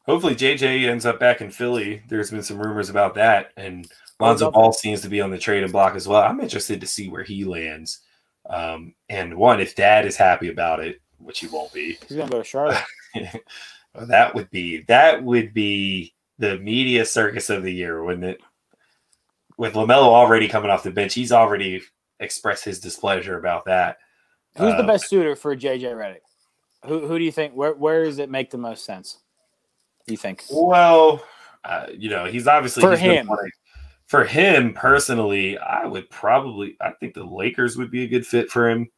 Hopefully 0.05 0.35
JJ 0.35 0.87
ends 0.89 1.05
up 1.05 1.19
back 1.19 1.41
in 1.41 1.49
Philly. 1.49 2.03
There's 2.09 2.31
been 2.31 2.43
some 2.43 2.59
rumors 2.59 2.89
about 2.89 3.15
that, 3.15 3.51
and 3.55 3.87
Lonzo 4.19 4.51
Ball 4.51 4.73
seems 4.73 5.01
to 5.01 5.09
be 5.09 5.21
on 5.21 5.31
the 5.31 5.37
trade 5.37 5.63
and 5.63 5.71
block 5.71 5.95
as 5.95 6.07
well. 6.07 6.21
I'm 6.21 6.41
interested 6.41 6.81
to 6.81 6.87
see 6.87 7.09
where 7.09 7.23
he 7.23 7.45
lands. 7.45 7.99
Um, 8.49 8.93
and 9.07 9.35
one, 9.37 9.61
if 9.61 9.75
Dad 9.75 10.05
is 10.05 10.17
happy 10.17 10.49
about 10.49 10.81
it, 10.81 10.99
which 11.19 11.39
he 11.39 11.47
won't 11.47 11.71
be, 11.71 11.97
He's 12.07 12.17
gonna 12.17 12.29
go 12.29 12.39
to 12.39 12.43
Charlotte. 12.43 12.83
that 13.95 14.35
would 14.35 14.49
be 14.49 14.81
that 14.89 15.23
would 15.23 15.53
be 15.53 16.13
the 16.37 16.57
media 16.59 17.05
circus 17.05 17.49
of 17.49 17.63
the 17.63 17.71
year, 17.71 18.03
wouldn't 18.03 18.25
it? 18.25 18.41
With 19.57 19.73
LaMelo 19.75 20.07
already 20.07 20.49
coming 20.49 20.69
off 20.71 20.83
the 20.83 20.91
bench, 20.91 21.13
he's 21.13 21.31
already 21.31 21.81
expressed 22.19 22.65
his 22.65 22.79
displeasure 22.81 23.37
about 23.37 23.65
that. 23.65 23.97
Who's 24.57 24.73
the 24.75 24.83
Uh, 24.83 24.87
best 24.87 25.07
suitor 25.09 25.35
for 25.35 25.55
JJ 25.55 25.93
Redick? 25.93 26.19
Who 26.85 27.07
who 27.07 27.17
do 27.17 27.23
you 27.23 27.31
think? 27.31 27.53
Where 27.53 27.73
where 27.73 28.03
does 28.03 28.19
it 28.19 28.29
make 28.29 28.49
the 28.49 28.57
most 28.57 28.83
sense? 28.83 29.19
You 30.07 30.17
think? 30.17 30.43
Well, 30.51 31.23
uh, 31.63 31.87
you 31.97 32.09
know, 32.09 32.25
he's 32.25 32.47
obviously 32.47 32.81
For 32.81 32.91
he's 32.91 32.99
him. 32.99 33.29
For 34.07 34.25
him 34.25 34.73
personally, 34.73 35.57
I 35.57 35.85
would 35.85 36.09
probably. 36.09 36.75
I 36.81 36.91
think 36.91 37.13
the 37.13 37.23
Lakers 37.23 37.77
would 37.77 37.89
be 37.89 38.03
a 38.03 38.07
good 38.07 38.27
fit 38.27 38.51
for 38.51 38.69
him. 38.69 38.89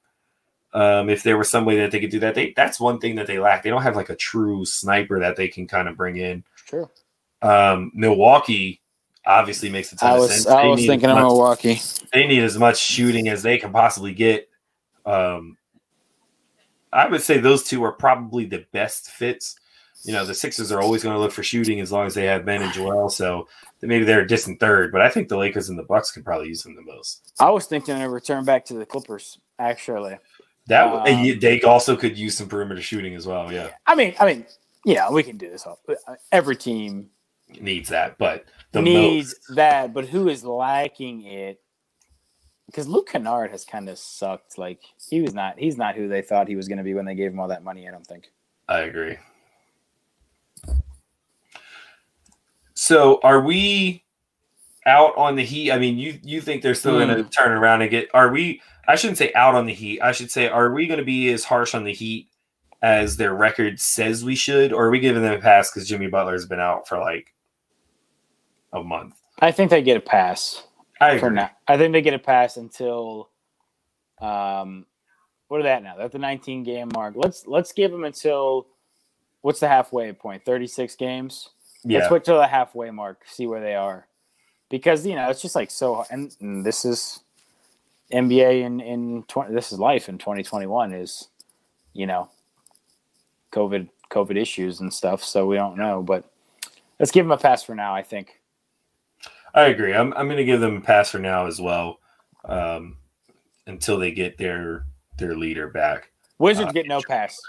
Um, 0.74 1.10
if 1.10 1.24
there 1.24 1.38
was 1.38 1.50
some 1.50 1.64
way 1.64 1.78
that 1.78 1.92
they 1.92 2.02
could 2.02 2.10
do 2.10 2.20
that, 2.20 2.36
they 2.36 2.54
that's 2.56 2.80
one 2.80 3.00
thing 3.00 3.16
that 3.16 3.28
they 3.28 3.40
lack. 3.40 3.64
They 3.64 3.70
don't 3.70 3.84
have 3.84 3.96
like 3.96 4.10
a 4.10 4.16
true 4.16 4.66
sniper 4.66 5.20
that 5.20 5.36
they 5.38 5.48
can 5.48 5.68
kind 5.68 5.88
of 5.88 5.96
bring 5.96 6.18
in. 6.18 6.44
True. 6.66 6.90
Um, 7.42 7.92
Milwaukee 7.94 8.82
obviously 9.26 9.70
makes 9.70 9.94
a 9.94 9.96
ton 9.96 10.10
I 10.10 10.14
of 10.16 10.20
was 10.22 10.32
sense. 10.32 10.48
I 10.48 10.64
They 10.64 10.70
was 10.70 10.86
thinking 10.86 11.10
as 11.10 11.16
of 11.16 11.22
Milwaukee. 11.24 11.80
they 12.12 12.28
need 12.28 12.44
as 12.44 12.58
much 12.58 12.78
shooting 12.78 13.30
as 13.30 13.42
they 13.44 13.58
can 13.58 13.72
possibly 13.72 14.14
get. 14.14 14.50
Um, 15.06 15.56
I 16.92 17.08
would 17.08 17.22
say 17.22 17.38
those 17.38 17.64
two 17.64 17.84
are 17.84 17.92
probably 17.92 18.46
the 18.46 18.66
best 18.72 19.12
fits. 19.12 19.58
You 20.06 20.14
know, 20.14 20.24
the 20.26 20.36
Sixers 20.36 20.72
are 20.72 20.82
always 20.82 21.02
going 21.04 21.16
to 21.16 21.20
look 21.20 21.32
for 21.32 21.42
shooting 21.44 21.80
as 21.82 21.92
long 21.92 22.06
as 22.06 22.14
they 22.14 22.26
have 22.26 22.46
Ben 22.46 22.62
and 22.62 22.72
Joel, 22.74 23.10
so 23.10 23.48
maybe 23.82 24.06
they're 24.06 24.22
a 24.22 24.28
distant 24.28 24.60
third. 24.60 24.92
But 24.92 25.02
I 25.02 25.10
think 25.10 25.30
the 25.30 25.38
Lakers 25.38 25.70
and 25.70 25.78
the 25.80 25.84
Bucks 25.84 26.12
could 26.12 26.24
probably 26.24 26.48
use 26.48 26.64
them 26.64 26.76
the 26.76 26.84
most. 26.84 27.34
I 27.40 27.50
was 27.50 27.66
thinking 27.66 28.00
of 28.02 28.12
return 28.12 28.46
back 28.46 28.66
to 28.66 28.76
the 28.76 28.86
Clippers. 28.86 29.40
Actually, 29.58 30.18
That 30.68 31.08
Um, 31.08 31.40
they 31.40 31.62
also 31.62 31.96
could 31.96 32.18
use 32.18 32.38
some 32.38 32.48
perimeter 32.48 32.82
shooting 32.82 33.16
as 33.16 33.26
well. 33.26 33.52
Yeah, 33.52 33.70
I 33.88 33.96
mean, 33.96 34.14
I 34.20 34.26
mean, 34.26 34.46
yeah, 34.84 35.10
we 35.12 35.24
can 35.24 35.38
do 35.38 35.50
this. 35.50 35.66
all- 35.66 35.80
Every 36.32 36.56
team 36.56 37.10
needs 37.62 37.90
that, 37.90 38.18
but 38.18 38.46
the 38.74 38.82
needs 38.82 39.36
most, 39.48 39.56
that, 39.56 39.94
but 39.94 40.06
who 40.06 40.28
is 40.28 40.44
lacking 40.44 41.24
it? 41.26 41.62
Because 42.66 42.88
Luke 42.88 43.08
Kennard 43.10 43.52
has 43.52 43.64
kind 43.64 43.88
of 43.90 43.98
sucked. 43.98 44.58
Like 44.58 44.82
he 45.10 45.22
was 45.22 45.34
not, 45.34 45.58
he's 45.60 45.78
not 45.78 45.96
who 45.96 46.08
they 46.08 46.22
thought 46.22 46.48
he 46.48 46.56
was 46.56 46.68
going 46.68 46.80
to 46.80 46.84
be 46.84 46.94
when 46.94 47.06
they 47.06 47.16
gave 47.16 47.32
him 47.32 47.40
all 47.40 47.48
that 47.50 47.64
money. 47.64 47.88
I 47.88 47.92
don't 47.92 48.06
think. 48.06 48.32
I 48.68 48.80
agree. 48.80 49.18
So 52.86 53.20
are 53.24 53.42
we 53.42 54.04
out 54.86 55.18
on 55.18 55.36
the 55.36 55.44
Heat? 55.44 55.72
I 55.72 55.80
mean, 55.80 55.98
you 55.98 56.20
you 56.22 56.40
think 56.40 56.62
they're 56.62 56.76
still 56.76 57.00
going 57.00 57.08
to 57.08 57.24
turn 57.24 57.52
around 57.52 57.82
and 57.82 57.90
get? 57.90 58.10
Are 58.14 58.30
we? 58.30 58.62
I 58.88 58.96
shouldn't 58.96 59.18
say 59.18 59.34
out 59.34 59.56
on 59.56 59.66
the 59.66 59.74
Heat. 59.74 60.02
I 60.02 60.12
should 60.12 60.30
say, 60.30 60.48
are 60.48 60.72
we 60.72 60.86
going 60.86 61.00
to 61.00 61.04
be 61.04 61.32
as 61.32 61.44
harsh 61.44 61.74
on 61.74 61.84
the 61.84 61.94
Heat 61.94 62.30
as 62.84 63.18
their 63.18 63.34
record 63.34 63.80
says 63.80 64.24
we 64.24 64.36
should, 64.36 64.72
or 64.72 64.86
are 64.86 64.90
we 64.92 65.00
giving 65.00 65.24
them 65.24 65.34
a 65.34 65.42
pass 65.42 65.72
because 65.72 65.90
Jimmy 65.90 66.06
Butler's 66.06 66.46
been 66.46 66.60
out 66.60 66.88
for 66.88 67.00
like 67.00 67.34
a 68.72 68.84
month? 68.84 69.16
I 69.40 69.52
think 69.52 69.72
they 69.72 69.82
get 69.82 69.98
a 69.98 70.02
pass 70.02 70.68
I 71.02 71.18
for 71.18 71.32
now. 71.32 71.50
I 71.68 71.78
think 71.78 71.92
they 71.92 72.04
get 72.04 72.14
a 72.14 72.20
pass 72.20 72.56
until, 72.56 73.32
um, 74.22 74.86
what 75.48 75.60
are 75.60 75.64
they 75.64 75.80
now? 75.80 75.96
They're 75.98 76.08
the 76.08 76.20
19 76.20 76.62
game 76.62 76.92
mark. 76.94 77.16
Let's 77.18 77.48
let's 77.48 77.72
give 77.72 77.90
them 77.90 78.04
until 78.04 78.68
what's 79.42 79.60
the 79.60 79.68
halfway 79.68 80.14
point? 80.14 80.46
36 80.46 80.96
games. 80.98 81.50
Yeah, 81.86 82.00
Let's 82.00 82.12
wait 82.12 82.24
till 82.24 82.38
the 82.38 82.48
halfway 82.48 82.90
mark, 82.90 83.22
see 83.28 83.46
where 83.46 83.62
they 83.62 83.76
are, 83.76 84.08
because 84.70 85.06
you 85.06 85.16
know 85.16 85.30
it's 85.30 85.42
just 85.42 85.56
like 85.56 85.70
so. 85.70 86.04
And, 86.10 86.36
and 86.42 86.66
this 86.66 86.84
is 86.84 87.22
NBA 88.12 88.64
in 88.64 88.80
in 88.80 89.24
20, 89.28 89.54
this 89.54 89.72
is 89.72 89.80
life 89.80 90.10
in 90.10 90.18
2021 90.18 90.94
is, 90.94 91.30
you 91.94 92.08
know, 92.08 92.30
COVID 93.52 93.88
COVID 94.12 94.36
issues 94.36 94.80
and 94.80 94.92
stuff. 94.92 95.24
So 95.24 95.46
we 95.46 95.56
don't 95.56 95.78
know, 95.78 96.02
but 96.02 96.26
let's 97.00 97.12
give 97.12 97.26
them 97.26 97.32
a 97.32 97.38
pass 97.38 97.64
for 97.64 97.76
now. 97.76 97.94
I 97.94 98.02
think. 98.02 98.42
I 99.54 99.66
agree. 99.66 99.94
I'm 99.94 100.12
I'm 100.14 100.26
going 100.28 100.38
to 100.38 100.46
give 100.46 100.62
them 100.62 100.78
a 100.78 100.82
pass 100.82 101.12
for 101.12 101.20
now 101.20 101.46
as 101.46 101.62
well, 101.62 102.00
um, 102.46 102.98
until 103.68 103.98
they 103.98 104.12
get 104.12 104.38
their 104.38 104.86
their 105.18 105.36
leader 105.36 105.68
back. 105.68 106.12
Wizards 106.40 106.70
Uh, 106.70 106.74
get 106.74 106.88
no 106.88 107.00
pass. 107.08 107.40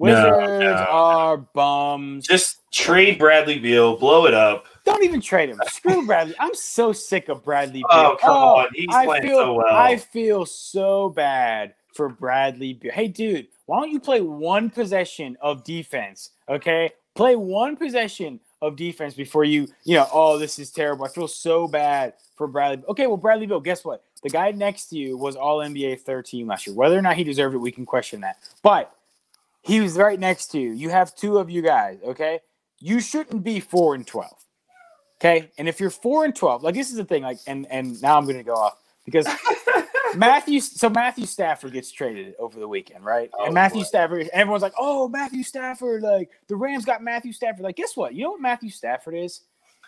No, 0.00 0.06
Wizards 0.06 0.80
no. 0.80 0.86
are 0.90 1.36
bums. 1.36 2.26
Just 2.26 2.58
trade 2.72 3.18
Bradley 3.18 3.58
Beal, 3.58 3.96
blow 3.96 4.26
it 4.26 4.34
up. 4.34 4.66
Don't 4.84 5.04
even 5.04 5.20
trade 5.20 5.48
him. 5.48 5.60
Screw 5.68 6.04
Bradley. 6.04 6.34
I'm 6.38 6.54
so 6.54 6.92
sick 6.92 7.28
of 7.28 7.44
Bradley. 7.44 7.82
Oh, 7.88 8.02
Beal. 8.02 8.10
Oh, 8.10 8.16
come 8.20 8.36
on. 8.36 8.66
He's 8.74 8.88
I 8.90 9.04
playing 9.06 9.22
feel, 9.22 9.38
so 9.38 9.54
well. 9.54 9.74
I 9.74 9.96
feel 9.96 10.46
so 10.46 11.08
bad 11.08 11.74
for 11.94 12.08
Bradley 12.08 12.74
Beal. 12.74 12.92
Hey, 12.92 13.08
dude, 13.08 13.46
why 13.66 13.80
don't 13.80 13.90
you 13.90 14.00
play 14.00 14.20
one 14.20 14.68
possession 14.68 15.36
of 15.40 15.64
defense? 15.64 16.30
Okay, 16.48 16.90
play 17.14 17.36
one 17.36 17.76
possession 17.76 18.40
of 18.60 18.76
defense 18.76 19.14
before 19.14 19.44
you, 19.44 19.68
you 19.84 19.94
know, 19.94 20.08
oh, 20.12 20.38
this 20.38 20.58
is 20.58 20.70
terrible. 20.70 21.04
I 21.04 21.08
feel 21.08 21.28
so 21.28 21.68
bad 21.68 22.14
for 22.36 22.46
Bradley. 22.46 22.84
Okay, 22.88 23.06
well, 23.06 23.16
Bradley 23.16 23.46
Beal, 23.46 23.60
guess 23.60 23.84
what? 23.84 24.02
The 24.22 24.30
guy 24.30 24.50
next 24.50 24.86
to 24.86 24.96
you 24.96 25.16
was 25.16 25.36
All 25.36 25.58
NBA 25.58 26.00
third 26.00 26.24
team 26.24 26.48
last 26.48 26.66
year. 26.66 26.74
Whether 26.74 26.98
or 26.98 27.02
not 27.02 27.16
he 27.16 27.24
deserved 27.24 27.54
it, 27.54 27.58
we 27.58 27.70
can 27.70 27.86
question 27.86 28.22
that. 28.22 28.38
But 28.62 28.94
he 29.64 29.80
was 29.80 29.96
right 29.98 30.20
next 30.20 30.48
to 30.48 30.60
you. 30.60 30.72
You 30.72 30.90
have 30.90 31.16
two 31.16 31.38
of 31.38 31.50
you 31.50 31.62
guys. 31.62 31.98
Okay, 32.04 32.40
you 32.80 33.00
shouldn't 33.00 33.44
be 33.44 33.60
four 33.60 33.96
and 33.96 34.06
twelve. 34.06 34.38
Okay, 35.20 35.50
and 35.58 35.68
if 35.68 35.80
you're 35.80 35.90
four 35.90 36.24
and 36.26 36.36
twelve, 36.36 36.62
like 36.62 36.74
this 36.76 36.90
is 36.90 36.96
the 36.96 37.04
thing, 37.06 37.24
like, 37.24 37.38
and 37.46 37.66
and 37.70 38.00
now 38.02 38.18
I'm 38.18 38.24
going 38.24 38.36
to 38.38 38.44
go 38.44 38.54
off 38.54 38.78
because 39.04 39.26
Matthew. 40.16 40.60
So 40.60 40.90
Matthew 40.90 41.26
Stafford 41.26 41.72
gets 41.72 41.92
traded 41.92 42.34
over 42.38 42.60
the 42.60 42.68
weekend, 42.68 43.04
right? 43.04 43.30
Oh, 43.34 43.46
and 43.46 43.54
Matthew 43.54 43.80
boy. 43.80 43.86
Stafford, 43.86 44.28
everyone's 44.32 44.62
like, 44.62 44.74
"Oh, 44.78 45.08
Matthew 45.08 45.42
Stafford!" 45.44 46.02
Like 46.02 46.30
the 46.48 46.56
Rams 46.56 46.84
got 46.84 47.02
Matthew 47.02 47.32
Stafford. 47.32 47.64
Like, 47.64 47.76
guess 47.76 47.96
what? 47.96 48.14
You 48.14 48.24
know 48.24 48.32
what 48.32 48.42
Matthew 48.42 48.70
Stafford 48.70 49.16
is? 49.16 49.40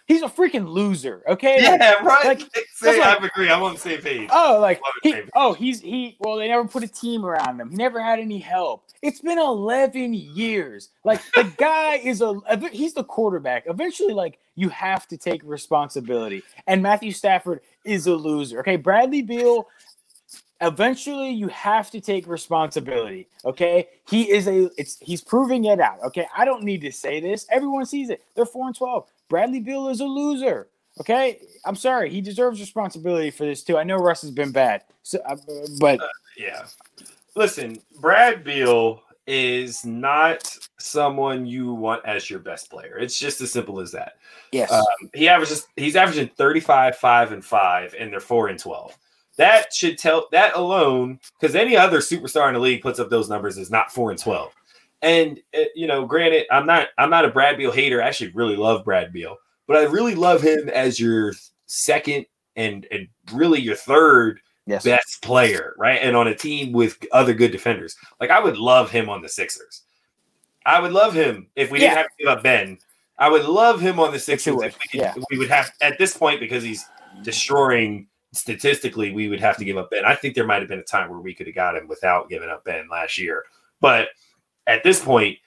He's 0.06 0.22
a 0.22 0.26
freaking 0.28 0.68
loser. 0.68 1.24
Okay. 1.26 1.56
Like, 1.68 1.80
Yeah, 1.80 1.94
right. 2.04 2.24
like, 2.24 2.40
Say, 2.40 2.98
that's 2.98 3.22
I 3.22 3.26
agree. 3.26 3.50
I'm 3.50 3.62
on 3.62 3.74
the 3.74 3.80
same 3.80 4.00
page. 4.00 4.28
Oh, 4.32 4.58
like 4.60 4.80
he, 5.02 5.16
oh, 5.34 5.52
he's 5.52 5.80
he. 5.80 6.16
Well, 6.20 6.36
they 6.36 6.46
never 6.46 6.66
put 6.68 6.84
a 6.84 6.88
team 6.88 7.24
around 7.24 7.60
him. 7.60 7.70
He 7.70 7.76
never 7.76 8.00
had 8.00 8.20
any 8.20 8.38
help. 8.38 8.84
It's 9.02 9.20
been 9.20 9.38
eleven 9.38 10.14
years. 10.14 10.90
Like 11.04 11.20
the 11.34 11.42
guy 11.58 11.96
is 11.96 12.22
a. 12.22 12.40
He's 12.70 12.94
the 12.94 13.02
quarterback. 13.02 13.64
Eventually, 13.66 14.14
like 14.14 14.38
you 14.54 14.68
have 14.68 15.08
to 15.08 15.16
take 15.16 15.42
responsibility. 15.44 16.42
And 16.68 16.82
Matthew 16.82 17.10
Stafford 17.10 17.60
is 17.84 18.06
a 18.06 18.14
loser. 18.14 18.60
Okay, 18.60 18.76
Bradley 18.76 19.22
Beal. 19.22 19.66
Eventually, 20.60 21.30
you 21.30 21.48
have 21.48 21.90
to 21.90 22.00
take 22.00 22.26
responsibility. 22.26 23.28
Okay, 23.44 23.88
he 24.08 24.30
is 24.30 24.46
a. 24.46 24.70
It's 24.78 24.98
he's 25.00 25.20
proving 25.20 25.64
it 25.64 25.80
out. 25.80 25.98
Okay, 26.04 26.26
I 26.36 26.44
don't 26.44 26.62
need 26.62 26.80
to 26.82 26.92
say 26.92 27.20
this. 27.20 27.46
Everyone 27.50 27.84
sees 27.84 28.08
it. 28.08 28.22
They're 28.34 28.46
four 28.46 28.66
and 28.68 28.74
twelve. 28.76 29.06
Bradley 29.28 29.60
Beal 29.60 29.88
is 29.88 30.00
a 30.00 30.04
loser. 30.04 30.68
Okay, 31.00 31.40
I'm 31.64 31.76
sorry. 31.76 32.10
He 32.10 32.20
deserves 32.20 32.60
responsibility 32.60 33.30
for 33.30 33.44
this 33.44 33.62
too. 33.62 33.76
I 33.76 33.84
know 33.84 33.96
Russ 33.96 34.22
has 34.22 34.30
been 34.30 34.50
bad, 34.50 34.84
so 35.02 35.18
uh, 35.26 35.36
but 35.78 36.00
Yeah. 36.38 36.64
Listen, 37.34 37.78
Brad 38.00 38.44
Beal 38.44 39.02
is 39.26 39.84
not 39.84 40.56
someone 40.78 41.44
you 41.44 41.74
want 41.74 42.04
as 42.06 42.30
your 42.30 42.38
best 42.38 42.70
player. 42.70 42.96
It's 42.98 43.18
just 43.18 43.40
as 43.40 43.52
simple 43.52 43.80
as 43.80 43.92
that. 43.92 44.14
yes, 44.52 44.70
Um, 44.72 44.84
he 45.12 45.28
averages 45.28 45.66
he's 45.76 45.96
averaging 45.96 46.28
35, 46.28 46.96
5, 46.96 47.32
and 47.32 47.44
5, 47.44 47.94
and 47.98 48.12
they're 48.12 48.20
4 48.20 48.48
and 48.48 48.58
12. 48.58 48.96
That 49.36 49.74
should 49.74 49.98
tell 49.98 50.28
that 50.32 50.56
alone, 50.56 51.20
because 51.38 51.54
any 51.54 51.76
other 51.76 51.98
superstar 51.98 52.48
in 52.48 52.54
the 52.54 52.60
league 52.60 52.80
puts 52.80 52.98
up 52.98 53.10
those 53.10 53.28
numbers 53.28 53.58
is 53.58 53.70
not 53.70 53.92
4 53.92 54.12
and 54.12 54.18
12. 54.18 54.54
And 55.02 55.40
uh, 55.56 55.64
you 55.74 55.86
know, 55.86 56.06
granted, 56.06 56.46
I'm 56.50 56.66
not 56.66 56.88
I'm 56.98 57.10
not 57.10 57.24
a 57.24 57.30
Brad 57.30 57.56
Beal 57.56 57.72
hater. 57.72 58.02
I 58.02 58.08
actually 58.08 58.32
really 58.32 58.56
love 58.56 58.84
Brad 58.84 59.12
Beal, 59.12 59.36
but 59.66 59.76
I 59.76 59.84
really 59.84 60.14
love 60.14 60.42
him 60.42 60.68
as 60.68 60.98
your 60.98 61.34
second 61.66 62.26
and 62.56 62.86
and 62.90 63.08
really 63.32 63.60
your 63.60 63.76
third 63.76 64.40
yes, 64.66 64.84
best 64.84 65.22
player, 65.22 65.74
right? 65.78 66.00
And 66.02 66.16
on 66.16 66.28
a 66.28 66.34
team 66.34 66.72
with 66.72 66.98
other 67.12 67.34
good 67.34 67.52
defenders. 67.52 67.96
Like 68.20 68.30
I 68.30 68.40
would 68.40 68.56
love 68.56 68.90
him 68.90 69.08
on 69.08 69.22
the 69.22 69.28
Sixers. 69.28 69.82
I 70.64 70.80
would 70.80 70.92
love 70.92 71.14
him 71.14 71.48
if 71.54 71.70
we 71.70 71.78
didn't 71.78 71.96
have 71.96 72.06
to 72.06 72.12
give 72.18 72.28
up 72.28 72.42
Ben. 72.42 72.78
I 73.18 73.28
would 73.28 73.44
love 73.44 73.80
him 73.80 74.00
on 74.00 74.12
the 74.12 74.18
Sixers 74.18 74.60
if 74.62 74.78
we, 74.78 74.88
could, 74.88 75.00
yeah. 75.00 75.14
we 75.30 75.38
would 75.38 75.48
have 75.48 75.70
at 75.80 75.98
this 75.98 76.16
point 76.16 76.40
because 76.40 76.62
he's 76.62 76.84
destroying 77.22 78.08
statistically, 78.32 79.12
we 79.12 79.28
would 79.28 79.40
have 79.40 79.56
to 79.56 79.64
give 79.64 79.76
up 79.76 79.90
Ben. 79.90 80.04
I 80.04 80.14
think 80.14 80.34
there 80.34 80.46
might 80.46 80.60
have 80.60 80.68
been 80.68 80.78
a 80.78 80.84
time 80.84 81.10
where 81.10 81.20
we 81.20 81.34
could 81.34 81.46
have 81.46 81.54
got 81.54 81.76
him 81.76 81.88
without 81.88 82.28
giving 82.28 82.48
up 82.48 82.64
Ben 82.64 82.88
last 82.90 83.16
year. 83.18 83.44
But 83.80 84.08
at 84.66 84.82
this 84.84 85.02
point, 85.02 85.38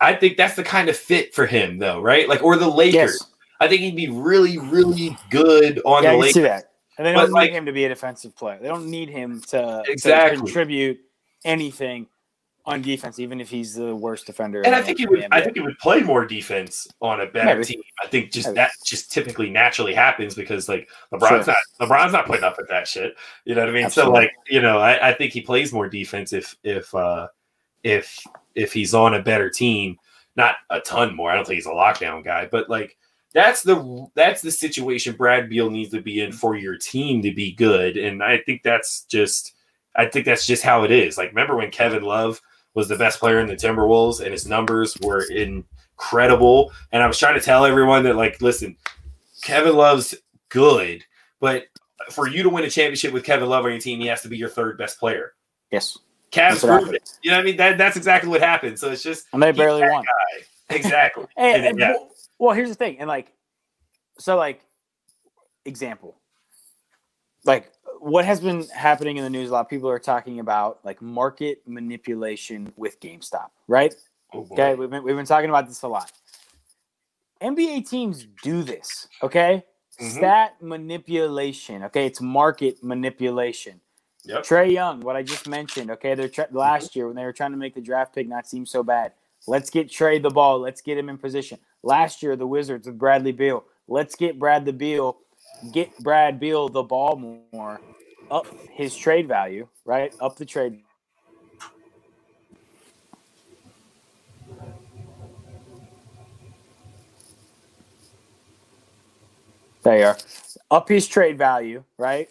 I 0.00 0.14
think 0.14 0.36
that's 0.36 0.56
the 0.56 0.64
kind 0.64 0.88
of 0.88 0.96
fit 0.96 1.34
for 1.34 1.46
him, 1.46 1.78
though, 1.78 2.00
right? 2.00 2.28
Like, 2.28 2.42
or 2.42 2.56
the 2.56 2.68
Lakers. 2.68 2.94
yes, 2.94 3.26
I 3.60 3.68
think 3.68 3.80
he'd 3.82 3.96
be 3.96 4.08
really, 4.08 4.58
really 4.58 5.16
good 5.30 5.80
on 5.84 6.02
yeah, 6.02 6.12
the 6.12 6.16
Lakers. 6.18 6.34
see 6.34 6.40
that. 6.42 6.64
And 6.98 7.06
they 7.06 7.12
don't 7.12 7.28
need 7.28 7.32
like- 7.32 7.50
him 7.52 7.66
to 7.66 7.72
be 7.72 7.84
a 7.84 7.88
defensive 7.88 8.34
player. 8.36 8.58
They 8.60 8.68
don't 8.68 8.86
need 8.90 9.08
him 9.08 9.40
to, 9.48 9.82
to 9.84 9.84
Exactly. 9.86 10.38
contribute 10.38 11.00
anything 11.44 12.06
on 12.64 12.80
defense, 12.82 13.18
even 13.18 13.40
if 13.40 13.48
he's 13.50 13.74
the 13.74 13.94
worst 13.94 14.24
defender. 14.26 14.62
And 14.64 14.72
I 14.74 14.82
think 14.82 14.98
he 14.98 15.06
would. 15.06 15.26
I 15.32 15.40
think 15.40 15.56
he 15.56 15.62
would 15.62 15.78
play 15.78 16.00
more 16.00 16.24
defense 16.24 16.86
on 17.00 17.20
a 17.20 17.26
better 17.26 17.54
Maybe. 17.56 17.64
team. 17.64 17.82
I 18.04 18.06
think 18.06 18.30
just 18.30 18.46
Maybe. 18.48 18.56
that 18.56 18.70
just 18.84 19.10
typically 19.10 19.50
naturally 19.50 19.94
happens 19.94 20.34
because 20.36 20.68
like 20.68 20.88
LeBron's 21.12 21.46
Sure. 21.46 21.54
not 21.80 21.88
LeBron's 21.88 22.12
not 22.12 22.26
putting 22.26 22.44
up 22.44 22.56
with 22.58 22.68
that 22.68 22.86
shit. 22.86 23.16
You 23.46 23.56
know 23.56 23.62
what 23.62 23.70
I 23.70 23.72
mean? 23.72 23.84
Absolutely. 23.86 24.12
So 24.12 24.20
like 24.20 24.30
you 24.48 24.60
know, 24.62 24.78
I, 24.78 25.08
I 25.08 25.12
think 25.14 25.32
he 25.32 25.40
plays 25.40 25.72
more 25.72 25.88
defense 25.88 26.32
if 26.32 26.56
if 26.62 26.94
uh 26.94 27.26
if 27.82 28.18
if 28.54 28.72
he's 28.72 28.94
on 28.94 29.14
a 29.14 29.22
better 29.22 29.50
team. 29.50 29.98
Not 30.34 30.56
a 30.70 30.80
ton 30.80 31.14
more. 31.14 31.30
I 31.30 31.34
don't 31.34 31.46
think 31.46 31.56
he's 31.56 31.66
a 31.66 31.70
lockdown 31.70 32.24
guy, 32.24 32.48
but 32.50 32.70
like 32.70 32.96
that's 33.34 33.62
the 33.62 34.06
that's 34.14 34.42
the 34.42 34.50
situation 34.50 35.16
Brad 35.16 35.48
Beal 35.48 35.70
needs 35.70 35.90
to 35.90 36.00
be 36.00 36.20
in 36.20 36.32
for 36.32 36.56
your 36.56 36.76
team 36.76 37.22
to 37.22 37.32
be 37.34 37.52
good. 37.52 37.96
And 37.96 38.22
I 38.22 38.38
think 38.38 38.62
that's 38.62 39.04
just 39.04 39.54
I 39.94 40.06
think 40.06 40.24
that's 40.24 40.46
just 40.46 40.62
how 40.62 40.84
it 40.84 40.90
is. 40.90 41.18
Like 41.18 41.30
remember 41.30 41.56
when 41.56 41.70
Kevin 41.70 42.02
Love 42.02 42.40
was 42.74 42.88
the 42.88 42.96
best 42.96 43.20
player 43.20 43.38
in 43.40 43.46
the 43.46 43.54
Timberwolves 43.54 44.20
and 44.20 44.32
his 44.32 44.46
numbers 44.46 44.96
were 45.02 45.24
incredible. 45.30 46.72
And 46.90 47.02
I 47.02 47.06
was 47.06 47.18
trying 47.18 47.38
to 47.38 47.44
tell 47.44 47.64
everyone 47.64 48.04
that, 48.04 48.16
like, 48.16 48.40
listen, 48.40 48.76
Kevin 49.42 49.76
Love's 49.76 50.14
good, 50.48 51.04
but 51.40 51.64
for 52.10 52.28
you 52.28 52.42
to 52.42 52.48
win 52.48 52.64
a 52.64 52.70
championship 52.70 53.12
with 53.12 53.24
Kevin 53.24 53.48
Love 53.48 53.64
on 53.64 53.70
your 53.70 53.80
team, 53.80 54.00
he 54.00 54.06
has 54.06 54.22
to 54.22 54.28
be 54.28 54.36
your 54.36 54.48
third 54.48 54.78
best 54.78 54.98
player. 54.98 55.34
yes, 55.70 55.98
Cavs 56.32 56.60
proved 56.60 56.94
it. 56.94 57.10
You 57.22 57.30
know 57.30 57.36
what 57.36 57.42
I 57.42 57.44
mean? 57.44 57.56
That, 57.58 57.78
that's 57.78 57.96
exactly 57.96 58.30
what 58.30 58.40
happened. 58.40 58.78
So 58.78 58.90
it's 58.90 59.02
just 59.02 59.26
and 59.32 59.42
they 59.42 59.52
barely 59.52 59.82
won. 59.82 60.02
guy. 60.02 60.76
Exactly. 60.76 61.26
And, 61.36 61.66
And, 61.66 61.78
yeah. 61.78 61.94
well, 62.38 62.54
here's 62.54 62.70
the 62.70 62.74
thing, 62.74 62.98
and 62.98 63.08
like, 63.08 63.32
so 64.18 64.36
like, 64.36 64.62
example, 65.64 66.16
like 67.44 67.70
what 68.00 68.24
has 68.24 68.40
been 68.40 68.66
happening 68.68 69.16
in 69.16 69.24
the 69.24 69.30
news? 69.30 69.50
A 69.50 69.52
lot 69.52 69.60
of 69.60 69.68
people 69.68 69.88
are 69.88 69.98
talking 69.98 70.40
about 70.40 70.80
like 70.84 71.02
market 71.02 71.62
manipulation 71.66 72.72
with 72.76 72.98
GameStop, 73.00 73.50
right? 73.68 73.94
Oh. 74.32 74.48
Okay, 74.52 74.74
we've 74.74 74.90
been 74.90 75.02
we've 75.02 75.16
been 75.16 75.26
talking 75.26 75.50
about 75.50 75.68
this 75.68 75.82
a 75.82 75.88
lot. 75.88 76.10
NBA 77.42 77.88
teams 77.88 78.26
do 78.42 78.62
this, 78.62 79.08
okay? 79.22 79.64
Mhm. 80.00 80.10
Stat 80.10 80.62
manipulation, 80.62 81.82
okay? 81.84 82.06
It's 82.06 82.20
market 82.20 82.82
manipulation. 82.82 83.80
Yep. 84.24 84.44
Trae 84.44 84.70
Young, 84.70 85.00
what 85.00 85.16
I 85.16 85.22
just 85.22 85.48
mentioned, 85.48 85.90
okay? 85.90 86.14
They're 86.14 86.28
tr- 86.28 86.42
mm-hmm. 86.42 86.56
last 86.56 86.94
year 86.94 87.06
when 87.06 87.16
they 87.16 87.24
were 87.24 87.32
trying 87.32 87.50
to 87.50 87.56
make 87.56 87.74
the 87.74 87.80
draft 87.80 88.14
pick 88.14 88.28
not 88.28 88.46
seem 88.46 88.64
so 88.66 88.82
bad. 88.82 89.12
Let's 89.48 89.70
get 89.70 89.90
Trey 89.90 90.20
the 90.20 90.30
ball. 90.30 90.60
Let's 90.60 90.80
get 90.80 90.96
him 90.96 91.08
in 91.08 91.18
position. 91.18 91.58
Last 91.82 92.22
year, 92.22 92.36
the 92.36 92.46
Wizards 92.46 92.86
with 92.86 92.98
Bradley 92.98 93.32
Beal. 93.32 93.64
Let's 93.88 94.14
get 94.14 94.38
Brad 94.38 94.64
the 94.64 94.72
Beal, 94.72 95.18
get 95.72 95.98
Brad 95.98 96.38
Beal 96.38 96.68
the 96.68 96.84
ball 96.84 97.16
more, 97.52 97.80
up 98.30 98.46
his 98.70 98.96
trade 98.96 99.26
value, 99.26 99.66
right? 99.84 100.14
Up 100.20 100.36
the 100.36 100.44
trade. 100.44 100.80
There 109.82 109.98
you 109.98 110.04
are. 110.04 110.18
Up 110.70 110.88
his 110.88 111.08
trade 111.08 111.36
value, 111.36 111.82
right? 111.98 112.28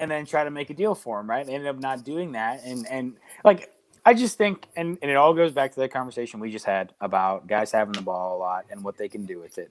And 0.00 0.10
then 0.10 0.26
try 0.26 0.44
to 0.44 0.50
make 0.50 0.70
a 0.70 0.74
deal 0.74 0.94
for 0.94 1.20
him, 1.20 1.30
right? 1.30 1.46
They 1.46 1.54
ended 1.54 1.68
up 1.68 1.78
not 1.78 2.04
doing 2.04 2.32
that. 2.32 2.64
And 2.64 2.86
and 2.88 3.14
like 3.44 3.72
I 4.04 4.12
just 4.12 4.36
think 4.36 4.66
and, 4.76 4.98
and 5.00 5.10
it 5.10 5.16
all 5.16 5.32
goes 5.34 5.52
back 5.52 5.72
to 5.74 5.80
the 5.80 5.88
conversation 5.88 6.40
we 6.40 6.50
just 6.50 6.66
had 6.66 6.92
about 7.00 7.46
guys 7.46 7.70
having 7.72 7.92
the 7.92 8.02
ball 8.02 8.36
a 8.36 8.38
lot 8.38 8.64
and 8.70 8.82
what 8.82 8.96
they 8.98 9.08
can 9.08 9.24
do 9.24 9.40
with 9.40 9.56
it. 9.58 9.70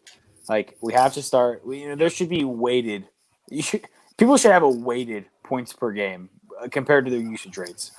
Like 0.50 0.78
we 0.82 0.94
have 0.94 1.14
to 1.14 1.22
start 1.22 1.66
we, 1.66 1.82
you 1.82 1.90
know, 1.90 1.95
there 1.95 2.10
should 2.10 2.30
be 2.30 2.44
weighted 2.45 3.08
you 3.50 3.62
should 3.62 3.86
people 4.18 4.38
should 4.38 4.52
have 4.52 4.64
a 4.64 4.70
weighted 4.70 5.26
points 5.44 5.74
per 5.74 5.91
game 5.91 6.30
uh, 6.62 6.68
compared 6.70 7.06
to 7.06 7.12
their 7.12 7.20
usage 7.20 7.58
rates. 7.58 7.91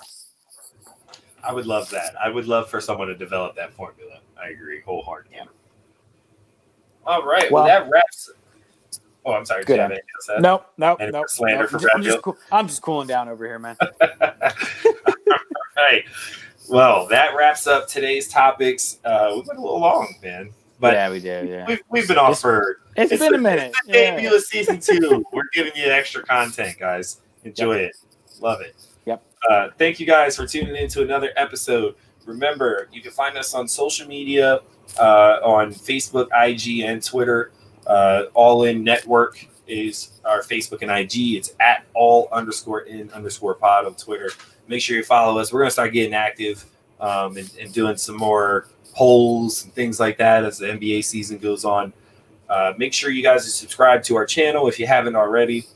I 1.47 1.53
would 1.53 1.67
love 1.67 1.91
that. 1.91 2.15
I 2.19 2.31
would 2.31 2.47
love 2.47 2.71
for 2.71 2.81
someone 2.81 3.09
to 3.09 3.15
develop 3.15 3.55
that 3.57 3.75
formula. 3.75 4.21
I 4.43 4.49
agree 4.49 4.81
wholeheartedly. 4.81 5.37
Yeah. 5.37 5.45
All 7.07 7.23
right. 7.23 7.53
Well, 7.53 7.65
Well- 7.65 7.67
that 7.67 7.91
wraps. 7.91 8.31
Oh, 9.27 9.33
I'm 9.33 9.45
sorry. 9.45 9.63
Good 9.65 9.69
Did 9.69 9.77
you 9.77 9.81
have 9.83 9.91
anything 9.91 10.07
else? 10.31 10.41
Nope, 10.43 10.67
nope, 10.77 10.99
nope. 11.13 11.25
slander 11.29 11.63
nope. 11.63 11.71
for 11.71 11.77
I'm 11.77 11.81
just- 11.83 11.95
I'm 11.95 12.03
just, 12.03 12.23
cool, 12.23 12.37
I'm 12.53 12.69
just 12.69 12.83
cooling 12.83 13.07
down 13.09 13.29
over 13.29 13.47
here, 13.47 13.59
man. 13.59 13.77
right. 15.77 16.05
Well, 16.69 17.07
that 17.09 17.35
wraps 17.37 17.67
up 17.67 17.89
today's 17.89 18.29
topics. 18.29 18.99
Uh, 19.05 19.29
we 19.35 19.37
went 19.47 19.59
a 19.59 19.63
little 19.63 19.81
long, 19.81 20.15
man, 20.23 20.51
but 20.81 20.95
yeah, 20.95 21.11
we 21.11 21.21
did. 21.21 21.49
Yeah, 21.49 21.67
we've, 21.67 21.81
we've 21.91 22.09
been 22.09 22.17
off 22.19 22.41
for 22.41 22.79
it's 22.97 23.13
it's 23.13 23.23
been 23.23 23.33
the- 23.33 23.39
a 23.39 23.41
minute. 23.41 23.73
it's 23.77 23.87
the 23.87 23.93
Yeah. 23.93 24.11
debut 24.17 24.35
of 24.35 24.43
season 24.43 24.81
two. 24.81 25.25
We're 25.33 25.43
giving 25.53 25.73
you 25.77 25.91
extra 25.91 26.23
content, 26.23 26.79
guys. 26.79 27.21
Enjoy 27.45 27.77
it. 27.77 27.97
Love 28.41 28.61
it. 28.63 28.75
Yep. 29.05 29.23
Uh, 29.51 29.69
thank 29.79 30.01
you 30.01 30.07
guys 30.07 30.37
for 30.37 30.47
tuning 30.47 30.75
in 30.75 30.89
to 30.89 31.03
another 31.03 31.31
episode. 31.37 31.97
Remember, 32.25 32.89
you 32.91 33.03
can 33.03 33.11
find 33.11 33.37
us 33.37 33.53
on 33.53 33.69
social 33.69 34.09
media 34.09 34.61
uh, 34.99 35.39
on 35.45 35.75
Facebook, 35.75 36.29
IG, 36.35 36.81
and 36.81 37.03
Twitter. 37.03 37.53
Uh, 37.86 38.24
All 38.35 38.65
In 38.65 38.82
Network 38.85 39.47
is 39.66 40.20
our 40.24 40.40
Facebook 40.40 40.82
and 40.82 40.90
IG. 40.90 41.36
It's 41.36 41.55
at 41.61 41.85
all 41.94 42.28
underscore 42.32 42.82
in 42.82 43.11
underscore 43.12 43.55
pod 43.55 43.86
on 43.86 43.94
Twitter. 43.94 44.31
Make 44.69 44.82
sure 44.82 44.97
you 44.97 45.05
follow 45.05 45.39
us. 45.39 45.52
We're 45.52 45.61
gonna 45.61 45.70
start 45.70 45.93
getting 45.93 46.15
active 46.15 46.65
um, 47.01 47.36
and, 47.36 47.51
and 47.61 47.73
doing 47.73 47.97
some 47.97 48.16
more 48.16 48.69
polls 48.94 49.65
and 49.65 49.73
things 49.74 49.98
like 50.01 50.16
that 50.19 50.44
as 50.44 50.59
the 50.59 50.66
NBA 50.66 51.05
season 51.05 51.39
goes 51.39 51.65
on. 51.65 51.93
Uh, 52.48 52.73
make 52.78 52.93
sure 52.93 53.11
you 53.11 53.23
guys 53.23 53.47
are 53.47 53.51
subscribed 53.51 54.05
to 54.05 54.16
our 54.16 54.27
channel 54.27 54.69
if 54.69 54.78
you 54.78 54.86
haven't 54.86 55.16
already. 55.16 55.66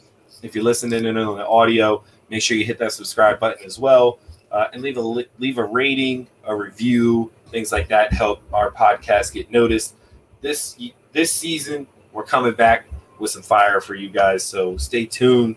If 0.42 0.54
you're 0.54 0.64
listening 0.64 1.04
in 1.04 1.16
on 1.16 1.36
the 1.36 1.46
audio, 1.46 2.04
make 2.30 2.42
sure 2.42 2.56
you 2.56 2.64
hit 2.64 2.78
that 2.78 2.92
subscribe 2.92 3.40
button 3.40 3.64
as 3.64 3.78
well, 3.78 4.20
uh, 4.52 4.68
and 4.72 4.82
leave 4.82 4.96
a 4.96 5.00
leave 5.00 5.58
a 5.58 5.64
rating, 5.64 6.28
a 6.44 6.54
review, 6.54 7.32
things 7.50 7.72
like 7.72 7.88
that 7.88 8.12
help 8.12 8.42
our 8.52 8.70
podcast 8.70 9.32
get 9.32 9.50
noticed. 9.50 9.96
This 10.40 10.76
this 11.12 11.32
season, 11.32 11.86
we're 12.12 12.24
coming 12.24 12.54
back 12.54 12.86
with 13.18 13.30
some 13.30 13.42
fire 13.42 13.80
for 13.80 13.94
you 13.94 14.08
guys, 14.08 14.44
so 14.44 14.76
stay 14.76 15.06
tuned 15.06 15.56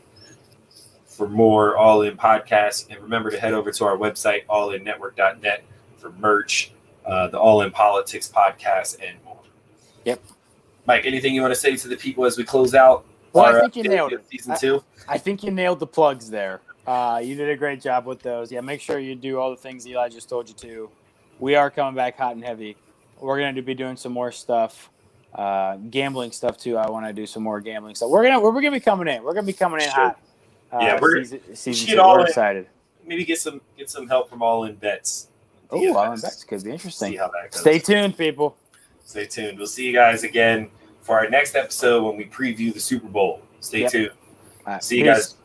for 1.06 1.28
more 1.28 1.78
All 1.78 2.02
In 2.02 2.18
podcasts, 2.18 2.90
and 2.90 3.00
remember 3.02 3.30
to 3.30 3.40
head 3.40 3.54
over 3.54 3.72
to 3.72 3.86
our 3.86 3.98
website 3.98 4.46
allinnetwork.net 4.48 5.64
for 5.98 6.12
merch, 6.14 6.72
uh, 7.06 7.28
the 7.28 7.40
All 7.40 7.62
In 7.62 7.72
Politics 7.72 8.32
podcast, 8.34 8.98
and 9.06 9.24
more. 9.24 9.40
Yep. 10.06 10.22
Mike, 10.88 11.06
anything 11.06 11.36
you 11.36 11.42
want 11.42 11.54
to 11.54 11.60
say 11.60 11.76
to 11.76 11.88
the 11.88 11.98
people 11.98 12.26
as 12.26 12.38
we 12.38 12.44
close 12.44 12.74
out? 12.74 13.06
Well, 13.34 13.46
I 13.46 13.62
think 13.62 13.76
you 13.76 13.84
update 13.84 13.90
nailed 13.90 14.14
it. 14.14 14.26
Season 14.30 14.58
two. 14.60 14.84
I 15.08 15.18
think 15.18 15.44
you 15.44 15.52
nailed 15.52 15.80
the 15.80 15.88
plugs 15.88 16.30
there. 16.30 16.62
Uh, 16.86 17.22
you 17.24 17.36
did 17.36 17.50
a 17.50 17.56
great 17.56 17.80
job 17.80 18.06
with 18.06 18.22
those. 18.22 18.52
Yeah, 18.52 18.62
make 18.62 18.82
sure 18.82 19.00
you 19.00 19.16
do 19.16 19.40
all 19.40 19.52
the 19.52 19.56
things 19.56 19.88
Eli 19.88 20.10
just 20.10 20.28
told 20.28 20.50
you 20.50 20.56
to. 20.56 20.90
We 21.40 21.56
are 21.56 21.70
coming 21.70 21.96
back 21.96 22.18
hot 22.18 22.36
and 22.36 22.44
heavy. 22.44 22.76
We're 23.20 23.40
going 23.40 23.56
to 23.56 23.62
be 23.62 23.76
doing 23.76 23.96
some 23.96 24.12
more 24.12 24.32
stuff, 24.32 24.90
uh, 25.36 25.78
gambling 25.90 26.32
stuff 26.32 26.58
too. 26.58 26.78
I 26.78 26.90
want 26.90 27.06
to 27.08 27.14
do 27.14 27.26
some 27.26 27.44
more 27.44 27.60
gambling 27.62 27.96
stuff. 27.96 28.10
We're 28.10 28.24
gonna 28.24 28.40
we're 28.40 28.52
gonna 28.54 28.72
be 28.72 28.80
coming 28.80 29.08
in. 29.08 29.24
We're 29.24 29.34
gonna 29.34 29.48
be 29.48 29.54
coming 29.54 29.80
in 29.82 29.86
Sure. 29.90 29.94
hot. 29.94 30.20
Uh, 30.74 30.80
Yeah, 30.82 31.00
we're- 31.02 31.24
season, 31.24 31.56
season 31.56 31.88
two. 31.96 32.02
all 32.02 32.16
We're 32.16 32.22
in. 32.22 32.28
excited. 32.28 32.68
Maybe 33.06 33.26
get 33.26 33.40
some 33.40 33.62
get 33.78 33.90
some 33.90 34.08
help 34.08 34.30
from 34.30 34.42
All 34.42 34.64
In 34.66 34.76
Bets. 34.76 35.28
Oh, 35.70 35.80
DFS. 35.80 35.94
well, 35.94 36.16
that 36.18 36.46
could 36.48 36.64
be 36.64 36.72
interesting. 36.72 37.14
how 37.18 37.28
that 37.30 37.52
goes. 37.52 37.62
Stay 37.62 37.80
tuned, 37.80 38.18
people. 38.18 38.56
Stay 39.06 39.26
tuned. 39.26 39.58
We'll 39.58 39.68
see 39.68 39.86
you 39.86 39.94
guys 39.94 40.24
again 40.24 40.70
for 41.02 41.18
our 41.18 41.30
next 41.30 41.56
episode 41.56 42.04
when 42.04 42.18
we 42.18 42.26
preview 42.26 42.74
the 42.74 42.80
Super 42.80 43.08
Bowl. 43.08 43.42
Stay 43.62 43.80
Yep. 43.82 43.92
tuned. 43.92 44.12
All 44.68 44.74
right, 44.74 44.84
See 44.84 44.98
you 45.00 45.06
peace. 45.06 45.14
guys. 45.14 45.36